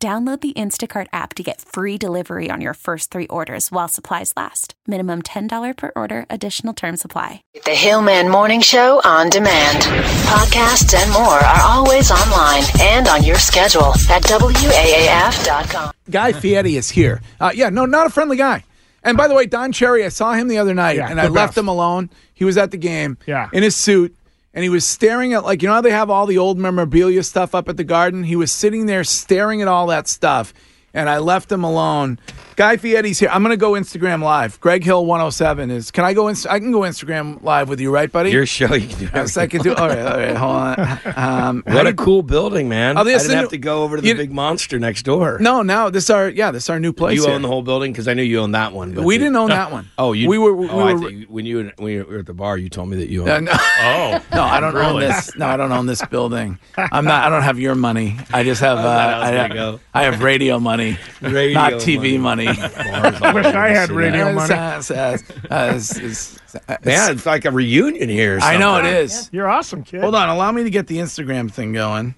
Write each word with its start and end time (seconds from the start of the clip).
Download 0.00 0.40
the 0.40 0.52
Instacart 0.52 1.08
app 1.12 1.34
to 1.34 1.42
get 1.42 1.60
free 1.60 1.98
delivery 1.98 2.52
on 2.52 2.60
your 2.60 2.74
first 2.74 3.10
three 3.10 3.26
orders 3.26 3.72
while 3.72 3.88
supplies 3.88 4.32
last. 4.36 4.74
Minimum 4.86 5.22
$10 5.22 5.76
per 5.76 5.90
order, 5.96 6.24
additional 6.30 6.72
term 6.72 6.96
supply. 6.96 7.42
The 7.64 7.72
Hillman 7.72 8.30
Morning 8.30 8.60
Show 8.60 9.00
on 9.04 9.28
demand. 9.28 9.78
Podcasts 10.22 10.94
and 10.94 11.12
more 11.12 11.24
are 11.44 11.62
always 11.64 12.12
online 12.12 12.62
and 12.80 13.08
on 13.08 13.24
your 13.24 13.38
schedule 13.38 13.88
at 14.08 14.22
WAAF.com. 14.22 15.90
Guy 16.08 16.30
Fieri 16.32 16.76
is 16.76 16.90
here. 16.90 17.20
Uh, 17.40 17.50
yeah, 17.52 17.68
no, 17.68 17.84
not 17.84 18.06
a 18.06 18.10
friendly 18.10 18.36
guy. 18.36 18.62
And 19.02 19.16
by 19.16 19.26
the 19.26 19.34
way, 19.34 19.46
Don 19.46 19.72
Cherry, 19.72 20.04
I 20.04 20.10
saw 20.10 20.32
him 20.34 20.46
the 20.46 20.58
other 20.58 20.74
night 20.74 20.96
Yeah, 20.96 21.10
and 21.10 21.20
I 21.20 21.24
the 21.26 21.32
left 21.32 21.58
him 21.58 21.66
alone. 21.66 22.08
He 22.34 22.44
was 22.44 22.56
at 22.56 22.70
the 22.70 22.76
game 22.76 23.18
Yeah. 23.26 23.48
in 23.52 23.64
his 23.64 23.74
suit 23.74 24.14
and 24.58 24.64
he 24.64 24.68
was 24.68 24.84
staring 24.84 25.34
at, 25.34 25.44
like, 25.44 25.62
you 25.62 25.68
know 25.68 25.74
how 25.76 25.80
they 25.80 25.92
have 25.92 26.10
all 26.10 26.26
the 26.26 26.36
old 26.36 26.58
memorabilia 26.58 27.22
stuff 27.22 27.54
up 27.54 27.68
at 27.68 27.76
the 27.76 27.84
garden? 27.84 28.24
He 28.24 28.34
was 28.34 28.50
sitting 28.50 28.86
there 28.86 29.04
staring 29.04 29.62
at 29.62 29.68
all 29.68 29.86
that 29.86 30.08
stuff 30.08 30.52
and 30.92 31.08
I 31.08 31.18
left 31.18 31.52
him 31.52 31.62
alone. 31.62 32.18
Guy 32.58 32.76
Fieri's 32.76 33.20
here. 33.20 33.28
I'm 33.30 33.44
going 33.44 33.52
to 33.52 33.56
go 33.56 33.72
Instagram 33.74 34.20
live. 34.20 34.58
Greg 34.60 34.82
Hill 34.82 35.06
107 35.06 35.70
is. 35.70 35.92
Can 35.92 36.04
I 36.04 36.12
go? 36.12 36.26
Inst- 36.26 36.48
I 36.48 36.58
can 36.58 36.72
go 36.72 36.80
Instagram 36.80 37.40
live 37.44 37.68
with 37.68 37.78
you, 37.78 37.92
right, 37.92 38.10
buddy? 38.10 38.32
Your 38.32 38.46
show, 38.46 38.74
you 38.74 38.88
can 38.88 38.98
do 38.98 39.08
Yes, 39.14 39.36
I 39.36 39.46
can 39.46 39.62
do. 39.62 39.76
All 39.76 39.86
right, 39.86 39.98
all 40.00 40.18
right. 40.18 40.36
Hold 40.36 40.56
on. 40.56 40.98
Um, 41.28 41.62
What 41.66 41.86
a 41.86 41.94
cool 41.94 42.22
building, 42.24 42.68
man! 42.68 42.96
Oh, 42.98 43.02
I 43.02 43.04
this 43.04 43.22
didn't 43.22 43.38
have 43.38 43.48
to 43.50 43.58
go 43.58 43.82
over 43.84 43.94
to 43.96 44.02
the 44.02 44.08
you- 44.08 44.14
big 44.16 44.32
monster 44.32 44.78
next 44.80 45.04
door. 45.04 45.38
no, 45.40 45.62
no. 45.62 45.88
This 45.88 46.04
is 46.04 46.10
our 46.10 46.28
yeah. 46.28 46.50
This 46.50 46.68
our 46.68 46.80
new 46.80 46.92
place. 46.92 47.16
you 47.16 47.24
here. 47.26 47.34
own 47.34 47.42
the 47.42 47.48
whole 47.48 47.62
building 47.62 47.92
because 47.92 48.08
I 48.08 48.14
knew 48.14 48.22
you 48.22 48.40
owned 48.40 48.54
that 48.56 48.72
one. 48.72 48.92
but 48.92 49.04
We 49.04 49.18
didn't 49.18 49.36
own 49.36 49.50
that 49.50 49.70
one. 49.78 49.88
Oh, 49.98 50.12
you. 50.12 50.28
We 50.28 50.38
were. 50.38 50.54
We 50.54 50.68
oh, 50.68 50.80
I 50.80 50.94
were. 50.94 50.98
think 51.10 51.26
when 51.28 51.46
you 51.46 51.70
when 51.76 51.92
you 51.92 52.04
were 52.04 52.18
at 52.18 52.26
the 52.26 52.34
bar, 52.34 52.58
you 52.58 52.68
told 52.68 52.88
me 52.88 52.96
that 52.96 53.08
you 53.08 53.20
owned. 53.22 53.30
Uh, 53.30 53.40
no, 53.40 53.52
Oh, 53.80 54.24
no, 54.34 54.42
I 54.42 54.58
don't 54.60 54.76
own 54.76 54.98
this. 55.00 55.36
No, 55.36 55.46
I 55.46 55.56
don't 55.56 55.70
own 55.72 55.86
this 55.86 56.04
building. 56.06 56.58
I'm 56.76 57.04
not. 57.04 57.24
I 57.24 57.28
don't 57.30 57.42
have 57.42 57.58
your 57.60 57.76
money. 57.76 58.16
I 58.32 58.42
just 58.42 58.60
have. 58.60 58.78
Uh, 58.78 58.88
I 58.88 59.28
I, 59.28 59.36
gonna 59.36 59.54
go. 59.54 59.80
I 59.94 60.02
have 60.04 60.20
radio 60.22 60.58
money, 60.58 60.98
Radio 61.20 61.54
not 61.54 61.72
TV 61.74 62.18
money. 62.18 62.47
I 63.22 63.32
Wish 63.34 63.46
I 63.46 63.68
had 63.68 63.90
radio 63.90 64.32
money. 64.32 64.54
uh, 64.54 64.78
it's- 65.74 66.38
Man, 66.84 67.20
like 67.26 67.44
a 67.44 67.50
reunion 67.50 68.08
here. 68.08 68.38
I 68.42 68.56
know 68.56 68.78
it 68.78 68.86
is. 68.86 69.28
You're 69.32 69.48
awesome, 69.48 69.82
kid. 69.84 70.00
Hold 70.00 70.14
on, 70.14 70.28
allow 70.28 70.50
me 70.52 70.64
to 70.64 70.70
get 70.70 70.86
the 70.86 70.98
Instagram 70.98 71.50
thing 71.50 71.72
going. 71.72 72.14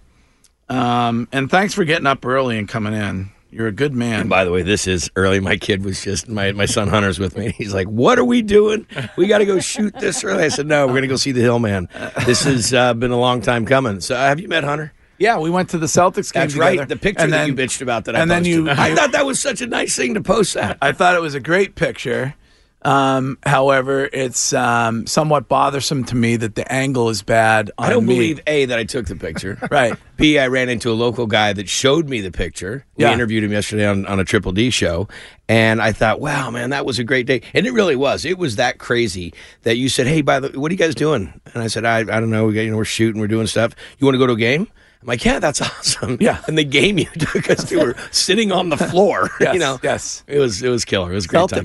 Um, 0.68 1.28
and 1.32 1.50
thanks 1.50 1.74
for 1.74 1.84
getting 1.84 2.06
up 2.06 2.24
early 2.24 2.56
and 2.58 2.68
coming 2.68 2.94
in. 2.94 3.30
You're 3.52 3.66
a 3.66 3.72
good 3.72 3.92
man. 3.92 4.20
And 4.20 4.30
by 4.30 4.44
the 4.44 4.52
way, 4.52 4.62
this 4.62 4.86
is 4.86 5.10
early. 5.16 5.40
My 5.40 5.56
kid 5.56 5.84
was 5.84 6.00
just 6.04 6.28
my 6.28 6.52
my 6.52 6.66
son 6.66 6.86
Hunter's 6.86 7.18
with 7.18 7.36
me. 7.36 7.50
He's 7.58 7.74
like, 7.74 7.88
"What 7.88 8.16
are 8.20 8.24
we 8.24 8.42
doing? 8.42 8.86
We 9.16 9.26
got 9.26 9.38
to 9.38 9.44
go 9.46 9.58
shoot 9.58 9.92
this 9.98 10.22
early." 10.22 10.44
I 10.44 10.48
said, 10.48 10.68
"No, 10.68 10.86
we're 10.86 10.94
gonna 10.94 11.08
go 11.08 11.16
see 11.16 11.32
the 11.32 11.40
Hillman. 11.40 11.88
This 12.26 12.44
has 12.44 12.72
uh, 12.72 12.94
been 12.94 13.10
a 13.10 13.18
long 13.18 13.40
time 13.40 13.66
coming." 13.66 13.98
So, 14.00 14.14
uh, 14.14 14.18
have 14.20 14.38
you 14.38 14.46
met 14.46 14.62
Hunter? 14.62 14.92
Yeah, 15.20 15.38
we 15.38 15.50
went 15.50 15.68
to 15.70 15.78
the 15.78 15.86
Celtics 15.86 16.32
game 16.32 16.40
That's 16.42 16.54
together. 16.54 16.78
right. 16.78 16.88
The 16.88 16.96
picture 16.96 17.22
and 17.24 17.32
that 17.32 17.46
then, 17.46 17.48
you 17.48 17.54
bitched 17.54 17.82
about 17.82 18.06
that 18.06 18.16
I 18.16 18.20
and 18.20 18.30
then 18.30 18.40
posted. 18.42 18.54
you- 18.64 18.70
I 18.70 18.94
thought 18.96 19.12
that 19.12 19.26
was 19.26 19.38
such 19.38 19.60
a 19.60 19.66
nice 19.66 19.94
thing 19.94 20.14
to 20.14 20.20
post 20.22 20.54
that. 20.54 20.78
I 20.82 20.90
thought 20.92 21.14
it 21.14 21.20
was 21.20 21.34
a 21.36 21.40
great 21.40 21.74
picture. 21.76 22.34
Um, 22.82 23.36
however, 23.44 24.08
it's 24.10 24.54
um, 24.54 25.06
somewhat 25.06 25.48
bothersome 25.48 26.04
to 26.04 26.16
me 26.16 26.36
that 26.36 26.54
the 26.54 26.72
angle 26.72 27.10
is 27.10 27.20
bad. 27.20 27.70
On 27.76 27.84
I 27.86 27.90
don't 27.90 28.06
me. 28.06 28.14
believe 28.14 28.40
a 28.46 28.64
that 28.64 28.78
I 28.78 28.84
took 28.84 29.04
the 29.04 29.16
picture. 29.16 29.58
Right. 29.70 29.92
B 30.16 30.38
I 30.38 30.46
ran 30.46 30.70
into 30.70 30.90
a 30.90 30.94
local 30.94 31.26
guy 31.26 31.52
that 31.52 31.68
showed 31.68 32.08
me 32.08 32.22
the 32.22 32.30
picture. 32.30 32.86
We 32.96 33.04
Yeah. 33.04 33.12
interviewed 33.12 33.44
him 33.44 33.52
yesterday 33.52 33.86
on, 33.86 34.06
on 34.06 34.18
a 34.18 34.24
Triple 34.24 34.52
D 34.52 34.70
show, 34.70 35.08
and 35.50 35.82
I 35.82 35.92
thought, 35.92 36.20
wow, 36.20 36.50
man, 36.50 36.70
that 36.70 36.86
was 36.86 36.98
a 36.98 37.04
great 37.04 37.26
day, 37.26 37.42
and 37.52 37.66
it 37.66 37.72
really 37.74 37.96
was. 37.96 38.24
It 38.24 38.38
was 38.38 38.56
that 38.56 38.78
crazy 38.78 39.34
that 39.64 39.76
you 39.76 39.90
said, 39.90 40.06
hey, 40.06 40.22
by 40.22 40.40
the 40.40 40.58
what 40.58 40.70
are 40.70 40.74
you 40.74 40.78
guys 40.78 40.94
doing? 40.94 41.38
And 41.52 41.62
I 41.62 41.66
said, 41.66 41.84
I, 41.84 41.98
I 41.98 42.04
don't 42.04 42.30
know. 42.30 42.46
We 42.46 42.54
got, 42.54 42.62
you 42.62 42.70
know 42.70 42.78
we're 42.78 42.84
shooting, 42.86 43.20
we're 43.20 43.26
doing 43.28 43.46
stuff. 43.46 43.74
You 43.98 44.06
want 44.06 44.14
to 44.14 44.18
go 44.18 44.26
to 44.26 44.32
a 44.32 44.36
game? 44.36 44.66
I'm 45.02 45.06
like, 45.06 45.24
yeah, 45.24 45.38
that's 45.38 45.60
awesome. 45.62 46.18
Yeah. 46.20 46.42
And 46.46 46.58
the 46.58 46.64
game 46.64 46.98
you 46.98 47.06
took 47.06 47.48
us 47.50 47.64
to 47.70 47.78
were 47.78 47.96
sitting 48.10 48.52
on 48.52 48.68
the 48.68 48.76
floor. 48.76 49.30
Yes, 49.40 49.54
you 49.54 49.60
know. 49.60 49.78
yes. 49.82 50.22
It 50.26 50.38
was 50.38 50.62
it 50.62 50.68
was 50.68 50.84
killer. 50.84 51.10
It 51.12 51.14
was 51.14 51.24
a 51.24 51.28
great 51.28 51.48
time. 51.48 51.64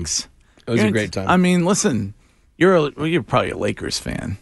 was 0.70 0.80
a 0.80 0.82
You're- 0.84 0.90
great 0.92 1.12
time. 1.12 1.28
I 1.28 1.36
mean, 1.36 1.64
listen, 1.64 2.14
you're 2.56 2.74
a, 2.74 2.90
well, 2.96 3.06
you're 3.06 3.22
probably 3.22 3.50
a 3.50 3.56
Lakers 3.58 3.98
fan. 3.98 4.38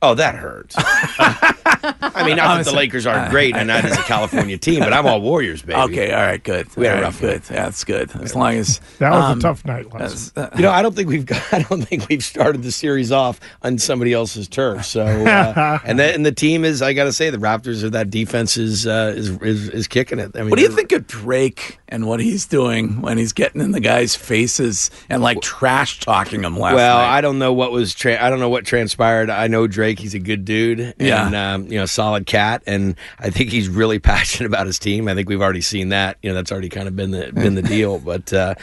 Oh, 0.00 0.14
that 0.14 0.36
hurts. 0.36 0.76
I 0.78 2.22
mean, 2.24 2.36
not 2.36 2.56
that 2.58 2.64
the 2.66 2.72
Lakers 2.76 3.06
aren't 3.06 3.30
great, 3.30 3.56
and 3.56 3.68
that 3.68 3.84
is 3.84 3.92
a 3.98 4.02
California 4.02 4.56
team, 4.58 4.80
but 4.80 4.92
I'm 4.92 5.06
all 5.06 5.20
Warriors, 5.20 5.62
baby. 5.62 5.78
Okay, 5.80 6.12
all 6.12 6.20
right, 6.22 6.42
good. 6.42 6.74
We 6.76 6.86
had 6.86 6.98
a 6.98 7.02
rough 7.02 7.20
good. 7.20 7.42
Yeah, 7.50 7.64
that's 7.64 7.82
good. 7.84 8.14
As 8.20 8.34
long 8.34 8.54
as 8.54 8.80
that 8.98 9.10
was 9.10 9.24
um, 9.24 9.38
a 9.38 9.42
tough 9.42 9.64
night 9.64 9.92
last. 9.92 10.34
that's- 10.34 10.52
uh, 10.52 10.56
You 10.56 10.62
know, 10.62 10.70
I 10.70 10.82
don't 10.82 10.94
think 10.94 11.08
we've 11.08 11.26
got, 11.26 11.42
I 11.52 11.62
don't 11.62 11.82
think 11.82 12.08
we've 12.08 12.22
started 12.24 12.62
the 12.62 12.70
series 12.72 13.10
off 13.12 13.40
on 13.62 13.78
somebody 13.78 14.12
else's 14.12 14.46
turf. 14.48 14.84
So, 14.84 15.04
uh, 15.04 15.78
and 15.84 15.98
then 15.98 16.14
and 16.14 16.26
the 16.26 16.32
team 16.32 16.64
is, 16.64 16.80
I 16.82 16.92
got 16.92 17.04
to 17.04 17.12
say, 17.12 17.30
the 17.30 17.38
Raptors 17.38 17.82
are 17.82 17.90
that 17.90 18.10
defense 18.10 18.56
is, 18.56 18.86
uh, 18.86 19.14
is 19.16 19.30
is 19.42 19.68
is 19.70 19.88
kicking 19.88 20.18
it. 20.20 20.30
I 20.34 20.40
mean, 20.40 20.50
what 20.50 20.56
do 20.58 20.62
you 20.62 20.70
think 20.74 20.92
of 20.92 21.06
Drake 21.08 21.78
and 21.88 22.06
what 22.06 22.20
he's 22.20 22.46
doing 22.46 23.00
when 23.00 23.18
he's 23.18 23.32
getting 23.32 23.60
in 23.60 23.72
the 23.72 23.80
guys' 23.80 24.14
faces 24.14 24.90
and 25.10 25.22
like 25.22 25.40
trash 25.40 26.00
talking 26.00 26.42
them 26.42 26.56
last 26.56 26.74
Well, 26.74 26.98
night? 26.98 27.16
I 27.16 27.20
don't 27.20 27.38
know 27.40 27.52
what 27.52 27.72
was. 27.72 27.94
Tra- 27.94 28.22
I 28.22 28.30
don't 28.30 28.40
know 28.40 28.48
what 28.48 28.64
transpired. 28.64 29.28
I 29.30 29.48
know 29.48 29.66
Drake. 29.66 29.87
He's 29.96 30.14
a 30.14 30.18
good 30.18 30.44
dude. 30.44 30.80
And, 30.80 30.94
Yeah. 30.98 31.54
um, 31.54 31.66
you 31.68 31.78
know, 31.78 31.86
solid 31.86 32.26
cat, 32.26 32.64
and 32.66 32.96
I 33.20 33.30
think 33.30 33.50
he's 33.50 33.68
really 33.68 33.98
passionate 34.12 34.48
about 34.48 34.66
his 34.66 34.80
team. 34.80 35.06
I 35.06 35.14
think 35.14 35.28
we've 35.28 35.40
already 35.40 35.60
seen 35.60 35.90
that. 35.90 36.18
You 36.22 36.30
know, 36.30 36.34
that's 36.34 36.50
already 36.50 36.68
kind 36.68 36.88
of 36.88 36.96
been 36.96 37.12
the 37.12 37.30
been 37.32 37.54
the 37.54 37.62
deal. 37.62 37.98
But 38.04 38.32
uh, 38.32 38.54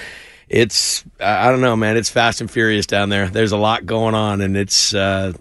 it's 0.49 1.03
I 1.21 1.47
I 1.47 1.51
don't 1.51 1.61
know, 1.61 1.75
man. 1.77 1.95
It's 1.95 2.09
fast 2.09 2.41
and 2.41 2.51
furious 2.51 2.85
down 2.85 3.07
there. 3.09 3.27
There's 3.29 3.53
a 3.53 3.57
lot 3.57 3.85
going 3.85 4.13
on, 4.15 4.41
and 4.41 4.57
it's. 4.57 4.93
Uh, 4.93 5.31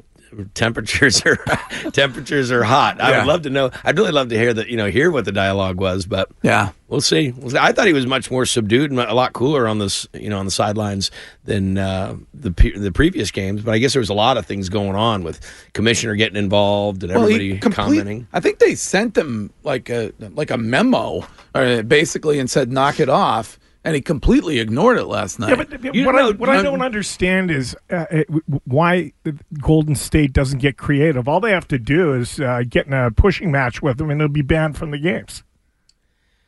Temperatures 0.54 1.22
are 1.26 1.36
temperatures 1.92 2.50
are 2.52 2.62
hot. 2.64 3.00
I 3.00 3.10
Yeah. 3.10 3.18
would 3.18 3.26
love 3.28 3.42
to 3.42 3.50
know. 3.50 3.70
I'd 3.84 3.96
really 3.98 4.12
love 4.12 4.28
to 4.30 4.38
hear 4.38 4.52
that. 4.54 4.68
You 4.68 4.76
know, 4.76 4.86
hear 4.90 5.10
what 5.10 5.24
the 5.24 5.32
dialogue 5.32 5.78
was. 5.78 6.06
But 6.06 6.30
yeah. 6.42 6.70
We'll 6.88 7.00
see. 7.00 7.32
We'll 7.32 7.50
see. 7.50 7.58
I 7.58 7.72
thought 7.72 7.86
he 7.88 7.92
was 7.92 8.06
much 8.06 8.30
more 8.30 8.46
subdued 8.46 8.90
and 8.90 9.00
a 9.00 9.14
lot 9.14 9.32
cooler 9.32 9.66
on 9.66 9.78
this, 9.78 10.06
you 10.12 10.28
know, 10.28 10.38
on 10.38 10.44
the 10.44 10.50
sidelines 10.52 11.10
than 11.44 11.76
uh, 11.78 12.16
the 12.32 12.50
the 12.76 12.92
previous 12.92 13.30
games. 13.30 13.62
But 13.62 13.72
I 13.74 13.78
guess 13.78 13.94
there 13.94 14.00
was 14.00 14.10
a 14.10 14.14
lot 14.14 14.36
of 14.36 14.46
things 14.46 14.68
going 14.68 14.94
on 14.94 15.24
with 15.24 15.40
commissioner 15.72 16.14
getting 16.14 16.36
involved 16.36 17.02
and 17.02 17.12
Well, 17.12 17.22
everybody 17.24 17.58
complete- 17.58 17.74
commenting. 17.76 18.28
I 18.32 18.40
think 18.40 18.58
they 18.60 18.74
sent 18.76 19.16
him 19.16 19.52
like 19.64 19.88
a 19.90 20.12
like 20.18 20.50
a 20.50 20.58
memo, 20.58 21.26
or 21.54 21.82
basically, 21.82 22.38
and 22.38 22.48
said 22.50 22.70
knock 22.70 23.00
it 23.00 23.08
off, 23.08 23.58
and 23.84 23.94
he 23.94 24.00
completely 24.00 24.58
ignored 24.58 24.96
it 24.98 25.04
last 25.04 25.38
night. 25.38 25.50
Yeah, 25.50 25.64
but 25.64 25.94
You 25.94 26.06
what, 26.06 26.14
know, 26.14 26.28
I, 26.30 26.32
what 26.32 26.48
I 26.48 26.62
don't 26.62 26.80
understand 26.80 27.50
is 27.50 27.76
uh, 27.90 28.06
it, 28.10 28.28
why 28.64 29.12
Golden 29.60 29.94
State 29.94 30.32
doesn't 30.32 30.58
get 30.58 30.78
creative. 30.78 31.28
All 31.28 31.40
they 31.40 31.52
have 31.52 31.68
to 31.68 31.78
do 31.78 32.14
is 32.14 32.40
uh, 32.40 32.62
get 32.68 32.86
in 32.86 32.94
a 32.94 33.10
pushing 33.10 33.52
match 33.52 33.82
with 33.82 33.98
them, 33.98 34.10
and 34.10 34.20
they'll 34.20 34.28
be 34.28 34.42
banned 34.42 34.78
from 34.78 34.90
the 34.90 34.98
games. 34.98 35.42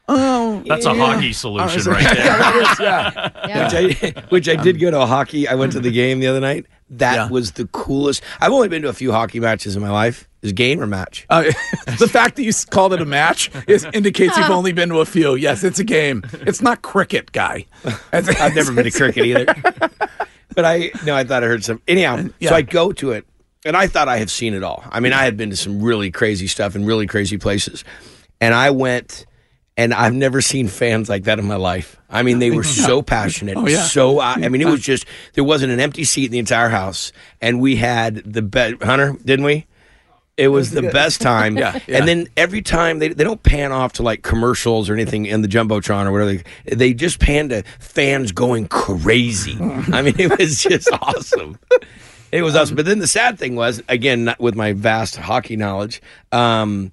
Oh, 0.09 0.62
that's 0.67 0.87
a 0.87 0.94
hockey 0.94 1.33
solution 1.33 1.91
right 1.91 2.03
there. 2.03 2.25
yeah, 2.27 2.37
that 2.39 2.72
is, 2.72 2.81
yeah. 2.81 3.65
Which 3.91 4.15
I, 4.15 4.21
which 4.28 4.49
I 4.49 4.56
did 4.56 4.78
go 4.81 4.91
to 4.91 5.00
a 5.00 5.06
hockey. 5.06 5.49
I 5.49 5.55
went 5.55 5.72
to 5.72 5.81
the 5.81 5.91
game 5.91 6.21
the 6.21 6.27
other 6.28 6.41
night. 6.41 6.67
That 6.91 7.15
Yeah. 7.15 7.28
was 7.28 7.53
the 7.53 7.67
coolest. 7.69 8.22
I've 8.41 8.53
only 8.53 8.69
been 8.69 8.83
to 8.83 8.89
a 8.89 8.93
few 8.93 9.11
hockey 9.12 9.41
matches 9.41 9.75
in 9.77 9.83
my 9.83 9.91
life. 9.91 10.28
Is 10.43 10.53
game 10.53 10.81
or 10.81 10.87
match? 10.87 11.27
Uh, 11.28 11.43
the 11.99 12.09
fact 12.09 12.37
that 12.37 12.44
you 12.44 12.53
called 12.71 12.93
it 12.93 13.00
a 13.00 13.05
match 13.05 13.50
is 13.67 13.84
indicates 13.93 14.37
you've 14.37 14.50
only 14.50 14.72
been 14.72 14.91
to 14.91 15.00
a 15.00 15.05
few. 15.06 15.34
Yes, 15.34 15.65
it's 15.65 15.81
a 15.81 15.84
game. 15.84 16.23
It's 16.33 16.62
not 16.62 16.83
cricket, 16.83 17.32
guy. 17.32 17.67
It's- 18.12 18.29
I've 18.41 18.55
never 18.55 18.73
been 18.73 18.85
to 18.85 18.91
cricket 18.93 19.25
either. 19.26 19.47
But 20.55 20.64
I 20.64 20.93
no, 21.05 21.17
I 21.17 21.25
thought 21.25 21.43
I 21.43 21.47
heard 21.49 21.64
some. 21.64 21.82
Anyhow, 21.88 22.29
Yeah. 22.38 22.50
so 22.50 22.55
I 22.55 22.62
go 22.62 22.93
to 22.93 23.11
it, 23.11 23.26
and 23.64 23.76
I 23.76 23.88
thought 23.88 24.08
I 24.08 24.19
have 24.19 24.31
seen 24.31 24.55
it 24.55 24.62
all. 24.62 24.85
I 24.91 25.00
mean, 25.00 25.12
I 25.12 25.25
had 25.25 25.37
been 25.37 25.50
to 25.50 25.56
some 25.56 25.82
really 25.82 26.11
crazy 26.12 26.47
stuff 26.47 26.76
in 26.76 26.87
really 26.87 27.06
crazy 27.08 27.37
places, 27.38 27.82
and 28.41 28.55
I 28.55 28.70
went, 28.70 29.26
and 29.76 29.93
I've 29.93 30.14
never 30.14 30.40
seen 30.40 30.69
fans 30.69 31.08
like 31.08 31.25
that 31.25 31.38
in 31.38 31.44
my 31.46 31.56
life. 31.56 31.96
I 32.08 32.23
mean, 32.23 32.38
they 32.38 32.50
were 32.50 32.64
so 32.64 33.02
passionate, 33.17 33.56
Oh, 33.56 33.67
yeah. 33.67 33.82
so. 33.82 34.19
I 34.20 34.34
I 34.34 34.49
mean, 34.49 34.61
it 34.62 34.69
was 34.69 34.81
just 34.81 35.06
there 35.34 35.44
wasn't 35.44 35.73
an 35.73 35.81
empty 35.81 36.05
seat 36.05 36.26
in 36.26 36.32
the 36.32 36.38
entire 36.38 36.69
house, 36.69 37.12
and 37.40 37.61
we 37.61 37.76
had 37.76 38.17
the 38.17 38.43
best. 38.43 38.82
Hunter, 38.82 39.17
didn't 39.25 39.44
we? 39.44 39.67
It 40.37 40.49
was 40.49 40.70
the 40.73 40.82
best 40.82 41.23
time. 41.23 41.56
Yeah, 41.58 41.78
yeah. 41.87 41.96
And 41.96 42.06
then 42.06 42.28
every 42.37 42.61
time 42.61 42.99
they, 42.99 43.08
they 43.08 43.25
don't 43.25 43.43
pan 43.43 43.73
off 43.73 43.94
to 43.94 44.02
like 44.02 44.23
commercials 44.23 44.90
or 44.90 44.93
anything 44.93 45.25
in 45.25 45.40
the 45.40 45.49
Jumbotron 45.49 46.05
or 46.05 46.12
whatever. 46.12 46.43
They, 46.67 46.75
they 46.75 46.93
just 46.93 47.19
pan 47.20 47.49
to 47.49 47.62
fans 47.79 48.32
going 48.32 48.69
crazy. 48.69 49.56
I 49.58 50.02
mean, 50.02 50.14
it 50.19 50.38
was 50.38 50.62
just 50.62 50.90
awesome. 51.00 51.58
It 52.32 52.43
was 52.43 52.55
awesome. 52.55 52.76
But 52.76 52.84
then 52.84 52.99
the 52.99 53.06
sad 53.06 53.38
thing 53.38 53.56
was, 53.56 53.82
again, 53.88 54.34
with 54.38 54.55
my 54.55 54.75
vast 54.75 55.17
hockey 55.17 55.56
knowledge, 55.56 56.02
um, 56.32 56.93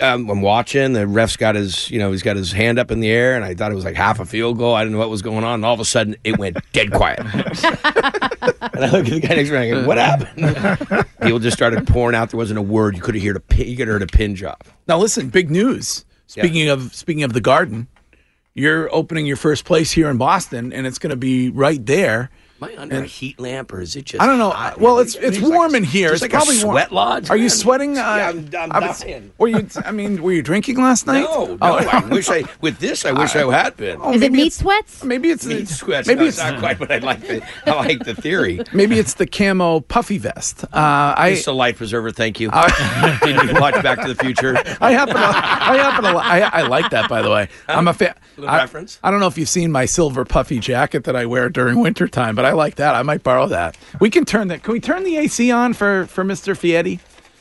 um, 0.00 0.28
I'm 0.30 0.40
watching. 0.42 0.92
The 0.92 1.06
ref's 1.06 1.36
got 1.36 1.54
his, 1.54 1.90
you 1.90 1.98
know, 1.98 2.10
he's 2.12 2.22
got 2.22 2.36
his 2.36 2.52
hand 2.52 2.78
up 2.78 2.90
in 2.90 3.00
the 3.00 3.08
air, 3.10 3.34
and 3.36 3.44
I 3.44 3.54
thought 3.54 3.72
it 3.72 3.74
was 3.74 3.84
like 3.84 3.96
half 3.96 4.20
a 4.20 4.24
field 4.24 4.58
goal. 4.58 4.74
I 4.74 4.82
didn't 4.82 4.92
know 4.92 4.98
what 4.98 5.10
was 5.10 5.22
going 5.22 5.44
on. 5.44 5.54
And 5.54 5.64
all 5.64 5.74
of 5.74 5.80
a 5.80 5.84
sudden, 5.84 6.16
it 6.24 6.38
went 6.38 6.56
dead 6.72 6.92
quiet. 6.92 7.20
and 7.20 7.34
I 7.34 8.90
look 8.90 9.06
at 9.06 9.12
the 9.12 9.20
guy 9.20 9.34
next 9.34 9.48
to 9.50 9.58
me. 9.58 9.70
and 9.70 9.78
I 9.78 9.80
go, 9.82 9.86
"What 9.86 9.98
happened?" 9.98 11.06
People 11.22 11.38
just 11.38 11.56
started 11.56 11.86
pouring 11.86 12.14
out. 12.14 12.30
There 12.30 12.38
wasn't 12.38 12.58
a 12.58 12.62
word. 12.62 12.96
You 12.96 13.02
could 13.02 13.14
have 13.14 13.24
heard 13.24 13.36
a 13.36 13.40
pin, 13.40 13.68
you 13.68 13.76
could 13.76 13.88
have 13.88 13.94
heard 14.00 14.02
a 14.02 14.06
pin 14.06 14.34
drop. 14.34 14.64
Now 14.86 14.98
listen, 14.98 15.28
big 15.28 15.50
news. 15.50 16.04
Speaking 16.26 16.68
of 16.68 16.94
speaking 16.94 17.22
of 17.22 17.32
the 17.32 17.40
Garden, 17.40 17.88
you're 18.54 18.94
opening 18.94 19.24
your 19.26 19.36
first 19.36 19.64
place 19.64 19.92
here 19.92 20.10
in 20.10 20.18
Boston, 20.18 20.72
and 20.72 20.86
it's 20.86 20.98
going 20.98 21.10
to 21.10 21.16
be 21.16 21.48
right 21.48 21.84
there. 21.86 22.30
Am 22.60 22.68
I 22.68 22.76
under 22.76 23.02
a 23.02 23.06
heat 23.06 23.38
lamp, 23.38 23.72
or 23.72 23.80
is 23.80 23.94
it 23.94 24.04
just? 24.06 24.20
I 24.22 24.26
don't 24.26 24.38
know. 24.38 24.50
hot? 24.50 24.80
Well, 24.80 24.98
it's 24.98 25.14
it's 25.14 25.40
like- 25.40 25.52
warm 25.52 25.74
in 25.76 25.84
here. 25.84 26.12
It's 26.12 26.22
like 26.22 26.32
a 26.32 26.36
probably 26.36 26.56
warm. 26.64 26.74
sweat 26.74 26.92
lodge. 26.92 27.30
Are 27.30 27.36
you 27.36 27.48
sweating? 27.48 27.96
Uh, 27.96 28.00
Yeah, 28.00 28.28
I'm, 28.30 28.50
I'm 28.72 28.72
I 28.82 28.88
was- 28.88 29.00
dying. 29.00 29.30
Were 29.38 29.48
you? 29.48 29.68
I 29.84 29.92
mean, 29.92 30.20
were 30.22 30.32
you 30.32 30.42
drinking 30.42 30.78
last 30.78 31.06
night? 31.06 31.20
No, 31.22 31.46
no. 31.46 31.58
Oh, 31.62 31.76
I 31.78 32.00
wish 32.08 32.28
I 32.28 32.42
with 32.60 32.78
this. 32.80 33.04
I 33.04 33.12
wish 33.12 33.36
I 33.36 33.48
had 33.50 33.76
been. 33.76 33.98
oh, 34.02 34.10
Is 34.10 34.16
it 34.16 34.20
maybe 34.32 34.36
meat 34.38 34.46
it's- 34.48 34.56
sweats? 34.56 35.04
Maybe 35.04 35.30
it's 35.30 35.46
Meat 35.46 35.68
the 35.68 35.72
sweats. 35.74 36.08
Maybe 36.08 36.20
no, 36.22 36.26
it's 36.26 36.38
it's 36.38 36.50
not 36.50 36.58
quite, 36.58 36.78
but 36.80 36.90
I 36.90 36.98
like 36.98 37.20
the 37.20 37.42
I 37.66 37.70
like 37.76 38.04
the 38.04 38.14
theory. 38.14 38.60
maybe 38.72 38.98
it's 38.98 39.14
the 39.14 39.26
camo 39.26 39.80
puffy 39.80 40.18
vest. 40.18 40.64
Uh, 40.64 40.68
I 41.16 41.28
It's 41.36 41.46
a 41.46 41.52
life 41.52 41.78
preserver. 41.78 42.10
Thank 42.10 42.40
you. 42.40 42.50
Did 43.22 43.42
you 43.42 43.54
watch 43.60 43.80
Back 43.82 44.00
to 44.02 44.08
the 44.12 44.16
Future? 44.16 44.56
I 44.80 44.92
happen 44.92 45.14
to 45.14 45.20
I 45.20 45.76
happen 45.76 46.04
to 46.12 46.18
I, 46.18 46.40
I 46.40 46.62
like 46.62 46.90
that 46.90 47.08
by 47.08 47.22
the 47.22 47.30
way. 47.30 47.48
I'm 47.68 47.86
a 47.88 47.94
fan. 47.94 48.14
I, 48.44 48.58
reference? 48.58 48.98
I 49.02 49.10
don't 49.10 49.20
know 49.20 49.26
if 49.26 49.36
you've 49.38 49.48
seen 49.48 49.70
my 49.72 49.84
silver 49.84 50.24
puffy 50.24 50.58
jacket 50.58 51.04
that 51.04 51.14
I 51.16 51.26
wear 51.26 51.48
during 51.48 51.80
wintertime, 51.80 52.34
but 52.34 52.44
I 52.48 52.52
like 52.52 52.76
that. 52.76 52.94
I 52.94 53.02
might 53.02 53.22
borrow 53.22 53.46
that. 53.48 53.76
We 54.00 54.10
can 54.10 54.24
turn 54.24 54.48
that. 54.48 54.62
Can 54.62 54.72
we 54.72 54.80
turn 54.80 55.04
the 55.04 55.16
AC 55.16 55.50
on 55.50 55.72
for 55.74 56.06
for 56.06 56.24
Mr. 56.24 56.56
Fieri? 56.56 57.00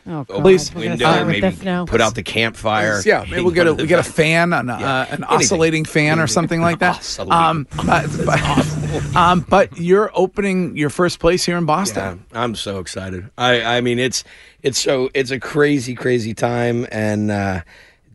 Oh, 0.09 0.24
God. 0.24 0.42
Please. 0.42 0.74
We're 0.74 0.83
gonna 0.83 0.89
Window, 0.92 1.18
with 1.19 1.27
maybe 1.27 1.42
this 1.42 1.63
now. 1.63 1.86
put 1.86 2.00
out 2.00 2.15
the 2.15 2.24
campfire. 2.24 3.01
Yeah, 3.06 3.25
maybe 3.30 3.42
we'll 3.42 3.51
get 3.51 3.68
a 3.68 3.74
we 3.74 3.88
get 3.88 4.00
a 4.00 4.04
fan, 4.04 4.54
an, 4.54 4.69
uh, 4.69 5.06
an 5.09 5.25
oscillating 5.25 5.83
fan 5.83 6.19
or 6.19 6.27
something 6.27 6.62
like 6.62 6.80
that. 6.80 6.98
Oscillating. 6.98 7.33
Um, 7.33 7.68
but, 7.86 8.07
but, 8.25 9.15
um, 9.18 9.45
but 9.50 9.77
you're 9.77 10.09
opening 10.13 10.77
your 10.77 10.89
first 10.89 11.19
place 11.19 11.44
here 11.44 11.57
in 11.57 11.65
Boston. 11.65 12.24
Yeah, 12.31 12.42
I'm 12.42 12.56
so 12.56 12.80
excited. 12.80 13.30
I 13.38 13.62
I 13.62 13.81
mean 13.81 14.00
it's 14.00 14.24
it's 14.63 14.80
so 14.80 15.09
it's 15.13 15.31
a 15.31 15.39
crazy 15.42 15.94
crazy 15.94 16.33
time 16.33 16.88
and 16.89 17.30
uh 17.30 17.62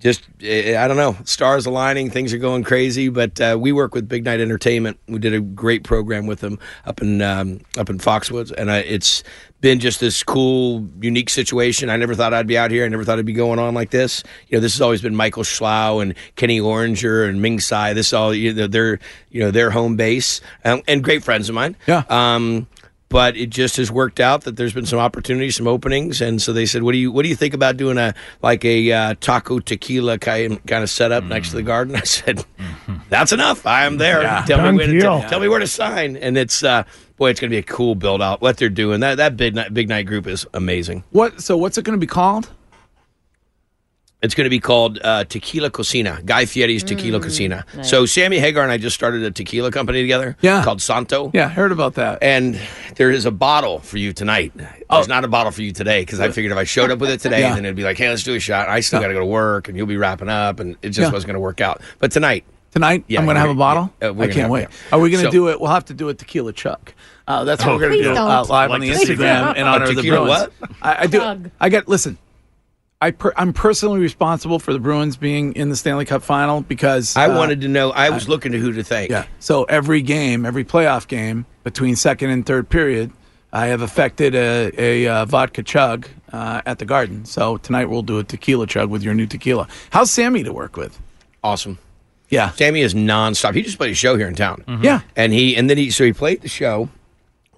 just 0.03 0.23
eh, 0.43 0.77
I 0.77 0.89
don't 0.89 0.97
know, 0.97 1.17
stars 1.25 1.65
aligning, 1.65 2.11
things 2.11 2.35
are 2.35 2.39
going 2.39 2.65
crazy. 2.65 3.09
But 3.09 3.41
uh, 3.41 3.57
we 3.59 3.73
work 3.73 3.95
with 3.95 4.09
Big 4.09 4.25
Night 4.25 4.41
Entertainment. 4.41 4.99
We 5.07 5.19
did 5.19 5.33
a 5.33 5.41
great 5.41 5.85
program 5.85 6.27
with 6.27 6.41
them 6.41 6.59
up 6.85 7.01
in 7.01 7.23
um, 7.23 7.61
up 7.79 7.89
in 7.89 7.99
Foxwoods, 7.99 8.51
and 8.51 8.71
I, 8.71 8.79
it's 8.79 9.23
been 9.61 9.79
just 9.79 10.01
this 10.01 10.25
cool, 10.25 10.89
unique 11.01 11.31
situation. 11.31 11.89
I 11.89 11.97
never 11.97 12.17
thought 12.17 12.35
I'd 12.35 12.49
be 12.49 12.59
out 12.59 12.73
here. 12.73 12.85
I 12.85 12.89
never 12.89 13.05
thought 13.05 13.15
it'd 13.15 13.27
be 13.27 13.33
going 13.33 13.61
on 13.61 13.75
like 13.75 13.91
this. 13.91 14.25
You 14.49 14.59
know, 14.59 14.61
this 14.61 14.75
has 14.75 14.81
always 14.81 15.01
been 15.01 15.15
Michael 15.15 15.45
Schlow 15.45 16.03
and 16.03 16.15
Kenny 16.35 16.61
Oringer 16.61 17.29
and 17.29 17.41
Ming 17.41 17.61
Tsai. 17.61 17.93
This 17.93 18.09
is 18.09 18.13
all 18.13 18.35
you 18.35 18.53
know, 18.53 18.67
their 18.67 18.99
you 19.31 19.41
know 19.41 19.53
their 19.53 19.71
home 19.71 19.97
base 19.97 20.41
um, 20.65 20.83
and 20.89 21.03
great 21.03 21.23
friends 21.23 21.49
of 21.49 21.55
mine. 21.55 21.77
Yeah. 21.87 22.03
Um, 22.09 22.67
but 23.13 23.37
it 23.37 23.51
just 23.51 23.77
has 23.77 23.93
worked 23.93 24.21
out 24.21 24.41
that 24.45 24.57
there's 24.57 24.73
been 24.73 24.87
some 24.87 24.99
opportunities, 24.99 25.57
some 25.57 25.69
openings, 25.69 26.23
and 26.23 26.41
so 26.41 26.53
they 26.53 26.65
said, 26.65 26.83
"What 26.83 26.93
do 26.93 26.99
you 26.99 27.13
What 27.13 27.23
do 27.25 27.29
you 27.29 27.37
think 27.37 27.53
about 27.53 27.77
doing 27.77 27.99
a 27.99 28.15
like 28.41 28.65
a 28.65 28.91
uh, 28.91 29.15
taco 29.21 29.59
tequila 29.59 30.19
kind 30.19 30.67
kind 30.67 30.83
of 30.83 30.89
setup 30.89 31.23
next 31.25 31.51
to 31.51 31.57
the 31.57 31.63
garden?" 31.63 31.95
I 31.97 32.01
said, 32.01 32.45
"That's 33.11 33.33
enough. 33.33 33.67
I 33.67 33.85
am 33.85 33.99
there. 33.99 34.23
Tell 34.47 34.57
Done 34.57 34.75
me 34.75 34.79
where 34.79 34.87
to, 34.87 34.93
deal. 34.93 35.21
tell, 35.21 35.29
tell 35.29 35.41
me 35.41 35.49
where 35.49 35.61
to 35.61 35.67
sign." 35.67 36.17
And 36.17 36.39
it's 36.39 36.65
uh, 36.65 36.85
boy, 37.19 37.31
it's 37.31 37.39
going 37.39 37.51
to 37.51 37.55
be 37.55 37.59
a 37.59 37.63
cool 37.63 37.95
build 37.95 38.23
out. 38.23 38.41
What 38.41 38.57
they're 38.57 38.71
doing 38.71 39.01
that 39.01 39.19
that 39.19 39.37
big 39.37 39.55
night, 39.55 39.75
big 39.75 39.91
night 39.91 40.07
group 40.07 40.27
is 40.27 40.47
amazing. 40.55 41.05
What? 41.11 41.43
So 41.43 41.59
what's 41.59 41.77
it 41.77 41.85
going 41.85 41.99
to 41.99 42.01
be 42.01 42.07
called? 42.07 42.49
It's 44.23 44.35
going 44.37 44.45
to 44.45 44.51
be 44.51 44.61
called 44.61 45.01
uh, 45.03 45.25
Tequila 45.25 45.69
Cocina, 45.71 46.21
Guy 46.25 46.45
Fieri's 46.45 46.85
Tequila 46.85 47.19
Cocina. 47.21 47.65
So 47.85 48.07
Sammy 48.07 48.39
Hagar 48.39 48.63
and 48.63 48.71
I 48.71 48.79
just 48.79 48.95
started 48.95 49.23
a 49.25 49.31
tequila 49.33 49.73
company 49.73 50.01
together. 50.01 50.37
Yeah. 50.41 50.63
called 50.63 50.81
Santo. 50.81 51.31
Yeah, 51.35 51.49
heard 51.49 51.73
about 51.73 51.95
that. 51.95 52.23
And 52.23 52.57
there 52.97 53.11
is 53.11 53.27
a 53.27 53.33
bottle 53.33 53.81
for 53.81 53.99
you 53.99 54.13
tonight. 54.13 54.53
Oh. 54.89 54.97
There's 54.97 55.09
not 55.09 55.25
a 55.25 55.29
bottle 55.29 55.51
for 55.51 55.63
you 55.63 55.73
today 55.73 56.03
because 56.03 56.21
I 56.21 56.31
figured 56.31 56.53
if 56.53 56.59
I 56.59 56.63
showed 56.65 56.91
up 56.93 57.01
with 57.01 57.11
it 57.11 57.19
today, 57.21 57.39
Oh. 57.45 57.49
Yeah. 57.49 57.55
then 57.57 57.65
it'd 57.65 57.75
be 57.77 57.83
like, 57.83 57.99
hey, 57.99 58.09
let's 58.11 58.23
do 58.23 58.35
a 58.37 58.41
shot. 58.41 58.69
I 58.69 58.79
still 58.81 59.01
got 59.01 59.09
to 59.09 59.15
go 59.15 59.21
to 59.21 59.27
work, 59.27 59.69
and 59.69 59.77
you'll 59.77 59.87
be 59.89 59.97
wrapping 59.97 60.29
up, 60.29 60.61
and 60.61 60.77
it 60.83 60.91
just 60.91 61.01
Yeah. 61.01 61.11
wasn't 61.11 61.27
going 61.29 61.35
to 61.35 61.41
work 61.41 61.61
out. 61.61 61.81
But 61.99 62.13
tonight, 62.13 62.45
Tonight, 62.71 63.05
Yeah, 63.07 63.19
I'm 63.19 63.27
going 63.27 63.35
to 63.35 63.41
have 63.43 63.51
a 63.51 63.55
bottle. 63.55 63.93
yeah, 64.01 64.09
uh, 64.09 64.13
we're 64.15 64.31
I 64.31 64.33
can't 64.33 64.51
wait. 64.51 64.63
yeah. 64.63 64.97
Are 64.97 64.99
we 64.99 65.11
going 65.11 65.23
to 65.25 65.29
So- 65.29 65.31
do 65.33 65.49
it? 65.51 65.61
We'll 65.61 65.69
have 65.73 65.85
to 65.87 65.95
do 65.95 66.09
it 66.09 66.17
tequila 66.19 66.55
chuck. 66.55 66.95
Uh, 67.29 67.45
that's 67.45 67.63
what 67.67 67.75
we're 67.75 67.81
going 67.81 67.93
to 67.93 67.99
do 67.99 68.15
don't. 68.15 68.17
uh, 68.17 68.45
live 68.49 68.71
on 68.71 68.81
the 68.81 68.89
Instagram 68.89 69.19
that. 69.19 69.57
in 69.59 69.67
A 69.67 69.71
honor 69.71 69.85
of 69.91 69.97
the 69.97 70.09
Bruins. 70.09 70.27
what? 70.29 70.53
I, 70.81 71.03
I 71.03 71.07
do. 71.07 71.19
Chug. 71.19 71.51
I 71.61 71.69
get. 71.69 71.87
Listen, 71.87 72.17
I 73.03 73.11
per, 73.11 73.33
I'm 73.37 73.53
personally 73.53 73.99
responsible 73.99 74.61
for 74.61 74.73
the 74.73 74.79
Bruins 74.79 75.17
being 75.17 75.55
in 75.55 75.71
the 75.71 75.77
Stanley 75.77 76.05
Cup 76.05 76.23
final 76.23 76.61
because 76.61 77.17
I 77.17 77.27
uh, 77.27 77.37
wanted 77.37 77.63
to 77.63 77.69
know. 77.69 77.91
I 77.91 78.11
was 78.11 78.29
looking 78.29 78.53
to 78.53 78.59
who 78.59 78.73
to 78.75 78.85
thank. 78.85 79.11
Yeah. 79.11 79.27
So 79.41 79.65
every 79.65 80.03
game, 80.03 80.47
every 80.47 80.65
playoff 80.65 81.09
game 81.09 81.45
between 81.65 81.97
second 81.97 82.31
and 82.31 82.47
third 82.47 82.69
period, 82.69 83.11
I 83.53 83.67
have 83.67 83.83
affected 83.83 84.37
a, 84.37 84.71
a 84.79 85.09
uh, 85.09 85.25
vodka 85.25 85.65
chug 85.65 86.07
uh, 86.33 86.63
at 86.65 86.79
the 86.79 86.85
Garden. 86.85 87.25
So 87.25 87.57
tonight 87.57 87.87
we'll 87.87 88.03
do 88.03 88.21
a 88.21 88.25
tequila 88.25 88.69
chug 88.69 88.89
with 88.89 89.03
your 89.03 89.15
new 89.15 89.27
tequila. 89.27 89.67
How's 89.91 90.13
Sammy 90.13 90.45
to 90.45 90.53
work 90.53 90.77
with? 90.77 91.01
Awesome. 91.43 91.79
Yeah. 92.29 92.51
Sammy 92.53 92.83
is 92.83 92.95
nonstop. 92.95 93.57
He 93.57 93.63
just 93.63 93.79
played 93.79 93.91
a 93.91 93.97
show 93.97 94.17
here 94.17 94.29
in 94.29 94.37
town. 94.37 94.63
Yeah. 94.81 95.01
and 95.17 95.33
he 95.33 95.57
and 95.57 95.69
then 95.69 95.77
he 95.77 95.91
so 95.91 96.05
he 96.05 96.13
played 96.13 96.41
the 96.43 96.49
show 96.49 96.89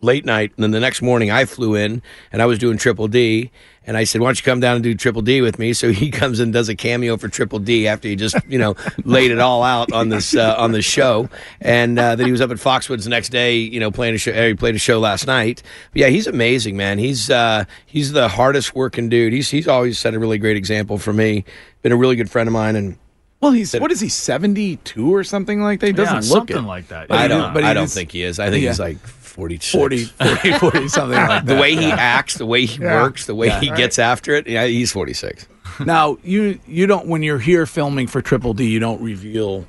late 0.01 0.25
night 0.25 0.53
and 0.57 0.65
then 0.65 0.71
the 0.71 0.81
next 0.81 1.03
morning 1.03 1.31
I 1.31 1.45
flew 1.45 1.75
in 1.75 2.03
and 2.33 2.43
I 2.43 2.47
was 2.47 2.59
doing 2.59 2.77
Triple 2.77 3.09
D 3.09 3.51
and 3.87 3.97
I 3.97 4.05
said 4.05 4.21
why 4.21 4.29
don't 4.29 4.39
you 4.39 4.45
come 4.45 4.61
down 4.61 4.77
and 4.77 4.83
do 4.83 4.95
Triple 4.95 5.23
D 5.23 5.41
with 5.41 5.59
me 5.59 5.73
so 5.73 5.93
he 5.93 6.11
comes 6.21 6.41
and 6.41 6.53
does 6.53 6.69
a 6.69 6.75
cameo 6.75 7.17
for 7.17 7.29
Triple 7.29 7.59
D 7.59 7.87
after 7.87 8.09
he 8.09 8.17
just 8.17 8.37
you 8.49 8.59
know 8.59 8.75
laid 9.05 9.31
it 9.31 9.39
all 9.39 9.63
out 9.63 9.93
on 9.93 10.09
this 10.09 10.35
uh, 10.35 10.55
on 10.59 10.73
this 10.73 10.85
show 10.85 11.29
and 11.61 11.99
uh, 11.99 12.17
then 12.17 12.27
he 12.27 12.33
was 12.33 12.41
up 12.41 12.51
at 12.51 12.57
Foxwoods 12.59 13.05
the 13.05 13.11
next 13.11 13.29
day 13.31 13.57
you 13.57 13.81
know 13.81 13.91
playing 13.91 14.15
a 14.15 14.19
show 14.19 14.33
he 14.49 14.55
played 14.55 14.75
a 14.75 14.79
show 14.79 14.99
last 15.01 15.27
night 15.27 15.63
but 15.93 16.01
yeah 16.01 16.09
he's 16.09 16.27
amazing 16.27 16.77
man 16.77 16.99
he's 16.99 17.31
uh, 17.31 17.65
he's 17.87 18.13
the 18.13 18.29
hardest 18.29 18.75
working 18.75 19.09
dude 19.09 19.33
he's 19.33 19.51
he's 19.51 19.69
always 19.69 19.99
set 19.99 20.15
a 20.15 20.19
really 20.19 20.39
great 20.39 20.57
example 20.57 20.99
for 20.99 21.13
me 21.13 21.45
been 21.83 21.93
a 21.93 21.97
really 21.97 22.17
good 22.17 22.31
friend 22.31 22.49
of 22.49 22.53
mine 22.53 22.77
and 22.77 22.97
Well, 23.41 23.53
he's 23.53 23.75
what 23.75 23.93
is 23.93 24.01
he? 24.01 24.09
Seventy 24.09 24.77
two 24.77 25.15
or 25.15 25.23
something 25.23 25.61
like 25.61 25.81
that. 25.81 25.87
He 25.89 25.93
doesn't 25.93 26.15
yeah, 26.25 26.35
look 26.35 26.49
something 26.49 26.57
it. 26.65 26.67
like 26.67 26.89
that. 26.89 27.09
But 27.09 27.19
I 27.19 27.29
don't 27.29 27.51
is- 27.51 27.55
but 27.55 27.65
I 27.65 27.75
don't 27.75 27.85
is- 27.85 27.93
think 27.95 28.13
he 28.13 28.23
is 28.23 28.39
I 28.39 28.49
think 28.49 28.63
Yeah. 28.63 28.71
he's 28.71 28.81
like 28.81 28.97
46 29.35 29.73
40, 29.73 30.05
40, 30.05 30.53
40 30.59 30.89
something 30.89 31.19
like 31.19 31.29
that. 31.29 31.47
the 31.47 31.57
way 31.61 31.75
he 31.75 31.91
acts, 31.91 32.37
the 32.39 32.47
way 32.47 32.65
he 32.67 32.81
Yeah. 32.81 33.03
works, 33.03 33.27
the 33.27 33.35
way 33.35 33.51
he 33.51 33.69
gets 33.71 33.99
after 33.99 34.35
it. 34.35 34.47
Yeah, 34.47 34.65
he's 34.67 34.93
46. 34.93 35.47
now 35.85 36.17
you 36.23 36.59
you 36.69 36.87
don't 36.87 37.07
when 37.07 37.23
you're 37.23 37.39
here 37.41 37.67
filming 37.67 38.07
for 38.07 38.23
Triple 38.23 38.55
D, 38.55 38.67
you 38.69 38.79
don't 38.79 39.03
reveal 39.03 39.67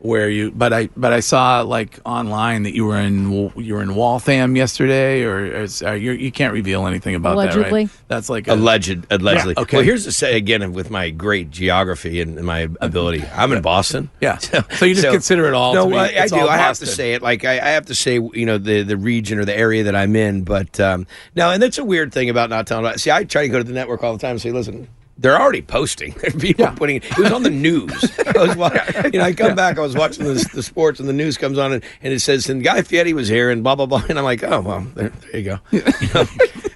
where 0.00 0.30
you. 0.30 0.50
But 0.52 0.72
I 0.72 0.88
but 0.96 1.12
I 1.12 1.20
saw 1.20 1.62
like 1.62 1.98
online 2.04 2.62
that 2.62 2.74
you 2.74 2.84
were 2.86 2.98
in 2.98 3.52
you 3.56 3.74
were 3.74 3.82
in 3.82 3.94
Waltham 3.94 4.54
yesterday, 4.56 5.24
or 5.24 5.44
is, 5.44 5.82
are 5.82 5.96
you 5.96 6.12
you 6.12 6.30
can't 6.30 6.52
reveal 6.52 6.86
anything 6.86 7.14
about 7.14 7.36
that, 7.36 7.54
Allegedly. 7.54 7.84
right? 7.86 7.90
That's 8.08 8.28
like 8.30 8.46
a, 8.48 8.54
Alleged, 8.54 9.06
allegedly. 9.10 9.54
Yeah, 9.56 9.62
okay. 9.62 9.76
Well, 9.78 9.84
here's 9.84 10.04
to 10.04 10.12
say 10.12 10.36
again 10.36 10.72
with 10.72 10.90
my 10.90 11.10
great 11.10 11.50
geography 11.50 12.20
and, 12.20 12.36
and 12.38 12.46
my 12.46 12.68
ability. 12.80 13.24
I'm 13.34 13.52
in 13.52 13.62
Boston. 13.62 14.10
Yeah. 14.20 14.38
So 14.78 14.84
you 14.84 14.94
just 14.94 15.08
consider 15.08 15.46
it 15.46 15.54
all 15.54 15.74
No, 15.74 15.84
to 15.84 15.90
be- 15.90 15.96
I, 15.96 16.22
I 16.22 16.26
do. 16.28 16.36
all 16.36 16.48
I 16.48 16.56
have 16.56 16.78
to 16.78 16.86
say 16.86 17.14
it. 17.14 17.22
Like 17.22 17.44
I, 17.44 17.54
I 17.54 17.70
have 17.70 17.86
to 17.86 17.94
say, 17.94 18.14
you 18.14 18.46
know, 18.46 18.58
the 18.58 18.82
the 18.82 18.96
region 18.96 19.38
or 19.40 19.44
the 19.44 19.56
area 19.56 19.82
that 19.84 19.96
I'm 19.96 20.14
in. 20.14 20.44
But 20.44 20.78
um, 20.78 21.06
no, 21.34 21.50
and 21.50 21.60
that's 21.62 21.78
a 21.78 21.84
weird 21.84 22.12
thing 22.12 22.30
about 22.30 22.48
not 22.50 22.66
telling. 22.66 22.96
See, 22.98 23.10
I 23.10 23.24
try 23.24 23.42
to 23.42 23.48
go 23.48 23.58
to 23.58 23.64
the 23.64 23.72
network 23.72 24.04
all 24.04 24.12
the 24.12 24.18
time 24.20 24.32
and 24.32 24.40
say, 24.40 24.52
listen. 24.52 24.88
They're 25.20 25.40
already 25.40 25.62
posting. 25.62 26.12
People 26.38 26.64
Yeah. 26.64 26.70
putting 26.70 26.96
it. 27.02 27.18
was 27.18 27.32
on 27.32 27.42
the 27.42 27.50
news. 27.50 27.90
I 28.26 28.38
was, 28.38 28.56
wa- 28.56 28.70
you 29.04 29.18
know, 29.18 29.24
I 29.24 29.32
come 29.32 29.56
back. 29.56 29.76
I 29.76 29.80
was 29.80 29.96
watching 29.96 30.24
the, 30.24 30.48
the 30.54 30.62
sports, 30.62 31.00
and 31.00 31.08
the 31.08 31.12
news 31.12 31.36
comes 31.36 31.58
on, 31.58 31.72
and, 31.72 31.84
and 32.02 32.12
it 32.12 32.20
says, 32.20 32.48
"And 32.48 32.62
Guy 32.62 32.82
Fieri 32.82 33.12
was 33.12 33.26
here," 33.28 33.50
and 33.50 33.62
blah 33.64 33.74
blah 33.74 33.86
blah. 33.86 34.02
And 34.08 34.16
I'm 34.18 34.24
like, 34.24 34.44
"Oh 34.44 34.60
well, 34.60 34.86
there, 34.94 35.08
there 35.08 35.40
you 35.40 35.42
go." 35.44 35.58
You 35.72 35.82
know, 36.14 36.24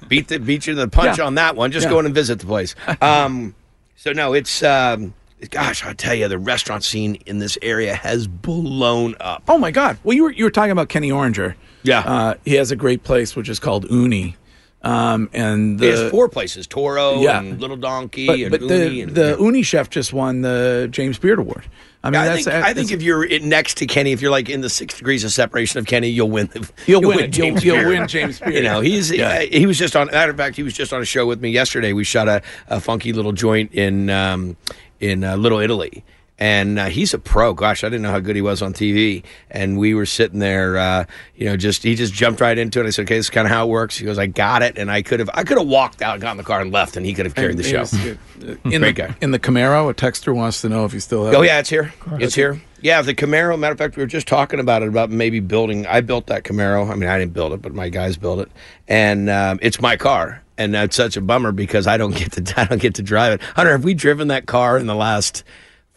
beat 0.09 0.27
the 0.29 0.39
beat 0.39 0.67
you 0.67 0.75
to 0.75 0.81
the 0.81 0.89
punch 0.89 1.19
Yeah. 1.19 1.25
on 1.27 1.37
that 1.37 1.55
one. 1.57 1.71
Just 1.71 1.85
Yeah. 1.85 1.91
go 1.91 1.99
in 2.01 2.07
and 2.07 2.15
visit 2.15 2.41
the 2.41 2.47
place. 2.47 2.75
Um, 3.01 3.55
so 3.97 4.13
no, 4.13 4.33
it's 4.33 4.63
um, 4.65 5.15
gosh, 5.51 5.85
I 5.85 5.93
tell 5.93 6.15
you, 6.15 6.27
the 6.27 6.39
restaurant 6.39 6.83
scene 6.83 7.17
in 7.27 7.39
this 7.39 7.57
area 7.63 7.95
has 7.95 8.27
blown 8.27 9.15
up. 9.21 9.45
Oh 9.49 9.59
my 9.59 9.71
God! 9.71 9.99
Well, 10.03 10.17
you 10.17 10.25
were 10.25 10.33
you 10.33 10.43
were 10.45 10.51
talking 10.51 10.73
about 10.73 10.89
Kenny 10.89 11.11
Oringer. 11.11 11.55
Yeah. 11.85 12.01
Uh, 12.01 12.35
he 12.45 12.55
has 12.55 12.71
a 12.73 12.77
great 12.77 13.05
place 13.05 13.35
which 13.37 13.49
is 13.49 13.59
called 13.61 13.89
Uni, 13.91 14.37
um, 14.83 15.31
and 15.33 15.79
the, 15.79 15.87
He 15.87 15.91
has 15.93 16.11
four 16.11 16.29
places: 16.29 16.67
Toro 16.67 17.21
Yeah. 17.21 17.41
and 17.41 17.61
Little 17.61 17.77
Donkey 17.77 18.27
But, 18.27 18.39
and 18.41 18.51
but 18.51 18.61
Uni. 18.63 18.69
the 18.75 19.01
and, 19.03 19.15
the 19.15 19.37
yeah. 19.39 19.45
Uni 19.45 19.63
chef 19.63 19.91
just 19.91 20.13
won 20.13 20.43
the 20.43 20.89
James 20.91 21.19
Beard 21.19 21.39
Award. 21.39 21.65
I 22.05 22.11
mean, 22.11 22.21
I 22.21 22.25
that's 22.27 22.45
think, 22.47 22.57
I 22.65 22.75
think 22.75 22.91
if 22.91 23.01
you're 23.01 23.29
next 23.41 23.77
to 23.77 23.87
Kenny, 23.87 24.11
if 24.11 24.21
you're 24.21 24.33
like 24.33 24.49
in 24.51 24.61
the 24.61 24.69
six 24.69 24.99
degrees 24.99 25.23
of 25.23 25.31
separation 25.31 25.79
of 25.79 25.87
Kenny, 25.87 26.09
you'll 26.09 26.31
win. 26.31 26.49
The, 26.49 26.69
You'll 26.87 27.01
win. 27.03 27.19
You'll- 27.19 27.29
James 27.29 27.65
you'll 27.65 27.77
Beard. 27.77 27.89
win 27.89 28.09
James 28.09 28.41
Beard. 28.41 28.55
You 28.57 28.63
know, 28.65 28.81
he's 28.81 29.11
Yeah. 29.13 29.41
he 29.43 29.67
was 29.67 29.79
just 29.79 29.95
on. 29.95 30.09
Matter 30.09 30.33
of 30.33 30.37
fact, 30.37 30.57
he 30.57 30.65
was 30.65 30.75
just 30.75 30.93
on 30.93 31.01
a 31.01 31.05
show 31.05 31.27
with 31.27 31.41
me 31.41 31.51
yesterday. 31.51 31.93
We 31.93 32.03
shot 32.03 32.27
a, 32.29 32.43
a 32.67 32.81
funky 32.81 33.13
little 33.13 33.31
joint 33.33 33.73
in 33.73 34.11
um, 34.11 34.57
in 34.99 35.23
uh, 35.23 35.37
Little 35.37 35.61
Italy. 35.61 36.03
And 36.43 36.77
uh, 36.77 36.87
he's 36.87 37.15
a 37.15 37.21
pro. 37.21 37.55
Gosh, 37.55 37.85
I 37.85 37.87
didn't 37.89 38.03
know 38.03 38.11
how 38.11 38.19
good 38.19 38.35
he 38.35 38.43
was 38.43 38.63
on 38.63 38.75
TV. 38.75 39.23
And 39.49 39.79
we 39.79 39.95
were 39.95 40.07
sitting 40.07 40.41
there, 40.41 40.77
uh, 40.77 41.05
you 41.37 41.47
know, 41.47 41.57
just 41.57 41.85
he 41.85 41.95
just 41.95 42.13
jumped 42.13 42.41
right 42.41 42.59
into 42.59 42.81
it. 42.81 42.87
I 42.87 42.91
said, 42.91 43.03
"Okay, 43.03 43.17
this 43.17 43.27
is 43.27 43.31
kind 43.31 43.47
of 43.47 43.53
how 43.53 43.69
it 43.69 43.71
works." 43.71 43.97
He 43.97 44.05
goes, 44.05 44.19
"I 44.19 44.27
got 44.27 44.61
it," 44.63 44.77
and 44.77 44.91
I 44.91 45.03
could 45.03 45.21
have 45.21 45.31
I 45.35 45.45
could 45.45 45.57
have 45.57 45.69
walked 45.69 46.03
out, 46.03 46.19
got 46.19 46.33
in 46.33 46.39
the 46.39 46.43
car, 46.43 46.61
and 46.61 46.73
left, 46.73 46.97
and 46.97 47.07
he 47.07 47.15
could 47.15 47.27
have 47.27 47.37
carried 47.37 47.59
the 47.59 47.63
show. 47.63 47.85
In 48.43 48.81
Great 48.81 48.81
the, 48.81 48.93
guy. 48.93 49.15
in 49.21 49.31
the 49.31 49.39
Camaro, 49.39 49.89
a 49.89 49.95
texter 49.95 50.35
wants 50.35 50.63
to 50.63 50.69
know 50.69 50.85
if 50.85 50.93
you 50.93 50.99
still 50.99 51.27
have. 51.27 51.35
Oh 51.37 51.43
it. 51.43 51.47
yeah, 51.47 51.61
it's 51.61 51.71
here. 51.71 51.95
It's 52.15 52.35
here. 52.35 52.61
Yeah, 52.81 53.01
the 53.01 53.15
Camaro. 53.15 53.57
Matter 53.57 53.71
of 53.71 53.79
fact, 53.79 53.97
we 53.97 54.03
were 54.03 54.09
just 54.09 54.27
talking 54.27 54.59
about 54.59 54.83
it 54.83 54.89
about 54.89 55.11
maybe 55.11 55.39
building. 55.39 55.87
I 55.87 56.01
built 56.01 56.27
that 56.27 56.43
Camaro. 56.43 56.91
I 56.91 56.97
mean, 56.97 57.09
I 57.09 57.19
didn't 57.21 57.35
build 57.35 57.53
it, 57.53 57.63
but 57.63 57.73
my 57.73 57.89
guys 57.89 58.17
built 58.17 58.41
it, 58.41 58.51
and 58.89 59.31
um, 59.31 59.61
it's 59.63 59.81
my 59.81 59.97
car. 59.97 60.43
And 60.59 60.75
that's 60.75 60.97
such 60.97 61.17
a 61.17 61.21
bummer 61.21 61.53
because 61.53 61.87
I 61.87 61.97
don't 61.97 62.17
get 62.17 62.33
to 62.33 62.61
I 62.61 62.65
don't 62.65 62.83
get 62.83 62.97
to 62.97 63.03
drive 63.03 63.35
it. 63.35 63.43
Hunter, 63.55 63.71
have 63.71 63.85
we 63.85 63.95
driven 63.95 64.27
that 64.29 64.47
car 64.47 64.77
in 64.77 64.89
the 64.89 64.97
last 64.97 65.45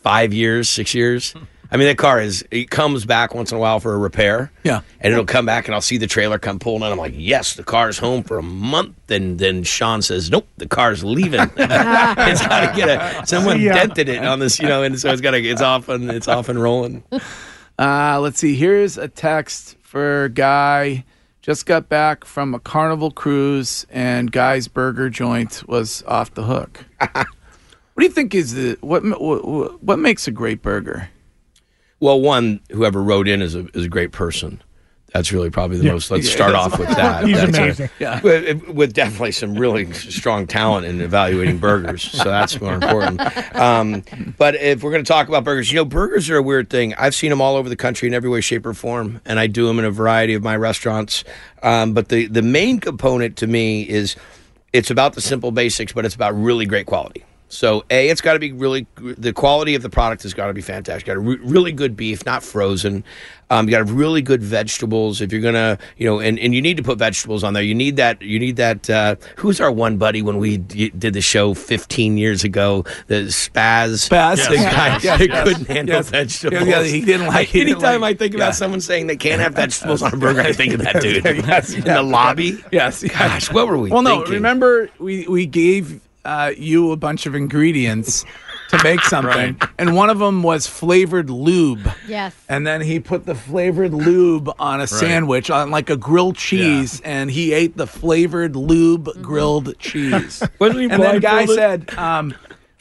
five 0.06 0.34
years, 0.34 0.70
six 0.70 0.94
years? 0.94 1.34
I 1.72 1.78
mean, 1.78 1.88
that 1.88 1.98
car 1.98 2.22
is 2.22 2.46
it 2.52 2.70
comes 2.70 3.06
back 3.06 3.34
once 3.34 3.52
in 3.52 3.58
a 3.58 3.60
while 3.60 3.80
for 3.80 3.96
a 3.96 3.98
repair. 3.98 4.52
Yeah. 4.64 4.82
and 5.02 5.12
it'll 5.12 5.26
come 5.26 5.48
back, 5.48 5.68
and 5.68 5.74
I'll 5.74 5.82
see 5.82 5.98
the 5.98 6.06
trailer 6.06 6.38
come 6.38 6.60
pulling 6.60 6.84
in. 6.84 6.92
I'm 6.92 6.98
like, 6.98 7.16
yes, 7.16 7.56
the 7.56 7.64
car's 7.64 7.98
home 7.98 8.22
for 8.24 8.38
a 8.38 8.44
month. 8.44 9.10
And 9.10 9.40
then 9.40 9.64
Sean 9.64 10.04
says, 10.04 10.30
nope, 10.30 10.48
the 10.58 10.68
car's 10.68 11.04
leaving. 11.04 11.42
it's 11.58 12.48
got 12.48 12.70
to 12.70 12.76
get 12.76 12.90
a 12.90 13.26
someone 13.26 13.58
See 13.58 13.66
ya. 13.66 13.74
dented 13.74 14.10
it 14.10 14.24
on 14.24 14.40
this, 14.40 14.60
you 14.60 14.68
know, 14.68 14.84
and 14.84 14.98
so 15.00 15.10
it's 15.10 15.22
got 15.22 15.32
to 15.32 15.44
it's 15.44 15.62
off 15.62 15.90
and 15.90 16.10
it's 16.12 16.28
off 16.28 16.50
and 16.50 16.62
rolling. 16.62 17.04
Uh, 17.80 18.20
let's 18.22 18.38
see. 18.40 18.56
Here's 18.56 18.98
a 19.00 19.08
text 19.08 19.76
for 19.82 20.30
Guy. 20.30 21.04
Just 21.42 21.66
got 21.66 21.90
back 21.90 22.26
from 22.26 22.56
a 22.56 22.60
carnival 22.60 23.12
cruise, 23.12 23.86
and 23.90 24.32
Guy's 24.32 24.68
burger 24.68 25.10
joint 25.10 25.64
was 25.68 26.04
off 26.08 26.34
the 26.34 26.44
hook. 26.44 26.86
What 27.96 28.02
do 28.02 28.08
you 28.08 28.14
think 28.14 28.36
is 28.36 28.54
the 28.54 28.78
what 28.82 29.04
what, 29.04 29.82
what 29.82 30.00
makes 30.00 30.28
a 30.28 30.32
great 30.32 30.62
burger? 30.62 31.10
Well, 32.02 32.20
one, 32.20 32.60
whoever 32.70 33.02
wrote 33.02 33.28
in 33.28 33.42
is 33.42 33.56
a 33.56 33.68
is 33.74 33.86
a 33.86 33.90
great 33.90 34.12
person. 34.12 34.62
That's 35.14 35.32
really 35.32 35.50
probably 35.50 35.78
the 35.78 35.90
most. 35.90 36.12
Let's 36.12 36.30
start 36.30 36.56
off 36.56 36.78
with 36.78 36.90
that. 36.90 37.24
He's 37.28 37.38
That's 37.38 37.58
a- 37.58 37.62
amazing. 37.62 37.90
Yeah. 38.00 38.22
with, 38.24 38.68
with 38.68 38.92
definitely 38.94 39.32
some 39.32 39.56
really 39.56 39.90
strong 39.94 40.46
talent 40.46 40.86
in 40.88 41.00
evaluating 41.00 41.58
burgers. 41.58 42.04
So 42.04 42.26
that's 42.26 42.60
more 42.60 42.74
important. 42.74 43.22
Um, 43.56 44.04
but 44.38 44.56
if 44.56 44.84
we're 44.84 44.92
going 44.92 45.06
to 45.06 45.08
talk 45.08 45.30
about 45.30 45.46
burgers, 45.46 45.72
you 45.72 45.78
know, 45.78 45.86
burgers 45.86 46.30
are 46.30 46.36
a 46.36 46.44
weird 46.44 46.70
thing. 46.70 46.94
I've 46.96 47.16
seen 47.16 47.30
them 47.30 47.40
all 47.40 47.56
over 47.56 47.70
the 47.70 47.78
country 47.78 48.10
in 48.10 48.14
every 48.14 48.30
way, 48.30 48.42
shape, 48.42 48.66
or 48.66 48.74
form, 48.74 49.22
and 49.24 49.40
I 49.40 49.48
do 49.48 49.66
them 49.68 49.80
in 49.80 49.86
a 49.86 49.92
variety 49.92 50.34
of 50.34 50.44
my 50.44 50.58
restaurants. 50.58 51.24
Um, 51.64 51.94
but 51.94 52.10
the 52.10 52.28
the 52.28 52.42
main 52.42 52.82
component 52.82 53.38
to 53.38 53.48
me 53.48 53.88
is 53.88 54.18
it's 54.74 54.92
about 54.92 55.14
the 55.14 55.22
simple 55.22 55.52
basics, 55.52 55.94
but 55.94 56.04
it's 56.04 56.16
about 56.16 56.38
really 56.38 56.66
great 56.66 56.88
quality. 56.88 57.24
So, 57.56 57.84
A, 57.90 58.10
it's 58.10 58.22
got 58.22 58.34
to 58.34 58.40
be 58.40 58.52
really, 58.52 58.86
the 58.98 59.34
quality 59.34 59.76
of 59.76 59.82
the 59.82 59.90
product 59.90 60.24
has 60.24 60.34
got 60.34 60.48
to 60.48 60.54
be 60.54 60.62
fantastic. 60.62 61.06
Got 61.08 61.18
a 61.18 61.20
re- 61.20 61.40
really 61.42 61.72
good 61.72 61.96
beef, 61.96 62.26
not 62.26 62.44
frozen. 62.44 63.04
Um, 63.52 63.68
you 63.68 63.72
got 63.72 63.80
to 63.80 63.86
have 63.86 63.96
really 63.96 64.24
good 64.24 64.42
vegetables. 64.42 65.22
If 65.22 65.32
you're 65.32 65.42
going 65.42 65.54
to, 65.54 65.78
you 65.98 66.08
know, 66.08 66.20
and, 66.20 66.40
and 66.40 66.56
you 66.56 66.62
need 66.64 66.78
to 66.78 66.84
put 66.84 66.98
vegetables 66.98 67.44
on 67.44 67.54
there. 67.54 67.62
You 67.62 67.76
need 67.76 67.96
that, 67.98 68.20
you 68.22 68.40
need 68.40 68.56
that. 68.56 68.90
Uh, 68.90 69.16
who's 69.38 69.62
our 69.62 69.72
one 69.72 69.98
buddy 69.98 70.24
when 70.24 70.38
we 70.40 70.58
d- 70.58 70.90
did 70.90 71.14
the 71.14 71.22
show 71.22 71.54
15 71.54 72.18
years 72.18 72.44
ago? 72.44 72.84
The 73.06 73.26
Spaz. 73.26 74.10
Spaz? 74.10 74.48
The 74.50 74.56
Yes. 74.56 74.74
guy 74.74 74.88
Yes, 74.88 75.04
that 75.20 75.28
yes. 75.30 75.44
couldn't 75.48 75.68
handle 75.68 76.02
vegetables. 76.02 76.68
Yeah, 76.68 76.84
he 76.84 77.02
didn't 77.02 77.28
like- 77.28 77.48
he 77.50 77.60
didn't 77.60 77.74
Anytime 77.76 78.02
like- 78.02 78.16
I 78.16 78.18
think 78.18 78.34
yeah. 78.34 78.40
about 78.40 78.56
someone 78.56 78.82
saying 78.82 79.08
they 79.08 79.16
can't 79.18 79.42
have 79.42 79.54
vegetables 79.64 80.02
on 80.02 80.14
a 80.14 80.18
burger, 80.18 80.42
I 80.42 80.52
think 80.52 80.74
of 80.74 80.82
that 80.82 81.00
dude. 81.02 81.24
Yes, 81.24 81.74
In 81.74 81.82
the 81.84 82.02
lobby. 82.02 82.64
Yes. 82.72 83.04
yes. 83.04 83.12
Gosh, 83.12 83.52
what 83.52 83.68
were 83.68 83.78
we 83.78 83.92
Well, 83.92 84.02
no. 84.02 84.24
Remember, 84.26 84.90
we 84.98 85.28
we 85.28 85.46
gave 85.46 86.02
uh, 86.26 86.52
you 86.58 86.92
a 86.92 86.98
bunch 86.98 87.26
of 87.26 87.36
ingredients 87.36 88.26
to 88.70 88.84
make 88.84 89.02
something, 89.04 89.60
and 89.78 89.96
one 89.96 90.10
of 90.10 90.20
them 90.20 90.44
was 90.44 90.68
flavored 90.68 91.30
lube. 91.30 91.88
Yes. 92.08 92.36
And 92.50 92.66
then 92.66 92.82
he 92.82 93.00
put 93.00 93.26
the 93.26 93.36
flavored 93.36 93.94
lube 93.94 94.52
on 94.60 94.82
a 94.82 94.88
sandwich 94.88 95.50
on 95.50 95.72
like 95.72 95.90
a 95.90 95.98
grilled 95.98 96.36
cheese, 96.36 97.00
and 97.02 97.30
he 97.30 97.54
ate 97.54 97.78
the 97.78 97.88
flavored 97.88 98.56
lube 98.56 99.10
grilled 99.22 99.78
cheese. 99.80 100.42
Wasn't 100.60 100.80
he 100.80 100.90
and 100.90 101.02
then 101.02 101.20
guy 101.20 101.46
blindfolded? 101.46 101.90
said, 101.90 101.98
um, 102.00 102.34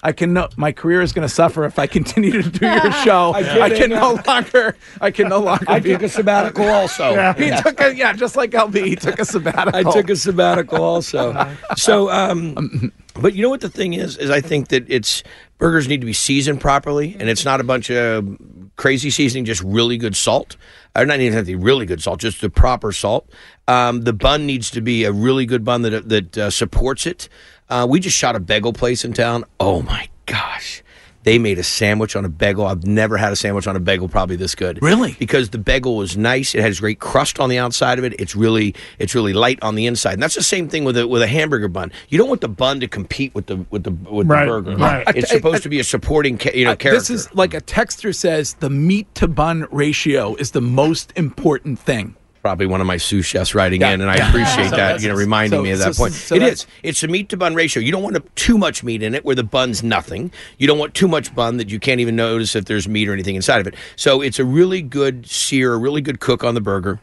"I 0.05 0.13
can 0.13 0.35
no, 0.35 0.49
my 0.57 0.71
career 0.71 1.01
is 1.01 1.13
going 1.13 1.27
to 1.27 1.35
suffer 1.35 1.65
if 1.65 1.79
I 1.79 1.87
continue 1.87 2.43
to 2.43 2.51
do 2.51 2.67
your 2.67 2.93
show. 3.05 3.33
I, 3.35 3.43
kidding. 3.43 3.79
can 3.79 3.91
no 3.91 4.21
longer. 4.27 4.77
I 5.01 5.11
can 5.11 5.29
no 5.29 5.41
longer. 5.41 5.65
I 5.67 5.81
be 5.81 5.93
took 5.93 6.03
a 6.03 6.09
sabbatical 6.09 6.69
also. 6.69 7.11
Yeah. 7.13 7.33
He 7.35 7.63
took 7.63 7.81
a 7.81 7.97
yeah, 7.97 8.13
just 8.13 8.37
like 8.37 8.51
LB. 8.51 8.85
He 8.85 8.97
took 8.97 9.19
a 9.19 9.25
sabbatical. 9.25 9.75
I 9.75 9.93
took 9.93 10.11
a 10.11 10.17
sabbatical 10.17 10.83
also. 10.83 11.33
So, 11.77 12.11
um, 12.11 12.93
but 13.15 13.35
you 13.35 13.43
know 13.43 13.49
what 13.49 13.61
the 13.61 13.69
thing 13.71 13.95
is? 13.95 14.17
Is 14.17 14.31
I 14.31 14.41
think 14.41 14.69
that 14.69 14.85
it's 14.89 15.23
burgers 15.59 15.89
need 15.89 16.01
to 16.01 16.07
be 16.07 16.13
seasoned 16.13 16.61
properly, 16.61 17.17
and 17.19 17.29
it's 17.29 17.45
not 17.45 17.61
a 17.61 17.65
bunch 17.65 17.91
of 17.91 18.39
crazy 18.77 19.11
seasoning, 19.11 19.45
just 19.45 19.63
really 19.63 19.97
good 19.97 20.17
salt. 20.17 20.57
Or 20.97 21.05
not 21.05 21.19
even 21.19 21.33
have 21.33 21.47
to 21.47 21.53
be 21.53 21.57
really 21.57 21.87
good 21.87 22.01
salt, 22.03 22.21
just 22.21 22.41
the 22.41 22.49
proper 22.49 22.93
salt. 22.93 23.29
Um, 23.67 24.03
the 24.03 24.13
bun 24.13 24.47
needs 24.47 24.71
to 24.71 24.81
be 24.81 25.05
a 25.05 25.11
really 25.11 25.47
good 25.47 25.65
bun 25.65 25.83
that 25.83 26.09
that 26.09 26.39
uh, 26.39 26.51
supports 26.51 27.07
it. 27.07 27.29
Uh, 27.69 27.87
we 27.89 28.01
just 28.01 28.17
shot 28.17 28.37
a 28.37 28.41
bagel 28.41 28.73
place 28.73 29.05
in 29.05 29.13
town. 29.13 29.45
Oh 29.59 29.83
my 29.83 30.09
gosh. 30.27 30.83
They 31.23 31.39
made 31.39 31.59
a 31.59 31.63
sandwich 31.63 32.17
on 32.17 32.27
a 32.27 32.29
bagel. 32.29 32.67
I've 32.67 32.87
never 32.87 33.17
had 33.17 33.33
a 33.33 33.37
sandwich 33.37 33.67
on 33.67 33.75
a 33.77 33.81
bagel 33.81 34.09
probably 34.11 34.37
this 34.37 34.55
good. 34.55 34.79
Really? 34.83 35.17
Because 35.19 35.49
the 35.49 35.57
bagel 35.57 35.97
was 35.97 36.19
nice. 36.19 36.55
It 36.55 36.61
has 36.61 36.81
great 36.81 36.99
crust 37.01 37.41
on 37.41 37.49
the 37.49 37.57
outside 37.59 37.99
of 37.99 38.05
it. 38.05 38.15
It's 38.21 38.37
really 38.37 38.75
it's 38.99 39.15
really 39.15 39.33
light 39.33 39.59
on 39.63 39.75
the 39.75 39.87
inside. 39.87 40.13
And 40.13 40.23
that's 40.23 40.35
the 40.35 40.43
same 40.43 40.69
thing 40.69 40.85
with 40.85 40.99
a 40.99 41.09
with 41.09 41.23
a 41.23 41.27
hamburger 41.27 41.69
bun. 41.69 41.93
You 42.11 42.19
don't 42.19 42.29
want 42.29 42.43
the 42.43 42.49
bun 42.51 42.79
to 42.81 42.89
compete 42.89 43.35
with 43.35 43.47
the 43.47 43.57
with 43.71 43.85
the 43.85 43.93
with 43.93 44.27
Right, 44.29 44.45
the 44.45 44.51
burger. 44.51 44.77
right. 44.77 45.05
It's 45.17 45.31
I- 45.33 45.35
I- 45.35 45.39
supposed 45.39 45.63
to 45.63 45.71
be 45.71 45.81
a 45.81 45.85
supporting 45.85 46.37
ca- 46.37 46.53
you 46.55 46.67
know 46.67 46.73
Uh, 46.73 46.77
character. 46.77 46.99
This 47.01 47.09
is 47.09 47.35
like 47.35 47.55
a 47.55 47.63
texter 47.63 48.15
says 48.15 48.53
the 48.61 48.69
meat 48.69 49.07
to 49.15 49.27
bun 49.27 49.67
ratio 49.71 50.35
is 50.35 50.51
the 50.51 50.61
most 50.61 51.11
important 51.17 51.79
thing. 51.79 52.17
Probably 52.45 52.67
one 52.67 52.83
of 52.83 52.87
my 52.87 52.99
sous 52.99 53.25
chefs 53.25 53.55
writing 53.55 53.81
Yeah, 53.81 53.93
in, 53.93 54.03
and 54.03 54.11
I 54.11 54.17
yeah. 54.19 54.29
appreciate 54.29 54.69
So 54.69 54.77
that. 54.77 55.01
You 55.01 55.09
know, 55.09 55.15
reminding 55.15 55.61
so- 55.61 55.63
me 55.63 55.71
of 55.71 55.79
that 55.79 55.95
so- 55.95 56.03
point. 56.03 56.13
so 56.13 56.35
It 56.35 56.41
that's- 56.41 56.67
It's 56.83 57.03
a 57.03 57.09
meat 57.09 57.31
to 57.31 57.39
bun 57.39 57.55
ratio. 57.55 57.83
You 57.83 57.91
don't 57.91 58.03
want 58.03 58.19
too 58.37 58.59
much 58.59 58.85
meat 58.85 59.03
in 59.03 59.15
it, 59.15 59.25
where 59.25 59.35
the 59.35 59.43
bun's 59.43 59.83
nothing. 59.83 60.31
You 60.59 60.67
don't 60.67 60.79
want 60.79 60.93
too 60.93 61.09
much 61.09 61.35
bun 61.35 61.57
that 61.57 61.71
you 61.71 61.81
can't 61.81 62.01
even 62.03 62.17
notice 62.17 62.55
if 62.55 62.67
there's 62.67 62.87
meat 62.87 63.09
or 63.09 63.15
anything 63.15 63.35
inside 63.35 63.63
of 63.63 63.67
it. 63.67 63.75
So 63.97 64.21
it's 64.21 64.39
a 64.39 64.45
really 64.45 64.83
good 64.83 65.27
sear, 65.27 65.73
a 65.73 65.79
really 65.79 66.03
good 66.03 66.21
cook 66.21 66.45
on 66.45 66.55
the 66.55 66.61
burger. 66.61 67.01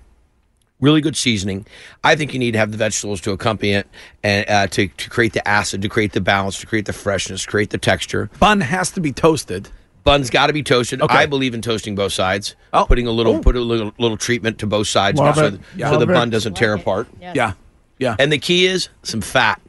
Really 0.80 1.02
good 1.02 1.18
seasoning. 1.18 1.66
I 2.04 2.16
think 2.16 2.34
you 2.34 2.40
need 2.40 2.52
to 2.52 2.60
have 2.60 2.70
the 2.72 2.78
vegetables 2.78 3.20
to 3.22 3.32
accompany 3.32 3.72
it, 3.74 3.88
and 4.24 4.48
uh, 4.50 4.68
to 4.68 4.88
to 4.88 5.10
create 5.10 5.34
the 5.34 5.48
acid, 5.48 5.82
to 5.84 5.90
create 5.90 6.14
the 6.14 6.22
balance, 6.22 6.60
to 6.60 6.68
create 6.68 6.86
the 6.86 6.94
freshness, 6.94 7.46
create 7.48 7.70
the 7.72 7.78
texture. 7.80 8.30
Bun 8.40 8.62
has 8.62 8.90
to 8.92 9.00
be 9.02 9.12
toasted. 9.12 9.70
Bun's 10.04 10.30
got 10.30 10.48
to 10.48 10.54
be 10.54 10.64
toasted. 10.64 11.02
Okay. 11.02 11.14
I 11.16 11.26
believe 11.28 11.54
in 11.54 11.62
toasting 11.62 11.96
both 11.96 12.12
sides. 12.14 12.56
Oh. 12.74 12.86
Putting 12.86 13.06
a 13.08 13.12
little, 13.12 13.40
put 13.40 13.56
a 13.56 13.60
little, 13.62 13.94
little 14.00 14.18
treatment 14.18 14.58
to 14.60 14.68
both 14.68 14.88
sides, 14.88 15.20
so, 15.20 15.58
Yeah. 15.76 15.92
so 15.92 15.98
the 15.98 16.08
bun 16.08 16.30
doesn't 16.30 16.56
tear 16.56 16.74
apart. 16.74 17.08
Yeah, 17.22 17.34
yeah. 17.36 17.54
yeah, 18.00 18.16
And 18.18 18.32
the 18.32 18.38
key 18.40 18.66
is 18.66 18.90
some 19.04 19.22
fat. 19.22 19.62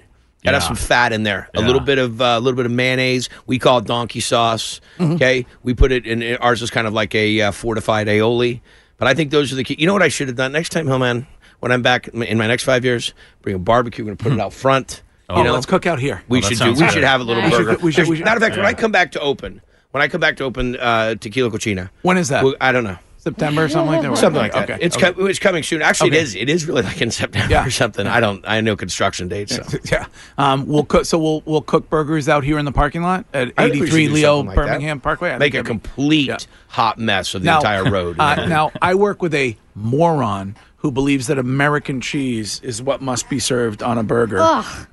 Got 0.44 0.52
to 0.52 0.56
have 0.56 0.64
some 0.64 0.76
fat 0.76 1.12
in 1.12 1.22
there. 1.22 1.48
A 1.54 1.60
little 1.60 1.80
bit 1.80 1.98
of 1.98 2.20
uh, 2.20 2.24
a 2.36 2.40
little 2.40 2.56
bit 2.56 2.66
of 2.66 2.72
mayonnaise. 2.72 3.28
We 3.46 3.58
call 3.60 3.78
it 3.78 3.84
donkey 3.84 4.18
sauce. 4.20 4.80
Okay, 5.00 5.46
we 5.62 5.72
put 5.74 5.92
it 5.92 6.04
in. 6.06 6.36
Ours 6.38 6.62
is 6.62 6.70
kind 6.70 6.86
of 6.88 6.92
like 6.92 7.14
a 7.14 7.40
uh, 7.42 7.50
fortified 7.52 8.08
aioli. 8.08 8.60
But 8.96 9.06
I 9.06 9.14
think 9.14 9.30
those 9.30 9.52
are 9.52 9.56
the 9.56 9.62
key. 9.64 9.76
You 9.78 9.86
know 9.86 9.92
what 9.92 10.02
I 10.02 10.08
should 10.08 10.26
have 10.28 10.36
done 10.36 10.50
next 10.52 10.70
time, 10.70 10.86
Hillman? 10.88 11.26
When 11.60 11.70
I'm 11.70 11.82
back 11.82 12.08
in 12.08 12.38
my 12.38 12.48
next 12.48 12.64
five 12.64 12.84
years, 12.84 13.14
bring 13.42 13.54
a 13.54 13.58
barbecue. 13.60 14.04
We're 14.04 14.14
gonna 14.16 14.30
put 14.30 14.32
it 14.32 14.40
out 14.40 14.52
front. 14.52 15.02
oh, 15.30 15.38
you 15.38 15.44
know, 15.44 15.52
let's 15.52 15.66
cook 15.66 15.86
out 15.86 16.00
here. 16.00 16.24
we 16.28 16.38
Oh, 16.38 16.40
should 16.40 16.48
do. 16.50 16.54
sounds 16.56 16.80
We 16.80 16.86
good. 16.86 16.92
should 16.94 17.04
have 17.04 17.20
a 17.20 17.24
little 17.24 17.42
We 17.44 17.50
should- 17.50 17.82
we 17.82 17.92
should- 17.92 18.08
we 18.08 18.16
should- 18.16 18.24
Matter 18.24 18.38
of 18.38 18.42
fact, 18.42 18.56
when 18.56 18.66
I 18.66 18.72
come 18.74 18.90
back 18.90 19.12
to 19.12 19.20
open, 19.20 19.60
when 19.92 20.02
I 20.02 20.08
come 20.08 20.20
back 20.20 20.36
to 20.38 20.44
open 20.44 20.76
uh, 20.76 21.14
Tequila 21.14 21.50
Cocina, 21.50 21.90
When 22.02 22.18
is 22.18 22.28
that? 22.28 22.44
well, 22.44 22.54
I 22.60 22.72
don't 22.72 22.84
know. 22.84 22.98
September 23.18 23.62
or 23.62 23.68
something 23.68 23.92
like 23.92 24.02
that. 24.02 24.18
Something 24.18 24.42
like 24.42 24.52
that. 24.52 24.68
Okay. 24.68 24.84
It's 24.84 24.96
okay. 24.96 25.12
it's 25.30 25.38
coming 25.38 25.62
soon. 25.62 25.80
Actually, 25.80 26.10
Okay. 26.10 26.18
it 26.18 26.22
is. 26.24 26.34
It 26.34 26.48
is 26.48 26.66
really 26.66 26.82
like 26.82 27.00
in 27.00 27.12
September 27.12 27.52
Yeah. 27.52 27.64
or 27.64 27.70
something. 27.70 28.04
I 28.04 28.18
don't. 28.18 28.44
I 28.48 28.60
know 28.60 28.74
construction 28.74 29.28
dates. 29.28 29.54
So. 29.54 29.62
Yeah. 29.92 30.06
Um, 30.38 30.66
we'll 30.66 30.82
cook. 30.82 31.04
So 31.04 31.20
we'll 31.20 31.40
we'll 31.44 31.60
cook 31.62 31.88
burgers 31.88 32.28
out 32.28 32.42
here 32.42 32.58
in 32.58 32.64
the 32.64 32.72
parking 32.72 33.02
lot 33.02 33.24
at 33.32 33.52
I 33.56 33.68
think 33.70 33.74
we 33.82 33.86
should 33.86 33.94
83 33.96 34.08
Leo 34.08 34.38
like 34.40 34.48
that. 34.48 34.54
Birmingham 34.56 34.98
Parkway. 34.98 35.30
I 35.30 35.38
Make 35.38 35.54
a 35.54 35.62
be- 35.62 35.68
complete 35.68 36.26
Yeah. 36.26 36.38
hot 36.66 36.98
mess 36.98 37.32
of 37.36 37.42
the 37.42 37.46
now, 37.46 37.58
entire 37.58 37.88
road. 37.88 38.16
Uh, 38.18 38.46
now 38.46 38.72
I 38.82 38.96
work 38.96 39.22
with 39.22 39.34
a 39.34 39.56
moron 39.76 40.56
who 40.82 40.90
believes 40.90 41.28
that 41.28 41.38
American 41.38 42.00
cheese 42.00 42.60
is 42.64 42.82
what 42.82 43.00
must 43.00 43.28
be 43.30 43.38
served 43.38 43.84
on 43.84 43.98
a 43.98 44.02
burger. 44.02 44.40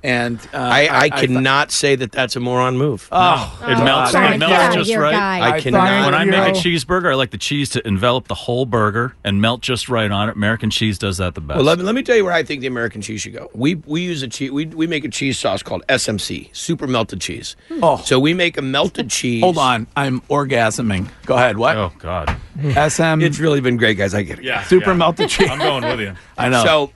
And 0.04 0.38
uh, 0.54 0.56
I, 0.56 0.88
I, 0.88 1.08
thought- 1.08 1.18
cannot 1.18 1.72
say 1.72 1.96
that 1.96 2.12
that's 2.12 2.36
a 2.36 2.40
moron 2.40 2.78
move. 2.78 3.08
Oh, 3.10 3.58
It 3.62 3.76
melts. 3.82 4.14
It 4.14 4.38
melts 4.38 4.56
God, 4.56 4.72
just 4.72 4.88
your 4.88 5.02
right. 5.02 5.12
guy. 5.12 5.38
I 5.40 5.50
I 5.56 5.60
cannot. 5.60 6.04
When 6.06 6.14
I 6.14 6.24
make 6.24 6.54
a 6.54 6.56
cheeseburger, 6.56 7.10
I 7.10 7.16
like 7.16 7.30
the 7.32 7.38
cheese 7.38 7.70
to 7.70 7.86
envelop 7.86 8.28
the 8.28 8.36
whole 8.36 8.66
burger 8.66 9.16
and 9.24 9.40
melt 9.40 9.62
just 9.62 9.88
right 9.88 10.10
on 10.10 10.28
it. 10.28 10.36
American 10.36 10.70
cheese 10.70 10.96
does 10.96 11.18
that 11.18 11.34
the 11.34 11.40
best. 11.40 11.56
Well, 11.56 11.64
let 11.64 11.78
me, 11.78 11.84
let 11.84 11.96
me 11.96 12.04
tell 12.04 12.16
you 12.16 12.24
where 12.24 12.32
I 12.32 12.44
think 12.44 12.60
the 12.60 12.68
American 12.68 13.02
cheese 13.02 13.22
should 13.22 13.32
go. 13.32 13.50
We 13.52 13.74
we 13.74 14.02
use 14.02 14.22
a 14.22 14.28
cheese. 14.28 14.52
We, 14.52 14.66
we 14.66 14.86
make 14.86 15.04
a 15.04 15.08
cheese 15.08 15.38
sauce 15.38 15.62
called 15.62 15.84
SMC, 15.88 16.54
super 16.54 16.86
melted 16.86 17.20
cheese. 17.20 17.56
Oh. 17.82 17.96
So 18.04 18.20
we 18.20 18.32
make 18.32 18.56
a 18.56 18.62
melted 18.62 19.10
cheese. 19.10 19.42
Hold 19.42 19.58
on, 19.58 19.88
I'm 19.96 20.20
orgasming. 20.22 21.08
Go 21.26 21.34
ahead. 21.34 21.58
What? 21.58 21.76
oh 21.76 21.92
God. 21.98 22.36
SM 22.60 23.22
It's 23.22 23.38
really 23.38 23.60
been 23.60 23.76
great, 23.76 23.96
guys. 23.96 24.12
I 24.12 24.22
get 24.22 24.38
it. 24.38 24.44
Yeah. 24.44 24.62
super 24.64 24.90
yeah. 24.90 24.96
melted 24.96 25.30
cheese. 25.30 25.48
I'm 25.50 25.58
going 25.80 25.98
with 25.98 26.06
you. 26.08 26.14
I 26.38 26.48
know. 26.48 26.64
So 26.64 26.92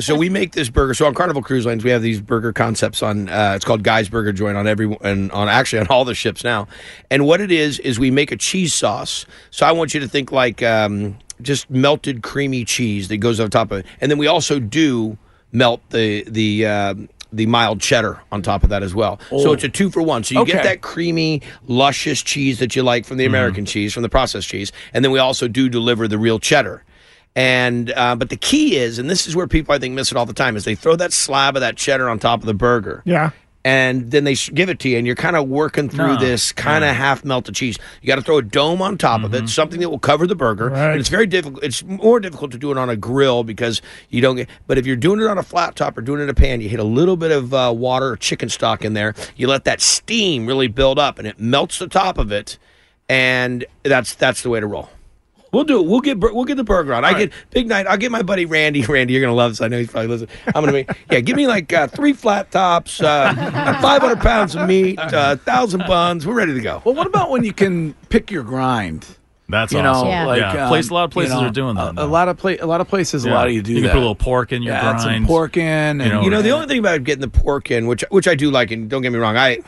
so 0.00 0.14
we 0.14 0.30
make 0.30 0.52
this 0.52 0.70
burger. 0.70 0.94
So 0.94 1.06
on 1.06 1.14
Carnival 1.14 1.42
Cruise 1.42 1.66
Lines, 1.66 1.84
we 1.84 1.90
have 1.90 2.00
these 2.00 2.20
burger 2.20 2.52
concepts 2.52 3.02
on. 3.02 3.28
Uh, 3.28 3.52
it's 3.56 3.64
called 3.64 3.82
Guy's 3.82 4.08
Burger 4.08 4.32
Joint 4.32 4.56
on 4.56 4.66
every 4.66 4.96
and 5.02 5.30
on 5.32 5.48
actually 5.48 5.80
on 5.80 5.88
all 5.88 6.04
the 6.04 6.14
ships 6.14 6.42
now. 6.42 6.66
And 7.10 7.26
what 7.26 7.40
it 7.40 7.52
is 7.52 7.78
is 7.80 7.98
we 7.98 8.10
make 8.10 8.32
a 8.32 8.36
cheese 8.36 8.72
sauce. 8.72 9.26
So 9.50 9.66
I 9.66 9.72
want 9.72 9.92
you 9.92 10.00
to 10.00 10.08
think 10.08 10.32
like 10.32 10.62
um, 10.62 11.18
just 11.42 11.68
melted 11.68 12.22
creamy 12.22 12.64
cheese 12.64 13.08
that 13.08 13.18
goes 13.18 13.38
on 13.38 13.50
top 13.50 13.70
of 13.70 13.80
it, 13.80 13.86
and 14.00 14.10
then 14.10 14.18
we 14.18 14.26
also 14.26 14.58
do 14.58 15.18
melt 15.52 15.82
the 15.90 16.24
the. 16.26 16.66
um 16.66 17.08
the 17.32 17.44
mild 17.44 17.80
cheddar 17.80 18.20
on 18.30 18.40
top 18.40 18.62
of 18.62 18.70
that 18.70 18.84
as 18.84 18.94
well. 18.94 19.18
So 19.30 19.52
it's 19.52 19.64
a 19.64 19.68
two 19.68 19.90
for 19.90 20.00
one. 20.00 20.22
So 20.22 20.36
you 20.36 20.46
get 20.46 20.62
that 20.62 20.80
creamy, 20.80 21.42
luscious 21.66 22.22
cheese 22.22 22.60
that 22.60 22.76
you 22.76 22.84
like 22.84 23.04
from 23.04 23.16
the 23.18 23.26
American 23.26 23.66
cheese, 23.66 23.92
from 23.92 24.04
the 24.04 24.08
processed 24.08 24.48
cheese, 24.48 24.70
and 24.94 25.04
then 25.04 25.10
we 25.10 25.18
also 25.18 25.48
do 25.48 25.68
deliver 25.68 26.06
the 26.06 26.18
real 26.18 26.38
cheddar. 26.38 26.84
And 27.36 27.92
uh, 27.94 28.16
but 28.16 28.30
the 28.30 28.36
key 28.36 28.76
is, 28.76 28.98
and 28.98 29.08
this 29.10 29.26
is 29.26 29.36
where 29.36 29.46
people 29.46 29.74
I 29.74 29.78
think 29.78 29.94
miss 29.94 30.10
it 30.10 30.16
all 30.16 30.24
the 30.26 30.32
time, 30.32 30.56
is 30.56 30.64
they 30.64 30.74
throw 30.74 30.96
that 30.96 31.12
slab 31.12 31.54
of 31.54 31.60
that 31.60 31.76
cheddar 31.76 32.08
on 32.08 32.18
top 32.18 32.40
of 32.40 32.46
the 32.46 32.54
burger, 32.54 33.02
Yeah. 33.04 33.30
and 33.62 34.10
then 34.10 34.24
they 34.24 34.34
give 34.34 34.70
it 34.70 34.78
to 34.80 34.88
you, 34.88 34.96
and 34.96 35.06
you're 35.06 35.16
kind 35.16 35.36
of 35.36 35.46
working 35.46 35.90
through 35.90 36.14
No, 36.14 36.16
this 36.18 36.50
kind 36.52 36.82
of 36.82 36.96
half 36.96 37.26
melted 37.26 37.54
cheese. 37.54 37.78
You 38.00 38.06
got 38.06 38.16
to 38.16 38.22
throw 38.22 38.38
a 38.38 38.42
dome 38.42 38.80
on 38.80 38.96
top 38.96 39.22
of 39.22 39.34
it, 39.34 39.50
something 39.50 39.80
that 39.80 39.90
will 39.90 39.98
cover 39.98 40.26
the 40.26 40.34
burger. 40.34 40.70
Right. 40.70 40.92
And 40.92 40.98
it's 41.00 41.10
very 41.10 41.26
difficult. 41.26 41.62
It's 41.62 41.84
more 41.84 42.20
difficult 42.20 42.52
to 42.52 42.58
do 42.58 42.70
it 42.70 42.78
on 42.78 42.88
a 42.88 42.96
grill 42.96 43.44
because 43.44 43.82
you 44.08 44.22
don't 44.22 44.36
get. 44.36 44.48
But 44.66 44.78
if 44.78 44.86
you're 44.86 44.96
doing 44.96 45.20
it 45.20 45.26
on 45.26 45.36
a 45.36 45.42
flat 45.42 45.76
top 45.76 45.98
or 45.98 46.00
doing 46.00 46.20
it 46.20 46.22
in 46.24 46.28
a 46.30 46.34
pan, 46.34 46.62
you 46.62 46.70
hit 46.70 46.80
a 46.80 46.84
little 46.84 47.18
bit 47.18 47.32
of 47.32 47.52
uh, 47.52 47.70
water 47.76 48.12
or 48.12 48.16
chicken 48.16 48.48
stock 48.48 48.82
in 48.82 48.94
there. 48.94 49.14
You 49.36 49.46
let 49.48 49.64
that 49.64 49.82
steam 49.82 50.46
really 50.46 50.68
build 50.68 50.98
up, 50.98 51.18
and 51.18 51.28
it 51.28 51.38
melts 51.38 51.78
the 51.80 51.86
top 51.88 52.16
of 52.16 52.32
it, 52.32 52.56
and 53.10 53.66
that's 53.82 54.14
that's 54.14 54.42
the 54.42 54.48
way 54.48 54.60
to 54.60 54.66
roll. 54.66 54.88
We'll 55.56 55.64
do 55.64 55.80
it. 55.80 55.86
We'll 55.86 56.00
get 56.02 56.18
we'll 56.20 56.44
get 56.44 56.56
the 56.58 56.64
burger 56.64 56.92
on. 56.92 57.02
I 57.02 57.14
get 57.14 57.32
big 57.50 57.66
night. 57.66 57.86
I'll 57.86 57.96
get 57.96 58.10
my 58.12 58.20
buddy 58.20 58.44
Randy. 58.44 58.82
Randy, 58.86 59.14
you're 59.14 59.22
gonna 59.22 59.34
love 59.34 59.52
this. 59.52 59.62
I 59.62 59.68
know 59.68 59.78
he's 59.78 59.90
probably 59.90 60.08
listening. 60.08 60.28
I'm 60.48 60.62
gonna 60.62 60.72
be 60.84 60.86
yeah. 61.10 61.20
Give 61.20 61.34
me 61.34 61.46
like 61.46 61.72
uh, 61.72 61.86
three 61.88 62.12
flat 62.12 62.50
tops, 62.50 63.00
uh, 63.00 63.32
500 63.80 64.20
pounds 64.20 64.54
of 64.54 64.68
meat, 64.68 64.98
uh, 64.98 65.36
thousand 65.36 65.84
buns. 65.86 66.26
We're 66.26 66.34
ready 66.34 66.52
to 66.52 66.60
go. 66.60 66.82
Well, 66.84 66.94
what 66.94 67.06
about 67.06 67.30
when 67.30 67.42
you 67.42 67.54
can 67.54 67.94
pick 68.10 68.30
your 68.30 68.42
grind? 68.42 69.06
That's 69.48 69.72
You 69.72 69.80
know. 69.80 70.04
Yeah. 70.06 70.26
like 70.26 70.40
yeah. 70.40 70.64
um, 70.64 70.68
Place, 70.68 70.90
a 70.90 70.94
lot 70.94 71.04
of 71.04 71.10
places 71.12 71.34
you 71.34 71.40
know, 71.40 71.46
are 71.46 71.52
doing 71.52 71.76
that. 71.76 71.96
A, 71.96 72.04
a 72.04 72.06
lot 72.06 72.28
of 72.28 72.36
pla- 72.36 72.56
a 72.60 72.66
lot 72.66 72.80
of 72.80 72.88
places 72.88 73.24
Yeah. 73.24 73.32
allow 73.32 73.44
you 73.44 73.62
to 73.62 73.66
do 73.66 73.72
You 73.74 73.80
that. 73.82 73.86
can 73.88 73.92
put 73.92 73.98
a 73.98 74.00
little 74.00 74.14
pork 74.16 74.52
in 74.52 74.62
your 74.62 74.74
yeah, 74.74 74.90
add 74.90 75.00
some 75.00 75.24
pork 75.24 75.56
in, 75.56 75.62
and 75.62 76.02
You 76.02 76.08
know, 76.10 76.22
You 76.22 76.30
know, 76.30 76.42
the 76.42 76.50
only 76.50 76.66
thing 76.66 76.80
about 76.80 77.04
getting 77.04 77.20
the 77.22 77.28
pork 77.28 77.70
in, 77.70 77.86
which 77.86 78.04
which 78.10 78.26
I 78.28 78.34
do 78.34 78.50
like, 78.50 78.72
and 78.72 78.90
don't 78.90 79.02
get 79.02 79.12
me 79.12 79.18
wrong, 79.18 79.36
I 79.36 79.60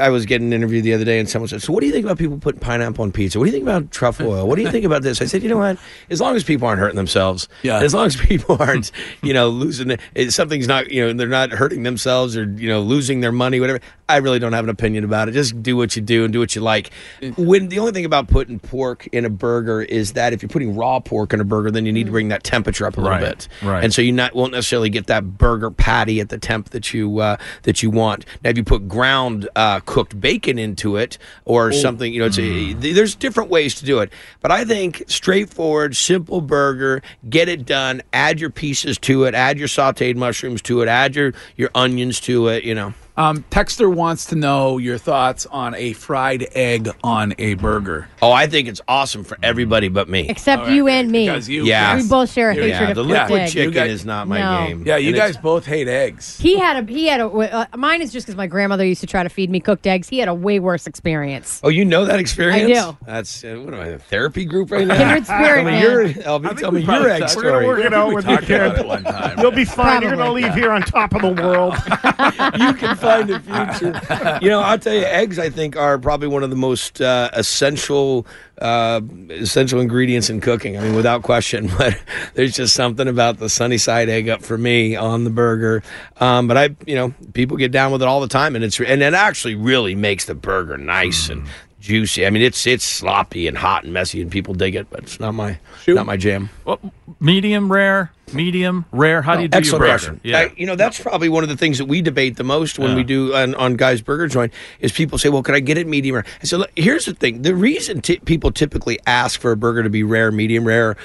I 0.00 0.08
was 0.10 0.26
getting 0.26 0.48
an 0.48 0.52
interview 0.52 0.82
the 0.82 0.92
other 0.94 1.04
day, 1.04 1.18
and 1.20 1.28
someone 1.28 1.48
said, 1.48 1.62
"So, 1.62 1.72
what 1.72 1.80
do 1.80 1.86
you 1.86 1.92
think 1.92 2.04
about 2.04 2.18
people 2.18 2.36
putting 2.38 2.60
pineapple 2.60 3.02
on 3.04 3.12
pizza? 3.12 3.38
What 3.38 3.44
do 3.44 3.50
you 3.50 3.52
think 3.56 3.62
about 3.64 3.90
truffle 3.90 4.28
oil? 4.32 4.48
What 4.48 4.56
do 4.56 4.62
you 4.62 4.70
think 4.70 4.84
about 4.84 5.02
this?" 5.02 5.22
I 5.22 5.26
said, 5.26 5.42
"You 5.42 5.48
know 5.48 5.58
what? 5.58 5.78
As 6.10 6.20
long 6.20 6.34
as 6.36 6.42
people 6.44 6.66
aren't 6.66 6.80
hurting 6.80 6.96
themselves, 6.96 7.48
Yeah. 7.62 7.78
as 7.80 7.94
long 7.94 8.06
as 8.06 8.16
people 8.16 8.56
aren't, 8.60 8.90
you 9.22 9.32
know, 9.32 9.48
losing 9.48 9.96
something's 10.30 10.66
not, 10.66 10.90
you 10.90 11.06
know, 11.06 11.12
they're 11.12 11.28
not 11.28 11.50
hurting 11.52 11.82
themselves 11.84 12.36
or 12.36 12.44
you 12.44 12.68
know 12.68 12.80
losing 12.80 13.20
their 13.20 13.32
money, 13.32 13.60
whatever. 13.60 13.80
I 14.08 14.18
really 14.18 14.38
don't 14.38 14.52
have 14.52 14.64
an 14.64 14.70
opinion 14.70 15.04
about 15.04 15.28
it. 15.28 15.32
Just 15.32 15.62
do 15.62 15.76
what 15.76 15.96
you 15.96 16.02
do 16.02 16.24
and 16.24 16.32
do 16.32 16.38
what 16.38 16.54
you 16.54 16.60
like. 16.60 16.90
When 17.38 17.68
the 17.68 17.78
only 17.78 17.92
thing 17.92 18.04
about 18.04 18.28
putting 18.28 18.58
pork 18.58 19.06
in 19.12 19.24
a 19.24 19.30
burger 19.30 19.80
is 19.80 20.12
that 20.12 20.32
if 20.34 20.42
you're 20.42 20.50
putting 20.50 20.76
raw 20.76 21.00
pork 21.00 21.32
in 21.32 21.40
a 21.40 21.44
burger, 21.44 21.70
then 21.70 21.86
you 21.86 21.92
need 21.92 22.04
to 22.06 22.12
bring 22.12 22.28
that 22.28 22.44
temperature 22.44 22.84
up 22.86 22.98
a 22.98 23.00
little 23.00 23.12
Right, 23.16 23.22
bit, 23.22 23.48
right. 23.62 23.82
And 23.82 23.94
so 23.94 24.02
you 24.02 24.12
not 24.12 24.34
won't 24.34 24.52
necessarily 24.52 24.90
get 24.90 25.06
that 25.06 25.38
burger 25.38 25.70
patty 25.70 26.20
at 26.20 26.28
the 26.28 26.36
temp 26.36 26.70
that 26.70 26.92
you 26.92 27.20
uh, 27.20 27.36
that 27.62 27.82
you 27.82 27.88
want. 27.90 28.26
Now, 28.42 28.50
if 28.50 28.58
you 28.58 28.64
put 28.64 28.88
ground 28.88 29.48
uh, 29.56 29.80
cooked 29.86 30.20
bacon 30.20 30.58
into 30.58 30.96
it 30.96 31.18
or 31.44 31.68
oh. 31.68 31.70
something, 31.70 32.12
you 32.12 32.20
know, 32.20 32.26
it's 32.26 32.38
a, 32.38 32.42
mm. 32.42 32.94
there's 32.94 33.14
different 33.14 33.50
ways 33.50 33.74
to 33.76 33.84
do 33.84 34.00
it. 34.00 34.12
But 34.40 34.50
I 34.50 34.64
think 34.64 35.04
straightforward, 35.06 35.96
simple 35.96 36.40
burger, 36.40 37.02
get 37.28 37.48
it 37.48 37.66
done. 37.66 38.02
Add 38.12 38.40
your 38.40 38.50
pieces 38.50 38.98
to 38.98 39.24
it. 39.24 39.34
Add 39.34 39.58
your 39.58 39.68
sautéed 39.68 40.16
mushrooms 40.16 40.62
to 40.62 40.82
it. 40.82 40.88
Add 40.88 41.16
your 41.16 41.32
your 41.56 41.70
onions 41.74 42.20
to 42.20 42.48
it. 42.48 42.64
You 42.64 42.74
know. 42.74 42.94
Um, 43.16 43.44
Texter 43.48 43.92
wants 43.94 44.24
to 44.26 44.34
know 44.34 44.78
your 44.78 44.98
thoughts 44.98 45.46
on 45.46 45.76
a 45.76 45.92
fried 45.92 46.48
egg 46.52 46.88
on 47.04 47.32
a 47.38 47.54
burger. 47.54 48.08
Oh, 48.20 48.32
I 48.32 48.48
think 48.48 48.66
it's 48.66 48.80
awesome 48.88 49.22
for 49.22 49.38
everybody 49.40 49.86
but 49.88 50.08
me. 50.08 50.28
Except 50.28 50.68
you 50.68 50.88
and 50.88 51.12
me. 51.12 51.26
Because 51.28 51.48
you, 51.48 51.64
Yeah. 51.64 51.94
We 51.96 52.08
both 52.08 52.32
share 52.32 52.50
a 52.50 52.56
Yeah, 52.56 52.62
hatred 52.62 52.88
Yeah, 52.88 52.94
the 52.94 53.04
liquid 53.04 53.28
cooked 53.28 53.40
egg. 53.40 53.48
chicken 53.52 53.72
guys- 53.72 53.90
is 53.92 54.04
not 54.04 54.26
my 54.26 54.40
No. 54.40 54.66
game. 54.66 54.82
yeah, 54.84 54.96
you 54.96 55.08
And 55.10 55.16
guys 55.16 55.36
both 55.36 55.64
hate 55.64 55.86
eggs. 55.86 56.38
He 56.40 56.58
had 56.58 56.76
a 56.88 56.92
he 56.92 57.06
had 57.06 57.20
a 57.20 57.26
uh, 57.28 57.66
mine 57.76 58.02
is 58.02 58.10
just 58.12 58.26
because 58.26 58.36
my 58.36 58.48
grandmother 58.48 58.84
used 58.84 59.00
to 59.02 59.06
try 59.06 59.22
to 59.22 59.28
feed 59.28 59.48
me 59.48 59.60
cooked 59.60 59.86
eggs. 59.86 60.08
He 60.08 60.18
had 60.18 60.28
a 60.28 60.34
way 60.34 60.58
worse 60.58 60.88
experience. 60.88 61.60
Oh, 61.62 61.68
you 61.68 61.84
know 61.84 62.04
that 62.06 62.18
experience? 62.18 62.76
I 62.76 62.90
do. 62.90 62.96
That's 63.06 63.44
uh, 63.44 63.60
what 63.64 63.74
am 63.74 63.80
I, 63.80 63.86
a 63.90 63.98
therapy 63.98 64.44
group 64.44 64.72
right 64.72 64.88
now? 64.88 64.96
Kindred 64.96 65.26
spirit, 65.26 65.54
Tell 65.54 65.64
me 65.64 65.70
man. 65.70 65.82
your, 65.82 66.08
Elvie, 66.08 66.58
tell 66.58 66.72
me 66.72 66.80
your 66.80 67.08
egg 67.08 67.28
story. 67.28 67.64
We're 67.64 67.80
gonna 67.80 67.86
work 67.86 67.86
it 67.86 67.94
out 67.94 68.12
with 68.14 68.26
your 68.26 68.36
talked 68.38 68.76
kid. 68.78 68.86
one 68.86 69.04
time. 69.04 69.38
You'll 69.38 69.52
be 69.52 69.64
fine. 69.64 70.02
You're 70.02 70.16
gonna 70.16 70.32
leave 70.32 70.52
here 70.54 70.72
on 70.72 70.82
top 70.82 71.14
of 71.14 71.22
the 71.22 71.40
world. 71.42 71.74
you 72.58 72.74
can 72.74 72.96
find 73.04 73.30
a 73.30 73.40
future. 73.40 74.38
you 74.42 74.48
know, 74.48 74.60
I'll 74.60 74.78
tell 74.78 74.94
you, 74.94 75.04
eggs 75.04 75.38
I 75.38 75.50
think 75.50 75.76
are 75.76 75.98
probably 75.98 76.28
one 76.28 76.42
of 76.42 76.50
the 76.50 76.56
most 76.56 77.00
uh, 77.00 77.30
essential 77.32 78.26
uh, 78.60 79.00
essential 79.30 79.80
ingredients 79.80 80.30
in 80.30 80.40
cooking. 80.40 80.76
I 80.76 80.80
mean, 80.80 80.94
without 80.94 81.22
question. 81.22 81.70
But 81.78 82.00
there's 82.34 82.54
just 82.54 82.74
something 82.74 83.08
about 83.08 83.38
the 83.38 83.48
sunny 83.48 83.78
side 83.78 84.08
egg 84.08 84.28
up 84.28 84.42
for 84.42 84.56
me 84.56 84.94
on 84.94 85.24
the 85.24 85.30
burger. 85.30 85.82
Um, 86.20 86.46
but 86.46 86.56
I, 86.56 86.76
you 86.86 86.94
know, 86.94 87.12
people 87.32 87.56
get 87.56 87.72
down 87.72 87.90
with 87.90 88.00
it 88.00 88.06
all 88.06 88.20
the 88.20 88.28
time, 88.28 88.54
and 88.54 88.64
it's 88.64 88.78
and 88.80 89.02
it 89.02 89.12
actually 89.12 89.56
really 89.56 89.94
makes 89.94 90.24
the 90.26 90.34
burger 90.34 90.78
nice 90.78 91.28
and 91.28 91.46
juicy. 91.84 92.26
I 92.26 92.30
mean, 92.30 92.42
it's 92.42 92.66
it's 92.66 92.84
sloppy 92.84 93.46
and 93.46 93.56
hot 93.58 93.84
and 93.84 93.92
messy, 93.92 94.22
and 94.22 94.30
people 94.30 94.54
dig 94.54 94.74
it, 94.74 94.88
but 94.90 95.00
it's 95.00 95.20
not 95.20 95.32
my 95.34 95.58
not 95.86 96.06
my 96.06 96.16
jam. 96.16 96.48
Well, 96.64 96.80
medium 97.20 97.70
rare, 97.70 98.10
medium 98.32 98.86
rare. 98.90 99.20
How 99.22 99.36
do 99.36 99.42
you 99.42 99.48
do 99.48 99.58
Excellent 99.58 99.80
your 99.82 99.88
burger? 99.90 99.98
question. 99.98 100.20
Yeah. 100.24 100.38
I- 100.38 100.52
you 100.56 100.66
know, 100.66 100.76
that's 100.76 100.98
probably 101.00 101.28
one 101.28 101.42
of 101.42 101.50
the 101.50 101.56
things 101.56 101.76
that 101.78 101.84
we 101.84 102.00
debate 102.00 102.36
the 102.36 102.44
most 102.44 102.78
when 102.78 102.90
Yeah. 102.90 102.96
we 102.96 103.04
do 103.04 103.34
on, 103.34 103.54
on 103.56 103.76
Guy's 103.76 104.00
Burger 104.00 104.26
Joint 104.28 104.52
is 104.80 104.92
people 104.92 105.18
say, 105.18 105.28
well, 105.28 105.42
could 105.42 105.54
I 105.54 105.60
get 105.60 105.76
it 105.78 105.86
medium 105.86 106.14
rare? 106.16 106.24
I 106.42 106.46
said, 106.46 106.58
look, 106.60 106.70
here's 106.74 107.04
the 107.04 107.14
thing. 107.14 107.42
The 107.42 107.54
reason 107.54 108.00
t- 108.00 108.18
people 108.24 108.50
typically 108.50 108.98
ask 109.06 109.38
for 109.38 109.52
a 109.52 109.56
burger 109.56 109.82
to 109.82 109.90
be 109.90 110.02
rare, 110.02 110.32
medium 110.32 110.64
rare, 110.66 110.96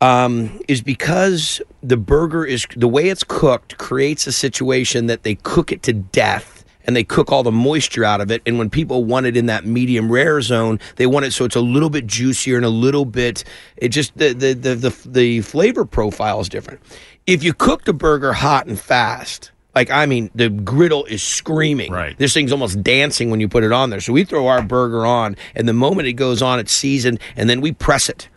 um, 0.00 0.60
is 0.66 0.82
because 0.82 1.62
the 1.82 1.96
burger 1.96 2.44
is 2.44 2.66
the 2.76 2.88
way 2.88 3.08
it's 3.08 3.22
cooked 3.22 3.78
creates 3.78 4.26
a 4.26 4.32
situation 4.32 5.06
that 5.06 5.22
they 5.22 5.36
cook 5.36 5.70
it 5.70 5.82
to 5.84 5.92
death 5.92 6.61
and 6.84 6.96
they 6.96 7.04
cook 7.04 7.30
all 7.32 7.42
the 7.42 7.52
moisture 7.52 8.04
out 8.04 8.20
of 8.20 8.30
it. 8.30 8.42
And 8.46 8.58
when 8.58 8.70
people 8.70 9.04
want 9.04 9.26
it 9.26 9.36
in 9.36 9.46
that 9.46 9.64
medium 9.64 10.10
rare 10.10 10.40
zone, 10.40 10.80
they 10.96 11.06
want 11.06 11.26
it 11.26 11.32
so 11.32 11.44
it's 11.44 11.56
a 11.56 11.60
little 11.60 11.90
bit 11.90 12.06
juicier 12.06 12.56
and 12.56 12.64
a 12.64 12.70
little 12.70 13.04
bit. 13.04 13.44
It 13.76 13.88
just 13.88 14.16
the 14.16 14.32
the 14.32 14.54
the 14.54 14.74
the, 14.74 15.08
the 15.08 15.40
flavor 15.42 15.84
profile 15.84 16.40
is 16.40 16.48
different. 16.48 16.80
If 17.26 17.42
you 17.42 17.52
cook 17.52 17.84
the 17.84 17.94
burger 17.94 18.32
hot 18.32 18.66
and 18.66 18.78
fast. 18.78 19.50
Like 19.74 19.90
I 19.90 20.04
mean, 20.04 20.30
the 20.34 20.50
griddle 20.50 21.06
is 21.06 21.22
screaming. 21.22 21.90
Right. 21.90 22.14
This 22.18 22.34
thing's 22.34 22.52
almost 22.52 22.82
dancing 22.82 23.30
when 23.30 23.40
you 23.40 23.48
put 23.48 23.64
it 23.64 23.72
on 23.72 23.88
there. 23.88 24.02
So 24.02 24.12
we 24.12 24.22
throw 24.22 24.46
our 24.46 24.60
burger 24.60 25.06
on, 25.06 25.34
and 25.54 25.66
the 25.66 25.72
moment 25.72 26.08
it 26.08 26.12
goes 26.12 26.42
on, 26.42 26.58
it's 26.58 26.72
seasoned, 26.72 27.20
and 27.36 27.48
then 27.48 27.62
we 27.62 27.72
press 27.72 28.10
it 28.10 28.28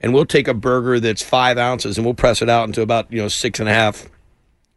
and 0.00 0.14
we'll 0.14 0.26
take 0.26 0.48
a 0.48 0.54
burger 0.54 1.00
that's 1.00 1.22
five 1.22 1.58
ounces 1.58 1.98
and 1.98 2.04
we'll 2.04 2.14
press 2.14 2.42
it 2.42 2.48
out 2.48 2.66
into 2.66 2.82
about 2.82 3.10
you 3.12 3.20
know 3.20 3.28
six 3.28 3.60
and 3.60 3.68
a 3.68 3.72
half 3.72 4.08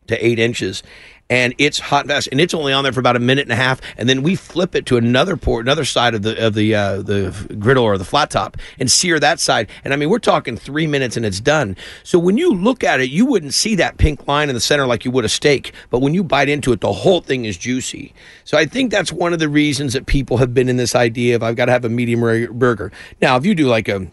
to 0.07 0.25
eight 0.25 0.39
inches 0.39 0.83
and 1.31 1.55
it's 1.57 1.79
hot 1.79 2.01
and 2.01 2.11
fast 2.11 2.27
and 2.31 2.39
it's 2.39 2.53
only 2.53 2.73
on 2.73 2.83
there 2.83 2.91
for 2.91 2.99
about 2.99 3.15
a 3.15 3.19
minute 3.19 3.43
and 3.43 3.53
a 3.53 3.55
half 3.55 3.81
and 3.97 4.07
then 4.07 4.21
we 4.21 4.35
flip 4.35 4.75
it 4.75 4.85
to 4.85 4.97
another 4.97 5.37
port 5.37 5.65
another 5.65 5.85
side 5.85 6.13
of 6.13 6.21
the 6.21 6.45
of 6.45 6.53
the 6.53 6.75
uh, 6.75 7.01
the 7.01 7.55
griddle 7.57 7.85
or 7.85 7.97
the 7.97 8.05
flat 8.05 8.29
top 8.29 8.57
and 8.77 8.91
sear 8.91 9.19
that 9.19 9.39
side. 9.39 9.69
And 9.83 9.93
i 9.93 9.97
mean 9.97 10.09
we're 10.09 10.19
talking 10.19 10.57
three 10.57 10.85
minutes 10.85 11.17
and 11.17 11.25
it's 11.25 11.39
done. 11.39 11.75
So 12.03 12.19
when 12.19 12.37
you 12.37 12.53
look 12.53 12.83
at 12.83 12.99
it 12.99 13.09
you 13.09 13.25
wouldn't 13.25 13.53
see 13.53 13.75
that 13.75 13.97
pink 13.97 14.27
line 14.27 14.49
in 14.49 14.55
the 14.55 14.61
center 14.61 14.85
like 14.85 15.05
you 15.05 15.11
would 15.11 15.25
a 15.25 15.29
steak 15.29 15.73
but 15.89 15.99
when 15.99 16.13
you 16.13 16.23
bite 16.23 16.49
into 16.49 16.73
it 16.73 16.81
the 16.81 16.91
whole 16.91 17.21
thing 17.21 17.45
is 17.45 17.57
juicy. 17.57 18.13
So 18.43 18.57
i 18.57 18.65
think 18.65 18.91
that's 18.91 19.11
one 19.11 19.33
of 19.33 19.39
the 19.39 19.49
reasons 19.49 19.93
that 19.93 20.05
people 20.05 20.37
have 20.37 20.53
been 20.53 20.67
in 20.67 20.75
this 20.77 20.93
idea 20.93 21.35
of 21.37 21.43
i've 21.43 21.55
got 21.55 21.65
to 21.65 21.71
have 21.71 21.85
a 21.85 21.89
medium 21.89 22.23
rare 22.23 22.51
burger. 22.51 22.91
Now 23.21 23.37
if 23.37 23.45
you 23.45 23.55
do 23.55 23.67
like 23.67 23.87
a 23.87 24.11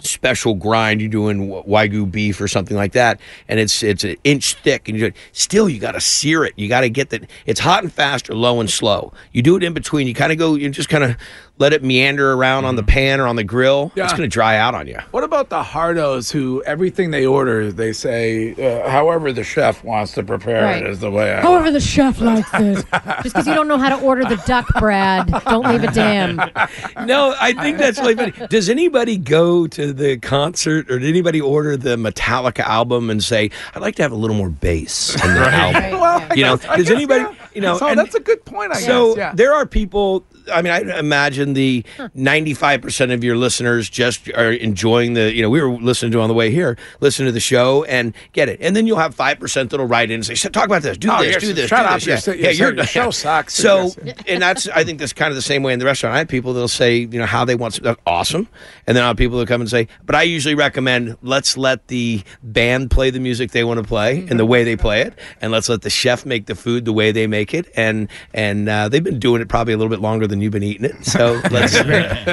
special 0.00 0.54
grind 0.54 1.00
you're 1.00 1.10
doing 1.10 1.48
wagyu 1.48 2.08
beef 2.08 2.40
or 2.40 2.46
something 2.46 2.76
like 2.76 2.92
that 2.92 3.20
and 3.48 3.58
it's 3.58 3.82
it's 3.82 4.04
an 4.04 4.14
inch 4.22 4.54
thick 4.54 4.88
and 4.88 4.96
you 4.96 5.12
still 5.32 5.68
you 5.68 5.80
got 5.80 5.90
to 5.90 6.00
sear 6.00 6.44
it. 6.44 6.52
You 6.54 6.68
got 6.68 6.82
to 6.82 6.88
get 6.88 7.10
that 7.10 7.28
it's 7.46 7.58
hot 7.58 7.82
and 7.82 7.92
fast 7.92 8.30
or 8.30 8.36
low 8.36 8.60
and 8.60 8.70
slow. 8.70 9.12
You 9.32 9.42
do 9.42 9.56
it 9.56 9.64
in 9.64 9.74
between 9.74 10.06
you 10.06 10.14
kind 10.14 10.30
of 10.30 10.38
go 10.38 10.54
you 10.54 10.70
just 10.70 10.88
kind 10.88 11.02
of 11.02 11.16
let 11.58 11.72
it 11.72 11.82
meander 11.82 12.32
around 12.32 12.64
on 12.64 12.76
the 12.76 12.82
pan 12.82 13.20
or 13.20 13.26
on 13.26 13.36
the 13.36 13.44
grill 13.44 13.90
yeah. 13.94 14.04
it's 14.04 14.12
going 14.12 14.22
to 14.22 14.28
dry 14.32 14.56
out 14.56 14.74
on 14.74 14.86
you 14.86 14.98
What 15.10 15.24
about 15.24 15.48
the 15.48 15.62
hardos 15.62 16.30
who 16.32 16.62
everything 16.64 17.10
they 17.10 17.26
order, 17.26 17.72
they 17.72 17.92
say, 17.92 18.54
uh, 18.54 18.88
however 18.88 19.32
the 19.32 19.44
chef 19.44 19.82
wants 19.84 20.12
to 20.12 20.22
prepare 20.22 20.62
Right. 20.64 20.82
it 20.82 20.88
is 20.88 21.00
the 21.00 21.10
way 21.10 21.32
I 21.34 21.40
However, 21.40 21.70
the 21.70 21.80
chef 21.80 22.20
likes 22.20 22.48
it. 22.54 22.84
Just 23.22 23.34
because 23.34 23.46
you 23.46 23.54
don't 23.54 23.68
know 23.68 23.78
how 23.78 23.88
to 23.96 24.02
order 24.04 24.24
the 24.24 24.40
duck, 24.46 24.66
Brad, 24.78 25.26
don't 25.44 25.66
leave 25.66 25.82
a 25.84 25.90
damn. 25.92 26.36
no 27.06 27.34
i 27.40 27.52
think 27.52 27.78
that's 27.78 27.98
really 28.00 28.14
funny 28.14 28.32
does 28.48 28.68
anybody 28.68 29.16
go 29.16 29.66
to 29.66 29.92
the 29.92 30.16
concert 30.18 30.90
or 30.90 30.98
did 30.98 31.08
anybody 31.08 31.40
order 31.40 31.76
the 31.76 31.96
metallica 31.96 32.60
album 32.60 33.10
and 33.10 33.22
say 33.22 33.50
i'd 33.74 33.82
like 33.82 33.94
to 33.96 34.02
have 34.02 34.12
a 34.12 34.16
little 34.16 34.36
more 34.36 34.48
bass 34.50 35.14
in 35.22 35.34
the 35.34 35.40
album 35.40 36.00
Well, 36.00 36.04
I 36.30 36.34
You 36.34 36.44
know, 36.44 36.56
guess- 36.56 36.66
does 36.76 36.86
guess, 36.88 36.90
anybody- 36.96 37.20
yeah. 37.22 37.34
you 37.54 37.60
know, 37.60 37.78
so 37.78 37.86
and- 37.88 37.98
that's 37.98 38.14
a 38.14 38.20
good 38.20 38.44
point. 38.44 38.72
I 38.72 38.80
so 38.80 39.08
guess. 39.14 39.16
Yeah. 39.18 39.32
there 39.34 39.52
are 39.54 39.66
people 39.66 40.24
I 40.50 40.62
mean, 40.62 40.72
I 40.72 40.98
imagine 40.98 41.52
the 41.54 41.84
ninety-five 42.14 42.82
percent 42.82 43.12
of 43.12 43.22
your 43.24 43.36
listeners 43.36 43.88
just 43.88 44.28
are 44.30 44.52
enjoying 44.52 45.14
the. 45.14 45.32
You 45.34 45.42
know, 45.42 45.50
we 45.50 45.60
were 45.60 45.70
listening 45.78 46.12
to 46.12 46.20
on 46.20 46.28
the 46.28 46.34
way 46.34 46.50
here, 46.50 46.76
listen 47.00 47.26
to 47.26 47.32
the 47.32 47.40
show 47.40 47.84
and 47.84 48.14
get 48.32 48.48
it, 48.48 48.58
and 48.60 48.74
then 48.74 48.86
you'll 48.86 48.98
have 48.98 49.14
five 49.14 49.38
percent 49.38 49.70
that'll 49.70 49.86
write 49.86 50.10
in 50.10 50.16
and 50.16 50.26
say, 50.26 50.34
"So 50.34 50.48
"Talk 50.48 50.66
about 50.66 50.82
this, 50.82 50.96
do 50.98 51.08
Oh, 51.10 51.22
this, 51.22 51.36
do 51.36 51.52
this, 51.52 51.68
shut 51.68 51.80
do 51.80 51.94
up, 51.94 52.00
this." 52.00 52.26
you're 52.26 52.36
Yeah, 52.36 52.50
you're 52.50 52.70
so- 52.70 52.74
your 52.76 52.84
show 52.86 53.10
sucks. 53.10 53.54
So, 53.54 53.90
and 54.26 54.42
that's 54.42 54.68
I 54.68 54.84
think 54.84 54.98
that's 54.98 55.12
kind 55.12 55.30
of 55.30 55.36
the 55.36 55.42
same 55.42 55.62
way 55.62 55.72
in 55.72 55.78
the 55.78 55.84
restaurant. 55.84 56.14
I 56.14 56.18
have 56.18 56.28
people 56.28 56.52
that'll 56.52 56.68
say, 56.68 56.96
you 56.98 57.18
know, 57.18 57.26
how 57.26 57.44
they 57.44 57.54
want. 57.54 57.82
That's 57.82 58.00
awesome, 58.06 58.48
and 58.86 58.96
then 58.96 59.04
I 59.04 59.08
have 59.08 59.16
people 59.16 59.38
that 59.38 59.48
come 59.48 59.60
and 59.60 59.70
say, 59.70 59.88
but 60.04 60.14
I 60.14 60.22
usually 60.22 60.54
recommend 60.54 61.16
let's 61.22 61.56
let 61.56 61.88
the 61.88 62.22
band 62.42 62.90
play 62.90 63.10
the 63.10 63.20
music 63.20 63.50
they 63.52 63.64
want 63.64 63.78
to 63.78 63.84
play 63.84 64.26
and 64.28 64.38
the 64.38 64.46
way 64.46 64.64
they 64.64 64.76
play 64.76 65.02
it, 65.02 65.14
and 65.40 65.52
let's 65.52 65.68
let 65.68 65.82
the 65.82 65.90
chef 65.90 66.24
make 66.26 66.46
the 66.46 66.54
food 66.54 66.84
the 66.84 66.92
way 66.92 67.12
they 67.12 67.26
make 67.26 67.54
it, 67.54 67.70
and 67.76 68.08
and 68.34 68.68
uh, 68.68 68.88
they've 68.88 69.04
been 69.04 69.18
doing 69.18 69.42
it 69.42 69.48
probably 69.48 69.72
a 69.72 69.76
little 69.76 69.90
bit 69.90 70.00
longer 70.00 70.26
than 70.26 70.37
you've 70.42 70.52
been 70.52 70.62
eating 70.62 70.84
it, 70.84 71.04
so 71.04 71.40
let's 71.50 71.74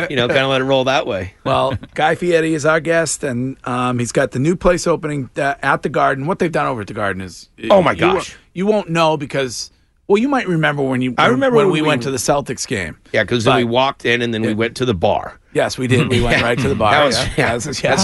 you 0.09 0.15
know 0.15 0.27
kind 0.27 0.39
of 0.39 0.49
let 0.49 0.61
it 0.61 0.65
roll 0.65 0.83
that 0.85 1.05
way. 1.07 1.33
Well, 1.43 1.77
Guy 1.93 2.15
Fieri 2.15 2.53
is 2.53 2.65
our 2.65 2.79
guest, 2.79 3.23
and 3.23 3.57
um, 3.65 3.99
he's 3.99 4.11
got 4.11 4.31
the 4.31 4.39
new 4.39 4.55
place 4.55 4.87
opening 4.87 5.29
uh, 5.37 5.55
at 5.61 5.81
the 5.81 5.89
Garden. 5.89 6.25
What 6.27 6.39
they've 6.39 6.51
done 6.51 6.67
over 6.67 6.81
at 6.81 6.87
the 6.87 6.93
Garden 6.93 7.21
is 7.21 7.49
Oh, 7.69 7.81
my 7.81 7.91
you 7.91 7.97
gosh. 7.99 8.13
won't- 8.13 8.37
you 8.53 8.65
won't 8.65 8.89
know 8.89 9.17
because 9.17 9.69
well, 10.07 10.17
you 10.21 10.27
might 10.27 10.47
remember 10.47 10.83
when 10.83 11.01
you 11.01 11.13
I 11.17 11.27
remember 11.27 11.57
when 11.57 11.65
when 11.67 11.73
we, 11.73 11.81
we- 11.81 11.87
went 11.87 12.03
to 12.03 12.11
the 12.11 12.17
Celtics 12.17 12.67
game. 12.67 12.97
Yeah, 13.11 13.23
because 13.23 13.43
then 13.43 13.55
we 13.57 13.63
walked 13.63 14.05
in 14.05 14.21
and 14.21 14.33
then 14.33 14.41
we 14.41 14.53
went 14.53 14.75
to 14.77 14.85
the 14.85 14.93
bar. 14.93 15.39
Yes, 15.53 15.77
we 15.77 15.87
did. 15.87 16.09
We 16.09 16.21
went 16.21 16.41
right 16.43 16.59
to 16.59 16.67
the 16.67 16.75
bar. 16.75 16.91
That 16.91 17.05
was- 17.05 17.17
yeah, 17.17 17.33
yeah. 17.37 17.57
That's, 17.57 17.81
yeah, 17.83 17.95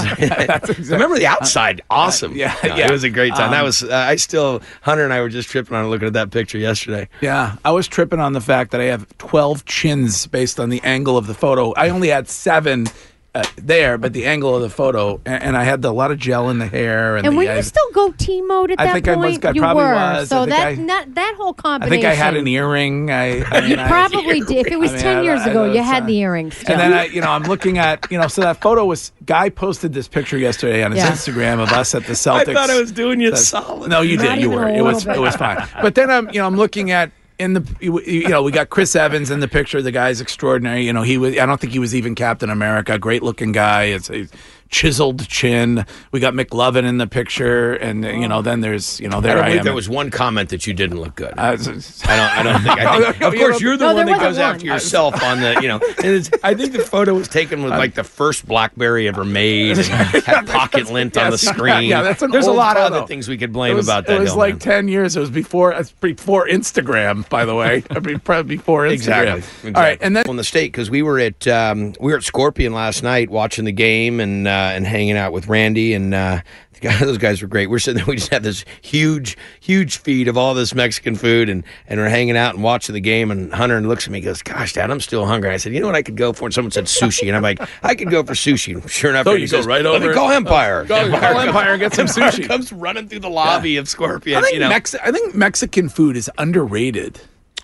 that's 0.48 0.70
exactly- 0.70 0.86
Remember 0.96 1.18
the 1.20 1.28
outside? 1.28 1.82
Awesome. 1.90 2.34
yeah, 2.36 2.56
No, 2.64 2.76
yeah. 2.76 2.88
It 2.88 2.92
was 2.92 3.04
a 3.04 3.10
great 3.10 3.34
time. 3.34 3.52
that 3.52 3.60
Um, 3.60 3.66
was. 3.66 3.84
Uh, 3.84 3.94
I 3.94 4.16
still. 4.16 4.62
Hunter 4.82 5.04
and 5.04 5.12
I 5.14 5.20
were 5.22 5.30
just 5.30 5.50
tripping 5.50 5.76
on 5.76 5.90
looking 5.90 6.08
at 6.08 6.14
that 6.14 6.32
picture 6.32 6.58
yesterday. 6.58 7.10
Yeah, 7.20 7.58
I 7.66 7.72
was 7.72 7.88
tripping 7.88 8.20
on 8.20 8.34
the 8.34 8.42
fact 8.42 8.72
that 8.72 8.80
I 8.82 8.86
have 8.86 9.06
12 9.18 9.66
chins 9.66 10.28
based 10.28 10.60
on 10.60 10.70
the 10.70 10.82
angle 10.84 11.18
of 11.18 11.28
the 11.28 11.34
photo. 11.34 11.74
I 11.74 11.90
only 11.90 12.08
had 12.08 12.30
seven 12.30 12.88
uh, 13.34 13.44
there, 13.56 13.98
but 13.98 14.12
the 14.12 14.26
angle 14.26 14.54
of 14.54 14.62
the 14.62 14.70
photo, 14.70 15.22
and, 15.26 15.42
and 15.44 15.58
I 15.58 15.64
had 15.64 15.82
the, 15.82 15.90
a 15.90 15.94
lot 15.94 16.12
of 16.12 16.18
gel 16.18 16.50
in 16.50 16.60
the 16.60 16.68
hair. 16.68 17.16
And, 17.16 17.26
And 17.26 17.34
the, 17.34 17.38
were 17.38 17.44
you 17.44 17.50
I, 17.52 17.62
still 17.62 17.90
goatee 17.94 18.42
mode 18.42 18.72
at 18.72 18.80
I 18.82 18.86
that 18.88 18.94
think 18.94 19.08
I 19.08 19.16
point? 19.16 19.28
was- 19.42 19.46
I 19.46 19.52
you 19.54 19.62
probably 19.62 19.84
were. 19.86 19.94
was. 19.94 20.28
So 20.30 20.42
I 20.42 20.46
that, 20.48 20.68
I- 20.68 20.76
that 20.76 21.16
that 21.16 21.36
whole 21.38 21.56
I 21.64 21.88
think 21.88 22.04
I 22.04 22.14
had 22.14 22.36
an 22.36 22.46
earring. 22.46 23.10
I, 23.10 23.44
I 23.46 23.62
mean, 23.62 23.70
You 23.72 23.76
I- 23.80 23.88
probably 23.88 24.42
did. 24.48 24.66
If 24.68 24.74
it 24.74 24.80
was 24.80 24.92
I 24.92 24.96
mean, 24.96 25.02
ten 25.04 25.18
I- 25.18 25.22
years 25.22 25.42
I- 25.42 25.50
ago, 25.50 25.72
you 25.72 25.82
had 25.82 26.04
uh, 26.04 26.08
the 26.08 26.18
earrings. 26.18 26.58
Still. 26.58 26.74
And 26.74 26.82
then 26.82 26.94
I, 26.94 27.06
you 27.06 27.22
know, 27.22 27.30
I'm 27.32 27.44
looking 27.44 27.78
at, 27.78 28.06
you 28.12 28.18
know, 28.18 28.28
so 28.28 28.42
that 28.42 28.60
photo 28.60 28.84
was 28.86 29.14
guy 29.26 29.48
posted 29.50 29.94
this 29.94 30.10
picture 30.10 30.38
yesterday 30.38 30.84
on 30.84 30.92
his 30.92 31.00
Yeah. 31.00 31.12
Instagram 31.12 31.62
of 31.64 31.70
us 31.72 31.96
at 31.96 32.04
the 32.06 32.14
Celtics. 32.14 32.50
I 32.50 32.54
thought 32.54 32.70
I 32.70 32.80
was 32.82 32.92
doing 32.92 33.22
you 33.22 33.32
a 33.32 33.38
solid. 33.38 33.90
No, 33.90 34.02
you 34.02 34.18
Not 34.18 34.36
did. 34.36 34.42
You 34.42 34.50
were. 34.52 34.68
It 34.68 34.82
was. 34.84 35.06
little 35.06 35.24
It 35.24 35.26
was 35.26 35.38
fine. 35.38 35.66
But 35.82 35.96
then 35.96 36.12
I'm, 36.12 36.28
you 36.32 36.40
know, 36.42 36.48
I'm 36.48 36.58
looking 36.58 36.92
at 36.92 37.12
in 37.42 37.54
the, 37.54 37.76
you 37.82 38.30
know, 38.30 38.44
we 38.44 38.52
got 38.52 38.70
Chris 38.70 38.96
Evans 38.96 39.32
in 39.32 39.40
the 39.40 39.48
picture. 39.48 39.82
The 39.82 39.92
guy's 39.92 40.22
extraordinary. 40.22 40.86
You 40.86 40.94
know, 40.94 41.02
he 41.02 41.18
was. 41.18 41.38
I 41.38 41.46
don't 41.46 41.60
think 41.60 41.74
he 41.74 41.80
was 41.80 41.96
even 41.96 42.14
Captain 42.16 42.50
America. 42.50 42.98
Great 43.00 43.24
looking 43.24 43.52
guy. 43.52 43.86
It's 43.86 44.10
a 44.10 44.28
chiseled 44.72 45.28
chin. 45.28 45.86
We 46.12 46.20
got 46.20 46.34
McLovin 46.34 46.86
in 46.86 46.98
the 46.98 47.08
picture, 47.08 47.74
and 47.74 48.04
you 48.04 48.28
know, 48.28 48.42
then 48.42 48.62
there's, 48.62 49.00
you 49.00 49.10
know, 49.10 49.18
I 49.18 49.22
there 49.22 49.36
don't 49.36 49.44
I, 49.44 49.48
believe 49.48 49.60
am. 49.60 49.66
there 49.66 49.74
was 49.76 49.90
one 49.90 50.10
comment 50.10 50.50
that 50.50 50.66
you 50.66 50.74
didn't 50.74 51.00
look 51.00 51.16
good. 51.16 51.34
I, 51.38 51.52
I 51.52 51.56
don't. 51.56 51.68
I 52.06 52.44
don't 52.44 52.62
think. 52.62 52.80
I 52.80 53.12
think 53.12 53.22
of 53.22 53.34
course, 53.36 53.62
you're 53.62 53.78
the 53.78 53.86
No, 53.88 53.94
one 53.96 54.06
that 54.08 54.14
goes 54.20 54.26
wasn't 54.38 54.46
after 54.56 54.66
yourself 54.66 55.22
on 55.24 55.42
the. 55.42 55.60
You 55.62 55.68
know, 55.68 55.76
and 55.98 56.06
it's, 56.16 56.30
I 56.44 56.56
think 56.56 56.72
the 56.74 56.80
photo 56.80 57.14
was 57.14 57.28
taken 57.28 57.64
with 57.64 57.72
like 57.74 57.94
the 57.96 58.04
first 58.04 58.48
BlackBerry 58.48 59.08
ever 59.08 59.24
made, 59.26 59.78
and 59.78 59.86
had 60.26 60.48
pocket 60.48 60.90
lint 60.92 61.18
on 61.18 61.26
the 61.26 61.32
Yes, 61.32 61.44
yeah, 61.44 61.52
screen. 61.54 61.90
yeah, 61.90 62.02
that's 62.02 62.22
an 62.22 62.32
There's 62.32 62.46
a 62.48 62.50
old 62.50 62.58
lot 62.58 62.78
of 62.78 62.94
other 62.94 63.06
things 63.08 63.28
we 63.28 63.38
could 63.38 63.52
blame 63.54 63.76
was, 63.76 63.88
about 63.88 64.06
that. 64.08 64.16
it 64.18 64.20
was 64.22 64.30
hill, 64.32 64.38
like 64.40 64.54
man. 64.54 64.60
ten 64.60 64.88
years. 64.88 65.16
It 65.16 65.20
was 65.20 65.30
before 65.30 65.74
it's 65.74 65.92
before 65.92 66.48
Instagram, 66.48 67.28
by 67.30 67.46
the 67.46 67.56
way. 67.56 67.84
I 67.90 68.00
mean, 68.00 68.20
probably 68.20 68.56
before 68.58 68.84
Instagram. 68.84 68.92
Exactly. 68.94 69.38
exactly. 69.40 69.74
All 69.76 69.82
right, 69.82 69.98
and 70.02 70.16
then 70.16 70.30
on 70.30 70.38
the 70.38 70.44
state 70.44 70.72
because 70.72 70.90
we 70.90 71.02
were 71.02 71.20
at 71.20 71.46
um, 71.48 71.94
we 72.00 72.12
were 72.12 72.18
at 72.18 72.24
Scorpion 72.24 72.74
last 72.74 73.04
night 73.04 73.30
watching 73.30 73.66
the 73.66 73.72
game 73.72 74.20
and 74.20 74.48
uh, 74.48 74.61
and 74.76 74.86
hanging 74.86 75.18
out 75.18 75.32
with 75.34 75.48
Randy 75.48 75.94
and 75.94 76.14
uh, 76.14 76.42
the 76.74 76.80
guy, 76.80 76.98
those 76.98 77.18
guys 77.18 77.42
were 77.42 77.48
great. 77.48 77.70
We're 77.70 77.80
sitting 77.80 77.98
there, 77.98 78.06
we 78.06 78.16
just 78.16 78.32
had 78.32 78.44
this 78.44 78.64
huge 78.82 79.38
huge 79.60 79.98
feed 79.98 80.28
of 80.28 80.38
all 80.38 80.54
this 80.54 80.74
Mexican 80.76 81.16
food 81.16 81.50
and 81.50 81.64
and 81.88 82.00
we're 82.00 82.10
hanging 82.10 82.38
out 82.38 82.56
and 82.56 82.64
watching 82.64 82.94
the 82.94 83.00
game 83.02 83.32
and 83.32 83.54
Hunter 83.54 83.80
looks 83.82 84.06
at 84.06 84.12
me 84.12 84.20
and 84.20 84.26
goes, 84.26 84.42
"Gosh, 84.42 84.74
Dad, 84.74 84.90
I'm 84.92 85.00
still 85.00 85.26
hungry." 85.26 85.50
I 85.52 85.58
said, 85.58 85.74
"You 85.74 85.80
know 85.80 85.88
what 85.88 85.96
I 85.96 86.02
could 86.02 86.18
go 86.18 86.34
for?" 86.34 86.46
And 86.46 86.54
someone 86.54 86.72
said 86.72 86.86
sushi, 86.86 87.28
and 87.28 87.36
I'm 87.36 87.44
like, 87.44 87.60
"I 87.84 87.96
could 87.96 88.10
go 88.10 88.24
for 88.24 88.34
sushi." 88.34 88.74
And 88.76 88.90
sure 88.90 89.10
enough, 89.12 89.26
So 89.26 89.32
Randy 89.32 89.44
you 89.44 89.48
go 89.50 89.58
says, 89.58 89.66
right 89.68 89.84
Let 89.84 89.96
over- 90.02 90.08
me 90.10 90.14
call 90.14 90.32
Empire. 90.32 90.86
Go- 90.86 91.10
call 91.10 91.40
Empire 91.40 91.72
and 91.72 91.80
get 91.80 91.94
some 91.94 92.08
Empire 92.08 92.32
sushi. 92.32 92.48
Comes 92.48 92.72
running 92.74 93.08
through 93.08 93.20
the 93.20 93.30
lobby 93.30 93.78
of 93.78 93.88
Scorpion. 93.90 94.38
I 94.38 94.42
think 94.42 94.54
you 94.54 94.60
know, 94.60 94.70
Mex- 94.70 94.96
I 94.96 95.12
think 95.12 95.36
Mexican 95.36 95.90
food 95.90 96.16
is 96.18 96.30
underrated. 96.38 97.20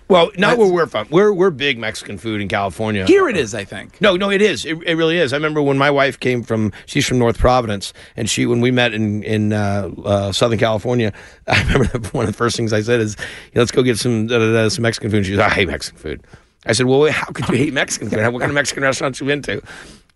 Well, 0.08 0.26
not 0.26 0.34
That's- 0.38 0.58
where 0.58 0.68
we're 0.72 0.86
from. 0.86 1.06
We're 1.10 1.32
we're 1.32 1.50
big 1.50 1.78
Mexican 1.78 2.18
food 2.18 2.40
in 2.40 2.48
California. 2.48 3.06
Here 3.06 3.28
it 3.28 3.36
is, 3.36 3.54
I 3.54 3.64
think. 3.64 4.00
No, 4.00 4.16
no, 4.16 4.30
it 4.30 4.40
is. 4.42 4.64
It, 4.64 4.78
it 4.86 4.94
really 4.94 5.18
is. 5.18 5.32
I 5.32 5.36
remember 5.36 5.60
when 5.62 5.78
my 5.78 5.90
wife 5.90 6.18
came 6.18 6.42
from. 6.42 6.72
She's 6.86 7.06
from 7.06 7.18
North 7.18 7.38
Providence, 7.38 7.92
and 8.16 8.28
she 8.28 8.46
when 8.46 8.60
we 8.60 8.70
met 8.70 8.94
in 8.94 9.22
in 9.22 9.52
uh, 9.52 9.90
uh, 10.04 10.32
Southern 10.32 10.58
California. 10.58 11.12
I 11.46 11.62
remember 11.72 11.98
one 12.12 12.24
of 12.24 12.30
the 12.30 12.36
first 12.36 12.56
things 12.56 12.72
I 12.72 12.80
said 12.82 13.00
is, 13.00 13.16
"Let's 13.54 13.70
go 13.70 13.82
get 13.82 13.98
some 13.98 14.28
some 14.28 14.82
Mexican 14.82 15.10
food." 15.10 15.26
She 15.26 15.32
goes, 15.32 15.40
"I 15.40 15.48
hate 15.50 15.68
Mexican 15.68 15.98
food." 15.98 16.20
I 16.66 16.72
said, 16.72 16.86
"Well, 16.86 17.10
how 17.12 17.26
could 17.26 17.48
you 17.48 17.56
hate 17.56 17.72
Mexican 17.72 18.10
food? 18.10 18.18
What 18.32 18.40
kind 18.40 18.50
of 18.50 18.54
Mexican 18.54 18.82
restaurants 18.82 19.20
you 19.20 19.26
been 19.26 19.42
to?" 19.42 19.62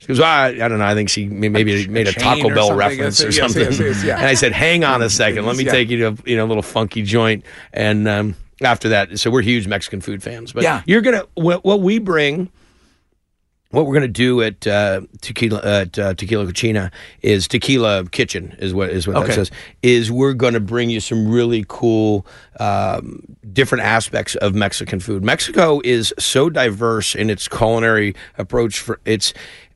She 0.00 0.08
goes, 0.08 0.18
well, 0.18 0.28
I, 0.28 0.48
I 0.48 0.66
don't 0.66 0.78
know. 0.78 0.84
I 0.84 0.94
think 0.94 1.08
she 1.10 1.28
may- 1.28 1.48
maybe 1.48 1.86
made 1.86 2.08
a 2.08 2.12
Taco 2.12 2.52
Bell 2.52 2.74
reference 2.74 3.20
Yes, 3.20 3.22
or 3.22 3.26
yes, 3.26 3.36
something. 3.36 3.62
yes, 3.62 3.78
yes, 3.78 4.04
yeah. 4.04 4.16
And 4.16 4.26
I 4.26 4.34
said, 4.34 4.50
"Hang 4.50 4.82
on 4.82 5.00
a 5.00 5.08
second. 5.22 5.46
Let 5.46 5.54
me 5.56 5.64
Yeah. 5.64 5.70
take 5.70 5.90
you 5.90 5.96
to 5.98 6.06
a, 6.08 6.16
you 6.28 6.36
know 6.36 6.44
a 6.44 6.48
little 6.48 6.62
funky 6.64 7.02
joint." 7.02 7.44
And 7.72 8.08
um, 8.08 8.34
after 8.64 8.88
that, 8.90 9.18
so 9.18 9.30
we're 9.30 9.42
huge 9.42 9.66
Mexican 9.66 10.00
food 10.00 10.22
fans. 10.22 10.52
But 10.52 10.62
Yeah. 10.64 10.82
you're 10.86 11.00
gonna 11.02 11.24
what, 11.34 11.64
what 11.64 11.80
we 11.80 11.98
bring 11.98 12.50
what 13.70 13.86
we're 13.86 13.94
going 13.94 14.02
to 14.02 14.08
do 14.08 14.42
at 14.42 14.66
uh, 14.66 15.00
tequila 15.22 15.60
at 15.64 15.98
uh, 15.98 16.12
tequila 16.12 16.44
Cocina 16.44 16.90
is 17.22 17.48
tequila 17.48 18.04
kitchen 18.04 18.54
is 18.58 18.74
what 18.74 18.90
is 18.90 19.06
what 19.06 19.16
Okay. 19.16 19.28
that 19.28 19.32
says 19.32 19.50
is 19.82 20.12
we're 20.12 20.34
going 20.34 20.52
to 20.52 20.60
bring 20.60 20.90
you 20.90 21.00
some 21.00 21.26
really 21.26 21.64
cool 21.68 22.26
um, 22.60 23.22
different 23.50 23.82
aspects 23.82 24.34
of 24.36 24.54
Mexican 24.54 25.00
food. 25.00 25.24
Mexico 25.24 25.80
is 25.84 26.12
so 26.18 26.50
diverse 26.50 27.14
in 27.14 27.30
its 27.30 27.48
culinary 27.48 28.14
approach 28.36 28.78
for 28.78 29.00
its. 29.06 29.32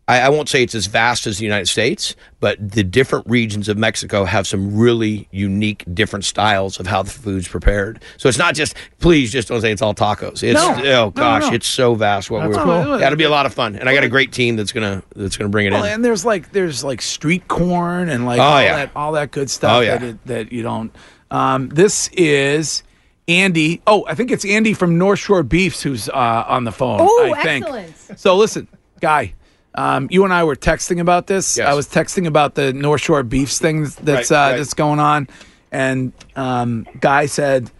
I, 0.08 0.20
I 0.20 0.28
won't 0.28 0.48
say 0.48 0.62
it's 0.62 0.74
as 0.76 0.86
vast 0.86 1.26
as 1.26 1.38
the 1.38 1.44
United 1.44 1.66
States, 1.66 2.14
but 2.38 2.56
the 2.60 2.84
different 2.84 3.26
regions 3.28 3.68
of 3.68 3.76
Mexico 3.76 4.24
have 4.24 4.46
some 4.46 4.76
really 4.76 5.26
unique, 5.32 5.84
different 5.92 6.24
styles 6.24 6.78
of 6.78 6.86
how 6.86 7.02
the 7.02 7.10
food's 7.10 7.48
prepared. 7.48 8.00
So 8.16 8.28
it's 8.28 8.38
not 8.38 8.54
just, 8.54 8.76
please, 9.00 9.32
just 9.32 9.48
don't 9.48 9.60
say 9.60 9.72
it's 9.72 9.82
all 9.82 9.94
tacos. 9.94 10.44
It's 10.44 10.54
No. 10.54 10.76
No, 10.76 11.02
oh 11.06 11.10
gosh, 11.10 11.42
no. 11.42 11.52
it's 11.54 11.66
so 11.66 11.94
vast. 11.96 12.30
What 12.30 12.42
That's 12.44 12.56
we're 12.56 12.84
cool. 12.84 12.98
that'll 12.98 13.18
be 13.18 13.24
a 13.24 13.28
lot 13.30 13.46
of 13.46 13.54
fun, 13.54 13.74
and 13.74 13.88
I 13.88 13.94
got 13.94 14.04
a 14.04 14.08
great 14.08 14.30
team 14.32 14.54
that's 14.54 14.70
gonna 14.72 15.02
that's 15.16 15.36
gonna 15.36 15.48
bring 15.50 15.66
it 15.66 15.72
Well, 15.72 15.82
in. 15.84 15.92
and 15.94 16.04
there's 16.04 16.24
like 16.24 16.52
there's 16.52 16.84
like 16.84 17.02
street 17.02 17.48
corn 17.48 18.08
and 18.08 18.24
like 18.26 18.38
Oh, 18.38 18.42
all 18.44 18.62
yeah. 18.62 18.76
that 18.76 18.90
all 18.94 19.12
that 19.12 19.32
good 19.32 19.50
stuff 19.50 19.72
Oh, 19.72 19.80
yeah. 19.80 19.98
that 19.98 20.06
it, 20.08 20.26
that 20.26 20.52
you 20.52 20.62
don't. 20.62 20.94
Um, 21.32 21.68
this 21.70 22.08
is 22.12 22.84
Andy. 23.26 23.82
Oh, 23.88 24.04
I 24.08 24.14
think 24.14 24.30
it's 24.30 24.44
Andy 24.44 24.72
from 24.72 24.98
North 24.98 25.18
Shore 25.18 25.42
Beefs 25.42 25.82
who's 25.82 26.08
uh, 26.08 26.44
on 26.46 26.62
the 26.62 26.70
phone. 26.72 26.98
Oh, 27.02 27.34
I 27.36 27.42
excellent. 27.42 27.96
So 28.20 28.36
listen, 28.36 28.68
guy. 29.00 29.34
Um, 29.76 30.08
you 30.10 30.24
and 30.24 30.32
I 30.32 30.44
were 30.44 30.56
texting 30.56 31.00
about 31.00 31.26
this. 31.26 31.58
Yes. 31.58 31.68
I 31.68 31.74
was 31.74 31.86
texting 31.86 32.26
about 32.26 32.54
the 32.54 32.72
North 32.72 33.02
Shore 33.02 33.22
Beefs 33.22 33.58
thing 33.58 33.82
that's 33.84 34.30
Right, 34.30 34.32
uh, 34.32 34.34
right. 34.34 34.56
that's 34.56 34.74
going 34.74 35.00
on, 35.00 35.28
and 35.70 36.12
um, 36.34 36.86
guy 37.00 37.26
said, 37.26 37.70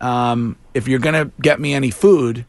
um, 0.00 0.56
if 0.74 0.86
you're 0.86 0.98
gonna 0.98 1.30
get 1.40 1.58
me 1.58 1.72
any 1.72 1.90
food 1.90 2.44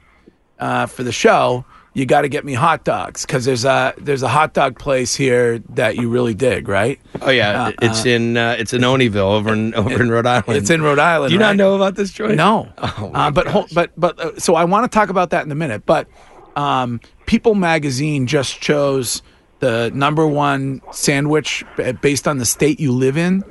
uh, 0.59 0.87
for 0.87 1.03
the 1.03 1.13
show, 1.13 1.63
you 1.93 2.05
got 2.05 2.21
to 2.21 2.29
get 2.29 2.45
me 2.45 2.53
hot 2.53 2.83
dogs 2.83 3.25
because 3.25 3.43
there's 3.45 3.65
a 3.65 3.93
there's 3.97 4.21
a 4.21 4.27
hot 4.27 4.53
dog 4.53 4.77
place 4.77 5.15
here 5.15 5.57
that 5.69 5.95
you 5.95 6.09
really 6.09 6.35
dig, 6.35 6.67
right? 6.67 6.99
oh 7.21 7.31
yeah, 7.31 7.71
it's 7.81 8.05
in 8.05 8.37
uh, 8.37 8.55
it's 8.59 8.71
in 8.71 8.81
Olneyville 8.81 9.31
over 9.31 9.51
in 9.53 9.73
over 9.73 9.99
in 10.01 10.11
Rhode 10.11 10.27
Island. 10.27 10.57
It's 10.57 10.69
in 10.69 10.83
Rhode 10.83 10.99
Island. 10.99 11.31
Do 11.31 11.35
you 11.35 11.41
right? 11.41 11.47
not 11.47 11.55
know 11.55 11.75
about 11.75 11.95
this 11.95 12.11
joint? 12.11 12.35
No. 12.35 12.67
Oh, 12.77 13.09
my 13.13 13.27
uh, 13.27 13.31
but 13.31 13.47
hold, 13.47 13.69
but 13.73 13.91
but 13.97 14.19
uh, 14.19 14.39
so 14.39 14.53
I 14.53 14.65
want 14.65 14.89
to 14.91 14.95
talk 14.95 15.09
about 15.09 15.31
that 15.31 15.45
in 15.45 15.51
a 15.51 15.55
minute. 15.55 15.87
But 15.87 16.07
um, 16.55 16.99
People 17.27 17.53
Magazine 17.53 18.25
just 18.25 18.59
chose 18.59 19.21
the 19.59 19.91
number 19.93 20.25
one 20.25 20.81
sandwich 20.91 21.63
based 22.01 22.27
on 22.27 22.39
the 22.39 22.45
state 22.45 22.79
you 22.79 22.91
live 22.91 23.17
in, 23.17 23.43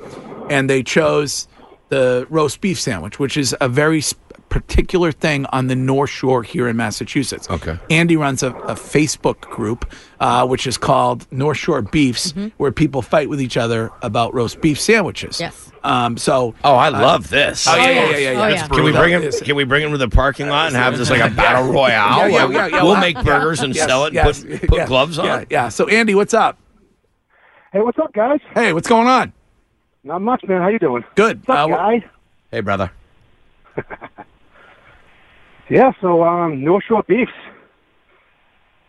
and 0.50 0.68
they 0.68 0.82
chose 0.82 1.46
the 1.90 2.26
roast 2.30 2.60
beef 2.60 2.80
sandwich, 2.80 3.20
which 3.20 3.36
is 3.36 3.54
a 3.60 3.68
very 3.68 4.00
particular 4.60 5.12
thing 5.12 5.44
on 5.46 5.66
the 5.66 5.76
North 5.76 6.08
Shore 6.08 6.42
here 6.42 6.66
in 6.66 6.76
Massachusetts. 6.76 7.48
Okay. 7.50 7.78
Andy 7.90 8.16
runs 8.16 8.42
a, 8.42 8.52
a 8.52 8.74
Facebook 8.74 9.42
group, 9.42 9.92
uh, 10.18 10.46
which 10.46 10.66
is 10.66 10.78
called 10.78 11.26
North 11.30 11.58
Shore 11.58 11.82
Beefs, 11.82 12.32
where 12.56 12.72
people 12.72 13.02
fight 13.02 13.28
with 13.28 13.38
each 13.40 13.58
other 13.58 13.90
about 14.00 14.32
roast 14.32 14.62
beef 14.62 14.80
sandwiches. 14.80 15.40
Yes. 15.40 15.70
Um, 15.84 16.16
so. 16.16 16.54
Oh, 16.64 16.74
I 16.74 16.88
love 16.88 17.28
this. 17.28 17.68
Oh, 17.68 17.76
yeah, 17.76 17.84
yeah, 17.84 17.92
yeah. 17.92 18.16
yeah, 18.16 18.30
yeah. 18.32 18.44
Oh, 18.44 18.48
yeah. 18.48 18.68
Can 18.68 18.84
we 18.84 18.92
bring 18.92 19.12
him? 19.12 19.30
Can 19.30 19.56
we 19.56 19.64
bring 19.64 19.82
him 19.82 19.92
to 19.92 19.98
the 19.98 20.08
parking 20.08 20.48
lot 20.48 20.68
and 20.68 20.76
have 20.76 20.96
this 20.96 21.10
like 21.10 21.20
a 21.20 21.34
battle 21.34 21.70
royale? 21.70 22.28
Yeah, 22.30 22.46
yeah, 22.46 22.48
yeah, 22.50 22.66
yeah. 22.68 22.82
We'll 22.82 22.92
Well, 22.92 23.00
make 23.00 23.22
burgers 23.22 23.60
and 23.60 23.74
Yes, 23.74 23.86
sell 23.86 24.06
it. 24.06 24.14
yes, 24.14 24.42
and 24.42 24.58
put 24.60 24.68
put 24.70 24.78
yeah, 24.78 24.86
gloves 24.86 25.18
on. 25.18 25.26
Yeah, 25.26 25.44
yeah. 25.50 25.68
So 25.68 25.86
Andy, 25.88 26.14
what's 26.14 26.32
up? 26.34 26.58
Hey, 27.72 27.80
what's 27.82 27.98
up, 27.98 28.12
guys? 28.14 28.40
Hey, 28.54 28.72
what's 28.72 28.88
going 28.88 29.06
on? 29.06 29.32
Not 30.02 30.22
much, 30.22 30.42
man. 30.48 30.62
How 30.62 30.68
you 30.68 30.78
doing? 30.78 31.04
Good. 31.14 31.46
What's 31.46 31.58
up, 31.60 31.70
Uh, 31.70 31.76
guys? 31.76 32.02
Hey, 32.50 32.60
brother. 32.60 32.90
Yeah, 35.68 35.92
so 36.00 36.22
um, 36.22 36.62
North 36.62 36.84
Shore 36.84 37.02
Beefs. 37.06 37.32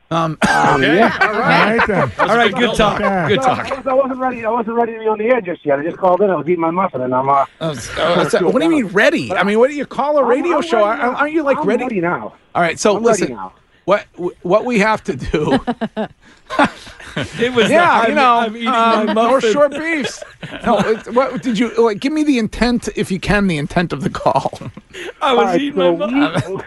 Um, 0.10 0.38
yeah. 0.46 1.18
All 1.22 1.32
right 1.34 1.86
then. 1.88 2.12
All 2.18 2.28
right, 2.38 2.54
good 2.56 2.76
talk. 2.78 3.00
Yeah. 3.00 3.28
Good 3.28 3.38
No, 3.40 3.44
I 3.44 3.46
talk. 3.56 3.70
wasn't- 3.70 3.88
I 3.88 3.94
wasn't 3.94 4.20
ready. 4.20 4.46
I 4.46 4.50
wasn't 4.50 4.76
ready 4.78 4.94
to 4.94 5.00
be 5.00 5.08
on 5.08 5.18
the 5.18 5.26
air 5.26 5.42
just 5.42 5.66
yet. 5.66 5.80
I 5.80 5.84
just 5.84 5.98
called 5.98 6.22
in. 6.22 6.30
I 6.30 6.36
was 6.36 6.48
eating 6.48 6.62
my 6.62 6.72
muffin, 6.72 7.02
and 7.02 7.14
I'm. 7.14 7.28
Uh, 7.28 7.46
oh, 7.60 7.74
so- 7.74 8.50
what 8.50 8.60
do 8.60 8.64
you 8.66 8.70
mean 8.70 8.88
ready? 8.88 9.34
I 9.34 9.44
mean, 9.44 9.60
what 9.60 9.70
do 9.70 9.76
you 9.76 9.86
call 9.86 10.18
a 10.18 10.24
radio 10.24 10.52
I'm- 10.54 10.62
I'm 10.62 10.68
show? 10.68 10.84
Aren't 10.84 11.34
you 11.34 11.44
like 11.44 11.58
I'm 11.58 11.68
ready? 11.68 11.84
ready 11.84 12.00
now. 12.02 12.36
All 12.56 12.62
right, 12.62 12.80
so 12.80 12.96
I'm 12.98 13.04
ready 13.04 13.22
listen. 13.24 13.36
now. 13.36 13.54
What 13.86 14.06
what 14.44 14.66
we 14.66 14.80
have 14.80 15.04
to 15.06 15.16
do? 15.16 15.60
It 17.40 17.54
was 17.54 17.70
yeah, 17.70 18.08
you 18.08 18.16
know, 18.16 18.36
I'm 18.36 18.56
eating 18.56 18.68
uh, 18.68 19.06
my 19.08 19.14
North 19.14 19.44
muffin. 19.44 19.54
Shore 19.54 19.70
beefs. 19.70 20.24
No, 20.66 20.78
it, 20.86 21.14
what 21.14 21.42
did 21.42 21.58
you 21.58 21.74
like? 21.76 22.00
Give 22.00 22.14
me 22.14 22.24
the 22.24 22.38
intent, 22.38 22.90
if 22.96 23.10
you 23.10 23.20
can, 23.20 23.48
the 23.48 23.58
intent 23.58 23.92
of 23.92 24.04
the 24.04 24.10
call. 24.10 24.60
I 25.22 25.34
was 25.34 25.46
right, 25.46 25.62
eating 25.62 25.80
so 25.80 25.98
my 25.98 26.06
muffin. 26.08 26.62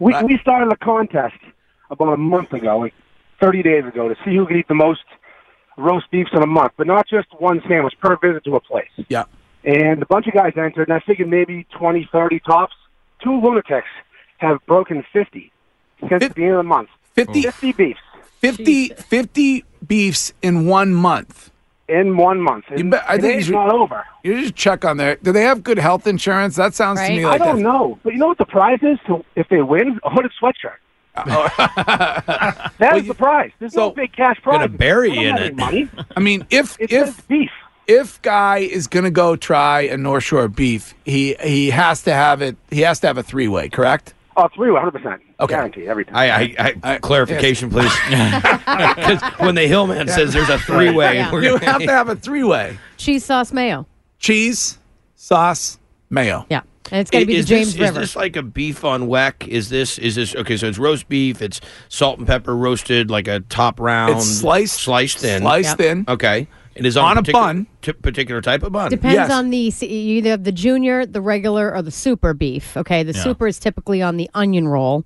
we, 0.00 0.14
we 0.14 0.22
we 0.24 0.38
started 0.38 0.72
a 0.72 0.76
contest 0.76 1.36
about 1.90 2.14
a 2.14 2.16
month 2.16 2.52
ago, 2.52 2.78
like 2.78 2.94
30 3.40 3.62
days 3.62 3.84
ago, 3.84 4.08
to 4.08 4.16
see 4.24 4.36
who 4.36 4.46
could 4.46 4.56
eat 4.56 4.68
the 4.68 4.74
most 4.74 5.04
roast 5.76 6.10
beefs 6.10 6.30
in 6.32 6.42
a 6.42 6.46
month, 6.46 6.72
but 6.76 6.86
not 6.86 7.06
just 7.06 7.28
one 7.38 7.62
sandwich 7.68 7.94
per 8.00 8.16
visit 8.16 8.44
to 8.44 8.56
a 8.56 8.60
place. 8.60 8.90
Yeah. 9.08 9.24
And 9.64 10.02
a 10.02 10.06
bunch 10.06 10.26
of 10.26 10.34
guys 10.34 10.54
entered, 10.56 10.88
and 10.88 10.92
I 10.92 11.00
figured 11.00 11.28
maybe 11.28 11.66
20, 11.76 12.08
30 12.10 12.40
tops. 12.40 12.74
Two 13.22 13.40
lunatics 13.40 13.88
have 14.38 14.64
broken 14.66 15.04
50 15.12 15.52
since 16.00 16.10
Fif- 16.10 16.20
the 16.20 16.28
beginning 16.28 16.52
of 16.52 16.58
the 16.58 16.62
month. 16.62 16.88
50, 17.14 17.42
50 17.42 17.72
beefs 17.72 18.00
50, 18.40 18.88
50 18.90 19.64
beefs 19.86 20.32
in 20.42 20.66
one 20.66 20.94
month. 20.94 21.50
in 21.88 22.18
one 22.18 22.38
month. 22.40 22.66
And 22.68 22.78
You 22.78 22.90
bet- 22.90 23.02
I 23.08 23.12
think 23.12 23.22
today's 23.22 23.36
you 23.36 23.42
should- 23.44 23.52
not 23.54 23.72
over. 23.72 24.04
You 24.22 24.42
just 24.42 24.54
check 24.54 24.84
on 24.84 24.98
there. 24.98 25.16
Do 25.22 25.32
they 25.32 25.44
have 25.44 25.62
good 25.62 25.78
health 25.78 26.06
insurance? 26.06 26.54
That 26.56 26.74
sounds 26.74 27.00
to 27.00 27.04
Right. 27.06 27.16
me 27.16 27.24
I 27.24 27.38
don't 27.38 27.60
a- 27.60 27.62
know, 27.62 27.98
but 28.04 28.12
you 28.12 28.18
know 28.18 28.26
what 28.26 28.36
the 28.36 28.44
prize 28.44 28.80
is 28.82 28.98
to, 29.06 29.24
if 29.36 29.48
they 29.48 29.62
win? 29.62 29.98
A 30.04 30.10
hooded 30.10 30.30
sweatshirt. 30.40 30.76
Oh. 31.16 31.48
That 32.78 32.96
is 32.98 33.06
the 33.08 33.14
prize. 33.14 33.52
There's 33.58 33.72
so- 33.72 33.88
no 33.88 33.90
big 33.92 34.12
cash 34.12 34.36
prize. 34.42 34.64
a 34.64 34.68
berry 34.68 35.12
I 35.12 35.14
don't 35.14 35.24
in 35.24 35.42
it. 35.44 35.56
Money. 35.56 35.88
I 36.16 36.20
mean, 36.20 36.46
if 36.50 36.76
It 36.78 36.92
if 36.92 37.26
beef. 37.26 37.50
if 37.86 38.20
guy 38.20 38.58
is 38.58 38.86
gonna 38.86 39.10
go 39.10 39.34
try 39.34 39.80
a 39.80 39.96
North 39.96 40.24
Shore 40.24 40.46
beef, 40.48 40.94
he 41.06 41.36
he 41.42 41.70
has 41.70 42.02
to 42.02 42.12
have 42.12 42.42
it. 42.42 42.56
He 42.70 42.82
has 42.82 43.00
to 43.00 43.06
have 43.06 43.16
a 43.16 43.22
three 43.22 43.48
way, 43.48 43.70
correct? 43.70 44.12
Oh, 44.40 44.48
three, 44.54 44.68
100%. 44.68 45.18
Okay. 45.40 45.52
Guaranteed, 45.52 45.88
every 45.88 46.04
time. 46.04 46.14
I, 46.14 46.30
I, 46.30 46.54
I, 46.58 46.74
I- 46.94 46.98
clarification, 46.98 47.70
please. 47.70 47.92
Because 48.08 49.20
when 49.38 49.54
the 49.56 49.66
Hillman 49.66 50.06
says 50.08 50.32
there's 50.32 50.48
a 50.48 50.58
three-way, 50.60 51.16
Yeah. 51.16 51.32
You 51.40 51.56
have 51.56 51.80
to 51.80 51.86
have 51.90 52.08
a 52.08 52.14
three 52.16 52.44
way: 52.44 52.78
Cheese 52.98 53.24
sauce 53.24 53.52
mayo. 53.52 53.86
cheese, 54.18 54.78
sauce, 55.16 55.78
mayo. 56.10 56.46
Yeah. 56.50 56.60
And 56.90 57.00
it's 57.00 57.10
going 57.10 57.22
to 57.22 57.26
be 57.26 57.34
the 57.34 57.40
is 57.40 57.46
James 57.46 57.72
this, 57.74 57.80
River. 57.80 58.00
Is 58.00 58.08
this 58.10 58.16
like 58.16 58.36
a 58.36 58.42
beef 58.42 58.84
on 58.84 59.08
weck? 59.08 59.46
Is 59.46 59.68
this 59.70 59.98
is 59.98 60.14
this 60.14 60.34
okay? 60.36 60.56
So 60.56 60.68
it's 60.68 60.78
roast 60.78 61.08
beef. 61.08 61.42
It's 61.42 61.60
salt 61.88 62.18
and 62.18 62.26
pepper 62.26 62.56
roasted, 62.56 63.10
like 63.10 63.26
a 63.28 63.40
top 63.40 63.78
round. 63.80 64.16
It's 64.18 64.26
sliced, 64.26 64.80
sliced 64.80 65.18
thin. 65.18 65.42
sliced 65.42 65.68
Yep. 65.70 65.78
thin. 65.78 66.04
Okay. 66.08 66.46
It 66.78 66.86
is 66.86 66.96
on, 66.96 67.06
On 67.06 67.18
a 67.18 67.20
particular- 67.22 67.44
bun. 67.46 67.66
t- 67.82 67.92
particular 67.92 68.40
type 68.40 68.62
of 68.62 68.70
bun. 68.72 68.88
Depends 68.90 69.14
Yes. 69.16 69.32
on 69.32 69.50
the 69.50 69.56
you 69.80 69.88
either 70.18 70.30
have 70.30 70.44
the 70.44 70.52
junior, 70.52 71.04
the 71.04 71.20
regular, 71.20 71.74
or 71.74 71.82
the 71.82 71.90
super 71.90 72.32
beef. 72.34 72.76
Okay, 72.76 73.02
the 73.02 73.12
Yeah. 73.12 73.22
super 73.22 73.48
is 73.48 73.58
typically 73.58 74.00
on 74.00 74.16
the 74.16 74.30
onion 74.32 74.68
roll. 74.68 75.04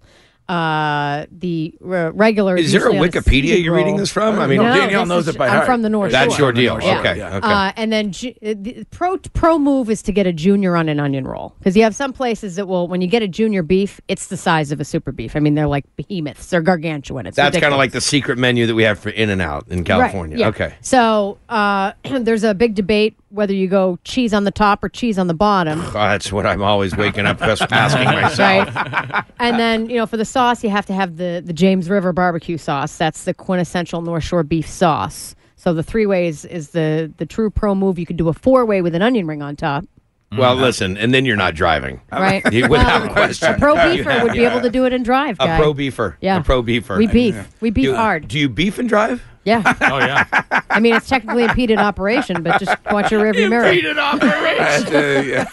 Uh, 0.53 1.25
the 1.31 1.75
uh, 1.83 2.13
regular 2.13 2.57
Is 2.59 2.73
there 2.73 2.87
a 2.89 2.93
Wikipedia 2.93 3.25
seated 3.25 3.65
you're 3.65 3.75
reading 3.75 3.97
this 3.97 4.11
from? 4.11 4.39
I 4.39 4.47
mean, 4.47 4.59
No, 4.59 4.65
No, 4.69 4.75
Danielle 4.81 5.01
this 5.03 5.09
knows 5.09 5.29
is- 5.29 5.35
it 5.35 5.39
by 5.39 5.47
I'm 5.47 5.53
heart. 5.55 5.67
from 5.67 5.81
the 5.81 5.89
North 5.89 6.13
that's 6.13 6.35
Shore. 6.37 6.47
your 6.49 6.53
deal. 6.53 6.79
Yeah. 6.83 7.01
Okay. 7.01 7.17
Yeah. 7.17 7.37
Okay. 7.37 7.49
Uh, 7.49 7.73
and 7.77 7.91
then 7.91 8.13
ju- 8.13 8.35
uh, 8.45 8.53
the 8.59 8.85
pro 8.91 9.17
pro 9.33 9.59
move 9.59 9.89
is 9.89 10.03
to 10.03 10.13
get 10.13 10.27
a 10.27 10.33
junior 10.33 10.77
on 10.77 10.91
an 10.91 11.01
onion 11.01 11.25
roll 11.27 11.55
because 11.59 11.75
you 11.75 11.83
have 11.85 11.95
some 11.95 12.13
places 12.13 12.57
that 12.57 12.67
will 12.69 12.87
when 12.87 13.01
you 13.01 13.07
get 13.09 13.23
a 13.23 13.29
junior 13.29 13.63
beef, 13.63 13.99
it's 14.09 14.27
the 14.27 14.37
size 14.37 14.73
of 14.73 14.79
a 14.81 14.85
super 14.85 15.11
beef. 15.11 15.35
I 15.37 15.39
mean, 15.39 15.55
they're 15.55 15.67
like 15.67 15.87
behemoths. 15.97 16.51
They're 16.51 16.61
gargantuan. 16.61 17.25
It's 17.27 17.37
That's 17.37 17.59
kind 17.59 17.73
of 17.73 17.79
like 17.79 17.93
the 17.93 18.03
secret 18.03 18.37
menu 18.37 18.67
that 18.67 18.75
we 18.75 18.83
have 18.83 18.99
for 18.99 19.09
In 19.09 19.31
and 19.31 19.41
Out 19.41 19.67
in 19.69 19.85
California. 19.85 20.37
Right, 20.37 20.41
yeah. 20.41 20.49
Okay. 20.49 20.75
So 20.83 21.39
uh, 21.49 21.93
there's 22.05 22.45
a 22.45 22.53
big 22.53 22.75
debate 22.75 23.17
whether 23.31 23.55
you 23.55 23.67
go 23.67 23.99
cheese 24.05 24.35
on 24.35 24.45
the 24.45 24.51
top 24.51 24.85
or 24.85 24.91
cheese 24.91 25.19
on 25.19 25.27
the 25.29 25.33
bottom. 25.35 25.83
That's 25.95 26.31
what 26.31 26.45
I'm 26.45 26.63
always 26.63 26.95
waking 26.95 27.25
up 27.25 27.39
just 27.39 27.63
asking 27.73 28.05
myself. 28.21 28.75
right? 28.77 29.25
and 29.39 29.59
then 29.59 29.89
you 29.89 29.97
know, 29.97 30.05
for 30.05 30.19
the 30.19 30.27
sauce, 30.27 30.42
you 30.65 30.71
have 30.71 30.87
to 30.87 30.93
have 30.93 31.17
the 31.17 31.43
the 31.45 31.53
James 31.53 31.89
River 31.89 32.13
barbecue 32.13 32.59
sauce. 32.59 32.97
That's 32.97 33.25
the 33.25 33.35
quintessential 33.35 34.03
North 34.03 34.25
Shore 34.25 34.43
beef 34.43 34.67
sauce. 34.69 35.35
So 35.57 35.73
the 35.73 35.83
three 35.83 36.07
ways 36.07 36.45
is 36.45 36.71
the 36.71 37.13
the 37.19 37.27
true 37.27 37.51
pro 37.51 37.75
move. 37.75 37.99
You 37.99 38.07
could 38.07 38.17
do 38.17 38.29
a 38.29 38.33
four 38.33 38.65
way 38.67 38.83
with 38.83 38.95
an 38.95 39.03
onion 39.03 39.27
ring 39.27 39.43
on 39.43 39.55
top, 39.57 39.85
mm-hmm. 39.85 40.39
Well, 40.39 40.57
listen, 40.57 40.97
and 40.97 41.15
then 41.15 41.25
you're 41.25 41.37
not 41.37 41.55
driving. 41.55 42.01
right? 42.11 42.43
You- 42.53 42.69
Without 42.69 43.03
Well, 43.03 43.13
question. 43.13 43.55
A 43.55 43.59
pro 43.59 43.75
beefer 43.77 44.23
would 44.25 44.33
be 44.33 44.45
able 44.45 44.61
to 44.61 44.71
do 44.71 44.85
it 44.87 44.93
and 44.93 45.05
drive. 45.05 45.37
A 45.39 45.57
pro 45.57 45.73
beefer. 45.73 46.17
Yeah. 46.21 46.39
A 46.39 46.43
pro 46.43 46.63
beefer. 46.63 46.99
We 46.99 47.07
beef. 47.07 47.37
We 47.61 47.71
beef 47.71 47.85
Do, 47.87 47.95
hard. 47.95 48.27
do 48.29 48.39
you 48.39 48.49
beef 48.49 48.79
and 48.79 48.89
drive? 48.89 49.23
Yeah. 49.45 49.63
Oh 49.93 49.99
yeah. 49.99 50.25
I 50.71 50.81
mean, 50.81 50.95
it's 50.95 51.09
technically 51.09 51.45
impeded 51.45 51.79
operation, 51.79 52.43
but 52.43 52.59
just 52.59 52.77
watch 52.91 53.11
your 53.11 53.23
rearview 53.23 53.51
mirror. 53.51 53.67
Impeded 53.67 53.99
operation. 53.99 55.47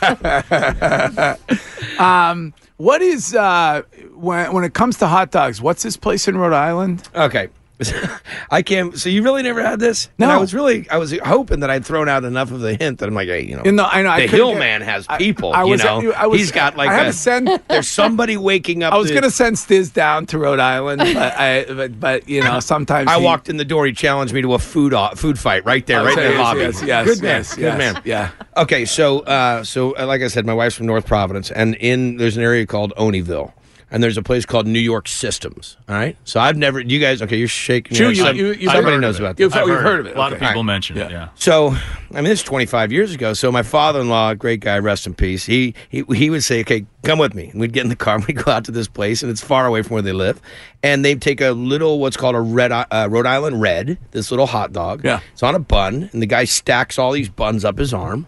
um, 1.99 2.54
what 2.78 3.02
is 3.02 3.36
uh, 3.36 3.82
when 4.13 4.54
when 4.54 4.63
it 4.63 4.73
comes 4.73 4.97
to 4.99 5.08
hot 5.08 5.32
dogs? 5.32 5.62
What's 5.62 5.84
this 5.84 5.97
place 5.97 6.28
in 6.28 6.38
Rhode 6.38 6.54
Island? 6.54 7.10
Okay. 7.15 7.49
I 8.51 8.61
can't. 8.61 8.97
So 8.97 9.09
you 9.09 9.23
really 9.23 9.43
never 9.43 9.61
had 9.63 9.79
this? 9.79 10.09
No. 10.17 10.25
And 10.25 10.31
I 10.33 10.37
was 10.37 10.53
really, 10.53 10.89
I 10.89 10.97
was 10.97 11.17
hoping 11.19 11.61
that 11.61 11.69
I'd 11.69 11.85
thrown 11.85 12.09
out 12.09 12.23
enough 12.25 12.51
of 12.51 12.59
the 12.59 12.75
hint 12.75 12.99
that 12.99 13.07
I'm 13.07 13.15
like, 13.15 13.27
hey, 13.27 13.45
you 13.45 13.55
know, 13.55 13.63
In 13.63 13.75
the- 13.77 13.85
I 13.85 14.01
know, 14.01 14.15
the 14.15 14.21
couldn't 14.23 14.35
Hill 14.35 14.51
get- 14.53 14.59
Man 14.59 14.81
has 14.81 15.05
I- 15.07 15.17
people. 15.17 15.53
I 15.53 15.63
you 15.63 15.69
was- 15.71 15.83
know, 15.83 16.11
I 16.11 16.27
was- 16.27 16.39
he's 16.39 16.51
got 16.51 16.75
like 16.75 16.89
I 16.89 16.93
had 16.93 17.07
a. 17.07 17.11
to 17.11 17.13
send- 17.13 17.47
there's 17.69 17.87
somebody 17.87 18.37
waking 18.37 18.83
up. 18.83 18.93
I 18.93 18.97
was 18.97 19.11
gonna 19.11 19.31
send 19.31 19.55
Stiz 19.55 19.93
down 19.93 20.25
to 20.27 20.37
Rhode 20.37 20.59
Island, 20.59 20.99
but, 20.99 21.39
I, 21.39 21.65
but, 21.65 21.99
but 21.99 22.27
you 22.29 22.43
know 22.43 22.59
sometimes 22.59 23.09
I 23.09 23.17
he- 23.19 23.23
walked 23.25 23.49
in 23.49 23.57
the 23.57 23.65
door. 23.65 23.85
He 23.85 23.93
challenged 23.93 24.33
me 24.33 24.41
to 24.41 24.53
a 24.53 24.59
food 24.59 24.93
off, 24.93 25.17
food 25.19 25.39
fight 25.39 25.63
right 25.65 25.85
there, 25.85 26.03
right 26.03 26.17
in 26.17 26.33
the 26.33 26.37
lobby. 26.37 26.59
Yes, 26.61 26.83
yes, 26.83 27.05
good 27.07 27.21
man, 27.21 27.29
yes, 27.37 27.55
good 27.55 27.77
man. 27.77 28.01
Yeah. 28.03 28.31
Okay, 28.57 28.85
so 28.85 29.19
uh, 29.21 29.63
so 29.63 29.95
uh, 29.97 30.05
like 30.05 30.21
I 30.21 30.27
said, 30.27 30.45
my 30.45 30.53
wife's 30.53 30.75
from 30.75 30.85
North 30.85 31.05
Providence, 31.05 31.49
and 31.51 31.75
in 31.75 32.17
there's 32.17 32.35
an 32.35 32.43
area 32.43 32.65
called 32.65 32.93
Olneyville, 32.97 33.53
and 33.91 34.04
there's 34.04 34.17
a 34.17 34.23
place 34.23 34.45
called 34.45 34.67
New 34.67 34.80
York 34.80 35.08
Systems. 35.08 35.78
All 35.88 35.95
right, 35.95 36.15
so 36.23 36.39
I've 36.39 36.58
never. 36.58 36.80
You 36.80 36.99
guys, 36.99 37.21
okay? 37.21 37.38
You're 37.38 37.47
shaking. 37.47 37.97
Sure, 37.97 38.12
you- 38.12 38.23
head. 38.23 38.38
you- 38.38 38.54
you've 38.54 38.71
Somebody 38.71 38.97
knows 38.97 39.19
about 39.19 39.38
this. 39.38 39.43
You've- 39.45 39.58
I've 39.60 39.67
you've 39.67 39.80
heard 39.82 39.99
of 40.02 40.06
it. 40.08 40.15
A 40.15 40.19
lot 40.19 40.32
of 40.34 40.39
people 40.39 40.47
All 40.49 40.56
right. 40.56 40.65
mention 40.65 40.97
it. 40.97 41.12
Yeah. 41.12 41.30
So, 41.36 41.69
I 42.12 42.15
mean, 42.15 42.25
this 42.25 42.39
is 42.39 42.43
25 42.43 42.91
years 42.91 43.13
ago. 43.13 43.34
So, 43.34 43.52
my 43.52 43.63
father-in-law, 43.63 44.36
great 44.36 44.60
guy, 44.60 44.78
rest 44.80 45.08
in 45.08 45.13
peace. 45.13 45.45
He 45.45 45.73
he 45.89 46.04
he 46.15 46.30
would 46.30 46.43
say, 46.43 46.62
"Okay, 46.62 46.86
come 47.04 47.19
with 47.19 47.34
me." 47.34 47.49
And 47.49 47.60
we'd 47.60 47.73
get 47.73 47.84
in 47.84 47.89
the 47.89 47.95
car 47.95 48.15
and 48.15 48.25
we'd 48.28 48.43
go 48.43 48.52
out 48.52 48.65
to 48.65 48.71
this 48.71 48.88
place, 48.88 49.21
and 49.23 49.32
it's 49.32 49.41
far 49.41 49.65
away 49.65 49.82
from 49.82 49.93
where 49.95 50.02
they 50.04 50.13
live. 50.13 50.39
And 50.84 51.04
they'd 51.04 51.21
take 51.21 51.41
a 51.41 51.52
little, 51.52 51.99
what's 51.99 52.15
called 52.15 52.36
a 52.36 52.39
red 52.41 52.71
uh, 52.71 53.08
Rhode 53.10 53.25
Island 53.25 53.60
Red, 53.62 53.97
this 54.12 54.32
little 54.32 54.45
hot 54.47 54.71
dog. 54.71 55.04
Yeah. 55.04 55.19
it's 55.34 55.43
on 55.43 55.56
a 55.56 55.60
bun, 55.60 56.10
and 56.13 56.21
the 56.21 56.25
guy 56.25 56.45
stacks 56.45 56.97
all 56.97 57.12
these 57.12 57.28
buns 57.30 57.65
up 57.65 57.78
his 57.78 57.93
arm. 57.93 58.28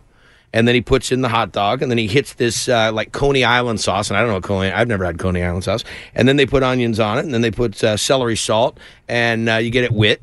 And 0.53 0.67
then 0.67 0.75
he 0.75 0.81
puts 0.81 1.11
in 1.11 1.21
the 1.21 1.29
hot 1.29 1.53
dog, 1.53 1.81
and 1.81 1.89
then 1.89 1.97
he 1.97 2.07
hits 2.07 2.33
this 2.33 2.67
uh, 2.67 2.91
like 2.91 3.13
Coney 3.13 3.43
Island 3.43 3.79
sauce. 3.79 4.09
And 4.09 4.17
I 4.17 4.21
don't 4.21 4.31
know 4.31 4.41
Coney. 4.41 4.71
I've 4.71 4.87
never 4.87 5.05
had 5.05 5.17
Coney 5.17 5.43
Island 5.43 5.63
sauce. 5.63 5.83
And 6.13 6.27
then 6.27 6.35
they 6.35 6.45
put 6.45 6.61
onions 6.61 6.99
on 6.99 7.17
it, 7.17 7.25
and 7.25 7.33
then 7.33 7.41
they 7.41 7.51
put 7.51 7.81
uh, 7.83 7.95
celery 7.95 8.35
salt, 8.35 8.79
and 9.07 9.49
uh, 9.49 9.55
you 9.55 9.69
get 9.69 9.83
it 9.83 9.91
wit 9.91 10.21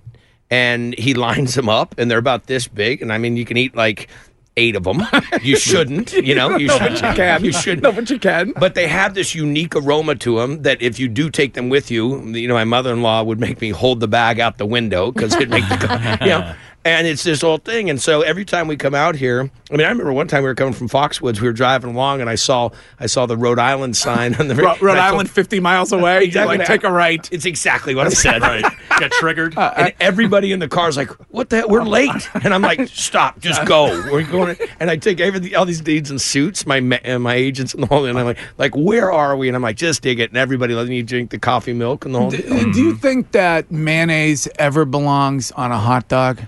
and 0.50 0.94
he 0.98 1.14
lines 1.28 1.54
them 1.54 1.68
up, 1.68 1.94
and 1.98 2.10
they're 2.10 2.18
about 2.18 2.46
this 2.46 2.68
big. 2.68 3.02
And 3.02 3.12
I 3.12 3.18
mean, 3.18 3.36
you 3.36 3.44
can 3.44 3.56
eat 3.56 3.74
like 3.74 4.08
eight 4.56 4.76
of 4.76 4.84
them. 4.84 5.02
You 5.42 5.56
shouldn't, 5.56 6.12
you 6.12 6.34
know. 6.34 6.56
You, 6.56 6.68
should, 6.78 6.92
you 6.94 7.14
can. 7.14 7.44
You 7.44 7.52
should. 7.52 7.82
No, 7.82 7.92
but 7.92 8.10
you 8.10 8.18
can. 8.18 8.52
But 8.52 8.74
they 8.74 8.88
have 8.88 9.14
this 9.14 9.34
unique 9.34 9.76
aroma 9.76 10.16
to 10.16 10.40
them 10.40 10.62
that 10.62 10.82
if 10.82 10.98
you 10.98 11.06
do 11.06 11.30
take 11.30 11.54
them 11.54 11.68
with 11.68 11.92
you, 11.92 12.24
you 12.34 12.48
know, 12.48 12.54
my 12.54 12.64
mother-in-law 12.64 13.22
would 13.22 13.38
make 13.38 13.60
me 13.60 13.70
hold 13.70 14.00
the 14.00 14.08
bag 14.08 14.40
out 14.40 14.58
the 14.58 14.66
window 14.66 15.12
because 15.12 15.34
it'd 15.36 15.48
make 15.48 15.66
the, 15.68 16.18
you 16.22 16.26
know. 16.28 16.54
And 16.84 17.06
it's 17.06 17.22
this 17.22 17.42
whole 17.42 17.58
thing. 17.58 17.90
And 17.90 18.00
so 18.00 18.22
every 18.22 18.46
time 18.46 18.66
we 18.66 18.76
come 18.76 18.94
out 18.94 19.14
here, 19.14 19.50
I 19.70 19.76
mean, 19.76 19.84
I 19.84 19.90
remember 19.90 20.12
one 20.12 20.26
time 20.26 20.42
we 20.42 20.48
were 20.48 20.54
coming 20.54 20.72
from 20.72 20.88
Foxwoods, 20.88 21.38
we 21.40 21.46
were 21.48 21.52
driving 21.52 21.90
along, 21.90 22.22
and 22.22 22.30
I 22.30 22.36
saw 22.36 22.70
I 22.98 23.06
saw 23.06 23.26
the 23.26 23.36
Rhode 23.36 23.58
Island 23.58 23.94
sign 23.96 24.34
on 24.36 24.48
the 24.48 24.54
Ro- 24.54 24.62
Rhode 24.64 24.72
and 24.72 24.80
told- 24.80 24.96
Island, 24.98 25.30
fifty 25.30 25.60
miles 25.60 25.92
away. 25.92 26.24
Exactly. 26.24 26.56
Like, 26.56 26.66
take 26.66 26.84
a 26.84 26.90
right. 26.90 27.28
It's 27.30 27.44
exactly 27.44 27.94
what 27.94 28.06
I 28.06 28.10
said. 28.10 28.40
Right. 28.40 28.64
Get 28.98 29.10
triggered. 29.12 29.54
And 29.58 29.92
everybody 30.00 30.50
in 30.52 30.60
the 30.60 30.68
car 30.68 30.88
is 30.88 30.96
like, 30.96 31.10
"What 31.30 31.50
the? 31.50 31.58
hell? 31.58 31.68
We're 31.68 31.82
late!" 31.98 32.30
And 32.42 32.54
I'm 32.54 32.62
like, 32.62 32.88
"Stop! 32.88 33.38
Just 33.40 33.64
go. 33.66 33.86
We're 34.10 34.22
going." 34.24 34.56
And 34.80 34.90
I 34.90 34.96
take 34.96 35.20
everything, 35.20 35.54
all 35.56 35.66
these 35.66 35.80
dudes 35.80 36.10
in 36.10 36.18
suits, 36.18 36.64
my 36.64 36.80
ma- 36.80 36.96
uh, 37.04 37.18
my 37.18 37.34
agents 37.34 37.74
and 37.74 37.82
the 37.82 37.86
whole. 37.88 38.06
And 38.06 38.18
I'm 38.18 38.24
like, 38.24 38.38
"Like, 38.56 38.74
where 38.76 39.12
are 39.12 39.36
we?" 39.36 39.48
And 39.48 39.56
I'm 39.56 39.62
like, 39.62 39.76
"Just 39.76 40.00
dig 40.02 40.20
it." 40.20 40.30
And 40.30 40.38
everybody 40.38 40.74
letting 40.74 40.92
you 40.92 41.02
drink 41.02 41.30
the 41.30 41.38
coffee 41.38 41.72
milk 41.74 42.04
and 42.06 42.14
the 42.14 42.18
whole. 42.20 42.30
Do, 42.30 42.38
deal. 42.40 42.72
do 42.72 42.80
you 42.80 42.94
think 42.96 43.32
that 43.32 43.70
mayonnaise 43.70 44.48
ever 44.58 44.84
belongs 44.84 45.50
on 45.52 45.70
a 45.72 45.78
hot 45.78 46.08
dog? 46.08 46.40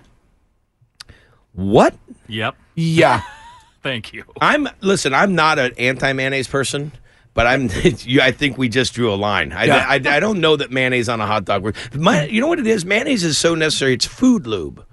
What? 1.52 1.94
Yep. 2.28 2.56
Yeah. 2.74 3.22
Thank 3.82 4.12
you. 4.12 4.24
I'm 4.40 4.68
listen. 4.80 5.14
I'm 5.14 5.34
not 5.34 5.58
an 5.58 5.72
anti 5.78 6.12
mayonnaise 6.12 6.48
person. 6.48 6.92
But 7.32 7.46
I'm, 7.46 7.70
you, 7.84 8.20
I 8.20 8.32
think 8.32 8.58
we 8.58 8.68
just 8.68 8.92
drew 8.92 9.12
a 9.12 9.14
line. 9.14 9.52
I, 9.52 9.64
Yeah. 9.64 9.86
I, 9.88 9.94
I 9.94 10.18
don't 10.20 10.40
know 10.40 10.56
that 10.56 10.72
mayonnaise 10.72 11.08
on 11.08 11.20
a 11.20 11.26
hot 11.26 11.44
dog. 11.44 11.62
works. 11.62 11.78
My, 11.94 12.24
you 12.24 12.40
know 12.40 12.48
what 12.48 12.58
it 12.58 12.66
is? 12.66 12.84
Mayonnaise 12.84 13.22
is 13.22 13.38
so 13.38 13.54
necessary. 13.54 13.94
It's 13.94 14.04
food 14.04 14.48
lube. 14.48 14.84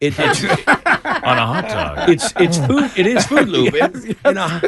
It, 0.00 0.14
it's 0.18 0.42
on 0.66 1.38
a 1.38 1.46
hot 1.46 1.68
dog. 1.68 2.08
it's 2.10 2.32
it's 2.40 2.58
food. 2.58 2.90
It 2.96 3.06
is 3.06 3.24
food 3.26 3.48
lube. 3.48 3.74
It- 3.74 4.16
you 4.24 4.32
know, 4.34 4.60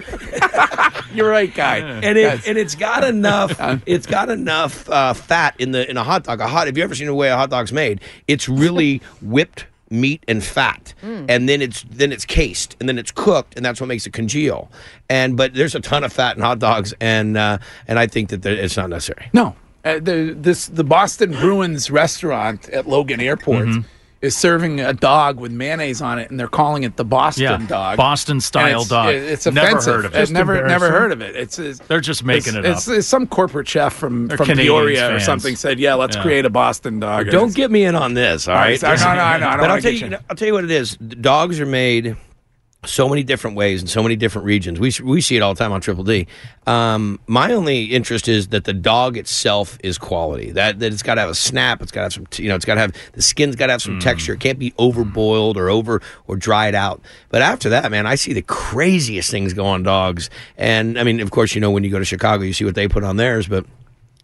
You're 1.12 1.28
right, 1.28 1.52
guy. 1.52 1.78
and 1.78 2.16
it 2.18 2.46
and 2.46 2.56
it's 2.58 2.74
got 2.74 3.02
enough. 3.02 3.56
It's 3.86 4.06
got 4.06 4.28
enough 4.30 4.88
uh, 4.88 5.12
fat 5.14 5.54
in 5.58 5.72
the 5.72 5.88
in 5.90 5.96
a 5.96 6.04
hot 6.04 6.24
dog. 6.24 6.40
A 6.40 6.46
hot. 6.46 6.66
Have 6.66 6.76
you 6.78 6.84
ever 6.84 6.94
seen 6.94 7.06
the 7.08 7.14
way 7.14 7.30
a 7.30 7.36
hot 7.36 7.50
dog's 7.50 7.72
made? 7.72 8.00
It's 8.28 8.48
really 8.48 9.00
whipped 9.22 9.66
meat 9.92 10.24
and 10.26 10.42
fat, 10.42 10.94
and 11.02 11.48
then 11.48 11.62
it's 11.62 11.84
then 11.90 12.12
it's 12.12 12.24
cased, 12.24 12.76
and 12.80 12.88
then 12.88 12.98
it's 12.98 13.10
cooked, 13.10 13.54
and 13.56 13.64
that's 13.64 13.80
what 13.80 13.86
makes 13.86 14.06
it 14.06 14.12
congeal. 14.12 14.70
And 15.08 15.36
but 15.36 15.54
there's 15.54 15.74
a 15.74 15.80
ton 15.80 16.02
of 16.04 16.12
fat 16.12 16.36
in 16.36 16.42
hot 16.42 16.58
dogs, 16.58 16.94
and 17.00 17.36
uh, 17.36 17.58
and 17.86 17.98
I 17.98 18.06
think 18.06 18.30
that 18.30 18.42
there, 18.42 18.54
it's 18.54 18.76
not 18.76 18.90
necessary. 18.90 19.28
No, 19.32 19.54
uh, 19.84 19.94
the 20.00 20.34
this 20.36 20.66
the 20.66 20.84
Boston 20.84 21.32
Bruins 21.32 21.90
restaurant 21.90 22.68
at 22.70 22.88
Logan 22.88 23.20
Airport 23.20 23.68
is 24.22 24.36
serving 24.36 24.78
a 24.80 24.92
dog 24.92 25.38
with 25.40 25.50
mayonnaise 25.52 26.00
on 26.00 26.18
it, 26.18 26.30
and 26.30 26.38
they're 26.38 26.46
calling 26.48 26.84
it 26.84 26.96
the 26.96 27.04
Boston 27.04 27.42
Yeah, 27.42 27.66
dog, 27.66 27.96
Boston 27.96 28.40
style 28.40 28.82
it's- 28.82 28.88
dog. 28.88 29.08
it- 29.14 29.24
It's 29.24 29.46
Never 29.46 29.82
heard 29.82 30.04
of 30.04 30.14
it. 30.14 30.18
Just 30.18 30.32
never 30.32 30.66
never 30.66 30.90
heard 30.90 31.10
of 31.12 31.20
it. 31.20 31.34
It's, 31.36 31.58
it's 31.58 31.80
They're 31.80 32.00
just 32.00 32.24
making 32.24 32.54
it's, 32.54 32.56
it 32.56 32.64
up. 32.66 32.76
it's, 32.76 32.88
it's 32.88 33.06
some 33.08 33.26
corporate 33.26 33.66
chef 33.68 33.92
from 33.92 34.28
They're 34.28 34.36
from 34.36 34.46
Canadians 34.46 34.68
Peoria 34.78 35.14
or 35.16 35.20
something 35.20 35.56
said, 35.56 35.78
"Yeah, 35.80 35.94
let's 35.94 36.16
Yeah. 36.16 36.22
create 36.22 36.44
a 36.46 36.50
Boston 36.50 37.00
dog." 37.00 37.30
Don't 37.30 37.52
get 37.54 37.70
me 37.70 37.84
in 37.84 37.94
on 37.96 38.14
this, 38.14 38.46
all 38.48 38.54
All 38.54 38.60
right? 38.60 38.80
right, 38.80 39.00
I 39.00 39.04
know, 39.04 39.10
I 39.10 39.14
know, 39.16 39.22
I 39.22 39.38
know. 39.38 39.46
I 39.46 39.50
don't 39.50 39.50
but 39.50 39.60
wanna 39.60 39.74
I'll 39.74 39.80
tell 39.82 39.92
you, 39.92 40.06
you- 40.06 40.18
I'll 40.30 40.36
tell 40.36 40.48
you 40.48 40.54
what 40.54 40.64
it 40.64 40.70
is. 40.70 40.96
Dogs 40.96 41.58
are 41.60 41.66
made 41.66 42.16
so 42.84 43.08
many 43.08 43.22
different 43.22 43.56
ways 43.56 43.80
in 43.80 43.86
so 43.86 44.02
many 44.02 44.16
different 44.16 44.44
regions. 44.44 44.80
We 44.80 44.92
we 45.04 45.20
see 45.20 45.36
it 45.36 45.40
all 45.40 45.54
the 45.54 45.58
time 45.58 45.72
on 45.72 45.80
Triple 45.80 46.02
D. 46.02 46.26
Um, 46.66 47.20
my 47.26 47.52
only 47.52 47.84
interest 47.84 48.28
is 48.28 48.48
that 48.48 48.64
the 48.64 48.72
dog 48.72 49.16
itself 49.16 49.78
is 49.84 49.98
quality. 49.98 50.50
That 50.50 50.80
that 50.80 50.92
it's 50.92 51.02
got 51.02 51.14
to 51.14 51.20
have 51.20 51.30
a 51.30 51.34
snap. 51.34 51.80
It's 51.80 51.92
got 51.92 52.00
to 52.00 52.04
have 52.04 52.12
some. 52.12 52.26
You 52.42 52.48
know, 52.48 52.56
it's 52.56 52.64
got 52.64 52.74
to 52.74 52.80
have 52.80 52.92
the 53.12 53.22
skin's 53.22 53.54
got 53.54 53.66
to 53.66 53.72
have 53.72 53.82
some 53.82 54.00
texture. 54.00 54.32
It 54.32 54.40
can't 54.40 54.58
be 54.58 54.72
overboiled 54.72 55.56
or 55.56 55.68
over 55.68 56.02
or 56.26 56.36
dried 56.36 56.74
out. 56.74 57.00
But 57.28 57.42
after 57.42 57.68
that, 57.68 57.90
man, 57.90 58.06
I 58.06 58.16
see 58.16 58.32
the 58.32 58.42
craziest 58.42 59.30
things 59.30 59.52
go 59.52 59.64
on 59.64 59.84
dogs. 59.84 60.28
And 60.56 60.98
I 60.98 61.04
mean, 61.04 61.20
of 61.20 61.30
course, 61.30 61.54
you 61.54 61.60
know 61.60 61.70
when 61.70 61.84
you 61.84 61.90
go 61.90 62.00
to 62.00 62.04
Chicago, 62.04 62.42
you 62.42 62.52
see 62.52 62.64
what 62.64 62.74
they 62.74 62.88
put 62.88 63.04
on 63.04 63.16
theirs, 63.16 63.46
but 63.46 63.64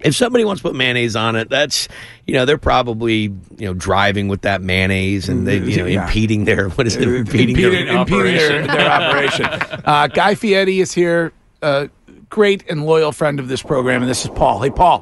if 0.01 0.15
somebody 0.15 0.45
wants 0.45 0.63
to 0.63 0.69
put 0.69 0.77
mayonnaise 0.77 1.17
on 1.17 1.35
it, 1.37 1.49
that's 1.51 1.89
you 2.27 2.35
know 2.35 2.45
they're 2.45 2.59
probably 2.59 3.23
you 3.23 3.67
know 3.67 3.75
driving 3.75 4.29
with 4.29 4.43
that 4.43 4.63
mayonnaise 4.63 5.29
and 5.29 5.47
they 5.47 5.59
you 5.59 5.77
know 5.79 5.87
Yeah. 5.87 6.05
impeding 6.05 6.45
their 6.45 6.69
what 6.71 6.87
is 6.87 6.97
it 6.97 7.03
impeding, 7.03 7.51
impeding, 7.57 7.87
their 7.87 7.97
impeding 7.99 8.37
their, 8.37 8.67
their 8.67 8.91
operation. 8.91 9.47
Uh, 9.85 10.07
Guy 10.07 10.35
Fieri 10.35 10.81
is 10.81 10.93
here, 10.93 11.33
uh, 11.63 11.87
great 12.29 12.69
and 12.71 12.85
loyal 12.85 13.11
friend 13.13 13.41
of 13.41 13.49
this 13.49 13.63
program, 13.63 14.03
and 14.03 14.11
this 14.11 14.25
is 14.25 14.31
Paul. 14.31 14.61
Hey, 14.61 14.71
Paul, 14.71 15.01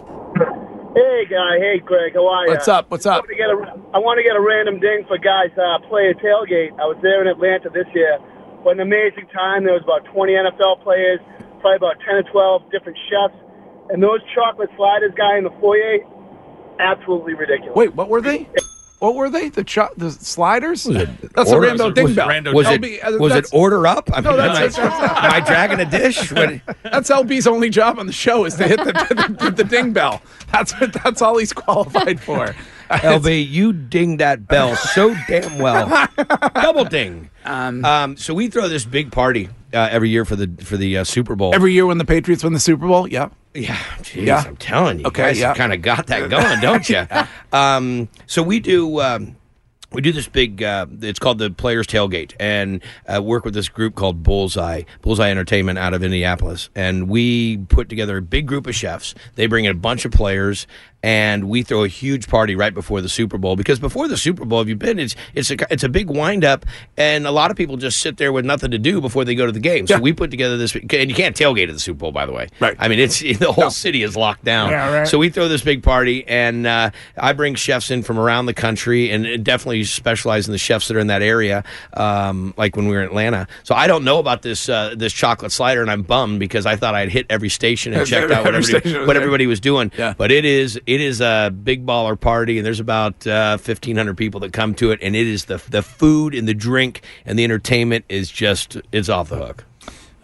Hey, 0.95 1.27
guy. 1.29 1.59
Hey, 1.59 1.79
Greg. 1.85 2.15
How 2.15 2.27
are 2.29 2.47
you? 2.47 2.53
what's 2.53 2.69
up? 2.69 2.91
What's 2.91 3.05
I 3.05 3.17
up? 3.17 3.25
want 3.25 3.31
to 3.31 3.37
get 3.37 3.51
a, 3.51 3.57
I 3.93 3.99
want 3.99 4.17
to 4.17 4.25
get 4.25 4.37
a 4.37 4.41
random 4.41 4.81
ding 4.81 5.05
for 5.09 5.19
guys 5.19 5.51
uh, 5.59 5.79
play 5.89 6.09
a 6.09 6.15
tailgate. 6.15 6.73
I 6.81 6.87
was 6.89 6.97
there 7.03 7.21
in 7.21 7.29
Atlanta 7.29 7.69
this 7.69 7.85
year. 7.95 8.17
What 8.65 8.77
an 8.77 8.81
amazing 8.81 9.27
time. 9.35 9.65
There 9.65 9.75
was 9.75 9.83
about 9.85 10.05
20 10.15 10.33
NFL 10.33 10.83
players, 10.83 11.21
probably 11.61 11.77
about 11.77 11.97
10 12.01 12.15
or 12.17 12.23
12 12.33 12.71
different 12.73 12.97
chefs. 13.11 13.37
And 13.91 14.03
those 14.03 14.21
chocolate 14.35 14.71
sliders 14.77 15.13
guy 15.17 15.39
in 15.39 15.45
the 15.45 15.51
foyer, 15.61 15.99
absolutely 16.81 17.35
ridiculous. 17.35 17.75
Wait, 17.77 17.95
what 17.95 18.09
were 18.09 18.21
they? 18.21 18.49
What 18.99 19.15
were 19.15 19.29
they? 19.29 19.51
The 19.51 19.63
cho- 19.63 19.91
the 19.97 20.11
sliders? 20.11 20.85
That's 20.85 21.51
a 21.51 21.55
Order- 21.55 21.67
Rambo 21.69 21.85
was 21.87 21.95
ding 21.95 22.09
it 22.09 22.17
bell. 22.17 22.29
Rando 22.29 22.55
Was 22.55 22.67
it 22.69 22.81
LB, 22.81 23.05
uh, 23.15 23.19
was 23.19 23.35
it 23.35 23.47
order 23.53 23.87
up? 23.87 24.09
I 24.13 24.17
mean, 24.23 24.25
No, 24.25 24.37
that's- 24.39 24.79
am, 24.79 24.87
I, 24.87 24.89
that's- 24.91 25.25
am 25.25 25.33
I 25.33 25.47
dragging 25.47 25.81
a 25.81 25.85
dish? 25.91 26.33
What, 26.37 26.61
That's 26.83 27.11
LB's 27.11 27.47
only 27.47 27.69
job 27.69 27.99
on 27.99 28.07
the 28.07 28.13
show 28.13 28.45
is 28.47 28.55
to 28.57 28.67
hit 28.67 28.79
the, 28.79 28.93
the, 28.93 29.37
the, 29.45 29.51
the 29.51 29.65
ding 29.65 29.93
bell. 29.93 30.23
That's 30.51 30.73
what, 30.81 30.93
that's 30.95 31.21
all 31.23 31.37
he's 31.39 31.53
qualified 31.53 32.21
for. 32.21 32.55
LB, 32.91 33.49
you 33.49 33.73
ding 33.73 34.19
that 34.19 34.47
bell 34.47 34.77
so 34.77 35.15
damn 35.29 35.59
well. 35.59 36.09
Double 36.55 36.85
ding. 36.85 37.31
Um, 37.45 38.17
so 38.17 38.35
we 38.35 38.49
throw 38.49 38.69
this 38.69 38.85
big 38.85 39.13
party 39.13 39.49
uh, 39.73 39.89
every 39.91 40.11
year 40.11 40.25
for 40.25 40.37
the 40.37 40.51
for 40.65 40.77
the 40.77 40.99
uh, 40.99 41.05
Super 41.05 41.37
Bowl. 41.37 41.55
Every 41.55 41.73
year 41.73 41.87
when 41.87 41.99
the 41.99 42.05
Patriots 42.05 42.43
win 42.45 42.53
the 42.53 42.61
Super 42.61 42.87
Bowl, 42.87 43.09
yeah. 43.09 43.29
Yeah, 43.55 43.79
geez, 44.03 44.25
Yeah. 44.27 44.45
I'm 44.47 44.57
telling 44.57 44.99
you, 45.01 45.07
Okay, 45.07 45.23
guys 45.23 45.39
yeah. 45.39 45.55
kind 45.55 45.73
of 45.73 45.81
got 45.81 46.09
that 46.09 46.29
going, 46.29 46.61
don't 46.61 46.89
you? 46.91 47.07
um, 47.59 48.09
so 48.27 48.43
we 48.43 48.61
do. 48.61 49.01
Um, 49.01 49.37
we 49.93 50.03
do 50.03 50.13
this 50.13 50.29
big. 50.29 50.63
Uh, 50.63 50.87
it's 51.01 51.19
called 51.19 51.39
the 51.39 51.49
Players 51.49 51.87
Tailgate, 51.87 52.35
and 52.41 52.83
uh, 53.09 53.23
work 53.23 53.45
with 53.45 53.55
this 53.55 53.69
group 53.69 53.95
called 53.95 54.23
Bullseye, 54.23 54.83
Bullseye 55.01 55.31
Entertainment 55.31 55.79
out 55.79 55.95
of 55.95 56.03
Indianapolis, 56.03 56.69
and 56.75 57.09
we 57.09 57.59
put 57.69 57.89
together 57.89 58.19
a 58.19 58.23
big 58.23 58.47
group 58.47 58.67
of 58.67 58.75
chefs. 58.75 59.15
They 59.37 59.47
bring 59.47 59.65
in 59.65 59.71
a 59.71 59.75
bunch 59.75 60.05
of 60.05 60.11
players, 60.13 60.67
and 61.07 61.49
we 61.49 61.63
throw 61.63 61.85
a 61.85 61.89
huge 61.89 62.27
party 62.27 62.57
right 62.57 62.75
before 62.75 63.01
the 63.01 63.09
Super 63.09 63.39
Bowl 63.39 63.55
because 63.55 63.79
before 63.79 64.09
the 64.09 64.17
Super 64.17 64.45
Bowl, 64.45 64.61
if 64.61 64.67
you've 64.67 64.81
been, 64.81 64.99
it's 64.99 65.15
it's 65.35 65.53
a 65.53 65.57
it's 65.73 65.85
a 65.85 65.89
big 65.89 66.11
wind 66.11 66.45
up, 66.45 66.67
and 66.97 67.29
a 67.29 67.31
lot 67.31 67.53
of 67.53 67.57
people 67.57 67.77
just 67.77 68.01
sit 68.01 68.17
there 68.17 68.33
with 68.33 68.45
nothing 68.45 68.73
to 68.73 68.79
do 68.79 69.01
before 69.01 69.25
they 69.25 69.37
go 69.37 69.47
to 69.47 69.53
the 69.53 69.61
game. 69.61 69.87
So 69.87 69.95
Yeah. 69.95 70.01
we 70.01 70.13
put 70.13 70.33
together 70.33 70.57
this, 70.57 70.75
and 70.75 70.93
you 71.09 71.15
can't 71.15 71.37
tailgate 71.37 71.69
at 71.69 71.75
the 71.75 71.79
Super 71.79 71.99
Bowl, 71.99 72.11
by 72.11 72.27
the 72.27 72.33
way. 72.33 72.49
Right. 72.59 72.75
I 72.81 72.89
mean, 72.89 72.99
it's 72.99 73.21
the 73.39 73.53
whole 73.53 73.71
city 73.71 74.03
is 74.03 74.17
locked 74.17 74.45
down. 74.45 74.71
Yeah, 74.71 74.93
right. 74.93 75.07
So 75.07 75.17
we 75.19 75.29
throw 75.29 75.47
this 75.47 75.63
big 75.63 75.85
party, 75.85 76.27
and 76.27 76.67
uh, 76.67 76.91
I 77.17 77.33
bring 77.35 77.55
chefs 77.55 77.93
in 77.93 78.03
from 78.03 78.19
around 78.19 78.47
the 78.47 78.55
country, 78.55 79.13
and 79.13 79.45
definitely 79.45 79.85
specialize 79.85 80.49
in 80.49 80.53
the 80.53 80.59
chefs 80.59 80.89
that 80.89 80.97
are 80.97 81.01
in 81.01 81.07
that 81.07 81.23
area. 81.23 81.63
Um, 81.95 82.53
like 82.57 82.75
when 82.75 82.89
we 82.89 82.97
were 82.97 83.03
in 83.03 83.07
Atlanta, 83.07 83.47
so 83.63 83.77
I 83.77 83.87
don't 83.87 84.03
know 84.03 84.19
about 84.19 84.43
this 84.43 84.69
uh, 84.69 84.95
this 84.97 85.13
chocolate 85.13 85.53
slider, 85.53 85.83
and 85.83 85.91
I'm 85.91 86.03
bummed 86.03 86.41
because 86.41 86.67
I 86.67 86.75
thought 86.75 86.97
I'd 86.97 87.11
hit 87.13 87.27
every 87.31 87.49
station 87.49 87.93
and 87.93 88.05
checked 88.09 88.33
out 88.33 88.45
what 88.45 88.57
everybody, 88.57 88.93
was 88.99 89.07
what 89.07 89.17
everybody 89.17 89.47
was 89.47 89.61
doing. 89.61 89.93
Yeah. 89.97 90.15
But 90.19 90.33
it 90.33 90.45
is 90.45 90.81
it 90.85 90.96
is 91.01 91.21
a 91.21 91.51
big 91.51 91.87
baller 91.87 92.19
party, 92.19 92.59
and 92.59 92.67
there's 92.67 92.81
about 92.81 93.27
uh, 93.27 93.59
1,500 93.59 94.17
people 94.17 94.41
that 94.41 94.53
come 94.53 94.75
to 94.77 94.91
it, 94.91 95.01
and 95.03 95.17
it 95.17 95.27
is 95.27 95.47
the 95.47 95.63
the 95.69 95.83
food 95.83 96.35
and 96.35 96.47
the 96.47 96.55
drink 96.55 97.03
and 97.25 97.39
the 97.39 97.45
entertainment 97.45 98.05
is 98.09 98.31
just 98.31 98.77
it's 98.93 99.09
off 99.09 99.29
the 99.29 99.37
hook. 99.37 99.65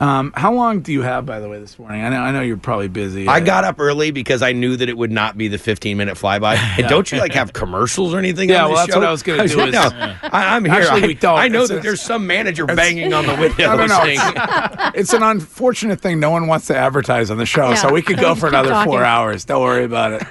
Um, 0.02 0.32
how 0.34 0.52
long 0.52 0.80
do 0.80 0.92
you 0.92 1.02
have, 1.02 1.24
by 1.24 1.38
the 1.38 1.48
way, 1.48 1.60
this 1.60 1.78
morning? 1.78 2.02
I 2.04 2.08
know, 2.08 2.20
I 2.20 2.32
know 2.32 2.40
you're 2.40 2.56
probably 2.56 2.88
busy. 2.88 3.28
I 3.28 3.38
got 3.38 3.62
up 3.62 3.78
early 3.78 4.10
because 4.10 4.42
I 4.42 4.50
knew 4.50 4.76
that 4.76 4.88
it 4.88 4.96
would 4.98 5.12
not 5.12 5.38
be 5.38 5.46
the 5.46 5.58
15 5.58 5.96
minute 5.96 6.16
flyby. 6.16 6.56
And 6.82 6.88
don't 6.88 7.10
you 7.12 7.18
like 7.18 7.32
have 7.34 7.52
commercials 7.52 8.12
or 8.12 8.18
anything? 8.18 8.48
Yeah, 8.48 8.64
on 8.64 8.70
this 8.70 8.74
well, 8.76 8.86
that's 8.86 8.92
show? 8.94 8.98
what 8.98 9.08
I 9.08 9.10
was 9.12 9.22
gonna 9.22 9.38
do 9.48 9.60
is- 9.60 9.72
no, 9.72 9.80
I, 10.24 10.56
am 10.56 10.64
here. 10.64 10.74
Actually, 10.74 11.04
I, 11.04 11.06
we 11.06 11.14
don't. 11.14 11.38
I 11.38 11.46
know 11.46 11.58
It's- 11.62 11.68
that 11.68 11.74
it's- 11.76 11.84
there's 11.84 12.00
some 12.00 12.26
manager 12.26 12.66
banging 12.66 13.12
on 13.12 13.26
the 13.26 13.34
window 13.36 13.70
I 13.70 13.76
don't 13.76 13.88
know. 13.88 14.00
It's, 14.02 14.98
it's 14.98 15.12
an 15.12 15.22
unfortunate 15.22 16.00
thing. 16.00 16.18
No 16.18 16.30
one 16.30 16.48
wants 16.48 16.66
to 16.66 16.76
advertise 16.76 17.30
on 17.30 17.36
the 17.38 17.46
show, 17.46 17.68
Yeah. 17.68 17.74
so 17.76 17.92
we 17.92 18.02
could 18.02 18.18
go 18.18 18.34
for 18.34 18.50
Keep 18.50 18.58
another 18.58 18.84
four 18.84 19.04
hours. 19.04 19.44
Don't 19.44 19.62
worry 19.62 19.84
about 19.84 20.14
it. 20.14 20.22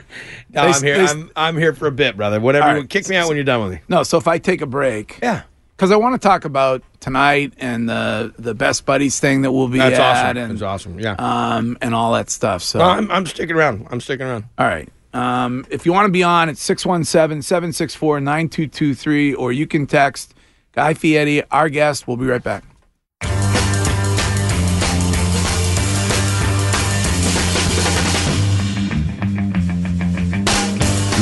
no, 0.50 0.64
They- 0.64 0.72
I'm 0.74 0.84
here. 0.84 0.98
they- 0.98 1.06
I'm, 1.06 1.32
I'm 1.38 1.58
here 1.58 1.74
for 1.74 1.88
a 1.88 1.92
bit, 1.94 2.18
brother. 2.18 2.42
Whatever. 2.42 2.68
You 2.74 2.80
right. 2.82 2.90
Kick 2.90 3.08
me 3.08 3.16
out 3.16 3.30
when 3.30 3.38
you're 3.38 3.46
done 3.46 3.64
with 3.64 3.72
me. 3.72 3.80
No, 3.88 4.04
so 4.04 4.18
if 4.18 4.28
I 4.28 4.38
take 4.38 4.62
a 4.62 4.66
break, 4.68 5.18
Yeah. 5.24 5.44
Because 5.82 5.92
I 5.92 5.96
want 5.96 6.14
to 6.14 6.20
talk 6.28 6.46
about 6.46 6.84
tonight 7.00 7.54
and 7.58 7.90
the 7.90 8.32
the 8.38 8.54
best 8.54 8.86
buddies 8.86 9.20
thing 9.20 9.42
that 9.42 9.52
we'll 9.52 9.68
be 9.68 9.80
That's 9.80 9.98
at 9.98 10.28
awesome. 10.28 10.38
and 10.38 10.52
That's 10.52 10.62
awesome. 10.62 11.00
Yeah. 11.00 11.16
um 11.18 11.76
and 11.82 11.96
all 11.96 12.14
that 12.14 12.30
stuff. 12.30 12.62
So 12.62 12.78
Well, 12.78 12.90
I'm, 12.92 13.10
I'm 13.10 13.26
sticking 13.26 13.56
around. 13.56 13.88
I'm 13.90 14.00
sticking 14.00 14.28
around. 14.28 14.44
all 14.60 14.68
right. 14.68 14.88
Um, 15.16 15.66
if 15.72 15.88
you 15.88 15.92
want 15.92 16.06
to 16.06 16.12
be 16.12 16.22
on, 16.22 16.50
it's 16.50 16.64
617-764-9223, 16.70 19.36
or 19.38 19.52
you 19.52 19.66
can 19.66 19.88
text 19.88 20.36
Guy 20.72 20.94
Fieri, 20.94 21.42
our 21.50 21.68
guest. 21.68 22.08
We'll 22.08 22.18
be 22.18 22.28
right 22.28 22.44
back. 22.44 22.64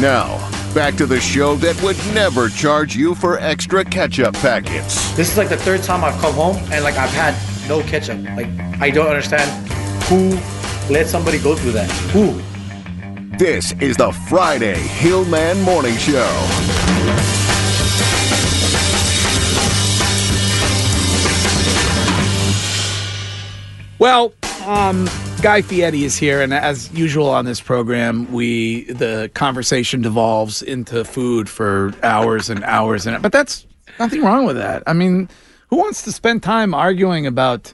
Now, 0.01 0.48
back 0.73 0.95
to 0.95 1.05
the 1.05 1.19
show 1.19 1.55
that 1.55 1.81
would 1.81 1.97
never 2.13 2.49
charge 2.49 2.95
you 2.95 3.15
for 3.15 3.39
extra 3.39 3.83
ketchup 3.83 4.33
packets. 4.35 5.11
This 5.15 5.31
is 5.31 5.37
like 5.37 5.49
the 5.49 5.57
third 5.57 5.83
time 5.83 6.03
I've 6.03 6.19
come 6.21 6.33
home 6.33 6.57
and 6.71 6.83
like 6.83 6.95
I've 6.95 7.09
had 7.11 7.35
no 7.67 7.81
ketchup. 7.83 8.21
Like 8.35 8.47
I 8.81 8.89
don't 8.89 9.07
understand 9.07 9.49
who 10.03 10.29
let 10.93 11.07
somebody 11.07 11.39
go 11.39 11.55
through 11.55 11.73
that. 11.73 11.89
Who? 12.11 12.41
This 13.37 13.71
is 13.79 13.97
the 13.97 14.11
Friday 14.27 14.75
Hillman 14.75 15.61
Morning 15.61 15.95
Show. 15.97 16.27
Well, 23.97 24.33
um, 24.65 25.09
Guy 25.41 25.61
Fieri 25.61 26.03
is 26.03 26.17
here, 26.17 26.41
and 26.41 26.53
as 26.53 26.91
usual 26.91 27.29
on 27.29 27.45
this 27.45 27.61
program, 27.61 28.29
we 28.31 28.83
the 28.85 29.31
conversation 29.33 30.01
devolves 30.01 30.61
into 30.61 31.05
food 31.05 31.47
for 31.49 31.93
hours 32.03 32.49
and 32.49 32.61
hours, 32.65 33.07
and 33.07 33.21
but 33.21 33.31
that's 33.31 33.65
nothing 33.99 34.21
wrong 34.21 34.45
with 34.45 34.57
that. 34.57 34.83
I 34.85 34.91
mean, 34.93 35.29
who 35.69 35.77
wants 35.77 36.03
to 36.03 36.11
spend 36.11 36.43
time 36.43 36.73
arguing 36.73 37.25
about 37.25 37.73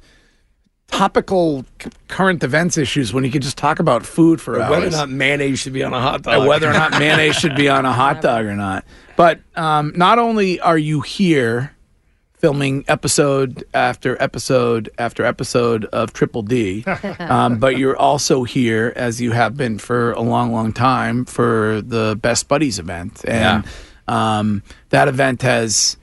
topical 0.91 1.65
c- 1.81 1.89
current 2.07 2.43
events 2.43 2.77
issues 2.77 3.13
when 3.13 3.23
you 3.23 3.31
could 3.31 3.41
just 3.41 3.57
talk 3.57 3.79
about 3.79 4.05
food 4.05 4.39
for 4.39 4.61
hours? 4.61 4.69
Whether 4.69 4.87
or 4.87 4.91
not 4.91 5.09
mayonnaise 5.09 5.59
should 5.59 5.73
be 5.73 5.83
on 5.83 5.93
a 5.93 5.99
hot 6.01 6.21
dog. 6.21 6.35
and 6.35 6.47
whether 6.47 6.69
or 6.69 6.73
not 6.73 6.91
mayonnaise 6.91 7.35
should 7.35 7.55
be 7.55 7.67
on 7.67 7.85
a 7.85 7.91
hot 7.93 8.21
dog 8.21 8.45
or 8.45 8.55
not. 8.55 8.85
But 9.15 9.39
um, 9.55 9.91
not 9.95 10.19
only 10.19 10.59
are 10.59 10.77
you 10.77 11.01
here 11.01 11.74
filming 12.45 12.85
episode 12.87 13.63
after 13.73 14.21
episode 14.21 14.87
after 14.99 15.25
episode 15.25 15.85
of 15.85 16.13
Triple 16.13 16.43
D, 16.43 16.83
um, 17.19 17.57
but 17.57 17.79
you're 17.79 17.97
also 17.97 18.43
here, 18.43 18.93
as 18.95 19.19
you 19.19 19.31
have 19.31 19.57
been 19.57 19.79
for 19.79 20.11
a 20.11 20.21
long, 20.21 20.51
long 20.51 20.71
time, 20.71 21.25
for 21.25 21.81
the 21.81 22.15
Best 22.21 22.47
Buddies 22.47 22.77
event. 22.77 23.27
And 23.27 23.65
um, 24.07 24.61
that 24.89 25.07
event 25.07 25.41
has 25.41 25.97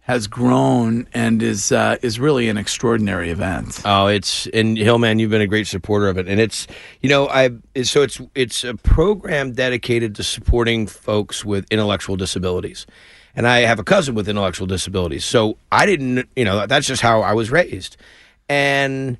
has 0.00 0.28
grown 0.28 1.08
and 1.12 1.42
is 1.42 1.72
uh, 1.72 1.98
is 2.00 2.18
really 2.18 2.48
an 2.48 2.56
extraordinary 2.56 3.28
event. 3.28 3.82
Oh, 3.84 4.06
it's 4.06 4.46
and 4.46 4.78
Hillman, 4.78 5.18
you've 5.18 5.30
been 5.30 5.42
a 5.42 5.46
great 5.46 5.66
supporter 5.66 6.08
of 6.08 6.16
it, 6.16 6.26
and 6.26 6.40
it's 6.40 6.66
you 7.02 7.10
know 7.10 7.28
I 7.28 7.50
so 7.82 8.00
it's 8.00 8.18
it's 8.34 8.64
a 8.64 8.76
program 8.76 9.52
dedicated 9.52 10.14
to 10.14 10.22
supporting 10.22 10.86
folks 10.86 11.44
with 11.44 11.66
intellectual 11.70 12.16
disabilities, 12.16 12.86
and 13.34 13.46
I 13.46 13.60
have 13.60 13.78
a 13.78 13.84
cousin 13.84 14.14
with 14.14 14.28
intellectual 14.28 14.66
disabilities, 14.66 15.24
so 15.24 15.56
I 15.70 15.86
didn't 15.86 16.28
you 16.36 16.44
know 16.44 16.66
that's 16.66 16.86
just 16.86 17.02
how 17.02 17.22
I 17.22 17.32
was 17.32 17.50
raised, 17.50 17.96
and. 18.48 19.18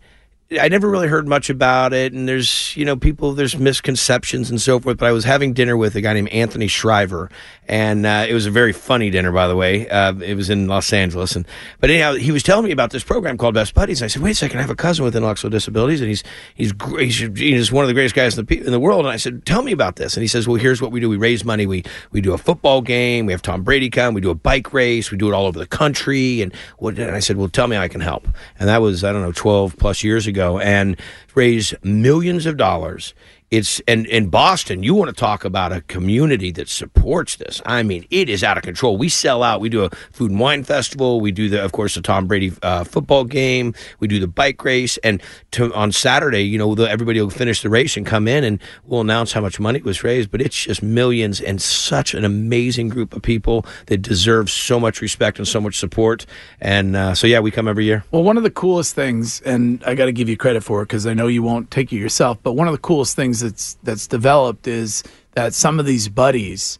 I 0.61 0.69
never 0.69 0.89
really 0.89 1.09
heard 1.09 1.29
much 1.29 1.51
about 1.51 1.93
it, 1.93 2.13
and 2.13 2.29
there's 2.29 2.77
you 2.77 2.85
know 2.85 2.97
people 2.97 3.33
there's 3.33 3.59
misconceptions 3.59 4.51
and 4.51 4.61
so 4.61 4.81
forth. 4.81 4.99
But 4.99 5.07
I 5.09 5.13
was 5.13 5.25
having 5.25 5.53
dinner 5.53 5.77
with 5.77 5.95
a 5.97 6.01
guy 6.01 6.13
named 6.13 6.29
Anthony 6.31 6.69
Shriver, 6.69 7.31
and 7.69 8.07
uh, 8.07 8.27
it 8.29 8.35
was 8.35 8.47
a 8.47 8.51
very 8.51 8.73
funny 8.73 9.11
dinner, 9.11 9.33
by 9.33 9.49
the 9.49 9.57
way. 9.57 9.89
Uh, 9.89 10.15
it 10.21 10.35
was 10.35 10.51
in 10.51 10.67
Los 10.67 10.93
Angeles, 10.93 11.37
and 11.37 11.47
but 11.81 11.91
anyhow, 11.91 12.15
he 12.15 12.33
was 12.33 12.43
telling 12.43 12.65
me 12.65 12.71
about 12.71 12.91
this 12.91 13.05
program 13.05 13.37
called 13.39 13.55
Best 13.55 13.75
Buddies. 13.75 14.03
I 14.03 14.07
said, 14.07 14.23
wait 14.23 14.33
a 14.33 14.35
second, 14.35 14.59
I 14.59 14.63
have 14.63 14.71
a 14.71 14.75
cousin 14.75 15.05
with 15.05 15.17
intellectual 15.17 15.51
disabilities, 15.51 16.01
and 16.01 16.09
he's 16.09 16.23
he's. 16.55 16.73
He's, 17.03 17.19
he's 17.37 17.73
one 17.73 17.85
of 17.85 17.89
the 17.89 17.95
greatest 17.95 18.15
guys 18.15 18.39
in 18.39 18.45
the 18.45 18.59
in 18.59 18.73
the 18.73 18.81
world. 18.81 19.01
And 19.01 19.13
I 19.13 19.17
said, 19.17 19.45
tell 19.45 19.63
me 19.63 19.73
about 19.73 19.97
this. 19.97 20.17
And 20.17 20.23
he 20.23 20.29
says, 20.29 20.49
well, 20.49 20.57
here's 20.57 20.81
what 20.83 20.91
we 20.93 21.01
do: 21.01 21.09
we 21.09 21.17
raise 21.17 21.45
money, 21.45 21.67
we 21.67 21.85
we 22.11 22.21
do 22.21 22.33
a 22.33 22.39
football 22.39 22.81
game, 22.81 23.27
we 23.27 23.33
have 23.33 23.43
Tom 23.43 23.63
Brady 23.63 23.91
come, 23.91 24.15
we 24.15 24.21
do 24.21 24.31
a 24.31 24.35
bike 24.35 24.73
race, 24.73 25.11
we 25.11 25.19
do 25.19 25.29
it 25.29 25.35
all 25.35 25.47
over 25.47 25.59
the 25.59 25.67
country, 25.67 26.43
and 26.43 26.55
what? 26.79 26.99
And 26.99 27.15
I 27.15 27.21
said, 27.21 27.37
well, 27.37 27.49
tell 27.49 27.67
me 27.67 27.77
how 27.77 27.83
I 27.83 27.89
can 27.89 28.01
help. 28.01 28.27
And 28.59 28.69
that 28.69 28.83
was 28.83 29.05
I 29.05 29.13
don't 29.13 29.23
know, 29.23 29.33
twelve 29.33 29.77
plus 29.79 30.03
years 30.03 30.27
ago, 30.27 30.42
and 30.59 30.97
raised 31.35 31.75
millions 31.85 32.47
of 32.47 32.57
dollars. 32.57 33.15
It's 33.53 33.83
and 33.87 34.07
in 34.07 34.31
Boston, 34.31 34.83
you 34.83 34.95
want 34.95 35.11
to 35.11 35.15
talk 35.15 35.45
about 35.45 35.73
a 35.73 35.83
community 35.83 36.53
that 36.53 36.71
supports 36.71 37.37
this. 37.37 37.61
I 37.67 37.83
mean, 37.83 38.07
it 38.09 38.31
is 38.31 38.43
out 38.43 38.57
of 38.57 38.63
control. 38.63 38.97
We 38.97 39.11
sell 39.11 39.43
out. 39.43 39.61
We 39.61 39.69
do 39.69 39.85
a 39.85 39.91
food 40.11 40.31
and 40.31 40.41
wine 40.41 40.65
festival. 40.65 41.21
We 41.21 41.33
do 41.33 41.51
the, 41.51 41.63
of 41.63 41.73
course, 41.73 41.95
the 41.95 42.01
Tom 42.01 42.27
Brady 42.27 42.51
uh, 42.63 42.85
football 42.85 43.25
game. 43.25 43.75
We 44.01 44.09
do 44.09 44.19
the 44.19 44.27
bike 44.27 44.65
race, 44.65 44.97
and 45.05 45.23
to, 45.51 45.71
on 45.75 45.93
Saturday, 45.93 46.45
you 46.45 46.57
know, 46.57 46.75
the, 46.75 46.91
everybody 46.91 47.21
will 47.21 47.29
finish 47.29 47.61
the 47.61 47.69
race 47.69 47.95
and 47.95 48.07
come 48.07 48.27
in, 48.27 48.43
and 48.43 48.59
we'll 48.87 49.03
announce 49.03 49.33
how 49.33 49.43
much 49.43 49.61
money 49.61 49.83
was 49.83 50.03
raised. 50.03 50.31
But 50.31 50.41
it's 50.41 50.65
just 50.65 50.83
millions, 50.83 51.39
and 51.39 51.61
such 51.61 52.15
an 52.15 52.25
amazing 52.25 52.89
group 52.89 53.15
of 53.15 53.21
people 53.21 53.67
that 53.89 53.99
deserve 53.99 54.51
so 54.51 54.81
much 54.81 55.03
respect 55.03 55.37
and 55.37 55.47
so 55.47 55.61
much 55.61 55.79
support. 55.79 56.25
And 56.59 56.97
uh, 56.97 57.15
so, 57.15 57.27
yeah, 57.27 57.41
we 57.41 57.51
come 57.51 57.69
every 57.69 57.85
year. 57.85 58.03
Well, 58.13 58.23
one 58.23 58.39
of 58.39 58.45
the 58.45 58.51
coolest 58.51 58.95
things, 58.95 59.43
and 59.43 59.85
I 59.85 59.95
got 59.95 60.07
to 60.07 60.13
give 60.13 60.31
you 60.31 60.39
credit 60.39 60.65
for 60.65 60.81
it 60.81 60.87
because 60.87 61.07
I 61.07 61.13
know 61.13 61.27
you 61.27 61.43
won't 61.43 61.71
take 61.71 61.93
it 61.93 61.97
yourself, 61.97 62.39
but 62.43 62.55
one 62.55 62.67
of 62.67 62.73
the 62.73 62.79
coolest 62.79 63.15
things 63.15 63.42
that's 63.43 63.75
that's 63.83 64.07
developed 64.07 64.67
is 64.67 65.03
that 65.33 65.55
some 65.55 65.79
of 65.79 65.87
these 65.87 66.09
buddies 66.09 66.79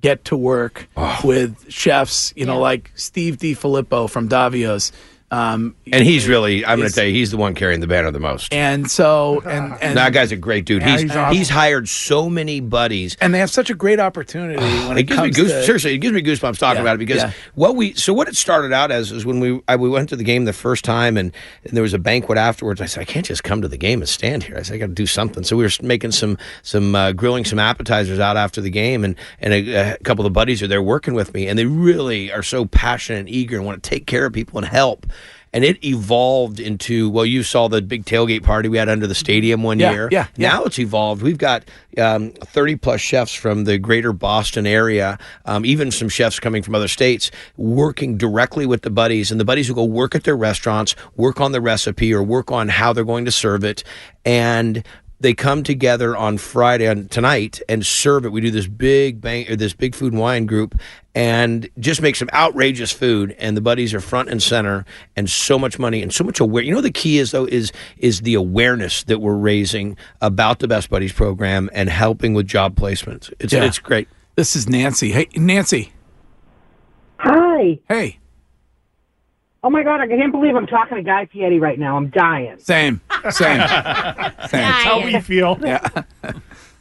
get 0.00 0.24
to 0.26 0.36
work 0.36 0.88
ah. 0.96 1.20
with 1.24 1.70
chefs, 1.70 2.32
you 2.36 2.44
know, 2.44 2.58
like 2.60 2.92
Steve 2.94 3.36
DiFilippo 3.38 4.08
from 4.08 4.28
Davio's. 4.28 4.92
Um, 5.30 5.74
And 5.92 6.04
he's 6.04 6.28
really, 6.28 6.64
I'm 6.64 6.78
going 6.78 6.88
to 6.88 6.94
tell 6.94 7.04
you, 7.04 7.12
he's 7.12 7.32
the 7.32 7.36
one 7.36 7.54
carrying 7.54 7.80
the 7.80 7.88
banner 7.88 8.12
the 8.12 8.20
most. 8.20 8.54
and 8.54 8.88
so 8.88 9.40
and 9.46 9.76
and 9.82 9.96
that 9.96 10.12
guy's 10.12 10.30
a 10.30 10.36
great 10.36 10.64
dude. 10.66 10.82
Yeah, 10.82 10.92
he's 10.92 11.00
he's 11.02 11.10
he's, 11.10 11.18
awesome. 11.18 11.54
hired 11.56 11.88
so 11.88 12.30
many 12.30 12.60
buddies. 12.60 13.16
and 13.20 13.34
they 13.34 13.40
have 13.40 13.50
such 13.50 13.68
a 13.68 13.74
great 13.74 13.98
opportunity 13.98 14.62
when 14.88 14.96
It 14.96 15.00
it, 15.00 15.02
gives 15.04 15.20
me 15.20 15.26
comes 15.30 15.36
goose, 15.36 15.50
to 15.52 15.64
seriously, 15.64 15.94
it 15.94 15.98
gives 15.98 16.14
me 16.14 16.22
goosebumps 16.22 16.58
talking 16.58 16.76
Yeah, 16.76 16.82
about 16.82 16.94
it 16.94 16.98
because 16.98 17.22
yeah. 17.22 17.32
what 17.56 17.74
we 17.74 17.92
so 17.94 18.12
what 18.14 18.28
it 18.28 18.36
started 18.36 18.72
out 18.72 18.92
as 18.92 19.10
is 19.10 19.26
when 19.26 19.40
we 19.40 19.60
I, 19.66 19.74
we 19.76 19.88
went 19.88 20.08
to 20.10 20.16
the 20.16 20.22
game 20.24 20.44
the 20.44 20.52
first 20.52 20.84
time 20.84 21.16
and, 21.16 21.32
and 21.64 21.72
there 21.76 21.82
was 21.82 21.92
a 21.94 21.98
banquet 21.98 22.38
afterwards. 22.38 22.80
I 22.80 22.86
said 22.86 23.00
I 23.00 23.04
can't 23.04 23.26
just 23.26 23.42
come 23.42 23.60
to 23.62 23.68
the 23.68 23.76
game 23.78 24.00
and 24.00 24.08
stand 24.08 24.44
here. 24.44 24.56
I 24.56 24.62
said 24.62 24.74
I 24.74 24.78
got 24.78 24.86
to 24.86 24.92
do 24.94 25.06
something. 25.06 25.42
So 25.42 25.56
we 25.56 25.64
were 25.64 25.70
making 25.82 26.12
some 26.12 26.38
some 26.62 26.94
uh, 26.94 27.10
grilling 27.12 27.44
some 27.44 27.58
appetizers 27.58 28.20
out 28.20 28.36
after 28.36 28.60
the 28.60 28.70
game 28.70 29.02
and 29.04 29.16
and 29.40 29.52
a, 29.52 29.94
a 29.94 29.98
couple 30.04 30.24
of 30.24 30.32
buddies 30.32 30.62
are 30.62 30.68
there 30.68 30.82
working 30.82 31.14
with 31.14 31.34
me 31.34 31.48
and 31.48 31.58
they 31.58 31.66
really 31.66 32.30
are 32.30 32.44
so 32.44 32.64
passionate 32.64 33.18
and 33.18 33.28
eager 33.28 33.56
and 33.56 33.66
want 33.66 33.82
to 33.82 33.90
take 33.90 34.06
care 34.06 34.26
of 34.26 34.32
people 34.32 34.58
and 34.58 34.68
help. 34.68 35.04
And 35.56 35.64
it 35.64 35.82
evolved 35.82 36.60
into 36.60 37.08
well, 37.08 37.24
you 37.24 37.42
saw 37.42 37.66
the 37.66 37.80
big 37.80 38.04
tailgate 38.04 38.42
party 38.42 38.68
we 38.68 38.76
had 38.76 38.90
under 38.90 39.06
the 39.06 39.14
stadium 39.14 39.62
one 39.62 39.78
Yeah, 39.80 39.92
year. 39.92 40.08
yeah, 40.12 40.26
yeah. 40.36 40.48
Now 40.50 40.64
it's 40.64 40.78
evolved. 40.78 41.22
We've 41.22 41.38
got 41.38 41.64
um, 41.96 42.32
30 42.32 42.76
plus 42.76 43.00
chefs 43.00 43.32
from 43.32 43.64
the 43.64 43.78
greater 43.78 44.12
Boston 44.12 44.66
area, 44.66 45.18
um, 45.46 45.64
even 45.64 45.90
some 45.90 46.10
chefs 46.10 46.38
coming 46.38 46.62
from 46.62 46.74
other 46.74 46.88
states, 46.88 47.30
working 47.56 48.18
directly 48.18 48.66
with 48.66 48.82
the 48.82 48.90
buddies. 48.90 49.30
And 49.30 49.40
the 49.40 49.46
buddies 49.46 49.70
will 49.70 49.76
go 49.76 49.84
work 49.84 50.14
at 50.14 50.24
their 50.24 50.36
restaurants, 50.36 50.94
work 51.16 51.40
on 51.40 51.52
the 51.52 51.60
recipe, 51.62 52.12
or 52.12 52.22
work 52.22 52.52
on 52.52 52.68
how 52.68 52.92
they're 52.92 53.02
going 53.02 53.24
to 53.24 53.32
serve 53.32 53.64
it. 53.64 53.82
And 54.26 54.84
they 55.20 55.32
come 55.34 55.62
together 55.62 56.16
on 56.16 56.38
Friday 56.38 56.86
on 56.88 57.08
tonight 57.08 57.60
and 57.68 57.84
serve 57.86 58.24
it. 58.26 58.32
We 58.32 58.40
do 58.40 58.50
this 58.50 58.66
big 58.66 59.20
bang, 59.20 59.50
or 59.50 59.56
this 59.56 59.72
big 59.72 59.94
food 59.94 60.12
and 60.12 60.20
wine 60.20 60.44
group, 60.46 60.78
and 61.14 61.68
just 61.78 62.02
make 62.02 62.16
some 62.16 62.28
outrageous 62.34 62.92
food. 62.92 63.34
And 63.38 63.56
the 63.56 63.60
buddies 63.62 63.94
are 63.94 64.00
front 64.00 64.28
and 64.28 64.42
center, 64.42 64.84
and 65.16 65.30
so 65.30 65.58
much 65.58 65.78
money 65.78 66.02
and 66.02 66.12
so 66.12 66.22
much 66.24 66.38
aware. 66.40 66.62
You 66.62 66.74
know, 66.74 66.80
the 66.82 66.90
key 66.90 67.18
is 67.18 67.30
though 67.30 67.46
is 67.46 67.72
is 67.98 68.20
the 68.20 68.34
awareness 68.34 69.04
that 69.04 69.20
we're 69.20 69.34
raising 69.36 69.96
about 70.20 70.58
the 70.58 70.68
Best 70.68 70.90
Buddies 70.90 71.12
program 71.12 71.70
and 71.72 71.88
helping 71.88 72.34
with 72.34 72.46
job 72.46 72.74
placements. 72.76 73.32
It's 73.40 73.52
Yeah. 73.52 73.64
it's 73.64 73.78
great. 73.78 74.08
This 74.34 74.54
is 74.54 74.68
Nancy. 74.68 75.12
Hey, 75.12 75.28
Nancy. 75.34 75.92
Hi. 77.18 77.78
Hey. 77.88 78.18
Oh 79.62 79.70
my 79.70 79.82
God, 79.82 80.00
I 80.00 80.06
can't 80.06 80.30
believe 80.30 80.54
I'm 80.54 80.66
talking 80.66 80.96
to 80.96 81.02
Guy 81.02 81.26
Fieri 81.26 81.58
right 81.58 81.78
now. 81.78 81.96
I'm 81.96 82.08
dying. 82.10 82.56
Same. 82.58 83.00
Same. 83.30 83.60
Same. 83.68 84.60
That's 84.60 84.84
how 84.84 85.04
we 85.04 85.20
feel. 85.20 85.58
Yeah. 85.60 85.86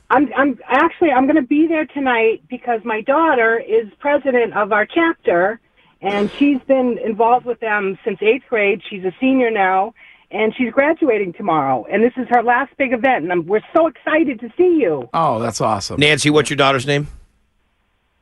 I'm 0.10 0.32
I'm 0.36 0.60
actually 0.68 1.12
I'm 1.12 1.26
going 1.26 1.36
to 1.36 1.41
be 1.41 1.68
there 1.68 1.86
tonight 1.86 2.43
because 2.50 2.82
my 2.86 3.02
daughter 3.02 3.60
is 3.60 3.88
president 4.00 4.54
of 4.56 4.72
our 4.72 4.86
chapter, 4.86 5.60
and 6.02 6.32
she's 6.32 6.60
been 6.68 6.98
involved 7.04 7.46
with 7.46 7.60
them 7.60 7.98
since 8.06 8.20
eighth 8.22 8.43
grade. 8.50 8.82
She's 8.88 9.04
a 9.04 9.12
senior 9.20 9.50
now, 9.50 9.93
and 10.32 10.54
she's 10.56 10.72
graduating 10.72 11.34
tomorrow. 11.34 11.86
And 11.91 12.04
this 12.04 12.14
is 12.18 12.28
her 12.30 12.43
last 12.43 12.76
big 12.78 12.93
event, 12.93 13.24
and 13.24 13.32
I'm, 13.32 13.46
we're 13.48 13.62
so 13.76 13.88
excited 13.88 14.39
to 14.41 14.50
see 14.58 14.80
you, 14.80 15.10
Oh, 15.14 15.39
that's 15.39 15.60
awesome. 15.62 16.00
Nancy, 16.00 16.30
what's 16.30 16.50
your 16.50 16.58
daughter's 16.58 16.86
name? 16.86 17.08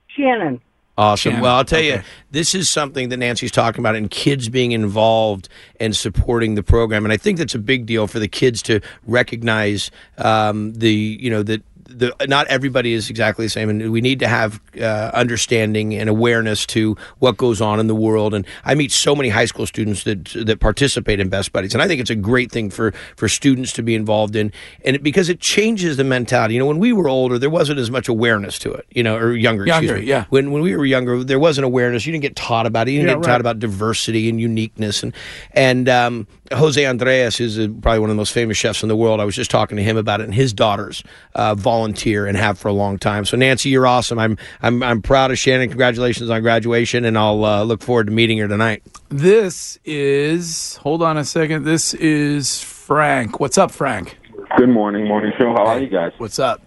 Shannon. 0.08 0.62
Awesome. 0.98 1.32
Shannon. 1.32 1.42
Well, 1.42 1.56
I'll 1.56 1.66
tell 1.66 1.82
you, 1.82 2.02
this 2.32 2.54
is 2.54 2.70
something 2.70 3.10
that 3.10 3.18
Nancy's 3.18 3.52
talking 3.52 3.80
about, 3.80 3.96
and 3.96 4.12
kids 4.12 4.50
being 4.50 4.74
involved 4.74 5.50
and 5.80 5.96
supporting 5.96 6.56
the 6.56 6.64
program. 6.64 7.04
And 7.04 7.12
I 7.12 7.18
think 7.18 7.40
that's 7.40 7.56
a 7.56 7.60
big 7.60 7.86
deal 7.86 8.06
for 8.06 8.20
the 8.20 8.28
kids 8.28 8.62
to 8.64 8.80
recognize 9.08 9.90
um, 10.18 10.74
the, 10.74 10.94
you 10.94 11.30
know, 11.30 11.44
that. 11.44 11.64
The, 11.96 12.14
not 12.28 12.48
everybody 12.48 12.94
is 12.94 13.10
exactly 13.10 13.46
the 13.46 13.50
same, 13.50 13.70
and 13.70 13.92
we 13.92 14.02
need 14.02 14.20
to 14.20 14.28
have 14.28 14.60
uh, 14.80 15.12
understanding 15.14 15.94
and 15.96 16.10
awareness 16.10 16.66
to 16.68 16.96
what 17.20 17.38
goes 17.38 17.62
on 17.62 17.80
in 17.80 17.88
the 17.88 17.96
world. 17.96 18.34
And 18.34 18.46
I 18.66 18.76
meet 18.76 18.92
so 18.92 19.16
many 19.16 19.30
high 19.30 19.46
school 19.46 19.66
students 19.66 20.04
that 20.04 20.26
that 20.46 20.60
participate 20.60 21.20
in 21.20 21.30
Best 21.30 21.52
Buddies, 21.52 21.74
and 21.74 21.82
I 21.82 21.88
think 21.88 22.02
it's 22.02 22.10
a 22.10 22.16
great 22.16 22.52
thing 22.52 22.70
for 22.70 22.92
for 23.16 23.28
students 23.28 23.72
to 23.74 23.84
be 23.84 23.96
involved 23.96 24.36
in, 24.36 24.52
and 24.86 24.96
it, 24.96 25.04
because 25.04 25.30
it 25.30 25.40
changes 25.40 25.98
the 25.98 26.04
mentality. 26.04 26.56
You 26.56 26.60
know, 26.60 26.66
when 26.66 26.80
we 26.80 26.94
were 26.94 27.08
older, 27.08 27.38
there 27.40 27.50
wasn't 27.50 27.80
as 27.80 27.90
much 27.92 28.08
awareness 28.08 28.58
to 28.60 28.74
it. 28.74 28.86
You 28.90 29.04
know, 29.04 29.16
or 29.16 29.34
younger. 29.36 29.66
excuse 29.66 29.92
me. 29.92 30.02
yeah. 30.06 30.26
When 30.30 30.52
when 30.52 30.62
we 30.64 30.76
were 30.76 30.86
younger, 30.86 31.24
there 31.24 31.40
wasn't 31.40 31.66
awareness. 31.66 32.06
You 32.06 32.12
didn't 32.12 32.24
get 32.24 32.36
taught 32.36 32.66
about 32.66 32.88
it. 32.88 32.92
You 32.92 33.00
didn't 33.00 33.10
Yeah, 33.10 33.16
get 33.16 33.26
right. 33.28 33.32
taught 33.34 33.42
about 33.42 33.60
diversity 33.60 34.30
and 34.30 34.40
uniqueness. 34.42 35.04
And 35.04 35.14
and 35.54 35.88
um, 35.90 36.28
José 36.56 36.84
Andrés 36.84 37.40
is 37.40 37.60
uh 37.60 37.68
probably 37.82 38.00
one 38.00 38.10
of 38.10 38.16
the 38.16 38.20
most 38.20 38.34
famous 38.34 38.58
chefs 38.58 38.84
in 38.84 38.90
the 38.90 38.96
world. 38.96 39.20
I 39.20 39.26
was 39.26 39.36
just 39.36 39.52
talking 39.52 39.78
to 39.78 39.84
him 39.84 39.98
about 39.98 40.22
it, 40.22 40.26
and 40.26 40.34
his 40.34 40.54
daughters 40.54 41.04
uh, 41.36 41.56
volunteer 41.56 42.26
and 42.26 42.38
have 42.38 42.58
for 42.58 42.68
a 42.68 42.74
long 42.74 42.98
time. 42.98 43.26
So 43.26 43.38
Nancy, 43.38 43.70
you're 43.70 43.88
awesome. 43.88 44.20
I'm 44.20 44.38
I'm 44.62 44.84
I'm 44.84 45.02
proud 45.02 45.32
of 45.32 45.38
Shannon. 45.38 45.70
Congratulations 45.70 46.30
on 46.30 46.42
graduation, 46.42 47.06
and 47.06 47.18
I'll 47.18 47.44
uh, 47.44 47.64
look 47.64 47.82
forward 47.82 48.08
to 48.08 48.14
meeting 48.14 48.38
her 48.40 48.48
tonight. 48.48 48.84
This 49.10 49.78
is. 49.86 50.78
Hold 50.78 51.02
on 51.02 51.18
a 51.18 51.26
second. 51.26 51.64
This 51.64 51.94
is 51.94 52.62
Frank. 52.62 53.40
What's 53.40 53.58
up, 53.58 53.72
Frank? 53.72 54.18
Good 54.58 54.70
morning, 54.70 55.08
morning 55.08 55.32
show. 55.38 55.54
How 55.54 55.66
are 55.68 55.80
you 55.80 55.90
guys? 55.90 56.12
What's 56.18 56.40
up? 56.40 56.62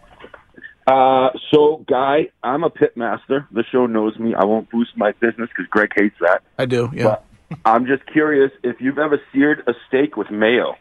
Uh, 0.87 1.31
so, 1.51 1.85
Guy, 1.89 2.29
I'm 2.43 2.63
a 2.63 2.71
pit 2.71 2.97
master. 2.97 3.49
The 3.51 3.65
show 3.73 3.87
knows 3.87 4.17
me. 4.19 4.35
I 4.35 4.45
won't 4.45 4.71
boost 4.71 4.97
my 4.97 5.13
business 5.13 5.49
because 5.49 5.67
Greg 5.69 5.91
hates 5.97 6.15
that. 6.21 6.43
I 6.59 6.67
do. 6.67 6.91
Yeah. 6.95 7.05
But 7.05 7.25
I'm 7.65 7.87
just 7.87 8.05
curious 8.07 8.51
if 8.63 8.81
you've 8.81 8.99
ever 8.99 9.21
seared 9.33 9.63
a 9.67 9.73
steak 9.89 10.17
with 10.17 10.31
mayo. 10.31 10.77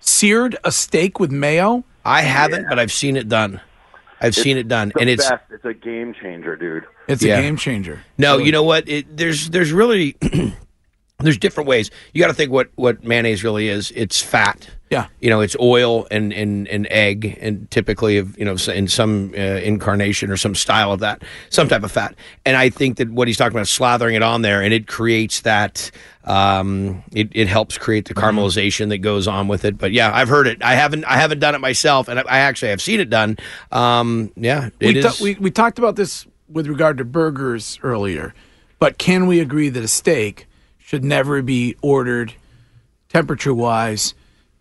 Seared 0.00 0.56
a 0.64 0.72
steak 0.72 1.18
with 1.20 1.30
mayo? 1.30 1.84
I 2.04 2.22
haven't, 2.22 2.68
but 2.68 2.78
I've 2.78 2.92
seen 2.92 3.16
it 3.16 3.28
done. 3.28 3.60
I've 4.20 4.34
seen 4.34 4.56
it 4.56 4.66
done, 4.68 4.92
The 4.94 5.00
and 5.00 5.10
it's 5.10 5.28
best. 5.28 5.42
It's 5.50 5.64
a 5.64 5.74
game 5.74 6.14
changer, 6.14 6.56
dude. 6.56 6.84
It's 7.06 7.22
Yeah. 7.22 7.38
a 7.38 7.42
game 7.42 7.56
changer. 7.56 8.00
No, 8.16 8.38
you 8.38 8.50
know 8.50 8.62
what? 8.62 8.88
It, 8.88 9.14
there's 9.16 9.50
there's 9.50 9.72
really 9.72 10.16
there's 11.18 11.38
different 11.38 11.66
ways. 11.68 11.90
You 12.12 12.20
got 12.20 12.28
to 12.28 12.34
think 12.34 12.50
what 12.52 12.68
what 12.74 13.02
mayonnaise 13.02 13.42
really 13.42 13.68
is. 13.68 13.90
It's 13.92 14.20
fat. 14.20 14.68
Yeah. 14.90 15.08
You 15.20 15.30
know, 15.30 15.40
it's 15.40 15.56
oil 15.58 16.06
and 16.10 16.32
and, 16.32 16.68
and 16.68 16.86
egg, 16.90 17.38
and 17.40 17.68
typically 17.70 18.18
of 18.18 18.38
you 18.38 18.44
know 18.44 18.56
in 18.72 18.86
some 18.86 19.32
uh, 19.36 19.40
incarnation 19.40 20.30
or 20.30 20.36
some 20.36 20.54
style 20.54 20.92
of 20.92 21.00
that, 21.00 21.22
some 21.48 21.68
type 21.68 21.82
of 21.82 21.90
fat. 21.90 22.14
And 22.44 22.56
I 22.56 22.68
think 22.68 22.98
that 22.98 23.10
what 23.10 23.28
he's 23.28 23.36
talking 23.36 23.52
about 23.56 23.62
is 23.62 23.70
slathering 23.70 24.14
it 24.14 24.22
on 24.22 24.42
there, 24.42 24.62
and 24.62 24.72
it 24.74 24.86
creates 24.86 25.40
that. 25.40 25.90
Um, 26.24 27.02
it, 27.12 27.28
it 27.32 27.46
helps 27.48 27.78
create 27.78 28.06
the 28.08 28.14
Mm-hmm. 28.14 28.38
caramelization 28.38 28.88
that 28.90 28.98
goes 28.98 29.26
on 29.28 29.46
with 29.48 29.64
it. 29.64 29.78
But 29.78 29.92
yeah, 29.92 30.10
I've 30.14 30.28
heard 30.28 30.46
it. 30.46 30.62
I 30.62 30.74
haven't 30.74 31.04
I 31.04 31.16
haven't 31.16 31.38
done 31.38 31.54
it 31.54 31.60
myself, 31.60 32.08
and 32.08 32.18
I, 32.18 32.22
I 32.28 32.38
actually 32.38 32.68
have 32.70 32.82
seen 32.82 33.00
it 33.00 33.08
done. 33.10 33.38
Um, 33.72 34.32
yeah, 34.36 34.70
it 34.80 34.94
we, 34.94 34.98
is. 34.98 35.04
ta- 35.04 35.22
we 35.24 35.34
we 35.36 35.50
talked 35.50 35.78
about 35.78 35.96
this 35.96 36.26
with 36.48 36.66
regard 36.66 36.98
to 36.98 37.04
burgers 37.04 37.78
earlier. 37.82 38.34
But 38.78 38.98
can 38.98 39.26
we 39.26 39.40
agree 39.40 39.68
that 39.70 39.82
a 39.82 39.88
steak 39.88 40.46
should 40.86 41.02
never 41.04 41.42
be 41.42 41.74
ordered 41.82 42.32
temperature 43.08 43.52
wise 43.52 44.14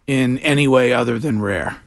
in 0.07 0.39
any 0.39 0.67
way 0.67 0.91
other 0.91 1.19
than 1.19 1.39
rare? 1.39 1.77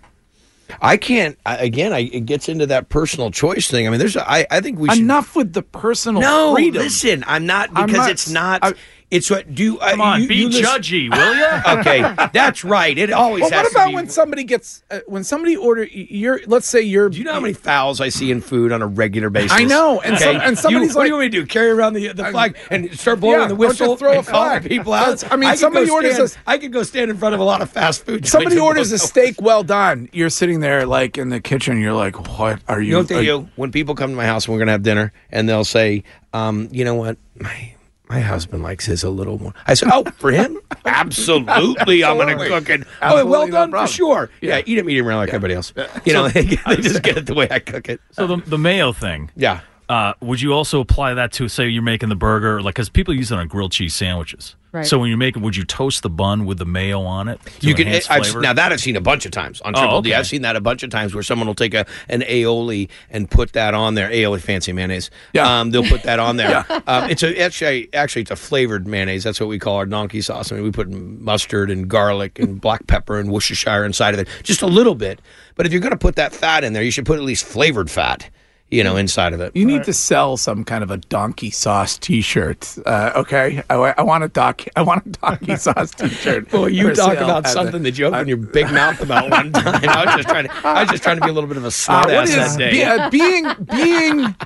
I 0.80 0.97
can't. 0.97 1.36
I, 1.45 1.57
again, 1.57 1.93
I, 1.93 2.01
it 2.01 2.24
gets 2.24 2.49
into 2.49 2.66
that 2.66 2.89
personal 2.89 3.32
choice 3.32 3.68
thing. 3.68 3.89
I 3.89 3.91
mean, 3.91 3.99
there's. 3.99 4.14
A, 4.14 4.30
I, 4.30 4.47
I 4.49 4.61
think 4.61 4.78
we 4.78 4.89
should. 4.91 4.99
Enough 4.99 5.34
with 5.34 5.55
the 5.55 5.62
personal 5.62 6.20
No, 6.20 6.55
freedom. 6.55 6.82
listen. 6.82 7.24
I'm 7.26 7.47
not 7.47 7.70
I'm 7.74 7.86
because 7.86 7.99
not- 8.03 8.11
it's 8.12 8.30
not. 8.30 8.76
It's 9.11 9.30
what 9.30 9.54
do. 9.54 9.78
Come 9.78 10.00
uh, 10.00 10.04
on, 10.04 10.22
you, 10.22 10.28
be 10.28 10.34
you 10.36 10.48
listen- 10.48 10.64
judgy, 10.64 11.11
will 11.11 11.34
you? 11.34 11.78
okay, 11.80 12.28
that's 12.32 12.62
right. 12.64 12.96
It 12.98 13.11
always 13.12 13.40
Well, 13.42 13.50
has 13.50 13.64
what 13.64 13.70
to 13.70 13.76
about 13.76 13.88
be- 13.88 13.94
when 13.94 14.09
somebody 14.11 14.44
gets 14.44 14.82
uh, 14.90 15.00
when 15.06 15.24
somebody 15.24 15.56
order 15.56 15.84
you're 15.84 16.40
let's 16.46 16.66
say 16.66 16.82
you're 16.82 17.09
Do 17.09 17.16
you 17.18 17.24
know 17.24 17.32
how 17.32 17.40
many 17.40 17.54
fouls 17.54 18.00
I 18.00 18.11
see 18.11 18.30
in 18.30 18.40
food 18.42 18.70
on 18.70 18.82
a 18.82 18.86
regular 18.86 19.30
basis? 19.30 19.52
I 19.52 19.64
know, 19.64 20.00
and 20.00 20.18
some- 20.18 20.36
and 20.36 20.59
somebody's 20.59 20.90
you, 20.90 20.96
what 20.96 21.02
do 21.04 21.09
you 21.09 21.14
want 21.14 21.24
me 21.24 21.30
to 21.30 21.40
do? 21.40 21.46
Carry 21.46 21.70
around 21.70 21.94
the, 21.94 22.09
the 22.09 22.24
flag 22.26 22.56
and 22.70 22.92
start 22.98 23.20
blowing 23.20 23.40
Yeah, 23.40 23.46
the 23.48 23.54
don't 23.56 23.68
just 23.68 23.80
whistle, 23.80 23.96
throw 23.96 24.12
a 24.12 24.18
and 24.18 24.26
call 24.26 24.44
flag. 24.44 24.68
people 24.68 24.92
out? 24.92 25.32
I 25.32 25.36
mean, 25.36 25.48
could 25.50 25.59
somebody 25.59 25.88
orders 25.90 26.14
stand, 26.16 26.36
a- 26.46 26.50
I 26.50 26.59
could 26.59 26.72
go 26.72 26.82
stand 26.82 27.11
in 27.11 27.16
front 27.16 27.34
of 27.34 27.40
a 27.40 27.44
lot 27.44 27.62
of 27.62 27.70
fast 27.70 28.04
food. 28.04 28.26
somebody 28.26 28.59
orders 28.59 28.92
a 28.92 28.98
steak 28.98 29.40
well 29.40 29.62
done 29.62 30.09
you're 30.12 30.30
sitting 30.30 30.61
there 30.61 30.84
like 30.86 31.16
in 31.16 31.30
the 31.30 31.40
kitchen 31.40 31.80
you're 31.80 31.92
like 31.94 32.28
what 32.38 32.61
are 32.68 32.80
you 32.80 32.88
You 32.88 32.92
know 32.92 32.98
what 33.00 33.09
they 33.09 33.28
are- 33.30 33.40
do 33.42 33.48
when 33.56 33.72
people 33.72 33.94
come 33.94 34.11
to 34.11 34.16
my 34.16 34.26
house 34.26 34.44
and 34.46 34.52
we're 34.52 34.59
gonna 34.59 34.72
have 34.72 34.82
dinner, 34.82 35.12
and 35.30 35.48
they'll 35.48 35.64
say, 35.64 36.04
um, 36.34 36.68
"You 36.72 36.84
know 36.84 36.94
what, 36.94 37.16
my 37.36 37.74
my 38.09 38.20
husband 38.20 38.62
likes 38.62 38.86
his 38.86 39.02
a 39.02 39.11
little 39.11 39.38
more." 39.40 39.54
I 39.66 39.74
said, 39.74 39.88
"Oh, 39.92 40.04
for 40.16 40.30
him, 40.30 40.59
absolutely, 40.84 42.04
I'm 42.04 42.16
gonna 42.18 42.36
cook 42.36 42.68
it. 42.70 42.82
Oh, 42.82 42.86
Absolutely, 43.02 43.30
well 43.30 43.46
no 43.46 43.52
done 43.52 43.68
for 43.68 43.72
problem. 43.72 43.92
sure. 43.92 44.30
Yeah. 44.40 44.62
eat 44.66 44.78
it 44.78 44.84
medium 44.86 45.06
rare 45.06 45.16
like 45.16 45.28
everybody 45.28 45.54
else. 45.54 45.72
You 46.04 46.12
know, 46.12 46.28
they, 46.28 46.42
they 46.66 46.76
just 46.76 47.02
get 47.02 47.16
it 47.18 47.26
the 47.26 47.34
way 47.34 47.48
I 47.50 47.59
cook 47.59 47.88
it. 47.88 48.00
So 48.12 48.26
the 48.26 48.36
the 48.38 48.59
mayo 48.59 48.92
thing. 48.92 49.30
Yeah. 49.36 49.61
Uh, 49.89 50.12
would 50.20 50.41
you 50.41 50.53
also 50.53 50.80
apply 50.80 51.14
that 51.14 51.32
to 51.32 51.49
say 51.49 51.66
you're 51.68 51.82
making 51.82 52.11
the 52.11 52.16
burger 52.16 52.61
like 52.61 52.74
because 52.74 52.91
people 52.91 53.14
use 53.14 53.32
it 53.32 53.39
on 53.39 53.49
grilled 53.49 53.72
cheese 53.72 53.95
sandwiches? 53.95 54.55
Right. 54.70 54.84
So 54.86 54.99
when 54.99 55.09
you're 55.09 55.16
making, 55.16 55.41
would 55.43 55.57
you 55.57 55.64
toast 55.64 56.03
the 56.03 56.11
bun 56.11 56.45
with 56.45 56.59
the 56.59 56.66
mayo 56.66 57.01
on 57.01 57.26
it? 57.28 57.41
to 57.61 57.66
You 57.66 57.74
can 57.74 57.89
I've, 57.89 58.05
flavor? 58.05 58.43
now 58.43 58.53
that 58.53 58.70
I've 58.70 58.82
seen 58.82 58.97
a 58.97 59.01
bunch 59.01 59.24
of 59.24 59.32
times 59.32 59.62
on 59.62 59.74
Oh, 59.74 59.80
Triple 59.80 60.03
D. 60.03 60.11
okay. 60.11 60.18
I've 60.18 60.26
seen 60.26 60.43
that 60.43 60.57
a 60.57 60.61
bunch 60.61 60.82
of 60.82 60.91
times 60.91 61.14
where 61.14 61.22
someone 61.22 61.47
will 61.49 61.55
take 61.55 61.72
a 61.72 61.86
an 62.11 62.20
aioli 62.20 62.91
and 63.09 63.30
put 63.30 63.55
that 63.55 63.72
on 63.72 63.95
there. 63.95 64.11
Aioli 64.11 64.43
fancy 64.43 64.74
mayonnaise. 64.74 65.09
Yeah. 65.32 65.61
Um, 65.61 65.70
they'll 65.70 65.89
put 65.89 66.03
that 66.03 66.18
on 66.18 66.36
there. 66.36 66.66
um, 66.86 67.09
it's 67.09 67.22
a 67.22 67.34
actually 67.41 67.89
actually 67.95 68.20
it's 68.22 68.30
a 68.30 68.36
flavored 68.36 68.86
mayonnaise. 68.86 69.24
That's 69.24 69.41
what 69.41 69.49
we 69.49 69.59
call 69.59 69.76
our 69.76 69.86
donkey 69.86 70.20
sauce. 70.20 70.53
I 70.53 70.57
mean, 70.57 70.64
we 70.64 70.70
put 70.70 70.91
mustard 70.91 71.70
and 71.70 71.89
garlic 71.89 72.39
and 72.39 72.61
black 72.61 72.86
pepper 72.86 73.18
and 73.18 73.30
Worcestershire 73.32 73.86
inside 73.86 74.12
of 74.12 74.20
it, 74.20 74.28
just 74.43 74.61
a 74.61 74.66
little 74.66 74.95
bit. 74.95 75.22
But 75.55 75.64
if 75.64 75.72
you're 75.72 75.80
going 75.80 75.93
to 75.93 75.97
put 75.97 76.16
that 76.16 76.34
fat 76.34 76.62
in 76.62 76.74
there, 76.74 76.82
you 76.82 76.91
should 76.91 77.07
put 77.07 77.16
at 77.18 77.24
least 77.24 77.47
flavored 77.47 77.91
fat. 77.91 78.28
You 78.71 78.85
know, 78.85 78.97
inside 78.97 79.33
of 79.33 79.41
it. 79.41 79.57
you 79.57 79.64
need 79.64 79.85
to 79.85 79.95
sell 79.95 80.37
some 80.37 80.62
kind 80.62 80.85
of 80.85 80.91
a 80.91 80.99
donkey 80.99 81.51
sauce 81.51 81.97
T-shirt. 81.97 82.77
Uh, 82.85 83.12
okay, 83.16 83.62
I, 83.71 83.75
I 83.97 84.03
want 84.03 84.25
a 84.25 84.29
doc. 84.29 84.62
I 84.77 84.83
want 84.83 85.07
a 85.07 85.09
donkey 85.09 85.57
sauce 85.66 85.93
T-shirt. 85.93 86.51
Boy, 86.51 86.66
you 86.66 86.93
talk 86.95 87.16
about 87.16 87.39
at 87.39 87.43
the- 87.45 87.49
something 87.49 87.83
that 87.85 87.97
you 87.99 88.05
opened 88.07 88.29
your 88.29 88.37
big 88.37 88.66
mouth 88.71 89.01
about 89.01 89.31
one 89.31 89.53
time. 89.55 89.81
I 89.89 90.05
was 90.05 90.16
just 90.16 90.29
trying 90.29 90.49
to. 90.49 90.53
I 90.66 90.83
was 90.83 90.91
just 90.91 91.03
trying 91.03 91.16
to 91.16 91.25
be 91.25 91.31
a 91.31 91.33
little 91.33 91.49
bit 91.49 91.57
of 91.57 91.64
a 91.64 91.69
Uh, 91.69 91.71
smart 91.71 92.11
ass 92.11 92.29
is 92.29 92.35
that 92.35 92.59
day. 92.59 92.71
be- 92.73 92.85
uh, 92.85 93.09
being 93.09 93.55
being 93.64 94.37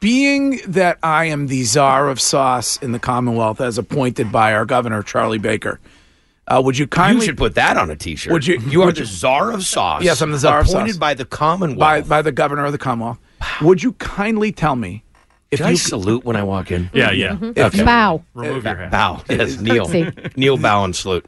being 0.00 0.60
that 0.66 0.98
I 1.02 1.26
am 1.26 1.46
the 1.46 1.62
czar 1.64 2.08
of 2.10 2.20
sauce 2.20 2.76
in 2.82 2.92
the 2.92 2.98
Commonwealth, 2.98 3.60
as 3.60 3.78
appointed 3.78 4.30
by 4.32 4.52
our 4.54 4.64
governor 4.66 5.02
Charlie 5.02 5.38
Baker? 5.38 5.80
Uh, 6.46 6.60
would 6.62 6.76
you 6.76 6.86
kindly 6.86 7.20
you 7.24 7.26
should 7.26 7.38
put 7.38 7.54
that 7.54 7.76
on 7.76 7.88
a 7.88 7.96
T-shirt. 7.96 8.32
Would 8.32 8.46
you? 8.46 8.58
You 8.68 8.82
are 8.82 8.92
the 8.92 9.04
czar 9.06 9.52
of 9.52 9.64
sauce. 9.64 10.02
Yes, 10.02 10.20
I'm 10.20 10.30
the 10.32 10.38
czar 10.38 10.60
of 10.60 10.66
sauce. 10.66 10.74
appointed 10.74 11.00
by 11.00 11.14
the 11.14 11.24
Commonwealth. 11.24 11.78
by 11.78 12.00
by 12.02 12.20
the 12.20 12.32
governor 12.32 12.64
of 12.66 12.72
the 12.72 12.78
Commonwealth. 12.78 13.18
Would 13.60 13.82
you 13.82 13.92
kindly 13.94 14.52
tell 14.52 14.76
me 14.76 15.02
if 15.50 15.58
Should 15.58 15.66
I 15.66 15.70
you 15.70 15.76
salute 15.76 16.24
when 16.24 16.36
I 16.36 16.42
walk 16.42 16.70
in? 16.70 16.90
Yeah, 16.94 17.10
yeah. 17.10 17.36
If 17.56 17.74
you- 17.74 17.84
Bow. 17.84 18.22
Remove 18.34 18.64
your 18.64 18.76
hat. 18.76 18.90
Bow. 18.90 19.22
Yes, 19.28 19.60
kneel. 19.60 19.86
Curtsy. 19.86 20.10
kneel, 20.36 20.56
bow, 20.56 20.84
and 20.84 20.94
salute. 20.96 21.26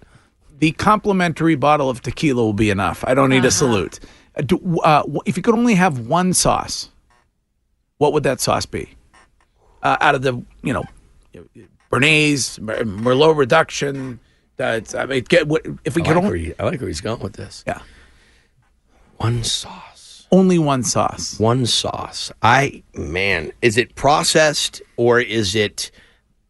the 0.58 0.72
complimentary 0.72 1.56
bottle 1.56 1.90
of 1.90 2.00
tequila 2.00 2.42
will 2.42 2.52
be 2.52 2.70
enough. 2.70 3.04
I 3.06 3.14
don't 3.14 3.28
need 3.30 3.44
a 3.44 3.50
salute. 3.50 4.00
Uh, 4.36 4.42
do, 4.42 4.78
uh, 4.80 5.02
if 5.26 5.36
you 5.36 5.42
could 5.42 5.54
only 5.54 5.74
have 5.74 5.98
one 6.06 6.32
sauce, 6.32 6.88
what 7.98 8.12
would 8.12 8.22
that 8.22 8.40
sauce 8.40 8.64
be? 8.66 8.88
Uh, 9.82 9.96
out 10.00 10.14
of 10.14 10.22
the 10.22 10.42
you 10.62 10.72
know, 10.72 10.84
Béarnaise, 11.92 12.58
Merlot 12.60 13.36
reduction. 13.36 14.18
That's 14.56 14.94
I 14.94 15.06
mean, 15.06 15.24
get 15.28 15.46
what 15.48 15.66
if 15.84 15.96
we 15.96 16.02
I 16.02 16.06
could 16.06 16.16
like, 16.16 16.24
only 16.24 16.44
he- 16.46 16.54
I 16.58 16.64
like 16.64 16.80
where 16.80 16.88
he's 16.88 17.00
going 17.00 17.20
with 17.20 17.34
this. 17.34 17.62
Yeah. 17.66 17.80
One 19.18 19.42
sauce. 19.44 19.93
Only 20.34 20.58
one 20.58 20.82
sauce. 20.82 21.38
One 21.38 21.66
sauce. 21.66 22.32
I 22.42 22.82
man, 22.94 23.52
is 23.62 23.76
it 23.78 23.94
processed 23.94 24.82
or 24.96 25.20
is 25.20 25.54
it 25.54 25.90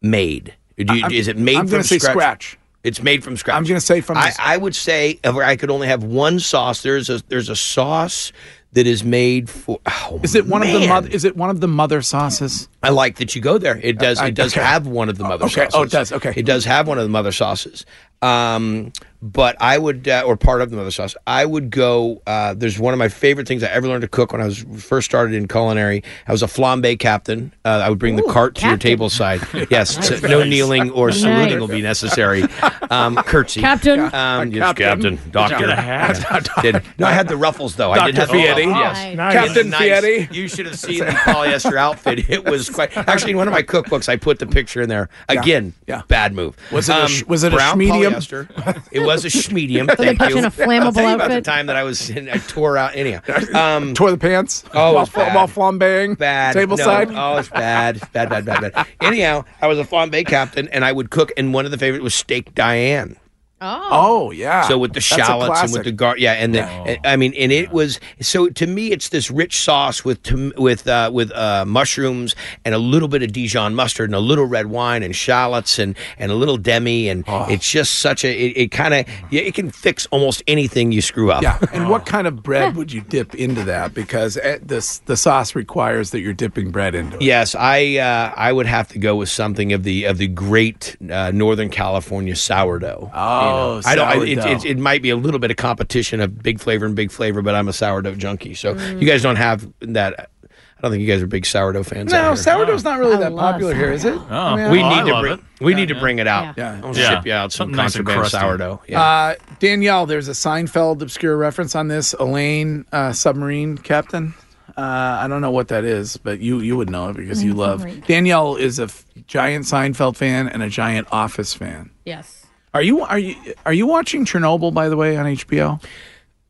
made? 0.01 0.53
Do 0.77 0.95
you, 0.95 1.07
is 1.07 1.27
it 1.27 1.37
made 1.37 1.57
I'm 1.57 1.67
from 1.67 1.83
scratch? 1.83 2.01
scratch. 2.01 2.57
It's 2.83 3.01
made 3.01 3.23
from 3.23 3.35
scratch. 3.37 3.55
I'm 3.57 3.63
going 3.63 3.79
to 3.79 3.85
say 3.85 4.01
from 4.01 4.17
I, 4.17 4.31
I 4.39 4.57
would 4.57 4.75
say 4.75 5.19
if 5.23 5.35
I 5.35 5.55
could 5.55 5.71
only 5.71 5.87
have 5.87 6.03
one 6.03 6.39
sauce. 6.39 6.83
There's 6.83 7.09
a 7.09 7.21
there's 7.29 7.49
a 7.49 7.55
sauce 7.55 8.31
that 8.73 8.85
is 8.85 9.03
made 9.03 9.49
for. 9.49 9.79
Oh, 9.87 10.19
Is 10.21 10.35
it 10.35 10.45
one 10.45 10.61
of 10.61 10.67
the 10.67 10.87
mother? 10.87 11.07
Is 11.09 11.23
it 11.25 11.35
one 11.35 11.49
of 11.49 11.61
the 11.61 11.67
mother 11.67 12.01
sauces? 12.01 12.67
I 12.83 12.89
like 12.89 13.17
that 13.17 13.33
you 13.35 13.41
go 13.41 13.57
there. 13.57 13.79
It 13.81 13.97
does. 13.97 14.19
I- 14.19 14.27
It 14.27 14.35
does 14.35 14.53
okay. 14.53 14.63
have 14.63 14.85
one 14.85 15.09
of 15.09 15.17
the 15.17 15.23
mother 15.23 15.45
okay. 15.45 15.67
sauces. 15.69 15.73
Oh, 15.75 15.83
it 15.83 15.91
does. 15.91 16.11
Okay. 16.11 16.33
It 16.35 16.45
does 16.45 16.65
have 16.65 16.87
one 16.87 16.97
of 16.99 17.03
the 17.05 17.09
mother 17.09 17.31
sauces. 17.31 17.85
Um, 18.21 18.91
but 19.33 19.55
I 19.59 19.77
would, 19.77 20.07
uh, 20.07 20.23
or 20.25 20.37
part 20.37 20.61
of 20.61 20.69
the 20.69 20.77
mother 20.77 20.91
sauce. 20.91 21.15
I 21.25 21.45
would 21.45 21.69
go. 21.71 22.21
Uh, 22.27 22.53
there's 22.53 22.77
one 22.77 22.93
of 22.93 22.99
my 22.99 23.09
favorite 23.09 23.47
things 23.47 23.63
I 23.63 23.67
ever 23.69 23.87
learned 23.87 24.03
to 24.03 24.07
cook 24.07 24.31
when 24.31 24.41
I 24.41 24.45
was 24.45 24.63
first 24.77 25.05
started 25.05 25.33
in 25.33 25.47
culinary. 25.47 26.03
I 26.27 26.31
was 26.31 26.43
a 26.43 26.47
flambe 26.47 26.97
captain. 26.99 27.51
Uh, 27.65 27.81
I 27.83 27.89
would 27.89 27.97
bring 27.99 28.15
the 28.15 28.23
cart 28.23 28.55
to 28.55 28.61
your 28.61 28.71
captain. 28.73 28.89
table 28.91 29.09
side. 29.09 29.41
Yes, 29.71 30.07
so 30.07 30.27
no 30.27 30.43
kneeling 30.43 30.91
or 30.91 31.11
saluting 31.11 31.59
will 31.59 31.67
be 31.67 31.81
necessary. 31.81 32.43
Um, 32.91 33.15
curtsy, 33.15 33.61
Captain. 33.61 33.99
Um, 34.13 34.51
yes, 34.51 34.73
Captain. 34.77 35.17
captain, 35.17 35.31
doctor. 35.31 35.57
Get 35.59 35.69
a 35.69 35.75
hat. 35.75 36.47
Did- 36.61 36.83
no, 36.99 37.07
I 37.07 37.11
had 37.11 37.27
the 37.27 37.35
ruffles 37.37 37.75
though. 37.75 37.91
I 37.91 38.05
did 38.05 38.15
Dr. 38.15 38.19
have 38.21 38.29
the 38.29 38.61
Fietti. 38.61 38.67
ruffles, 38.71 38.97
Yes, 38.97 39.17
Nice. 39.17 39.33
Captain 39.33 39.69
Nice. 39.71 39.81
Fietti. 40.03 40.33
You 40.33 40.47
should 40.47 40.65
have 40.67 40.77
seen 40.77 40.99
the 40.99 41.05
polyester 41.11 41.77
outfit. 41.77 42.29
It 42.29 42.45
was 42.45 42.69
quite. 42.69 42.95
Actually, 42.95 43.31
in 43.31 43.37
one 43.37 43.47
of 43.47 43.53
my 43.53 43.63
cookbooks, 43.63 44.07
I 44.07 44.17
put 44.17 44.37
the 44.39 44.45
picture 44.45 44.81
in 44.81 44.89
there. 44.89 45.09
Again, 45.29 45.73
Yeah. 45.87 46.03
bad 46.07 46.33
move. 46.33 46.55
Um, 46.69 46.75
Was 46.75 46.89
it 46.89 46.95
a 46.95 47.07
sh- 47.07 47.23
was 47.25 47.43
it 47.43 47.53
a 47.53 47.55
brown 47.55 47.79
polyester? 47.79 48.47
It 48.91 48.99
was 48.99 49.14
a 49.23 49.29
schmedium. 49.29 49.87
they 49.87 50.05
Thank 50.05 50.19
put 50.19 50.29
you. 50.29 50.35
you 50.35 50.39
in 50.39 50.45
a 50.45 50.51
flammable 50.51 50.81
I'll 50.85 50.91
tell 50.91 51.09
you 51.09 51.15
about 51.15 51.29
the 51.29 51.41
time 51.41 51.67
that 51.67 51.75
I 51.75 51.83
was 51.83 52.09
in, 52.09 52.27
I 52.27 52.37
tore 52.37 52.77
out 52.77 52.95
anyhow. 52.95 53.21
Um, 53.53 53.93
Tore 53.93 54.11
the 54.11 54.17
pants. 54.17 54.63
Oh, 54.73 54.91
it 54.91 54.93
while, 54.93 54.93
was 54.95 55.09
bad. 55.09 55.35
while 55.35 55.47
flambeing. 55.47 56.17
bad. 56.17 56.53
Table 56.53 56.75
no. 56.75 56.83
side. 56.83 57.09
Oh, 57.11 57.37
it's 57.37 57.49
bad. 57.49 58.01
Bad, 58.11 58.29
bad, 58.29 58.45
bad, 58.45 58.73
bad. 58.73 58.87
Anyhow, 59.01 59.45
I 59.61 59.67
was 59.67 59.79
a 59.79 59.83
flambe 59.83 60.25
captain, 60.25 60.67
and 60.69 60.83
I 60.83 60.91
would 60.91 61.11
cook, 61.11 61.31
and 61.37 61.53
one 61.53 61.65
of 61.65 61.71
the 61.71 61.77
favorite 61.77 62.01
was 62.03 62.13
steak 62.15 62.53
Diane. 62.55 63.15
Oh. 63.61 63.89
Oh 63.91 64.31
yeah. 64.31 64.67
So 64.67 64.77
with 64.77 64.93
the 64.93 64.99
shallots 64.99 65.61
and 65.61 65.71
with 65.71 65.85
the 65.85 65.91
gar, 65.93 66.17
yeah, 66.17 66.33
and 66.33 66.53
the, 66.53 67.07
I 67.07 67.15
mean, 67.15 67.33
and 67.35 67.51
it 67.53 67.71
was 67.71 67.99
so 68.19 68.49
to 68.49 68.67
me, 68.67 68.91
it's 68.91 69.09
this 69.09 69.31
rich 69.31 69.61
sauce 69.61 70.03
with 70.03 70.21
tom- 70.23 70.51
with 70.57 70.85
uh, 70.87 71.09
with 71.13 71.31
uh, 71.31 71.63
mushrooms 71.65 72.35
and 72.65 72.75
a 72.75 72.77
little 72.77 73.07
bit 73.07 73.23
of 73.23 73.31
Dijon 73.31 73.73
mustard 73.73 74.09
and 74.09 74.15
a 74.15 74.19
little 74.19 74.45
red 74.45 74.67
wine 74.67 75.03
and 75.03 75.15
shallots 75.15 75.79
and 75.79 75.95
and 76.19 76.31
a 76.31 76.35
little 76.35 76.57
demi, 76.57 77.07
and 77.07 77.23
Oh. 77.27 77.45
it's 77.49 77.69
just 77.71 77.95
such 77.99 78.25
a 78.25 78.29
it, 78.29 78.57
it 78.57 78.71
kind 78.71 78.93
of 78.93 79.07
yeah, 79.31 79.41
it 79.41 79.53
can 79.55 79.71
fix 79.71 80.05
almost 80.07 80.43
anything 80.47 80.91
you 80.91 81.01
screw 81.01 81.31
up. 81.31 81.41
Yeah, 81.41 81.57
and 81.71 81.89
what 81.89 82.05
kind 82.15 82.27
of 82.27 82.43
bread 82.43 82.75
would 82.75 82.91
you 82.91 83.01
dip 83.01 83.33
into 83.35 83.63
that? 83.63 83.93
Because 83.93 84.35
eh, 84.37 84.59
this 84.61 84.97
the 85.05 85.15
sauce 85.15 85.55
requires 85.55 86.11
that 86.11 86.19
you're 86.19 86.33
dipping 86.33 86.71
bread 86.71 86.93
into 86.93 87.15
it. 87.15 87.21
Yes, 87.21 87.55
I 87.55 87.95
uh, 87.97 88.33
I 88.35 88.51
would 88.51 88.65
have 88.65 88.89
to 88.89 88.99
go 88.99 89.15
with 89.15 89.29
something 89.29 89.71
of 89.71 89.83
the 89.83 90.03
of 90.03 90.17
the 90.17 90.27
great 90.27 90.97
uh, 91.09 91.31
Northern 91.33 91.69
California 91.69 92.35
sourdough. 92.35 93.09
Oh, 93.13 93.44
I 93.85 93.95
don't. 93.95 94.07
I, 94.07 94.23
it, 94.23 94.37
it, 94.37 94.65
it 94.65 94.77
might 94.77 95.01
be 95.01 95.09
a 95.09 95.15
little 95.15 95.39
bit 95.39 95.51
of 95.51 95.57
competition 95.57 96.21
of 96.21 96.41
big 96.41 96.59
flavor 96.59 96.85
and 96.85 96.95
big 96.95 97.11
flavor, 97.11 97.41
but 97.41 97.55
I'm 97.55 97.67
a 97.67 97.73
sourdough 97.73 98.15
junkie. 98.15 98.53
So 98.53 98.73
you 98.75 99.05
guys 99.07 99.21
don't 99.21 99.35
have 99.37 99.67
that. 99.81 100.29
I 100.77 100.81
don't 100.81 100.91
think 100.91 101.01
you 101.01 101.07
guys 101.07 101.21
are 101.23 101.27
big 101.27 101.45
sourdough 101.45 101.83
fans. 101.83 102.11
No, 102.11 102.17
out 102.19 102.25
here. 102.33 102.35
sourdough's 102.35 102.83
not 102.83 102.99
really 102.99 103.15
I 103.15 103.19
that 103.19 103.31
love 103.31 103.53
popular 103.53 103.73
here, 103.73 103.91
is 103.93 104.03
it? 104.03 104.13
Oh, 104.13 104.27
I 104.29 104.55
mean, 104.57 104.71
we 104.71 104.81
Oh, 104.81 104.85
I 104.85 104.99
need 105.03 105.07
to 105.07 105.13
love 105.13 105.21
bring. 105.23 105.33
it. 105.35 105.39
We 105.61 105.73
need 105.73 105.87
to 105.87 105.95
bring 105.95 106.19
it 106.19 106.27
out. 106.27 106.57
Yeah. 106.57 106.81
I'll 106.83 106.95
Yeah. 106.95 107.09
ship 107.15 107.25
you 107.25 107.31
out 107.31 107.51
some 107.53 107.67
Something 107.67 107.77
nice 107.77 107.93
contraband 107.95 108.19
crusty. 108.19 108.37
sourdough. 108.39 108.81
Yeah. 108.89 109.01
Uh, 109.01 109.35
Danielle, 109.59 110.05
there's 110.05 110.27
a 110.27 110.31
Seinfeld 110.33 111.01
obscure 111.01 111.37
reference 111.37 111.75
on 111.75 111.87
this. 111.87 112.13
Elaine, 112.19 112.85
uh, 112.91 113.13
submarine 113.13 113.77
captain. 113.77 114.33
Uh, 114.77 114.81
I 115.21 115.27
don't 115.29 115.39
know 115.39 115.51
what 115.51 115.69
that 115.69 115.85
is, 115.85 116.17
but 116.17 116.41
you 116.41 116.59
you 116.59 116.75
would 116.75 116.89
know 116.89 117.07
it 117.09 117.15
because 117.15 117.41
you 117.41 117.53
love. 117.53 117.85
Danielle 118.05 118.57
is 118.57 118.77
a 118.77 118.83
f- 118.83 119.05
giant 119.25 119.63
Seinfeld 119.65 120.17
fan 120.17 120.49
and 120.49 120.61
a 120.61 120.67
giant 120.69 121.07
Office 121.09 121.53
fan. 121.53 121.91
Yes. 122.05 122.44
Are 122.75 122.81
you 122.81 123.03
are 123.03 123.17
you 123.17 123.35
are 123.65 123.71
you 123.71 123.87
watching 123.87 124.25
Chernobyl 124.25 124.73
by 124.73 124.89
the 124.89 124.97
way 124.97 125.15
on 125.15 125.25
HBO? 125.25 125.81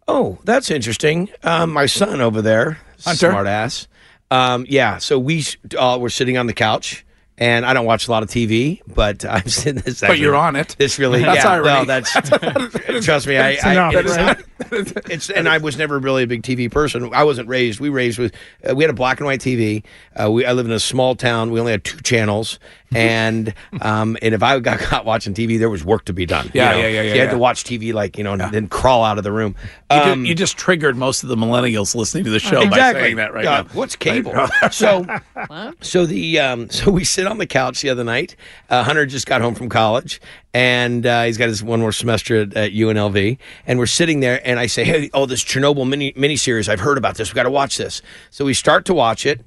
Oh, 0.07 0.39
that's 0.43 0.71
interesting. 0.71 1.29
Um, 1.43 1.71
my 1.71 1.85
son 1.85 2.19
over 2.19 2.41
there, 2.41 2.79
Hunter? 3.03 3.29
smart 3.29 3.45
ass. 3.45 3.87
Um, 4.31 4.65
yeah, 4.67 4.97
so 4.97 5.19
we 5.19 5.45
uh, 5.77 5.99
were 6.01 6.09
sitting 6.09 6.35
on 6.39 6.47
the 6.47 6.53
couch, 6.53 7.05
and 7.37 7.63
I 7.63 7.75
don't 7.75 7.85
watch 7.85 8.07
a 8.07 8.11
lot 8.11 8.23
of 8.23 8.29
TV, 8.29 8.81
but 8.87 9.23
I'm 9.29 9.47
sitting. 9.47 9.83
This 9.83 10.01
But 10.01 10.17
you're 10.17 10.35
on 10.35 10.55
it. 10.55 10.75
This 10.79 10.97
really, 10.97 11.21
That's 11.21 11.43
yeah. 11.43 11.51
irony. 11.51 11.67
Well, 11.67 11.85
that's 11.85 12.11
trust 13.05 13.27
me. 13.27 13.37
I, 13.37 13.57
I 13.63 13.71
enough, 13.73 13.93
it's, 13.93 14.17
right? 14.17 15.11
it's 15.11 15.29
and 15.29 15.47
I 15.47 15.59
was 15.59 15.77
never 15.77 15.99
really 15.99 16.23
a 16.23 16.27
big 16.27 16.41
TV 16.41 16.71
person. 16.71 17.13
I 17.13 17.23
wasn't 17.23 17.49
raised. 17.49 17.79
We 17.79 17.89
raised 17.89 18.17
with 18.17 18.33
uh, 18.67 18.73
we 18.75 18.83
had 18.83 18.89
a 18.89 18.95
black 18.95 19.19
and 19.19 19.27
white 19.27 19.41
TV. 19.41 19.83
Uh, 20.19 20.31
we 20.31 20.43
I 20.43 20.53
live 20.53 20.65
in 20.65 20.71
a 20.71 20.79
small 20.79 21.13
town. 21.15 21.51
We 21.51 21.59
only 21.59 21.73
had 21.73 21.83
two 21.83 21.99
channels, 21.99 22.57
and 22.95 23.53
um, 23.81 24.17
and 24.21 24.33
if 24.33 24.43
I 24.43 24.59
got 24.59 24.79
caught 24.79 25.05
watching 25.05 25.33
TV, 25.33 25.57
there 25.57 25.69
was 25.69 25.83
work 25.83 26.05
to 26.05 26.13
be 26.13 26.25
done. 26.25 26.51
Yeah, 26.53 26.75
you 26.75 26.81
know? 26.81 26.81
yeah, 26.81 26.87
yeah, 26.87 27.01
yeah, 27.01 27.13
you 27.13 27.19
had 27.19 27.25
yeah. 27.25 27.31
to 27.31 27.37
watch 27.37 27.63
TV 27.63 27.93
like 27.93 28.17
you 28.17 28.23
know, 28.23 28.33
and 28.33 28.41
then 28.53 28.67
crawl 28.67 29.03
out 29.03 29.17
of 29.17 29.23
the 29.23 29.31
room. 29.31 29.55
You, 29.91 29.97
Um, 29.97 30.25
you 30.25 30.35
just 30.35 30.57
triggered 30.57 30.95
most 30.95 31.23
of 31.23 31.29
the 31.29 31.35
millennials 31.35 31.95
listening 31.95 32.23
to 32.25 32.29
the 32.29 32.39
show 32.39 32.61
by 32.61 32.67
exactly. 32.67 33.01
saying 33.03 33.15
that 33.17 33.33
right 33.33 33.43
God, 33.43 33.67
now. 33.67 33.73
What's 33.73 33.95
cable? 33.95 34.33
So, 34.71 35.05
so 35.81 36.05
the 36.05 36.39
um, 36.39 36.69
so 36.69 36.91
we 36.91 37.03
sit 37.03 37.27
on 37.27 37.37
the 37.37 37.47
couch 37.47 37.81
the 37.81 37.89
other 37.89 38.03
night. 38.03 38.35
Uh, 38.69 38.83
Hunter 38.83 39.05
just 39.05 39.27
got 39.27 39.41
home 39.41 39.55
from 39.55 39.69
college, 39.69 40.21
and 40.53 41.05
uh, 41.05 41.23
he's 41.23 41.37
got 41.37 41.49
his 41.49 41.63
one 41.63 41.79
more 41.79 41.91
semester 41.91 42.41
at, 42.41 42.53
at 42.55 42.71
UNLV. 42.71 43.37
And 43.67 43.79
we're 43.79 43.85
sitting 43.85 44.19
there, 44.21 44.45
and 44.47 44.59
I 44.59 44.67
say, 44.67 44.83
"Hey, 44.83 45.09
oh, 45.13 45.25
this 45.25 45.43
Chernobyl 45.43 45.87
mini 45.87 46.13
miniseries. 46.13 46.69
I've 46.69 46.79
heard 46.79 46.97
about 46.97 47.15
this. 47.15 47.31
We 47.31 47.35
got 47.35 47.43
to 47.43 47.51
watch 47.51 47.77
this." 47.77 48.01
So 48.29 48.45
we 48.45 48.53
start 48.53 48.85
to 48.85 48.93
watch 48.93 49.25
it. 49.25 49.41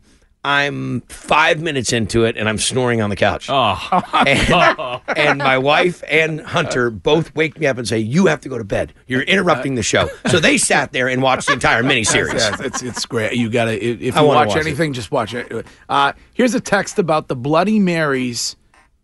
I'm 0.45 1.01
five 1.03 1.61
minutes 1.61 1.93
into 1.93 2.24
it, 2.24 2.36
and 2.36 2.49
I'm 2.49 2.59
snoring 2.59 3.03
on 3.03 3.11
the 3.11 3.16
couch. 3.16 3.49
Oh. 3.51 3.76
And, 4.28 5.01
and 5.16 5.39
my 5.39 5.59
wife 5.59 6.03
and 6.09 6.41
Hunter 6.41 6.91
both 6.91 7.34
wake 7.34 7.59
me 7.59 7.66
up 7.66 7.78
and 7.78 7.86
say, 7.86 7.99
"You 7.99 8.26
have 8.26 8.41
to 8.43 8.49
go 8.49 8.59
to 8.59 8.64
bed. 8.64 8.93
You're 9.07 9.22
interrupting 9.22 9.74
the 9.74 9.82
show." 9.82 10.09
So 10.28 10.39
they 10.41 10.59
sat 10.59 10.93
there 10.93 11.09
and 11.09 11.22
watched 11.22 11.47
the 11.47 11.55
entire 11.55 11.82
miniseries. 11.82 12.34
Yes, 12.34 12.61
it's 12.61 12.82
it's 12.82 13.07
great. 13.07 13.34
You 13.34 13.49
got 13.51 13.66
to 13.66 13.74
if 13.74 14.01
you 14.01 14.12
wanna 14.12 14.26
watch, 14.26 14.49
watch 14.49 14.57
it. 14.59 14.66
anything, 14.66 14.93
just 14.93 15.11
watch 15.11 15.34
it. 15.34 15.66
Uh, 15.89 16.12
here's 16.34 16.55
a 16.55 16.61
text 16.61 16.99
about 16.99 17.28
the 17.28 17.36
Bloody 17.36 17.78
Marys 17.78 18.57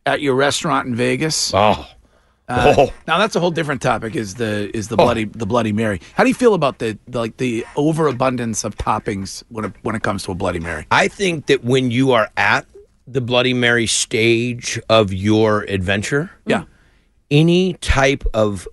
at 0.06 0.20
your 0.20 0.34
restaurant 0.34 0.86
in 0.88 0.94
Vegas. 0.94 1.52
Oh. 1.54 1.86
Uh, 2.48 2.74
Oh. 2.76 2.92
Now 3.06 3.18
that's 3.18 3.36
a 3.36 3.40
whole 3.40 3.50
different 3.50 3.80
topic. 3.80 4.14
Is 4.16 4.34
the 4.34 4.70
is 4.76 4.88
the 4.88 4.96
bloody 4.96 5.24
the 5.24 5.46
Bloody 5.46 5.72
Mary? 5.72 6.00
How 6.14 6.24
do 6.24 6.28
you 6.28 6.34
feel 6.34 6.54
about 6.54 6.78
the, 6.78 6.98
the 7.08 7.18
like 7.20 7.36
the 7.38 7.64
overabundance 7.76 8.64
of 8.64 8.76
toppings 8.76 9.42
when 9.48 9.64
it, 9.66 9.72
when 9.82 9.94
it 9.94 10.02
comes 10.02 10.24
to 10.24 10.32
a 10.32 10.34
Bloody 10.34 10.60
Mary? 10.60 10.86
I 10.90 11.08
think 11.08 11.46
that 11.46 11.64
when 11.64 11.90
you 11.90 12.12
are 12.12 12.30
at 12.36 12.66
the 13.06 13.20
Bloody 13.22 13.54
Mary 13.54 13.86
stage 13.86 14.78
of 14.90 15.12
your 15.12 15.62
adventure, 15.62 16.30
yeah, 16.46 16.64
any 17.30 17.74
type 17.74 18.24
of 18.34 18.68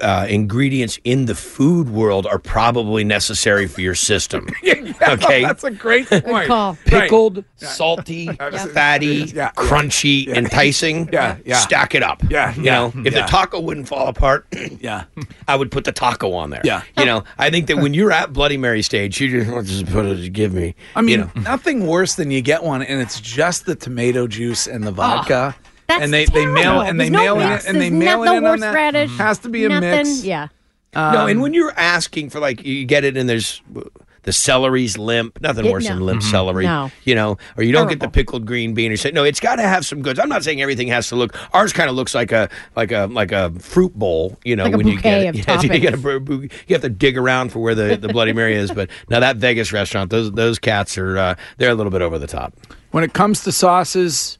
uh, 0.00 0.26
ingredients 0.28 0.98
in 1.04 1.26
the 1.26 1.34
food 1.34 1.88
world 1.90 2.26
are 2.26 2.38
probably 2.38 3.04
necessary 3.04 3.66
for 3.66 3.80
your 3.80 3.94
system. 3.94 4.46
okay, 4.64 5.42
that's 5.42 5.64
a 5.64 5.70
great 5.70 6.06
point. 6.08 6.46
call. 6.46 6.76
Pickled, 6.84 7.44
salty, 7.56 8.26
fatty, 8.72 9.32
Yeah. 9.34 9.50
crunchy, 9.56 10.28
enticing. 10.36 11.08
Yeah, 11.12 11.36
yeah. 11.44 11.56
Stack 11.58 11.94
it 11.94 12.02
up. 12.02 12.22
Yeah, 12.30 12.54
You 12.54 12.62
yeah, 12.64 12.74
know, 12.74 12.92
if 13.04 13.12
yeah. 13.14 13.22
the 13.22 13.26
taco 13.26 13.60
wouldn't 13.60 13.88
fall 13.88 14.08
apart, 14.08 14.46
Yeah, 14.80 15.04
I 15.48 15.56
would 15.56 15.70
put 15.70 15.84
the 15.84 15.92
taco 15.92 16.32
on 16.32 16.50
there. 16.50 16.62
Yeah. 16.64 16.82
You 16.98 17.04
know, 17.04 17.24
I 17.38 17.50
think 17.50 17.66
that 17.68 17.78
when 17.78 17.94
you're 17.94 18.12
at 18.12 18.32
Bloody 18.32 18.56
Mary 18.56 18.82
stage, 18.82 19.20
you 19.20 19.28
just 19.30 19.50
want 19.50 19.66
to 19.66 19.72
just 19.72 19.86
put 19.92 20.04
it, 20.06 20.32
give 20.32 20.52
me. 20.52 20.74
I 20.94 21.00
mean, 21.00 21.08
you 21.10 21.16
know, 21.18 21.30
nothing 21.42 21.86
worse 21.86 22.14
than 22.14 22.30
you 22.30 22.40
get 22.42 22.62
one 22.62 22.82
and 22.82 23.00
it's 23.00 23.20
just 23.20 23.66
the 23.66 23.74
tomato 23.74 24.26
juice 24.26 24.66
and 24.66 24.84
the 24.86 24.92
vodka. 24.92 25.56
That's 25.86 26.02
and 26.02 26.12
they, 26.12 26.24
they 26.26 26.46
mail 26.46 26.62
terrible. 26.62 26.80
and 26.82 27.00
they 27.00 27.08
There's 27.10 27.12
no 27.26 27.36
mail 27.36 27.40
it 27.46 27.50
mix. 27.50 27.66
and 27.66 27.80
they 27.80 27.90
mail 27.90 28.24
not 28.24 28.34
it 28.34 28.38
in 28.38 28.46
on 28.46 28.60
that. 28.60 28.66
horseradish, 28.74 29.16
Has 29.18 29.38
to 29.40 29.48
be 29.48 29.64
a 29.64 29.68
nothing. 29.68 29.90
mix. 29.90 30.24
Yeah. 30.24 30.48
no, 30.94 31.00
Um, 31.22 31.28
and 31.28 31.40
when 31.42 31.52
you're 31.54 31.72
asking 31.76 32.30
for 32.30 32.40
like 32.40 32.64
you 32.64 32.84
get 32.84 33.04
it 33.04 33.16
and 33.16 33.28
there's 33.28 33.60
the 34.22 34.32
celery's 34.32 34.96
limp, 34.96 35.38
nothing 35.42 35.66
It- 35.66 35.70
worse 35.72 35.84
no. 35.84 35.90
than 35.96 36.06
limp 36.06 36.20
Mm-hmm. 36.22 36.30
celery. 36.30 36.64
No. 36.64 36.90
You 37.04 37.14
know, 37.14 37.36
or 37.58 37.62
you 37.62 37.72
don't 37.72 37.88
get 37.88 38.00
the 38.00 38.08
pickled 38.08 38.46
green 38.46 38.72
bean 38.72 38.90
or 38.90 38.96
say 38.96 39.10
no, 39.10 39.22
it's 39.22 39.40
got 39.40 39.56
to 39.56 39.62
have 39.62 39.84
some 39.84 40.00
goods. 40.00 40.18
I'm 40.18 40.30
not 40.30 40.42
saying 40.42 40.62
everything 40.62 40.88
has 40.88 41.08
to 41.08 41.16
look. 41.16 41.36
Ours 41.52 41.74
kind 41.74 41.90
of 41.90 41.96
looks 41.96 42.14
like 42.14 42.32
a 42.32 42.48
like 42.74 42.90
a 42.90 43.06
like 43.12 43.32
a 43.32 43.50
fruit 43.58 43.92
bowl. 43.92 44.38
You 44.42 44.56
know, 44.56 44.64
Like 44.64 44.72
a 44.72 44.76
when 44.78 44.86
you 44.88 44.96
bouquet 44.96 45.24
get 45.24 45.28
of 45.34 45.40
it, 45.40 45.46
Yeah, 45.66 45.74
you, 45.74 45.78
get 45.80 45.92
a 45.92 45.98
bou- 45.98 46.20
bou- 46.20 46.42
you 46.66 46.74
have 46.74 46.80
to 46.80 46.88
dig 46.88 47.18
around 47.18 47.50
for 47.52 47.58
where 47.58 47.74
the, 47.74 47.96
the 47.96 48.08
Bloody 48.08 48.32
Mary 48.32 48.54
is. 48.54 48.70
But 48.70 48.88
now 49.10 49.20
that 49.20 49.36
Vegas 49.36 49.74
restaurant, 49.74 50.10
those 50.10 50.32
those 50.32 50.58
cats 50.58 50.96
are 50.96 51.18
uh, 51.18 51.34
they're 51.58 51.70
a 51.70 51.74
little 51.74 51.92
bit 51.92 52.00
over 52.00 52.18
the 52.18 52.26
top. 52.26 52.54
When 52.92 53.04
it 53.04 53.12
comes 53.12 53.42
to 53.44 53.52
sauces, 53.52 54.38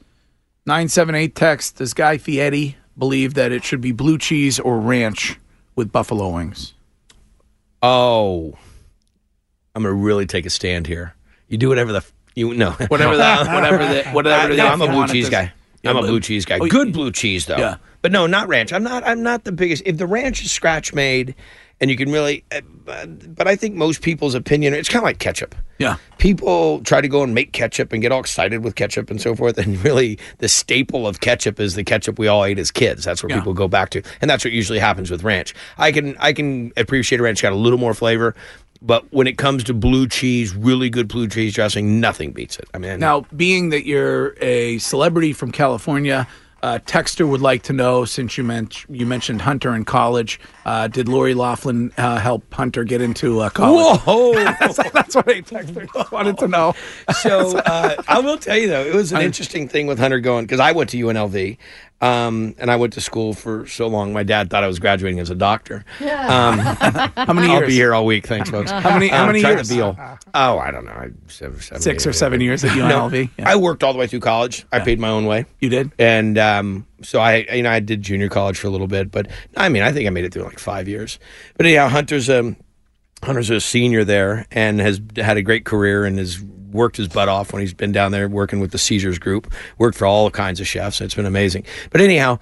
978 0.67 1.35
text, 1.35 1.77
does 1.77 1.93
Guy 1.95 2.19
Fieri 2.19 2.77
believe 2.97 3.35
that 3.35 3.53
it 3.53 3.65
should 3.65 3.81
be 3.81 3.93
blue 3.93 4.19
cheese 4.19 4.59
or 4.59 4.79
ranch 4.79 5.39
with 5.77 5.93
buffalo 5.93 6.31
wings? 6.31 6.75
Oh, 7.83 8.57
I'm 9.75 9.83
gonna 9.83 9.93
really 9.95 10.27
take 10.27 10.47
a 10.47 10.51
stand 10.51 10.87
here. 10.87 11.15
You 11.49 11.59
do 11.59 11.69
whatever 11.69 11.93
the 11.93 11.99
f- 11.99 12.13
you 12.35 12.55
know. 12.55 12.71
Whatever 12.89 13.17
that, 13.19 13.47
whatever 13.55 13.79
the, 13.95 14.05
whatever 14.11 14.49
the 14.53 14.57
no, 14.57 14.67
I'm 14.69 14.81
a 14.81 14.87
blue 14.89 15.07
cheese 15.07 15.27
to- 15.27 15.31
guy. 15.31 15.53
Yeah, 15.85 15.91
I'm 15.91 15.97
a 15.99 16.03
blue 16.03 16.21
cheese 16.21 16.45
guy. 16.45 16.59
Oh, 16.61 16.67
Good 16.67 16.93
blue 16.93 17.13
cheese 17.13 17.47
though. 17.47 17.57
Yeah. 17.59 17.77
But 18.03 18.13
no, 18.13 18.27
not 18.27 18.49
ranch. 18.49 18.73
I'm 18.73 18.83
not. 18.83 19.03
I'm 19.07 19.23
not 19.23 19.45
the 19.45 19.53
biggest. 19.53 19.83
If 19.87 19.97
the 19.97 20.07
ranch 20.07 20.43
is 20.45 20.51
scratch 20.51 20.93
made, 20.93 21.35
and 21.81 21.91
you 21.91 21.97
can 21.97 22.13
really, 22.13 22.45
uh, 22.53 23.07
but 23.07 23.49
I 23.49 23.57
think 23.57 23.75
most 23.77 24.03
people's 24.03 24.35
opinion, 24.35 24.75
it's 24.75 24.91
kind 24.91 24.99
of 25.03 25.05
like 25.05 25.19
ketchup. 25.19 25.55
Yeah. 25.79 25.97
People 26.19 26.81
try 26.83 27.01
to 27.01 27.09
go 27.09 27.23
and 27.23 27.35
make 27.35 27.53
ketchup 27.53 27.93
and 27.95 28.03
get 28.03 28.13
all 28.13 28.21
excited 28.21 28.63
with 28.63 28.75
ketchup 28.75 29.11
and 29.11 29.21
so 29.23 29.35
forth, 29.35 29.57
and 29.57 29.83
really 29.85 30.19
the 30.39 30.49
staple 30.51 31.07
of 31.07 31.21
ketchup 31.21 31.59
is 31.59 31.77
the 31.77 31.85
ketchup 31.85 32.19
we 32.19 32.29
all 32.29 32.45
ate 32.45 32.59
as 32.59 32.71
kids. 32.71 33.05
That's 33.05 33.23
what 33.23 33.31
Yeah. 33.31 33.39
people 33.39 33.55
go 33.55 33.69
back 33.69 33.89
to, 33.91 34.03
and 34.21 34.29
that's 34.31 34.45
what 34.45 34.53
usually 34.53 34.79
happens 34.79 35.11
with 35.11 35.23
ranch. 35.25 35.55
I 35.79 35.91
can 35.91 36.15
I 36.21 36.35
can 36.35 36.73
appreciate 36.77 37.21
a 37.21 37.23
ranch 37.23 37.41
got 37.41 37.53
a 37.53 37.57
little 37.57 37.79
more 37.79 37.95
flavor. 37.95 38.35
But 38.87 39.11
when 39.13 39.27
it 39.27 39.39
comes 39.39 39.65
to 39.65 39.75
blue 39.75 40.07
cheese, 40.07 40.55
really 40.55 40.91
good 40.91 41.09
blue 41.09 41.27
cheese 41.27 41.55
dressing, 41.55 42.01
nothing 42.01 42.33
beats 42.33 42.59
it. 42.59 42.69
I 42.75 42.79
mean, 42.79 43.01
Now, 43.01 43.25
being 43.35 43.71
that 43.71 43.87
you're 43.87 44.37
a 44.43 44.77
celebrity 44.79 45.33
from 45.33 45.53
California, 45.53 46.29
uh, 46.63 46.79
Texter 46.87 47.29
would 47.29 47.43
like 47.43 47.63
to 47.65 47.73
know 47.75 48.05
since 48.07 48.39
you, 48.39 48.45
men- 48.45 48.69
you 48.89 49.05
mentioned 49.05 49.43
Hunter 49.43 49.75
in 49.75 49.85
college, 49.85 50.41
uh, 50.65 50.89
did 50.89 51.09
Lori 51.09 51.35
Loughlin 51.35 51.93
uh, 51.99 52.19
help 52.19 52.53
Hunter 52.53 52.85
get 52.85 53.03
into 53.03 53.41
uh, 53.41 53.51
college? 53.51 54.01
Whoa! 54.01 54.33
that's, 54.61 54.77
that's 54.93 55.15
what 55.15 55.29
a 55.29 55.43
texter 55.43 55.87
just 55.93 56.11
wanted 56.11 56.39
to 56.39 56.49
know. 56.49 56.75
so 57.21 57.59
uh, 57.59 58.03
I 58.09 58.21
will 58.21 58.39
tell 58.39 58.57
you 58.57 58.69
though, 58.69 58.85
it 58.85 58.95
was 58.95 59.13
an 59.13 59.21
interesting 59.21 59.69
thing 59.69 59.87
with 59.87 59.99
Hunter 59.99 60.21
going 60.21 60.45
because 60.47 60.61
I 60.61 60.73
went 60.73 60.89
to 60.91 60.97
UNLV, 60.99 61.59
um, 62.01 62.55
and 62.59 62.71
I 62.71 62.77
went 62.77 62.93
to 62.95 63.01
school 63.01 63.33
for 63.33 63.67
so 63.67 63.87
long. 63.87 64.13
My 64.13 64.23
dad 64.25 64.51
thought 64.51 64.63
I 64.63 64.67
was 64.67 64.79
graduating 64.79 65.21
as 65.21 65.31
a 65.31 65.35
doctor. 65.35 65.85
Um, 66.01 66.59
How 66.59 67.33
many 67.33 67.49
years? 67.49 67.63
I'll 67.63 67.67
be 67.67 67.73
here 67.75 67.95
all 67.95 68.05
week. 68.05 68.27
Thanks, 68.27 68.51
folks. 68.51 68.71
How 68.71 68.93
many- 68.95 69.09
how 69.09 69.23
Um, 69.23 69.27
many 69.29 69.41
years? 69.41 69.69
To 69.69 69.75
be 69.75 69.81
all, 69.81 69.97
oh, 70.35 70.59
I 70.59 70.71
don't 70.71 70.85
know, 70.85 70.93
I- 70.93 71.11
seven, 71.29 71.61
seven, 71.61 71.81
Six 71.81 72.07
or 72.07 72.11
eight, 72.11 72.15
seven 72.17 72.43
eight. 72.43 72.45
years 72.45 72.63
at 72.65 72.77
No, 72.77 73.09
UNLV? 73.09 73.31
Yeah. 73.39 73.49
I 73.51 73.57
worked 73.57 73.83
all 73.83 73.93
the 73.93 73.99
way 73.99 74.07
through 74.07 74.21
college. 74.21 74.67
I 74.73 74.81
paid 74.81 75.01
my 75.01 75.09
own 75.09 75.25
way. 75.27 75.47
You 75.61 75.69
did? 75.71 75.93
And 75.99 76.37
um, 76.37 76.87
so 77.03 77.21
I, 77.21 77.47
you 77.53 77.63
know, 77.63 77.71
I 77.71 77.81
did 77.81 78.03
junior 78.03 78.29
college 78.29 78.59
for 78.59 78.67
a 78.67 78.71
little 78.71 78.89
bit, 78.89 79.11
but 79.11 79.29
I 79.57 79.69
mean, 79.71 79.83
I 79.83 79.93
think 79.93 80.07
I 80.07 80.11
made 80.11 80.25
it 80.25 80.33
through 80.35 80.45
like 80.45 80.59
five 80.59 80.89
years. 80.89 81.19
But 81.57 81.67
anyhow, 81.67 81.89
Hunter's 81.89 82.29
a 82.29 82.55
Hunter's 83.23 83.49
a 83.49 83.61
senior 83.61 84.05
there 84.05 84.45
and 84.51 84.81
has 84.81 85.01
had 85.17 85.39
a 85.39 85.43
great 85.43 85.65
career 85.65 86.05
and 86.05 86.19
has 86.19 86.43
worked 86.75 86.99
his 86.99 87.09
butt 87.09 87.29
off 87.29 87.53
when 87.53 87.61
he's 87.61 87.73
been 87.73 87.93
down 87.93 88.13
there 88.13 88.29
working 88.29 88.61
with 88.61 88.73
the 88.73 88.79
Caesars 88.79 89.19
group. 89.19 89.53
Worked 89.79 89.97
for 89.97 90.07
all 90.07 90.31
kinds 90.31 90.61
of 90.61 90.67
chefs. 90.67 91.01
It's 91.01 91.15
been 91.15 91.25
amazing. 91.25 91.65
But 91.91 92.03
anyhow, 92.03 92.41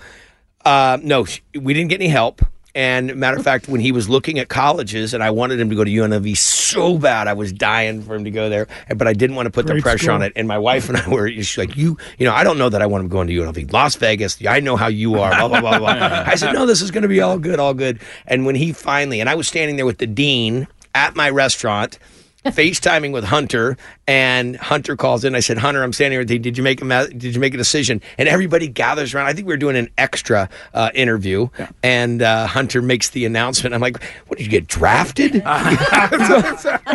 uh, 0.64 0.99
no, 1.03 1.26
we 1.55 1.74
didn't 1.74 1.91
get 1.91 2.01
any 2.01 2.09
help. 2.09 2.43
And 2.74 3.16
matter 3.16 3.37
of 3.37 3.45
fact, 3.45 3.68
when 3.68 3.83
he 3.83 3.93
was 3.93 4.09
looking 4.09 4.39
at 4.39 4.49
colleges, 4.49 5.12
and 5.12 5.22
I 5.22 5.30
wanted 5.30 5.61
him 5.61 5.68
to 5.68 5.76
go 5.76 5.85
to 5.85 5.91
UNLV 5.91 6.35
so 6.39 6.97
bad, 6.97 7.28
I 7.28 7.35
was 7.35 7.53
dying 7.53 8.01
for 8.01 8.14
him 8.14 8.24
to 8.24 8.30
go 8.30 8.49
there, 8.49 8.66
but 8.97 9.07
I 9.07 9.12
didn't 9.12 9.37
want 9.37 9.45
to 9.45 9.51
put 9.51 9.66
the 9.66 9.78
pressure 9.83 10.05
school. 10.05 10.14
on 10.14 10.22
it. 10.22 10.33
And 10.37 10.49
my 10.49 10.57
wife 10.57 10.89
and 10.89 10.97
I 10.97 11.07
were 11.07 11.28
she's 11.28 11.59
like, 11.59 11.76
"You, 11.76 11.99
you 12.18 12.24
know, 12.24 12.33
I 12.33 12.45
don't 12.45 12.57
know 12.57 12.70
that 12.70 12.80
I 12.80 12.87
want 12.87 13.05
him 13.05 13.09
going 13.09 13.28
to 13.28 13.35
UNLV, 13.35 13.72
Las 13.74 13.97
Vegas. 13.97 14.39
I 14.47 14.61
know 14.61 14.76
how 14.76 14.87
you 14.87 15.20
are." 15.20 15.37
Blah 15.37 15.49
blah 15.49 15.61
blah 15.61 15.78
blah. 15.78 15.89
I 16.26 16.35
said, 16.37 16.55
"No, 16.55 16.64
this 16.64 16.80
is 16.80 16.91
going 16.91 17.03
to 17.03 17.09
be 17.09 17.20
all 17.20 17.39
good, 17.39 17.61
all 17.61 17.74
good." 17.74 18.01
And 18.26 18.47
when 18.47 18.55
he 18.55 18.72
finally, 18.72 19.20
and 19.20 19.28
I 19.28 19.35
was 19.35 19.47
standing 19.47 19.76
there 19.76 19.87
with 19.87 19.99
the 19.99 20.07
dean 20.07 20.66
at 20.95 21.14
my 21.14 21.28
restaurant. 21.28 21.99
FaceTiming 22.45 23.12
with 23.12 23.24
Hunter, 23.24 23.76
and 24.09 24.57
Hunter 24.57 24.97
calls 24.97 25.24
in. 25.24 25.34
I 25.34 25.40
said, 25.40 25.59
"Hunter, 25.59 25.82
I'm 25.82 25.93
standing 25.93 26.18
here. 26.18 26.24
Did 26.24 26.43
did 26.43 26.59
you 26.59 26.64
make 26.64 26.80
a 26.80 26.84
ma- 26.84 27.07
did 27.07 27.34
you 27.34 27.40
make 27.40 27.55
a 27.55 27.57
decision?" 27.57 28.01
And 28.18 28.28
everybody 28.28 28.68
gathers 28.68 29.14
around. 29.14 29.26
I 29.26 29.32
think 29.32 29.47
we 29.47 29.53
were 29.53 29.59
doing 29.59 29.76
an 29.76 29.88
extra 29.97 30.49
uh, 30.74 30.90
interview, 30.95 31.49
and 31.82 32.20
uh, 32.20 32.47
Hunter 32.47 32.82
makes 32.82 33.11
the 33.11 33.24
announcement. 33.24 33.74
I'm 33.74 33.80
like, 33.80 34.03
"What 34.26 34.38
did 34.38 34.45
you 34.45 34.51
get 34.51 34.66
drafted? 34.66 35.34
you're 35.34 35.43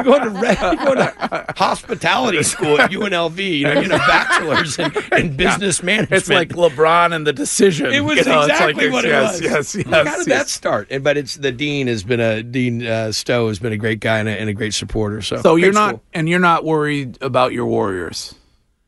going 0.04 0.24
to 0.24 0.30
re- 0.30 0.58
you're 0.62 0.76
going 0.76 0.98
to 0.98 1.46
hospitality 1.56 2.44
school 2.44 2.80
at 2.82 2.92
UNLV. 2.92 3.58
You 3.58 3.64
know, 3.64 3.74
getting 3.76 3.92
a 3.92 3.98
bachelor's 3.98 4.78
in, 4.78 4.92
in 5.14 5.36
business 5.36 5.82
management. 5.82 6.20
It's 6.22 6.30
like 6.30 6.50
LeBron 6.50 7.16
and 7.16 7.26
the 7.26 7.34
decision. 7.34 7.88
It 7.94 8.02
was 8.02 8.18
you 8.18 8.26
know, 8.26 8.42
exactly 8.42 8.86
like- 8.86 8.94
what 8.94 9.06
it 9.06 9.10
yes, 9.10 9.34
was. 9.34 9.42
Yes, 9.42 9.76
yes, 9.76 9.86
How 10.08 10.18
did 10.18 10.28
that 10.28 10.50
start? 10.50 10.88
And, 10.92 11.04
but 11.04 11.18
it's 11.18 11.36
the 11.36 11.52
dean 11.52 11.88
has 11.88 12.04
been 12.04 12.20
a 12.20 12.44
dean 12.44 12.86
uh, 12.86 13.12
Stowe 13.12 13.48
has 13.48 13.60
been 13.60 13.74
a 13.74 13.78
great 13.78 14.00
guy 14.00 14.20
and 14.20 14.28
a, 14.28 14.32
and 14.32 14.50
a 14.50 14.54
great 14.54 14.74
supporter. 14.74 15.22
So, 15.22 15.37
So 15.42 15.56
you're 15.56 15.74
not, 15.74 15.90
school. 15.90 16.04
and 16.14 16.28
you're 16.30 16.40
not 16.40 16.64
worried 16.64 17.18
about 17.22 17.54
your 17.54 17.66
Warriors. 17.66 18.36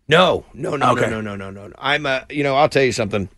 No, 0.07 0.45
no, 0.53 0.75
no, 0.75 0.91
Okay. 0.93 1.09
no, 1.09 1.21
no, 1.21 1.35
no, 1.35 1.51
no, 1.51 1.67
no. 1.67 1.73
I'm 1.77 2.05
a. 2.05 2.25
You 2.29 2.43
know, 2.43 2.55
I'll 2.55 2.69
tell 2.69 2.83
you 2.83 2.91
something. 2.91 3.29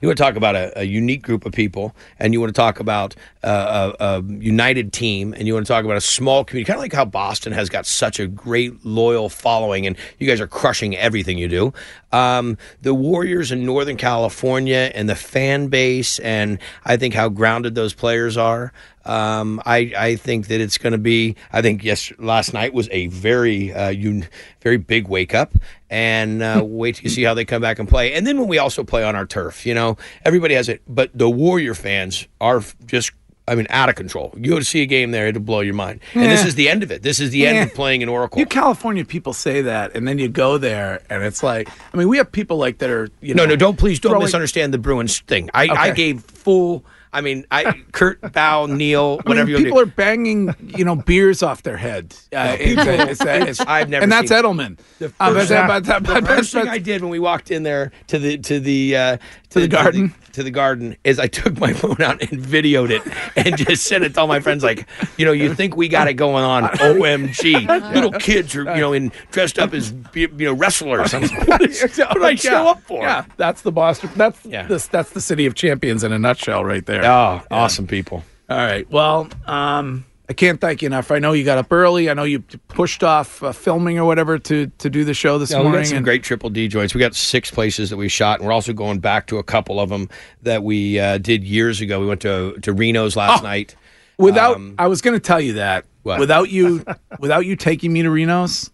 You 0.00 0.08
want 0.08 0.16
to 0.18 0.24
talk 0.24 0.36
about 0.36 0.54
a, 0.56 0.80
a 0.80 0.82
unique 0.84 1.22
group 1.22 1.44
of 1.46 1.52
people, 1.52 1.94
and 2.18 2.32
you 2.32 2.40
want 2.40 2.54
to 2.54 2.58
talk 2.58 2.80
about 2.80 3.14
uh, 3.42 3.92
a, 4.00 4.04
a 4.18 4.22
united 4.22 4.92
team, 4.92 5.32
and 5.34 5.46
you 5.46 5.54
want 5.54 5.66
to 5.66 5.72
talk 5.72 5.84
about 5.84 5.96
a 5.96 6.00
small 6.00 6.44
community, 6.44 6.66
kind 6.66 6.78
of 6.78 6.82
like 6.82 6.92
how 6.92 7.04
Boston 7.04 7.52
has 7.52 7.68
got 7.68 7.84
such 7.86 8.18
a 8.20 8.26
great 8.26 8.84
loyal 8.84 9.28
following, 9.28 9.86
and 9.86 9.96
you 10.18 10.26
guys 10.26 10.40
are 10.40 10.46
crushing 10.46 10.96
everything 10.96 11.38
you 11.38 11.48
do. 11.48 11.72
Um, 12.12 12.56
the 12.82 12.94
Warriors 12.94 13.50
in 13.52 13.64
Northern 13.66 13.96
California 13.96 14.90
and 14.94 15.08
the 15.08 15.14
fan 15.16 15.68
base, 15.68 16.18
and 16.18 16.58
I 16.84 16.96
think 16.96 17.14
how 17.14 17.28
grounded 17.28 17.74
those 17.74 17.94
players 17.94 18.36
are. 18.36 18.72
Um, 19.06 19.60
I 19.66 19.92
I 19.96 20.16
think 20.16 20.48
that 20.48 20.60
it's 20.60 20.78
going 20.78 20.92
to 20.92 20.98
be. 20.98 21.36
I 21.52 21.62
think 21.62 21.84
yes, 21.84 22.12
last 22.18 22.52
night 22.54 22.72
was 22.72 22.88
a 22.90 23.06
very 23.08 23.72
uh, 23.72 23.90
un, 23.90 24.26
very 24.62 24.76
big 24.78 25.08
wake 25.08 25.34
up, 25.34 25.52
and 25.90 26.42
uh, 26.42 26.62
wait 26.66 26.96
to 26.96 27.08
see 27.10 27.22
how 27.22 27.34
they 27.34 27.44
come 27.44 27.60
back 27.62 27.78
and 27.78 27.88
play. 27.88 28.14
And 28.14 28.26
then 28.26 28.38
when 28.38 28.48
we 28.48 28.58
also 28.58 28.82
play 28.84 29.04
on 29.04 29.14
our 29.16 29.26
turf, 29.26 29.66
you 29.66 29.74
know, 29.74 29.96
everybody 30.24 30.54
has 30.54 30.68
it, 30.68 30.82
but 30.88 31.10
the 31.14 31.28
Warrior 31.28 31.74
fans 31.74 32.26
are 32.40 32.62
just. 32.86 33.12
I 33.46 33.56
mean, 33.56 33.66
out 33.68 33.90
of 33.90 33.94
control. 33.94 34.32
You 34.38 34.52
go 34.52 34.58
to 34.58 34.64
see 34.64 34.80
a 34.80 34.86
game 34.86 35.10
there, 35.10 35.26
it'll 35.26 35.42
blow 35.42 35.60
your 35.60 35.74
mind. 35.74 36.00
And 36.14 36.32
this 36.32 36.46
is 36.46 36.54
the 36.54 36.70
end 36.70 36.82
of 36.82 36.90
it. 36.90 37.02
This 37.02 37.20
is 37.20 37.28
the 37.28 37.46
end 37.46 37.56
Yeah. 37.56 37.62
of 37.64 37.74
playing 37.74 38.00
in 38.00 38.08
Oracle. 38.08 38.38
You 38.40 38.46
California 38.46 39.04
people 39.04 39.34
say 39.34 39.60
that, 39.60 39.94
and 39.94 40.08
then 40.08 40.16
you 40.18 40.28
go 40.30 40.56
there, 40.56 41.02
and 41.10 41.22
it's 41.22 41.42
like, 41.42 41.68
I 41.92 41.96
mean, 41.98 42.08
we 42.08 42.16
have 42.16 42.32
people 42.32 42.56
like 42.56 42.78
that 42.78 42.88
are, 42.88 43.10
you 43.20 43.34
no, 43.34 43.42
know, 43.42 43.48
no, 43.48 43.50
no, 43.50 43.56
don't 43.56 43.76
please 43.78 44.00
don't 44.00 44.12
throwing- 44.12 44.24
misunderstand 44.24 44.72
the 44.72 44.78
Bruins 44.78 45.20
thing. 45.20 45.50
I, 45.52 45.66
I 45.68 45.88
Okay. 45.90 45.94
gave 45.94 46.22
full. 46.22 46.86
I 47.14 47.20
mean, 47.20 47.46
I 47.50 47.82
Kurt 47.92 48.20
Bow, 48.32 48.66
Neil, 48.66 49.20
I 49.24 49.28
mean, 49.28 49.28
whatever 49.28 49.50
you 49.50 49.56
people 49.58 49.76
want 49.76 49.88
are 49.88 49.92
banging, 49.92 50.54
you 50.76 50.84
know, 50.84 50.96
beers 50.96 51.42
off 51.42 51.62
their 51.62 51.76
head. 51.76 52.14
Uh, 52.32 52.56
it's, 52.58 53.20
it's, 53.22 53.24
it's, 53.24 53.60
I've 53.60 53.88
never 53.88 54.02
and 54.02 54.10
that's 54.12 54.28
seen- 54.28 54.42
Edelman. 54.42 54.78
The 54.98 55.12
Uh, 55.20 55.32
first, 55.32 55.50
but- 55.50 55.84
the 55.84 56.22
first 56.26 56.52
thing 56.52 56.68
I 56.68 56.78
did 56.78 57.00
when 57.02 57.10
we 57.10 57.20
walked 57.20 57.50
in 57.52 57.62
there 57.62 57.92
to 58.08 58.18
the 58.18 58.38
to 58.38 58.58
the 58.60 58.96
uh, 58.96 59.16
to, 59.50 59.60
the 59.60 59.68
garden? 59.68 60.12
To 60.34 60.42
the, 60.42 60.50
garden 60.50 60.96
is 61.04 61.18
I 61.18 61.26
took 61.26 61.58
my 61.58 61.72
phone 61.82 62.00
out 62.00 62.20
and 62.22 62.40
videoed 62.40 62.90
it 62.90 63.02
and 63.36 63.56
just 63.56 63.84
sent 63.86 64.04
it 64.04 64.14
to 64.14 64.20
all 64.20 64.26
my 64.26 64.40
friends 64.40 64.62
like 64.62 64.86
you 65.16 65.24
know 65.24 65.32
you 65.32 65.54
think 65.54 65.76
we 65.76 65.88
got 65.88 66.06
it 66.06 66.14
going 66.14 66.44
on 66.44 66.64
OMG 66.78 67.94
little 67.94 68.12
kids 68.12 68.54
are 68.54 68.62
you 68.74 68.80
know 68.80 68.92
in 68.92 69.10
dressed 69.30 69.58
up 69.58 69.72
as 69.72 69.92
you 70.14 70.28
know 70.28 70.52
wrestlers 70.52 71.12
what, 71.46 71.60
did 71.60 71.92
I 72.00 72.34
show 72.34 72.50
Yeah, 72.50 72.70
up 72.70 72.82
for 72.82 73.02
Yeah, 73.02 73.24
that's 73.36 73.62
the 73.62 73.72
Boston. 73.72 74.10
That's 74.16 74.40
this. 74.42 74.86
That's 74.86 75.10
the 75.10 75.20
city 75.20 75.46
of 75.46 75.54
champions 75.54 76.04
in 76.04 76.12
a 76.12 76.18
nutshell, 76.18 76.64
right 76.64 76.84
there. 76.86 77.04
oh 77.04 77.42
awesome 77.50 77.86
people 77.86 78.24
All 78.48 78.56
right. 78.58 78.88
Well, 78.90 79.28
um, 79.46 80.04
I 80.28 80.32
can't 80.32 80.58
thank 80.58 80.80
you 80.80 80.86
enough. 80.86 81.10
I 81.10 81.18
know 81.18 81.32
you 81.32 81.44
got 81.44 81.58
up 81.58 81.70
early. 81.70 82.08
I 82.08 82.14
know 82.14 82.24
you 82.24 82.40
pushed 82.68 83.04
off 83.04 83.42
uh, 83.42 83.52
filming 83.52 83.98
or 83.98 84.06
whatever 84.06 84.38
to 84.38 84.66
to 84.78 84.88
do 84.88 85.04
the 85.04 85.12
show 85.12 85.36
this 85.38 85.50
Yeah, 85.50 85.58
we 85.58 85.64
morning. 85.64 85.80
got 85.82 85.86
some 85.88 85.96
and- 85.98 86.04
great 86.04 86.22
triple 86.22 86.48
D 86.48 86.66
joints. 86.66 86.94
We 86.94 86.98
got 87.00 87.14
six 87.14 87.50
places 87.50 87.90
that 87.90 87.98
we 87.98 88.08
shot, 88.08 88.38
and 88.40 88.46
we're 88.46 88.54
also 88.54 88.72
going 88.72 89.00
back 89.00 89.26
to 89.26 89.36
a 89.38 89.42
couple 89.42 89.78
of 89.80 89.90
them 89.90 90.08
that 90.42 90.62
we 90.62 90.98
uh, 90.98 91.18
did 91.18 91.44
years 91.44 91.80
ago. 91.82 92.00
We 92.00 92.06
went 92.06 92.22
to 92.22 92.56
to 92.62 92.72
Rino's 92.72 93.16
last 93.16 93.42
night. 93.42 93.76
Without, 94.16 94.56
Um, 94.56 94.76
I 94.78 94.86
was 94.86 95.00
going 95.02 95.14
to 95.14 95.20
tell 95.20 95.40
you 95.40 95.54
that 95.54 95.84
What? 96.04 96.20
without 96.20 96.48
you, 96.48 96.84
without 97.18 97.44
you 97.46 97.56
taking 97.56 97.92
me 97.92 98.02
to 98.02 98.08
Rino's, 98.10 98.70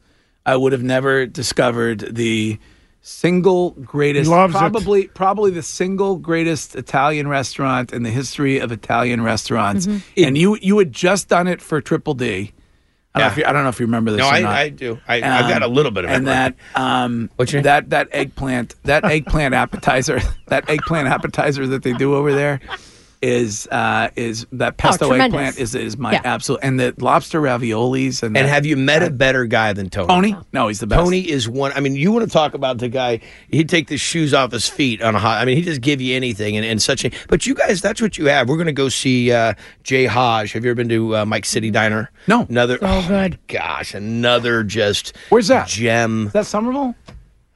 I 0.46 0.55
would 0.55 0.72
have 0.72 0.82
never 0.82 1.24
discovered 1.26 2.14
the 2.14 2.59
single 3.03 3.70
greatest, 3.70 4.28
He 4.28 4.34
loves 4.34 4.55
it. 4.55 4.59
probably, 4.59 5.09
probably 5.09 5.51
the 5.51 5.62
single 5.62 6.16
greatest 6.16 6.76
Italian 6.76 7.28
restaurant 7.28 7.92
in 7.92 8.03
the 8.03 8.11
history 8.11 8.59
of 8.59 8.72
Italian 8.72 9.22
restaurants. 9.22 9.86
Mm-hmm. 9.86 10.24
And 10.24 10.38
you, 10.38 10.57
you 10.61 10.78
had 10.78 10.92
just 10.92 11.28
done 11.28 11.48
it 11.48 11.61
for 11.61 11.80
Triple 11.80 12.14
D. 12.14 12.53
I 13.12 13.18
don't, 13.18 13.26
know, 13.26 13.32
if 13.32 13.38
you, 13.38 13.44
I 13.44 13.53
don't 13.53 13.62
know 13.64 13.68
if 13.70 13.80
you 13.80 13.86
remember 13.86 14.12
this. 14.12 14.20
No, 14.20 14.28
or 14.28 14.32
I, 14.32 14.40
not. 14.40 14.55
I 14.55 14.68
do. 14.68 15.01
I, 15.09 15.16
I've 15.16 15.51
got 15.51 15.62
a 15.64 15.66
little 15.66 15.90
bit 15.90 16.05
of 16.05 16.11
and 16.11 16.26
memory. 16.26 16.55
that 16.76 16.80
um, 16.80 17.30
that 17.36 17.90
that 17.90 18.09
eggplant 18.12 18.76
that 18.84 19.05
eggplant 19.05 19.53
appetizer 19.53 20.20
that 20.46 20.70
eggplant 20.70 21.09
appetizer 21.09 21.66
that 21.66 21.82
they 21.82 21.92
do 21.92 22.14
over 22.14 22.32
there 22.32 22.61
is 23.22 23.66
uh, 23.70 24.08
is 24.16 24.46
that 24.52 24.76
pesto 24.78 25.08
tremendous. 25.08 25.34
eggplant 25.34 25.58
is 25.58 25.74
is 25.74 25.98
my 25.98 26.12
Yeah. 26.12 26.22
absolute 26.24 26.60
and 26.62 26.80
the 26.80 26.94
lobster 26.98 27.40
raviolis 27.40 28.22
and 28.22 28.34
And 28.36 28.46
the- 28.46 28.50
have 28.50 28.64
you 28.64 28.76
met 28.76 29.02
a 29.02 29.10
better 29.10 29.44
guy 29.44 29.72
than 29.74 29.90
Tony? 29.90 30.08
Tony? 30.08 30.36
No, 30.52 30.68
he's 30.68 30.80
the 30.80 30.86
best. 30.86 31.00
Tony 31.00 31.20
is 31.28 31.48
one. 31.48 31.72
I 31.74 31.80
mean, 31.80 31.96
you 31.96 32.12
want 32.12 32.24
to 32.24 32.30
talk 32.32 32.54
about 32.54 32.78
the 32.78 32.88
guy? 32.88 33.20
He'd 33.50 33.68
take 33.68 33.88
the 33.88 33.98
shoes 33.98 34.32
off 34.32 34.52
his 34.52 34.68
feet 34.68 35.02
on 35.02 35.14
a 35.14 35.18
hot. 35.18 35.40
I 35.40 35.44
mean, 35.44 35.56
he 35.56 35.62
just 35.62 35.82
give 35.82 36.00
you 36.00 36.16
anything 36.16 36.56
and, 36.56 36.64
and 36.64 36.80
such 36.80 37.04
a. 37.04 37.10
But 37.28 37.46
you 37.46 37.54
guys, 37.54 37.82
that's 37.82 38.00
what 38.00 38.16
you 38.16 38.26
have. 38.26 38.48
We're 38.48 38.56
going 38.56 38.66
to 38.66 38.72
go 38.72 38.88
see 38.88 39.30
uh, 39.32 39.52
Jay 39.82 40.04
Hajj. 40.06 40.52
Have 40.52 40.64
you 40.64 40.70
ever 40.70 40.76
been 40.76 40.88
to 40.88 41.16
uh, 41.18 41.24
Mike 41.26 41.44
City 41.44 41.70
Diner? 41.70 42.10
No. 42.26 42.46
Another. 42.48 42.78
So 42.78 42.86
oh, 42.86 43.04
good. 43.06 43.38
Gosh, 43.48 43.92
another 43.94 44.64
just. 44.64 45.14
Where's 45.28 45.48
that? 45.48 45.68
Gem. 45.68 46.28
Is 46.28 46.32
that 46.32 46.46
Somerville? 46.46 46.94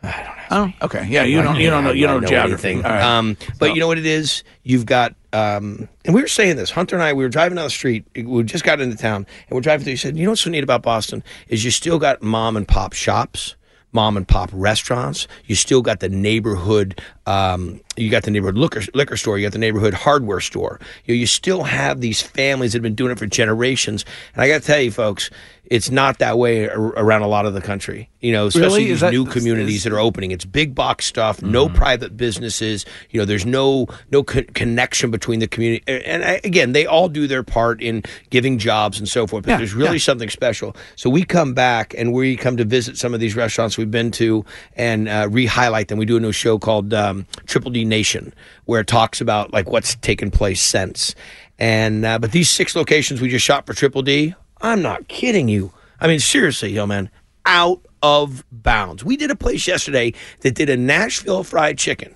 I 0.03 0.23
don't 0.51 0.61
know. 0.69 0.75
Oh, 0.81 0.85
okay. 0.87 1.07
Yeah, 1.09 1.23
you 1.23 1.41
don't 1.41 1.57
you 1.57 1.71
don't 1.71 1.83
know 1.85 1.93
you 1.93 2.07
don't 2.07 2.21
know 2.21 2.29
geography. 2.29 2.73
anything. 2.73 2.85
Um, 2.85 3.39
but 3.59 3.73
you 3.75 3.81
know 3.81 3.87
what 3.87 3.97
it 3.97 4.05
is? 4.05 4.45
You've 4.63 4.85
got, 4.85 5.15
um, 5.35 5.89
and 6.05 6.15
we 6.15 6.23
were 6.23 6.29
saying 6.29 6.57
this. 6.57 6.71
Hunter 6.71 6.95
and 6.95 7.03
I, 7.03 7.13
we 7.13 7.25
were 7.25 7.29
driving 7.29 7.57
down 7.57 7.65
the 7.65 7.71
street. 7.71 8.07
We 8.15 8.45
just 8.45 8.65
got 8.65 8.81
into 8.81 8.97
town, 8.97 9.27
and 9.49 9.55
we're 9.55 9.61
driving 9.61 9.85
through. 9.85 9.93
He 9.93 9.97
said, 9.97 10.17
"You 10.17 10.25
know 10.25 10.31
what's 10.31 10.43
so 10.43 10.51
neat 10.51 10.63
about 10.63 10.83
Boston 10.83 11.25
is 11.49 11.65
you 11.65 11.73
still 11.73 11.99
got 11.99 12.23
mom 12.23 12.57
and 12.57 12.67
pop 12.67 12.93
shops." 12.93 13.57
Mom 13.93 14.17
and 14.17 14.27
pop 14.27 14.51
restaurants. 14.53 15.29
You 15.47 15.55
still 15.55 15.81
got 15.81 16.01
the 16.01 16.09
neighborhood. 16.09 17.01
Um, 17.27 17.81
you 17.97 18.11
got 18.11 18.25
the 18.25 18.31
neighborhood 18.31 18.57
liquor, 18.59 18.83
liquor 18.93 19.17
store. 19.17 19.39
You 19.39 19.47
got 19.47 19.53
the 19.53 19.59
neighborhood 19.59 19.95
hardware 19.95 20.41
store. 20.41 20.81
You, 21.07 21.15
you 21.15 21.27
still 21.27 21.63
have 21.63 22.01
these 22.01 22.21
families 22.21 22.73
that 22.73 22.79
have 22.79 22.83
been 22.83 22.95
doing 22.97 23.13
it 23.13 23.19
for 23.19 23.27
generations. 23.27 24.05
And 24.35 24.43
I 24.43 24.49
got 24.49 24.61
to 24.63 24.67
tell 24.67 24.81
you, 24.81 24.91
folks, 24.91 25.31
it's 25.67 25.91
not 25.91 26.19
that 26.19 26.37
way 26.37 26.69
ar- 26.69 26.77
around 26.77 27.23
a 27.23 27.27
lot 27.29 27.47
of 27.47 27.55
the 27.55 27.61
country. 27.63 28.11
You 28.21 28.33
know, 28.33 28.47
especially 28.49 28.81
Really? 28.81 28.85
these 28.87 29.01
that- 29.01 29.13
new 29.13 29.25
communities 29.27 29.77
is- 29.77 29.85
that 29.85 29.93
are 29.93 30.01
opening. 30.01 30.33
It's 30.33 30.45
big 30.45 30.75
box 30.75 31.07
stuff. 31.07 31.41
No 31.41 31.69
private 31.69 32.17
businesses. 32.17 32.85
You 33.11 33.21
know, 33.21 33.25
there's 33.25 33.47
no 33.47 33.87
no 34.11 34.23
co- 34.25 34.43
connection 34.55 35.11
between 35.13 35.39
the 35.39 35.47
community. 35.47 35.85
And 35.87 36.25
I, 36.25 36.41
again, 36.43 36.73
they 36.73 36.85
all 36.87 37.09
do 37.09 37.27
their 37.29 37.43
part 37.45 37.81
in 37.81 38.03
giving 38.31 38.59
jobs 38.59 38.99
and 38.99 39.09
so 39.09 39.27
forth. 39.29 39.45
But 39.45 39.53
Yeah, 39.53 39.57
there's 39.59 39.73
really 39.75 39.93
yeah. 39.99 39.99
something 40.03 40.29
special. 40.31 40.75
So 40.97 41.09
we 41.09 41.23
come 41.25 41.55
back 41.55 41.95
and 41.97 42.13
we 42.13 42.37
come 42.37 42.57
to 42.57 42.65
visit 42.65 42.99
some 42.99 43.15
of 43.15 43.21
these 43.21 43.37
restaurants 43.37 43.79
we've 43.79 43.91
been 43.91 44.11
to 44.13 44.45
and 44.77 45.09
uh, 45.09 45.29
re-highlight 45.31 45.89
them. 45.89 45.99
We 45.99 46.07
do 46.07 46.17
a 46.17 46.21
new 46.21 46.33
show 46.33 46.59
called 46.59 46.93
um, 46.93 47.14
Triple 47.47 47.71
D 47.71 47.85
Nation, 47.85 48.35
where 48.67 48.81
it 48.81 48.87
talks 48.87 49.21
about 49.21 49.53
like 49.53 49.71
what's 49.71 49.95
taken 49.97 50.31
place 50.31 50.61
since. 50.61 51.15
And 51.59 52.05
uh, 52.05 52.19
but 52.19 52.33
these 52.33 52.51
six 52.51 52.75
locations 52.77 53.21
we 53.21 53.29
just 53.29 53.45
shot 53.45 53.67
for 53.67 53.75
Triple 53.75 54.03
D. 54.03 54.35
I'm 54.61 54.83
not 54.83 55.09
kidding 55.09 55.49
you. 55.49 55.73
I 56.01 56.07
mean, 56.07 56.21
seriously, 56.21 56.73
yo, 56.73 56.87
man, 56.87 57.11
out 57.47 57.81
of 58.03 58.45
bounds. 58.51 59.05
We 59.05 59.17
did 59.17 59.31
a 59.31 59.37
place 59.37 59.67
yesterday 59.67 60.13
that 60.41 60.55
did 60.55 60.69
a 60.69 60.77
Nashville 60.77 61.45
fried 61.45 61.79
chicken 61.79 62.15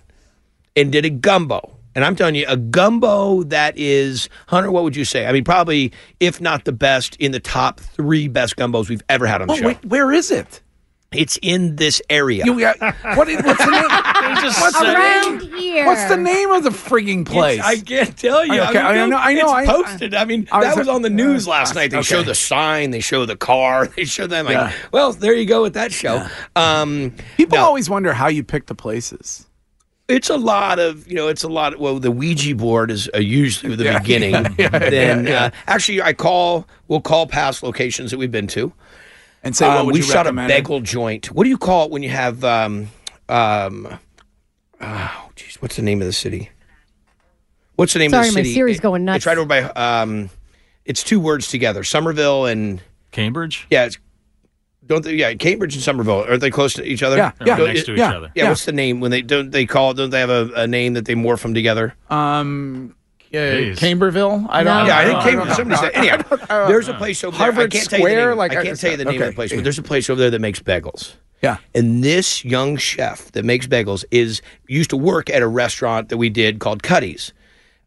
and 0.76 0.90
did 0.92 1.04
a 1.04 1.10
gumbo. 1.10 1.74
And 1.94 2.04
I'm 2.04 2.14
telling 2.14 2.34
you, 2.36 2.44
a 2.46 2.56
gumbo 2.56 3.42
that 3.44 3.76
is, 3.76 4.28
Hunter, 4.46 4.70
what 4.70 4.84
would 4.84 4.94
you 4.94 5.04
say? 5.04 5.26
I 5.26 5.32
mean, 5.32 5.42
probably, 5.44 5.90
if 6.20 6.40
not 6.40 6.64
the 6.64 6.72
best, 6.72 7.16
in 7.16 7.32
the 7.32 7.40
top 7.40 7.80
three 7.80 8.28
best 8.28 8.56
gumbos 8.56 8.88
we've 8.88 9.02
ever 9.08 9.26
had 9.26 9.40
on 9.40 9.48
the 9.48 9.54
Oh, 9.54 9.56
show. 9.56 9.66
wait, 9.68 9.84
where 9.84 10.12
is 10.12 10.30
it? 10.30 10.60
It's 11.10 11.38
in 11.40 11.76
this 11.76 12.02
area. 12.10 12.44
You, 12.44 12.58
yeah, 12.58 12.74
what 13.16 13.28
is, 13.30 13.42
what's 13.42 13.64
the 13.64 13.70
name? 13.70 13.82
what's 13.88 14.78
the 14.78 14.92
Around 14.94 15.38
name? 15.38 15.54
here. 15.56 15.86
What's 15.86 16.04
the 16.04 16.18
name 16.18 16.50
of 16.50 16.64
the 16.64 16.68
frigging 16.70 17.24
place? 17.24 17.62
I 17.64 17.78
can't 17.80 18.14
tell 18.14 18.44
you. 18.44 18.60
Okay, 18.60 18.78
I, 18.78 18.92
mean, 18.92 19.02
I 19.04 19.06
know- 19.06 19.16
I 19.16 19.32
know, 19.32 19.56
It's 19.56 19.70
I- 19.70 19.72
posted. 19.72 20.14
I 20.14 20.26
mean, 20.26 20.46
I 20.52 20.58
was- 20.58 20.66
that 20.66 20.76
was 20.76 20.88
on 20.88 21.00
the 21.00 21.08
news 21.08 21.48
last 21.48 21.74
night. 21.74 21.92
They 21.92 21.96
okay. 21.98 22.04
show 22.04 22.22
the 22.22 22.34
sign. 22.34 22.90
They 22.90 23.00
show 23.00 23.24
the 23.24 23.36
car. 23.36 23.86
They 23.96 24.04
show 24.04 24.26
them. 24.26 24.44
Like, 24.44 24.52
Yeah. 24.54 24.72
well, 24.92 25.12
there 25.14 25.32
you 25.32 25.46
go 25.46 25.62
with 25.62 25.72
that 25.74 25.92
show. 25.92 26.26
Um, 26.56 27.14
People 27.38 27.56
no. 27.56 27.64
always 27.64 27.88
wonder 27.88 28.12
how 28.12 28.28
you 28.28 28.44
pick 28.44 28.66
the 28.66 28.74
places. 28.74 29.46
It's 30.08 30.28
a 30.30 30.36
lot 30.36 30.78
of 30.78 31.06
you 31.08 31.14
know. 31.14 31.28
It's 31.28 31.42
a 31.42 31.48
lot. 31.48 31.74
Of, 31.74 31.80
well, 31.80 31.98
the 31.98 32.10
Ouija 32.10 32.54
board 32.54 32.90
is 32.90 33.10
uh, 33.14 33.18
usually 33.18 33.76
the 33.76 33.84
Yeah, 33.84 33.98
beginning. 34.02 34.32
yeah, 34.32 34.48
yeah, 34.58 34.68
then 34.78 35.24
yeah, 35.24 35.30
yeah. 35.30 35.44
Uh, 35.46 35.50
actually, 35.66 36.00
I 36.00 36.12
call. 36.14 36.66
We'll 36.86 37.02
call 37.02 37.26
past 37.26 37.62
locations 37.62 38.10
that 38.10 38.16
we've 38.18 38.30
been 38.32 38.46
to. 38.48 38.72
And 39.44 39.56
say, 39.56 39.66
what 39.68 39.78
Um, 39.78 39.86
would 39.86 39.92
we 39.94 40.00
you 40.00 40.04
shot 40.06 40.26
recommend? 40.26 40.50
a 40.50 40.54
bagel 40.54 40.80
joint. 40.80 41.26
What 41.32 41.44
do 41.44 41.50
you 41.50 41.58
call 41.58 41.86
it 41.86 41.90
when 41.90 42.02
you 42.02 42.08
have? 42.10 42.42
Um, 42.44 42.88
um, 43.28 43.98
oh, 44.80 45.30
jeez, 45.36 45.56
what's 45.62 45.76
the 45.76 45.82
name 45.82 46.00
of 46.00 46.06
the 46.06 46.12
city? 46.12 46.50
What's 47.76 47.92
the 47.92 48.00
name 48.00 48.10
Sorry, 48.10 48.28
of 48.28 48.34
the 48.34 48.40
my 48.40 48.42
city? 48.42 48.54
Siri's 48.54 48.78
It- 48.78 48.82
going 48.82 49.04
nuts. 49.04 49.18
It's 49.18 49.26
right 49.26 49.38
over 49.38 49.46
by. 49.46 49.62
Um, 49.62 50.30
it's 50.84 51.02
two 51.04 51.20
words 51.20 51.48
together. 51.48 51.84
Somerville 51.84 52.46
and 52.46 52.80
Cambridge. 53.12 53.66
yeah. 53.70 53.84
It's, 53.86 53.98
don't 54.86 55.04
they, 55.04 55.14
yeah, 55.14 55.34
Cambridge 55.34 55.74
and 55.74 55.82
Somerville 55.84 56.24
are 56.24 56.38
they 56.38 56.50
close 56.50 56.72
to 56.74 56.82
each 56.84 57.02
other? 57.02 57.16
Yeah, 57.18 57.32
yeah. 57.44 57.56
next 57.58 57.84
to 57.84 57.92
each 57.92 57.98
yeah. 57.98 58.16
other. 58.16 58.32
Yeah, 58.34 58.44
Yeah. 58.44 58.48
what's 58.48 58.64
the 58.64 58.72
name 58.72 59.00
when 59.00 59.10
they 59.10 59.20
don't 59.20 59.50
they 59.50 59.66
call 59.66 59.92
don't 59.92 60.08
they 60.10 60.20
have 60.20 60.30
a, 60.30 60.50
a 60.56 60.66
name 60.66 60.94
that 60.94 61.04
they 61.04 61.14
morph 61.14 61.42
them 61.42 61.52
together? 61.52 61.94
Um, 62.08 62.94
uh, 63.32 63.36
Jeez. 63.36 63.76
Camberville. 63.78 64.46
I 64.48 64.62
don't. 64.62 64.84
No. 64.84 64.86
Yeah, 64.86 64.98
I 64.98 65.04
think 65.04 65.14
don't 65.14 65.22
Cambridge. 65.24 65.48
know. 65.48 65.54
Somebody 65.54 65.80
said. 65.80 65.92
Anyhow, 65.94 66.66
there's 66.68 66.88
a 66.88 66.94
place 66.94 67.22
over 67.24 67.36
there. 67.36 67.42
I 67.48 67.52
Harvard 67.52 67.70
can't 67.72 67.88
tell 67.90 67.98
you 68.00 68.04
the 68.06 68.10
Square, 68.12 68.28
name. 68.30 68.38
like, 68.38 68.52
I 68.56 68.60
I- 68.60 68.64
can't 68.64 68.80
tell 68.80 68.90
you 68.90 68.96
the 68.96 69.04
name 69.04 69.20
of 69.22 69.28
the 69.28 69.34
place, 69.34 69.52
but 69.52 69.64
there's 69.64 69.78
a 69.78 69.82
place 69.82 70.08
over 70.10 70.20
there 70.20 70.30
that 70.30 70.40
makes 70.40 70.60
bagels. 70.60 71.14
Yeah. 71.42 71.58
And 71.74 72.02
this 72.02 72.44
young 72.44 72.76
chef 72.76 73.30
that 73.32 73.44
makes 73.44 73.66
bagels 73.66 74.04
is 74.10 74.42
used 74.66 74.90
to 74.90 74.96
work 74.96 75.30
at 75.30 75.40
a 75.42 75.46
restaurant 75.46 76.08
that 76.08 76.16
we 76.16 76.30
did 76.30 76.58
called 76.58 76.82
Cutty's. 76.82 77.32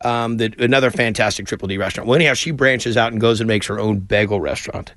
Um, 0.03 0.37
that 0.37 0.59
another 0.59 0.89
fantastic 0.89 1.45
Triple 1.45 1.67
D 1.67 1.77
restaurant. 1.77 2.07
Well, 2.07 2.15
anyhow, 2.15 2.33
she 2.33 2.49
branches 2.51 2.97
out 2.97 3.11
and 3.11 3.21
goes 3.21 3.39
and 3.39 3.47
makes 3.47 3.67
her 3.67 3.79
own 3.79 3.99
bagel 3.99 4.41
restaurant. 4.41 4.93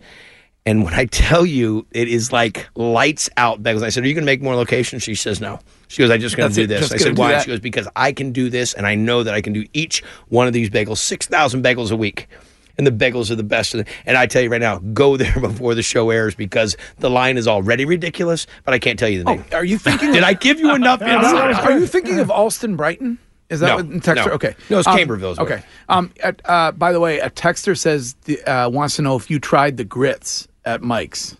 And 0.67 0.83
when 0.83 0.95
I 0.95 1.05
tell 1.05 1.45
you, 1.45 1.87
it 1.91 2.09
is 2.09 2.33
like 2.33 2.69
lights 2.75 3.29
out 3.37 3.63
bagels. 3.63 3.83
I 3.83 3.91
said, 3.91 4.03
"Are 4.03 4.07
you 4.07 4.15
going 4.15 4.23
to 4.23 4.27
make 4.33 4.41
more 4.41 4.55
locations?" 4.57 5.03
She 5.03 5.15
says, 5.15 5.39
"No." 5.41 5.59
She 5.89 6.01
goes, 6.03 6.11
"I'm 6.11 6.21
just 6.21 6.37
going 6.39 6.49
to 6.49 6.55
do 6.55 6.63
it, 6.63 6.67
this." 6.69 6.91
I 6.91 6.97
said, 6.97 7.19
"Why?" 7.19 7.33
that. 7.33 7.43
She 7.43 7.49
goes, 7.49 7.61
"Because 7.61 7.87
I 7.97 8.13
can 8.13 8.33
do 8.33 8.49
this, 8.49 8.73
and 8.73 8.87
I 8.87 8.95
know 8.95 9.23
that 9.23 9.35
I 9.35 9.43
can 9.43 9.53
do 9.53 9.67
each 9.75 10.03
one 10.29 10.47
of 10.47 10.55
these 10.55 10.71
bagels, 10.71 10.99
six 10.99 11.27
thousand 11.27 11.63
bagels 11.63 11.91
a 11.91 11.97
week." 11.97 12.29
And 12.77 12.85
the 12.87 12.91
bagels 12.91 13.31
are 13.31 13.37
the 13.37 13.45
best. 13.45 13.75
And 13.75 13.87
I 14.17 14.27
tell 14.27 14.43
you 14.43 14.49
right 14.49 14.61
now, 14.61 14.79
go 14.79 15.17
there 15.19 15.39
before 15.39 15.75
the 15.77 15.83
show 15.83 16.09
airs 16.11 16.35
because 16.35 16.77
the 16.99 17.11
line 17.11 17.37
is 17.37 17.47
already 17.47 17.85
ridiculous. 17.85 18.47
But 18.65 18.73
I 18.75 18.79
can't 18.79 18.99
tell 18.99 19.09
you 19.11 19.23
the 19.23 19.31
name. 19.33 19.45
Are 19.53 19.65
you 19.67 19.77
thinking? 19.79 20.13
Did 20.15 20.25
I 20.25 20.33
give 20.33 20.59
you 20.61 20.75
enough 20.75 21.03
insight? 21.03 21.55
Are 21.63 21.79
you 21.79 21.87
thinking 21.87 22.19
of 22.21 22.31
Allston 22.31 22.75
Brighton? 22.75 23.19
Is 23.51 23.61
that 23.61 23.67
No, 23.69 23.77
what 23.77 23.87
Texter? 24.03 24.27
no. 24.27 24.33
Okay. 24.33 24.55
No, 24.71 24.79
it's 24.79 24.89
Um, 24.89 24.97
Camberville's 24.99 25.39
Okay. 25.39 25.63
Um. 25.91 26.11
at- 26.23 26.41
uh, 26.47 26.73
by 26.73 26.91
the 26.93 26.99
way, 27.01 27.19
a 27.21 27.29
texter 27.29 27.77
says 27.79 28.15
the, 28.25 28.43
uh, 28.51 28.71
wants 28.71 28.97
to 28.97 29.03
know 29.03 29.15
if 29.17 29.31
you 29.31 29.39
tried 29.39 29.77
the 29.77 29.85
grits 29.85 30.49
at 30.65 30.83
Mike's. 30.83 31.37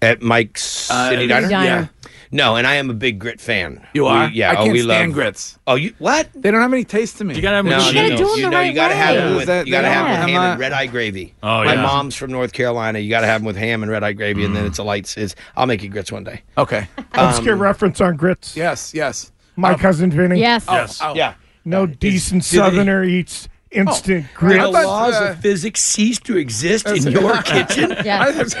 At 0.00 0.22
Mike's 0.22 0.90
Uh, 0.90 1.08
City 1.10 1.22
City 1.22 1.28
Diner? 1.28 1.48
Diner. 1.48 1.64
Yeah. 1.66 1.86
No, 2.30 2.56
and 2.56 2.66
I 2.66 2.74
am 2.74 2.90
a 2.90 2.94
big 2.94 3.18
grit 3.18 3.40
fan. 3.40 3.80
You 3.94 4.02
We- 4.04 4.10
are? 4.10 4.28
yeah. 4.28 4.50
I 4.50 4.54
oh, 4.54 4.56
can't 4.64 4.72
we 4.72 4.82
stand 4.82 5.10
love 5.12 5.14
grits. 5.14 5.58
Oh, 5.66 5.76
you 5.76 5.94
what? 5.98 6.28
They 6.34 6.50
don't 6.50 6.60
have 6.60 6.72
any 6.74 6.84
taste 6.84 7.16
to 7.18 7.24
me. 7.24 7.34
You 7.34 7.40
gotta 7.40 7.56
have 7.56 7.64
them 7.64 7.70
No, 7.72 7.78
with 7.86 7.94
no, 7.94 8.00
shingles. 8.02 8.20
no. 8.20 8.26
do 8.26 8.32
'em 8.32 8.38
You 8.38 8.44
the 8.44 8.50
know, 8.50 8.56
right 8.58 8.66
you 8.68 8.74
gotta 8.74 8.94
have 8.94 9.14
way. 9.14 9.20
them 9.22 9.28
Is 9.32 9.36
with 9.38 9.46
that- 9.46 9.66
you 9.66 9.72
gotta 9.72 9.88
they 9.88 9.94
have 9.94 10.04
them 10.06 10.20
with 10.26 10.28
ham 10.34 10.42
a- 10.42 10.46
and 10.52 10.60
red 10.60 10.72
eye 10.74 10.86
gravy. 10.86 11.34
Oh, 11.42 11.64
My 11.64 11.74
yeah. 11.74 11.82
mom's 11.82 12.14
from 12.14 12.30
North 12.30 12.52
Carolina. 12.52 12.98
You 12.98 13.08
gotta 13.08 13.26
have 13.26 13.40
them 13.40 13.46
with 13.46 13.56
ham 13.56 13.82
and 13.82 13.90
red 13.90 14.04
eye 14.04 14.12
gravy, 14.12 14.44
and 14.44 14.54
then 14.54 14.66
it's 14.66 14.78
a 14.78 14.82
light. 14.82 15.12
It's 15.16 15.34
I'll 15.56 15.66
make 15.66 15.82
you 15.82 15.88
grits 15.88 16.12
one 16.12 16.22
day. 16.24 16.42
Okay. 16.58 16.86
Let's 17.16 17.38
Um, 17.38 17.44
get 17.44 17.56
reference 17.56 18.00
on 18.00 18.16
grits. 18.16 18.54
Yes. 18.56 18.92
Yes. 18.94 19.32
My 19.56 19.74
cousin 19.74 20.10
Vinny. 20.10 20.38
Yes. 20.38 20.66
Yes. 20.70 21.00
Oh, 21.02 21.14
Yeah. 21.16 21.32
No 21.64 21.86
decent 21.86 22.42
do 22.44 22.50
they- 22.50 22.56
Southerner 22.62 23.04
eats 23.04 23.48
instant 23.70 24.24
I 24.24 24.34
grits. 24.34 24.62
The 24.64 24.68
laws 24.70 25.14
uh, 25.14 25.30
of 25.32 25.40
physics 25.40 25.82
cease 25.82 26.18
to 26.20 26.36
exist 26.36 26.86
in 26.88 27.02
your 27.12 27.42
kitchen. 27.42 27.92
I, 27.92 28.02
Yes. 28.04 28.54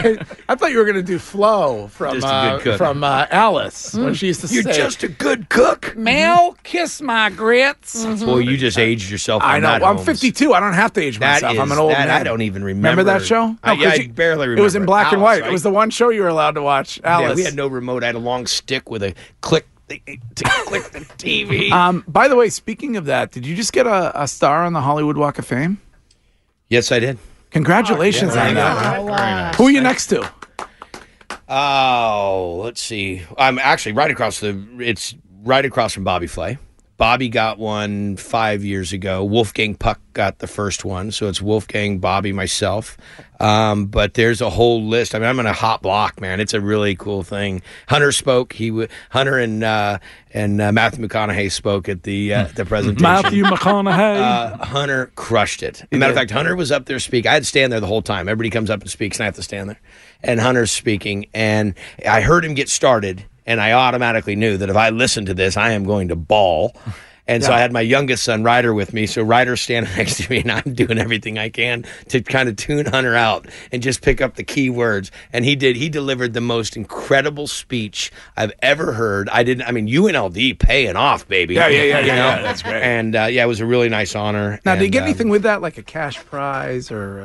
I 0.48 0.54
thought 0.54 0.70
you 0.70 0.78
were 0.78 0.84
going 0.84 0.96
to 0.96 1.02
do 1.02 1.18
Flo 1.18 1.88
from 1.88 2.22
uh, 2.22 2.58
from 2.76 3.02
uh, 3.04 3.26
Alice 3.30 3.94
when 3.94 4.14
she 4.14 4.26
used 4.28 4.40
to 4.46 4.52
You're 4.52 4.62
say, 4.64 4.72
just 4.76 5.02
a 5.02 5.08
good 5.08 5.48
cook. 5.48 5.96
"Mel, 5.96 6.56
kiss 6.62 7.00
my 7.00 7.30
grits." 7.30 8.04
Boy, 8.24 8.38
you 8.38 8.56
just 8.56 8.78
aged 8.78 9.10
yourself. 9.10 9.42
I 9.42 9.56
on 9.56 9.62
know. 9.62 9.68
that, 9.68 9.82
I'm 9.84 9.98
52. 9.98 10.52
I 10.52 10.60
don't 10.60 10.72
have 10.74 10.92
to 10.94 11.00
age 11.00 11.18
That 11.18 11.42
myself. 11.42 11.58
I'm 11.58 11.72
an 11.72 11.78
old 11.78 11.92
that 11.92 12.08
man. 12.08 12.20
I 12.20 12.22
don't 12.24 12.42
even 12.42 12.62
remember. 12.64 13.02
Remember 13.02 13.18
that 13.18 13.24
show? 13.26 13.56
I, 13.62 13.74
No, 13.74 13.82
yeah, 13.82 13.90
'cause 13.90 14.00
I 14.00 14.06
barely 14.08 14.48
remember. 14.48 14.60
It 14.60 14.64
was 14.64 14.74
in 14.76 14.84
black 14.86 15.12
and 15.12 15.22
white. 15.22 15.40
right? 15.42 15.48
It 15.48 15.52
was 15.52 15.62
the 15.62 15.70
one 15.70 15.90
show 15.90 16.10
you 16.10 16.22
were 16.22 16.28
allowed 16.28 16.52
to 16.56 16.62
watch. 16.62 17.00
Alice. 17.04 17.28
Yeah, 17.30 17.34
we 17.34 17.42
had 17.44 17.54
no 17.54 17.66
remote. 17.68 18.02
I 18.02 18.06
had 18.06 18.14
a 18.14 18.18
long 18.20 18.46
stick 18.46 18.90
with 18.90 19.02
a 19.02 19.14
click 19.40 19.66
to 19.88 20.44
click 20.66 20.84
the 20.92 21.00
TV. 21.18 21.70
Um, 21.70 22.04
by 22.06 22.28
the 22.28 22.36
way, 22.36 22.48
speaking 22.50 22.96
of 22.96 23.06
that, 23.06 23.30
did 23.32 23.46
you 23.46 23.56
just 23.56 23.72
get 23.72 23.86
a, 23.86 24.22
a 24.22 24.28
star 24.28 24.64
on 24.64 24.72
the 24.72 24.80
Hollywood 24.80 25.16
Walk 25.16 25.38
of 25.38 25.46
Fame? 25.46 25.80
yes, 26.68 26.92
I 26.92 26.98
did. 26.98 27.18
Congratulations 27.50 28.34
Yeah, 28.34 28.48
on 28.48 28.54
that. 28.54 28.96
go. 28.98 29.08
Oh, 29.08 29.62
Who 29.62 29.68
are 29.68 29.70
you 29.70 29.80
next 29.80 30.08
to? 30.08 30.30
Oh, 31.48 32.60
let's 32.62 32.80
see. 32.82 33.22
I'm 33.38 33.58
actually 33.58 33.92
right 33.92 34.10
across 34.10 34.40
the. 34.40 34.62
It's 34.80 35.14
right 35.42 35.64
across 35.64 35.94
from 35.94 36.04
Bobby 36.04 36.26
Flay. 36.26 36.58
Bobby 36.98 37.28
got 37.28 37.58
one 37.58 38.16
five 38.16 38.64
years 38.64 38.92
ago. 38.92 39.24
Wolfgang 39.24 39.76
Puck 39.76 40.00
got 40.14 40.40
the 40.40 40.48
first 40.48 40.84
one, 40.84 41.12
so 41.12 41.28
it's 41.28 41.40
Wolfgang, 41.40 42.00
Bobby, 42.00 42.32
myself. 42.32 42.96
Um, 43.38 43.86
but 43.86 44.14
there's 44.14 44.40
a 44.40 44.50
whole 44.50 44.82
list. 44.82 45.14
I 45.14 45.20
mean, 45.20 45.28
I'm 45.28 45.38
in 45.38 45.46
a 45.46 45.52
hot 45.52 45.80
block, 45.80 46.20
man. 46.20 46.40
It's 46.40 46.54
a 46.54 46.60
really 46.60 46.96
cool 46.96 47.22
thing. 47.22 47.62
Hunter 47.88 48.10
spoke. 48.10 48.52
He 48.52 48.70
w- 48.70 48.88
Hunter 49.10 49.38
and 49.38 49.62
uh, 49.62 50.00
and 50.34 50.60
uh, 50.60 50.72
Matthew 50.72 51.06
McConaughey 51.06 51.52
spoke 51.52 51.88
at 51.88 52.02
the 52.02 52.34
uh, 52.34 52.44
the 52.56 52.64
presentation. 52.64 53.02
Matthew 53.04 53.44
McConaughey. 53.44 54.20
Uh, 54.20 54.64
Hunter 54.66 55.12
crushed 55.14 55.62
it. 55.62 55.82
As 55.82 55.86
a 55.92 55.96
matter 55.98 56.10
of 56.10 56.16
fact, 56.18 56.32
Hunter 56.32 56.56
was 56.56 56.72
up 56.72 56.86
there 56.86 56.98
speaking. 56.98 57.30
I 57.30 57.34
had 57.34 57.44
to 57.44 57.48
stand 57.48 57.72
there 57.72 57.78
the 57.78 57.86
whole 57.86 58.02
time. 58.02 58.28
Everybody 58.28 58.50
comes 58.50 58.70
up 58.70 58.80
and 58.80 58.90
speaks, 58.90 59.18
and 59.18 59.22
I 59.22 59.26
have 59.26 59.36
to 59.36 59.42
stand 59.44 59.68
there. 59.70 59.80
And 60.20 60.40
Hunter's 60.40 60.72
speaking, 60.72 61.26
and 61.32 61.74
I 62.04 62.22
heard 62.22 62.44
him 62.44 62.54
get 62.54 62.68
started, 62.68 63.24
and 63.48 63.62
I 63.62 63.72
automatically 63.72 64.36
knew 64.36 64.58
that 64.58 64.68
if 64.68 64.76
I 64.76 64.90
listened 64.90 65.26
to 65.28 65.34
this, 65.34 65.56
I 65.56 65.70
am 65.70 65.84
going 65.84 66.08
to 66.08 66.16
bawl. 66.16 66.76
And 67.28 67.44
so 67.44 67.52
I 67.52 67.60
had 67.60 67.72
my 67.72 67.82
youngest 67.82 68.24
son, 68.24 68.42
Ryder, 68.42 68.72
with 68.72 68.92
me. 68.94 69.06
So 69.06 69.22
Ryder's 69.22 69.60
standing 69.60 69.92
next 69.96 70.16
to 70.22 70.30
me, 70.30 70.38
and 70.40 70.50
I'm 70.50 70.74
doing 70.74 70.98
everything 70.98 71.38
I 71.38 71.50
can 71.50 71.84
to 72.08 72.22
kind 72.22 72.48
of 72.48 72.56
tune 72.56 72.86
Hunter 72.86 73.14
out 73.14 73.46
and 73.70 73.82
just 73.82 74.00
pick 74.02 74.20
up 74.22 74.36
the 74.36 74.42
key 74.44 74.70
words. 74.70 75.10
And 75.32 75.44
he 75.44 75.54
did. 75.54 75.76
He 75.76 75.88
delivered 75.90 76.32
the 76.32 76.40
most 76.40 76.76
incredible 76.76 77.46
speech 77.46 78.10
I've 78.36 78.52
ever 78.62 78.92
heard. 78.94 79.28
I 79.28 79.42
didn't. 79.42 79.68
I 79.68 79.72
mean, 79.72 79.86
UNLV 79.86 80.58
paying 80.58 80.96
off, 80.96 81.28
baby. 81.28 81.54
Yeah, 81.54 81.68
yeah, 81.68 81.82
yeah, 81.82 82.00
You 82.00 82.06
yeah, 82.06 82.16
yeah, 82.36 82.42
that's 82.42 82.62
great. 82.62 82.82
And 82.82 83.14
uh, 83.14 83.24
yeah, 83.30 83.44
it 83.44 83.48
was 83.48 83.60
a 83.60 83.66
really 83.66 83.90
nice 83.90 84.14
honor. 84.16 84.58
now, 84.64 84.74
did 84.74 84.80
you 84.80 84.84
And, 84.86 84.92
get 84.94 85.02
um, 85.02 85.08
anything 85.08 85.28
with 85.28 85.42
that, 85.42 85.60
like 85.60 85.76
a 85.76 85.82
cash 85.82 86.16
prize 86.24 86.90
or 86.90 87.20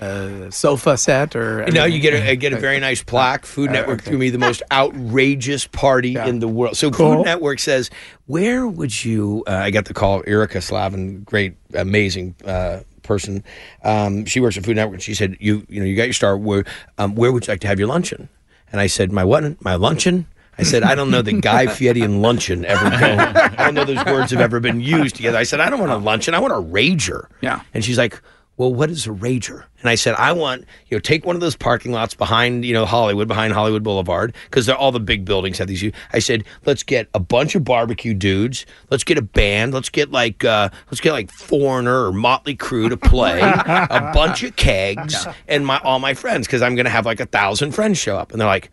a, 0.00 0.50
sofa 0.52 0.96
set 0.96 1.36
or? 1.36 1.66
No, 1.66 1.84
you 1.84 1.98
get 2.00 2.14
a, 2.14 2.36
get 2.36 2.52
a 2.52 2.58
very 2.58 2.80
nice 2.80 3.02
plaque. 3.02 3.44
Food 3.44 3.70
Uh, 3.70 3.72
Network 3.74 4.00
okay. 4.00 4.10
threw 4.10 4.18
me 4.18 4.30
the 4.30 4.38
most 4.38 4.62
outrageous 4.72 5.66
party 5.66 6.10
Yeah. 6.12 6.26
in 6.26 6.38
the 6.38 6.48
world. 6.48 6.76
So 6.76 6.90
Cool. 6.90 7.16
Food 7.16 7.24
Network 7.26 7.58
says, 7.58 7.90
"Where 8.26 8.66
would 8.66 9.04
you?" 9.04 9.44
Uh, 9.46 9.52
I 9.52 9.70
got 9.70 9.84
the 9.86 9.94
call. 9.94 10.22
Erica 10.26 10.60
Slavin, 10.60 11.22
great, 11.22 11.54
amazing 11.74 12.34
uh, 12.44 12.80
person. 13.02 13.44
Um, 13.82 14.24
she 14.24 14.40
works 14.40 14.56
at 14.56 14.64
Food 14.64 14.76
Network. 14.76 14.94
and 14.94 15.02
She 15.02 15.14
said, 15.14 15.36
"You, 15.40 15.66
you 15.68 15.80
know, 15.80 15.86
you 15.86 15.96
got 15.96 16.04
your 16.04 16.12
star. 16.14 16.36
Where, 16.36 16.64
um, 16.98 17.14
where 17.14 17.32
would 17.32 17.46
you 17.46 17.52
like 17.52 17.60
to 17.60 17.66
have 17.66 17.78
your 17.78 17.88
luncheon?" 17.88 18.28
And 18.72 18.80
I 18.80 18.86
said, 18.86 19.12
"My 19.12 19.24
what? 19.24 19.62
My 19.64 19.74
luncheon." 19.74 20.26
I 20.56 20.62
said, 20.62 20.84
I 20.84 20.94
don't 20.94 21.10
know 21.10 21.20
that 21.20 21.40
Guy 21.40 21.66
Fieri 21.74 22.02
and 22.02 22.22
luncheon 22.22 22.64
ever 22.64 22.88
go. 22.88 23.16
I 23.18 23.64
don't 23.64 23.74
know 23.74 23.84
those 23.84 24.04
words 24.04 24.30
have 24.30 24.40
ever 24.40 24.60
been 24.60 24.78
used 24.80 25.16
together. 25.16 25.36
I 25.36 25.42
said, 25.42 25.58
I 25.58 25.68
don't 25.68 25.80
want 25.80 25.90
a 25.90 25.96
luncheon. 25.96 26.32
I 26.32 26.38
want 26.38 26.52
a 26.52 26.62
rager. 26.62 27.26
Yeah. 27.40 27.62
And 27.74 27.84
she's 27.84 27.98
like, 27.98 28.22
well, 28.56 28.72
what 28.72 28.88
is 28.88 29.06
a 29.06 29.10
rager? 29.10 29.64
And 29.80 29.90
I 29.90 29.96
said, 29.96 30.14
I 30.14 30.32
want, 30.32 30.64
you 30.88 30.96
know, 30.96 31.00
take 31.00 31.26
one 31.26 31.34
of 31.34 31.40
those 31.40 31.56
parking 31.56 31.90
lots 31.90 32.14
behind, 32.14 32.64
you 32.64 32.72
know, 32.72 32.86
Hollywood, 32.86 33.26
behind 33.26 33.52
Hollywood 33.52 33.82
Boulevard, 33.82 34.34
because 34.44 34.68
all 34.68 34.92
the 34.92 35.00
big 35.00 35.24
buildings 35.24 35.58
have 35.58 35.66
these. 35.66 35.90
I 36.12 36.20
said, 36.20 36.44
let's 36.64 36.84
get 36.84 37.08
a 37.14 37.20
bunch 37.20 37.56
of 37.56 37.64
barbecue 37.64 38.14
dudes. 38.14 38.64
Let's 38.90 39.02
get 39.02 39.18
a 39.18 39.22
band. 39.22 39.74
Let's 39.74 39.88
get 39.88 40.12
like, 40.12 40.44
uh, 40.44 40.68
let's 40.86 41.00
get 41.00 41.12
like 41.12 41.32
Foreigner 41.32 42.06
or 42.06 42.12
Motley 42.12 42.56
Crue 42.56 42.88
to 42.88 42.96
play, 42.96 43.40
a 43.40 44.10
bunch 44.14 44.44
of 44.44 44.54
kegs, 44.54 45.26
and 45.48 45.66
my 45.66 45.78
all 45.80 45.98
my 45.98 46.14
friends, 46.14 46.46
because 46.46 46.62
I'm 46.62 46.76
going 46.76 46.86
to 46.86 46.90
have 46.90 47.06
like 47.06 47.20
a 47.20 47.26
thousand 47.26 47.72
friends 47.72 47.98
show 47.98 48.16
up. 48.16 48.30
And 48.30 48.40
they're 48.40 48.48
like, 48.48 48.70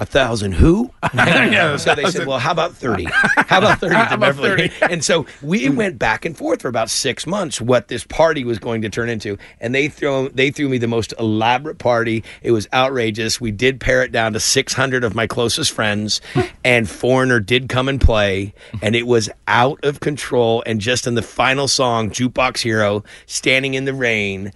a 0.00 0.06
thousand 0.06 0.52
who? 0.52 0.90
so 1.78 1.94
they 1.94 2.06
said, 2.06 2.26
well, 2.26 2.40
how 2.40 2.50
about 2.50 2.74
30? 2.74 3.04
How 3.04 3.58
about 3.58 3.78
30 3.78 3.94
at 3.94 4.08
the 4.08 4.14
about 4.16 4.36
Beverly? 4.36 4.72
And 4.82 5.04
so 5.04 5.26
we 5.40 5.68
went 5.68 5.98
back 5.98 6.24
and 6.24 6.36
forth 6.36 6.62
for 6.62 6.68
about 6.68 6.90
six 6.90 7.26
months 7.26 7.60
what 7.60 7.86
this 7.86 8.04
party 8.04 8.42
was 8.42 8.58
going 8.58 8.82
to 8.82 8.88
turn 8.88 9.08
into. 9.08 9.38
And 9.60 9.74
they 9.74 9.88
throw 9.88 10.28
they 10.28 10.50
threw 10.50 10.68
me 10.68 10.78
the 10.78 10.88
most 10.88 11.14
elaborate 11.18 11.78
party. 11.78 12.24
It 12.42 12.50
was 12.50 12.66
outrageous. 12.72 13.40
We 13.40 13.52
did 13.52 13.80
pare 13.80 14.02
it 14.02 14.10
down 14.10 14.32
to 14.32 14.40
600 14.40 15.04
of 15.04 15.14
my 15.14 15.26
closest 15.26 15.70
friends, 15.70 16.20
and 16.64 16.88
Foreigner 16.88 17.38
did 17.38 17.68
come 17.68 17.88
and 17.88 18.00
play, 18.00 18.52
and 18.82 18.96
it 18.96 19.06
was 19.06 19.30
out 19.46 19.84
of 19.84 20.00
control. 20.00 20.62
And 20.66 20.80
just 20.80 21.06
in 21.06 21.14
the 21.14 21.22
final 21.22 21.68
song, 21.68 22.10
Jukebox 22.10 22.62
Hero, 22.62 23.04
Standing 23.26 23.74
in 23.74 23.84
the 23.84 23.94
Rain. 23.94 24.52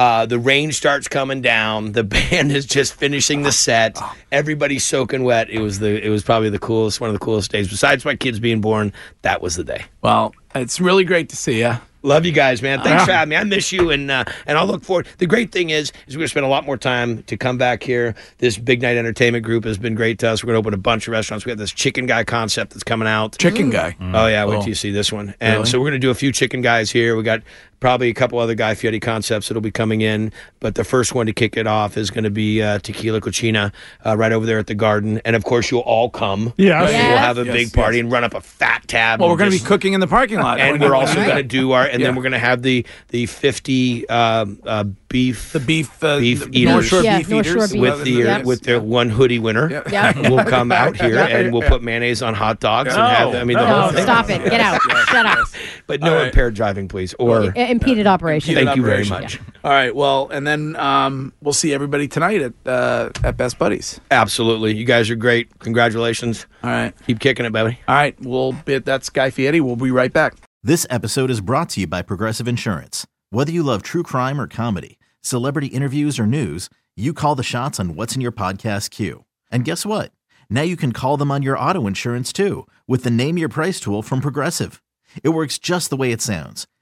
Uh, 0.00 0.24
the 0.24 0.38
rain 0.38 0.72
starts 0.72 1.08
coming 1.08 1.42
down. 1.42 1.92
The 1.92 2.04
band 2.30 2.52
is 2.52 2.64
just 2.64 2.94
finishing 2.94 3.42
the 3.42 3.52
set. 3.52 3.98
Everybody's 4.32 4.82
soaking 4.82 5.24
wet. 5.24 5.50
It 5.50 5.60
was 5.60 5.78
the 5.78 6.02
it 6.02 6.08
was 6.08 6.22
probably 6.22 6.48
the 6.48 6.58
coolest 6.58 7.02
one 7.02 7.10
of 7.10 7.14
the 7.14 7.20
coolest 7.20 7.52
days. 7.52 7.68
Besides 7.68 8.06
my 8.06 8.16
kids 8.16 8.40
being 8.40 8.62
born, 8.62 8.94
that 9.20 9.42
was 9.42 9.56
the 9.56 9.64
day. 9.64 9.84
Well, 10.00 10.34
it's 10.54 10.80
really 10.80 11.04
great 11.04 11.28
to 11.28 11.36
see 11.36 11.60
you. 11.60 11.74
Love 12.02 12.24
you 12.24 12.32
guys, 12.32 12.62
man. 12.62 12.80
Thanks 12.80 13.04
for 13.04 13.12
having 13.12 13.28
me. 13.28 13.36
I 13.36 13.44
miss 13.44 13.72
you, 13.72 13.90
and 13.90 14.10
uh, 14.10 14.24
and 14.46 14.56
I'll 14.56 14.66
look 14.66 14.82
forward. 14.82 15.06
The 15.18 15.26
great 15.26 15.52
thing 15.52 15.68
is, 15.68 15.92
is 16.06 16.16
we're 16.16 16.20
gonna 16.20 16.28
spend 16.28 16.46
a 16.46 16.48
lot 16.48 16.64
more 16.64 16.78
time 16.78 17.22
to 17.24 17.36
come 17.36 17.58
back 17.58 17.82
here. 17.82 18.14
This 18.38 18.56
Big 18.56 18.80
Night 18.80 18.96
Entertainment 18.96 19.44
Group 19.44 19.64
has 19.64 19.76
been 19.76 19.94
great 19.94 20.18
to 20.20 20.30
us. 20.30 20.42
We're 20.42 20.48
gonna 20.48 20.60
open 20.60 20.72
a 20.72 20.78
bunch 20.78 21.08
of 21.08 21.12
restaurants. 21.12 21.44
We 21.44 21.50
have 21.50 21.58
this 21.58 21.72
Chicken 21.72 22.06
Guy 22.06 22.24
concept 22.24 22.72
that's 22.72 22.84
coming 22.84 23.06
out. 23.06 23.36
Chicken 23.36 23.68
guy. 23.68 23.96
Oh 24.00 24.28
yeah, 24.28 24.46
wait 24.46 24.60
till 24.60 24.68
you 24.68 24.74
see 24.74 24.92
this 24.92 25.12
one. 25.12 25.34
And 25.40 25.68
so 25.68 25.78
we're 25.78 25.90
going 25.90 26.00
to 26.00 26.06
do 26.06 26.08
a 26.08 26.14
few 26.14 26.32
chicken 26.32 26.62
guys 26.62 26.90
here. 26.90 27.16
We 27.16 27.22
got 27.22 27.42
probably 27.80 28.08
a 28.10 28.14
couple 28.14 28.38
other 28.38 28.54
Guy 28.54 28.74
Fieri 28.74 29.00
concepts 29.00 29.48
that'll 29.48 29.60
be 29.62 29.70
coming 29.70 30.02
in, 30.02 30.32
but 30.60 30.74
the 30.74 30.84
first 30.84 31.14
one 31.14 31.26
to 31.26 31.32
kick 31.32 31.56
it 31.56 31.66
off 31.66 31.96
is 31.96 32.10
going 32.10 32.24
to 32.24 32.30
be 32.30 32.62
uh, 32.62 32.78
Tequila 32.78 33.20
Cocina 33.20 33.72
uh, 34.04 34.16
right 34.16 34.32
over 34.32 34.44
there 34.46 34.58
at 34.58 34.66
the 34.66 34.74
Garden, 34.74 35.20
and 35.24 35.34
of 35.34 35.44
course 35.44 35.70
you'll 35.70 35.80
all 35.80 36.10
come. 36.10 36.52
Yes. 36.56 36.82
Right? 36.82 36.90
Yes. 36.92 37.08
we'll 37.08 37.18
have 37.18 37.38
a 37.38 37.44
Yes, 37.46 37.54
big 37.54 37.72
party 37.72 37.96
yes. 37.96 38.02
and 38.04 38.12
run 38.12 38.22
up 38.24 38.34
a 38.34 38.40
fat 38.40 38.86
tab. 38.86 39.20
Well, 39.20 39.30
we're 39.30 39.36
going 39.36 39.50
to 39.50 39.58
be 39.58 39.64
cooking 39.64 39.94
in 39.94 40.00
the 40.00 40.06
parking 40.06 40.38
lot, 40.38 40.60
and 40.60 40.80
we're 40.80 40.94
also 40.94 41.14
going 41.16 41.36
to 41.36 41.42
do 41.42 41.72
our, 41.72 41.84
and 41.86 42.00
Yeah. 42.00 42.06
then 42.08 42.16
we're 42.16 42.22
going 42.22 42.32
to 42.32 42.38
have 42.38 42.62
the 42.62 42.84
the 43.08 43.26
fifty 43.26 44.08
um, 44.08 44.60
uh, 44.66 44.84
beef 45.08 45.52
the 45.52 45.60
beef 45.60 46.04
uh, 46.04 46.18
beef 46.20 46.44
the 46.44 46.58
eaters. 46.60 46.72
North 46.72 46.84
Shore 46.86 47.02
Yeah, 47.02 47.18
beef 47.18 47.28
North 47.30 47.46
eaters 47.46 47.72
beef. 47.72 47.80
with 47.80 48.04
the 48.04 48.10
Yep. 48.12 48.44
with 48.44 48.62
the 48.62 48.80
one 48.80 49.08
hoodie 49.10 49.38
winner. 49.38 49.70
Yeah. 49.70 49.82
Yeah. 49.90 50.28
will 50.30 50.44
come 50.44 50.70
out 50.70 50.96
here 51.00 51.14
Yeah. 51.14 51.26
and 51.28 51.52
we'll 51.52 51.66
put 51.68 51.82
mayonnaise 51.82 52.20
on 52.22 52.34
hot 52.34 52.60
dogs 52.60 52.92
and 52.94 53.02
have. 53.02 53.34
I 53.34 53.44
mean, 53.44 53.56
the 53.56 53.66
No, 53.66 53.80
whole 53.82 53.90
thing. 53.92 54.02
stop 54.02 54.28
it. 54.30 54.44
Get 54.44 54.60
out. 54.60 54.80
Shut 55.08 55.26
up. 55.26 55.48
But 55.86 56.00
no 56.00 56.10
All 56.12 56.16
right. 56.18 56.26
impaired 56.28 56.54
driving, 56.54 56.86
please. 56.88 57.14
Or 57.18 57.52
I- 57.56 57.69
Impeded 57.70 58.06
operation. 58.06 58.54
thank 58.54 58.76
you 58.76 58.82
very 58.82 59.04
operation. 59.04 59.44
much. 59.44 59.54
All 59.64 59.70
right. 59.70 59.94
Well, 59.94 60.28
and 60.30 60.46
then 60.46 60.76
um, 60.76 61.32
we'll 61.40 61.52
see 61.52 61.72
everybody 61.72 62.08
tonight 62.08 62.40
at 62.40 62.52
uh, 62.66 63.10
at 63.22 63.36
Best 63.36 63.58
Buddies. 63.58 64.00
Absolutely, 64.10 64.74
you 64.74 64.84
guys 64.84 65.10
are 65.10 65.16
great. 65.16 65.58
Congratulations. 65.60 66.46
All 66.62 66.70
right. 66.70 66.94
Keep 67.06 67.20
kicking 67.20 67.46
it, 67.46 67.52
baby. 67.52 67.78
All 67.86 67.94
right. 67.94 68.20
We'll 68.20 68.52
be 68.52 68.78
that's 68.78 69.08
Guy 69.10 69.30
Fieri. 69.30 69.60
We'll 69.60 69.76
be 69.76 69.90
right 69.90 70.12
back. 70.12 70.34
This 70.62 70.86
episode 70.90 71.30
is 71.30 71.40
brought 71.40 71.70
to 71.70 71.80
you 71.80 71.86
by 71.86 72.02
Progressive 72.02 72.46
Insurance. 72.48 73.06
Whether 73.30 73.52
you 73.52 73.62
love 73.62 73.82
true 73.82 74.02
crime 74.02 74.40
or 74.40 74.46
comedy, 74.46 74.98
celebrity 75.22 75.68
interviews 75.68 76.18
or 76.18 76.26
news, 76.26 76.68
you 76.96 77.14
call 77.14 77.34
the 77.34 77.42
shots 77.42 77.78
on 77.80 77.94
what's 77.94 78.14
in 78.14 78.20
your 78.20 78.32
podcast 78.32 78.90
queue. 78.90 79.24
And 79.50 79.64
guess 79.64 79.86
what? 79.86 80.12
Now 80.50 80.62
you 80.62 80.76
can 80.76 80.92
call 80.92 81.16
them 81.16 81.30
on 81.30 81.42
your 81.42 81.58
auto 81.58 81.86
insurance 81.86 82.32
too 82.32 82.66
with 82.86 83.04
the 83.04 83.10
Name 83.10 83.38
Your 83.38 83.48
Price 83.48 83.80
tool 83.80 84.02
from 84.02 84.20
Progressive. 84.20 84.82
It 85.22 85.30
works 85.30 85.58
just 85.58 85.90
the 85.90 85.96
way 85.96 86.12
it 86.12 86.20
sounds. 86.20 86.66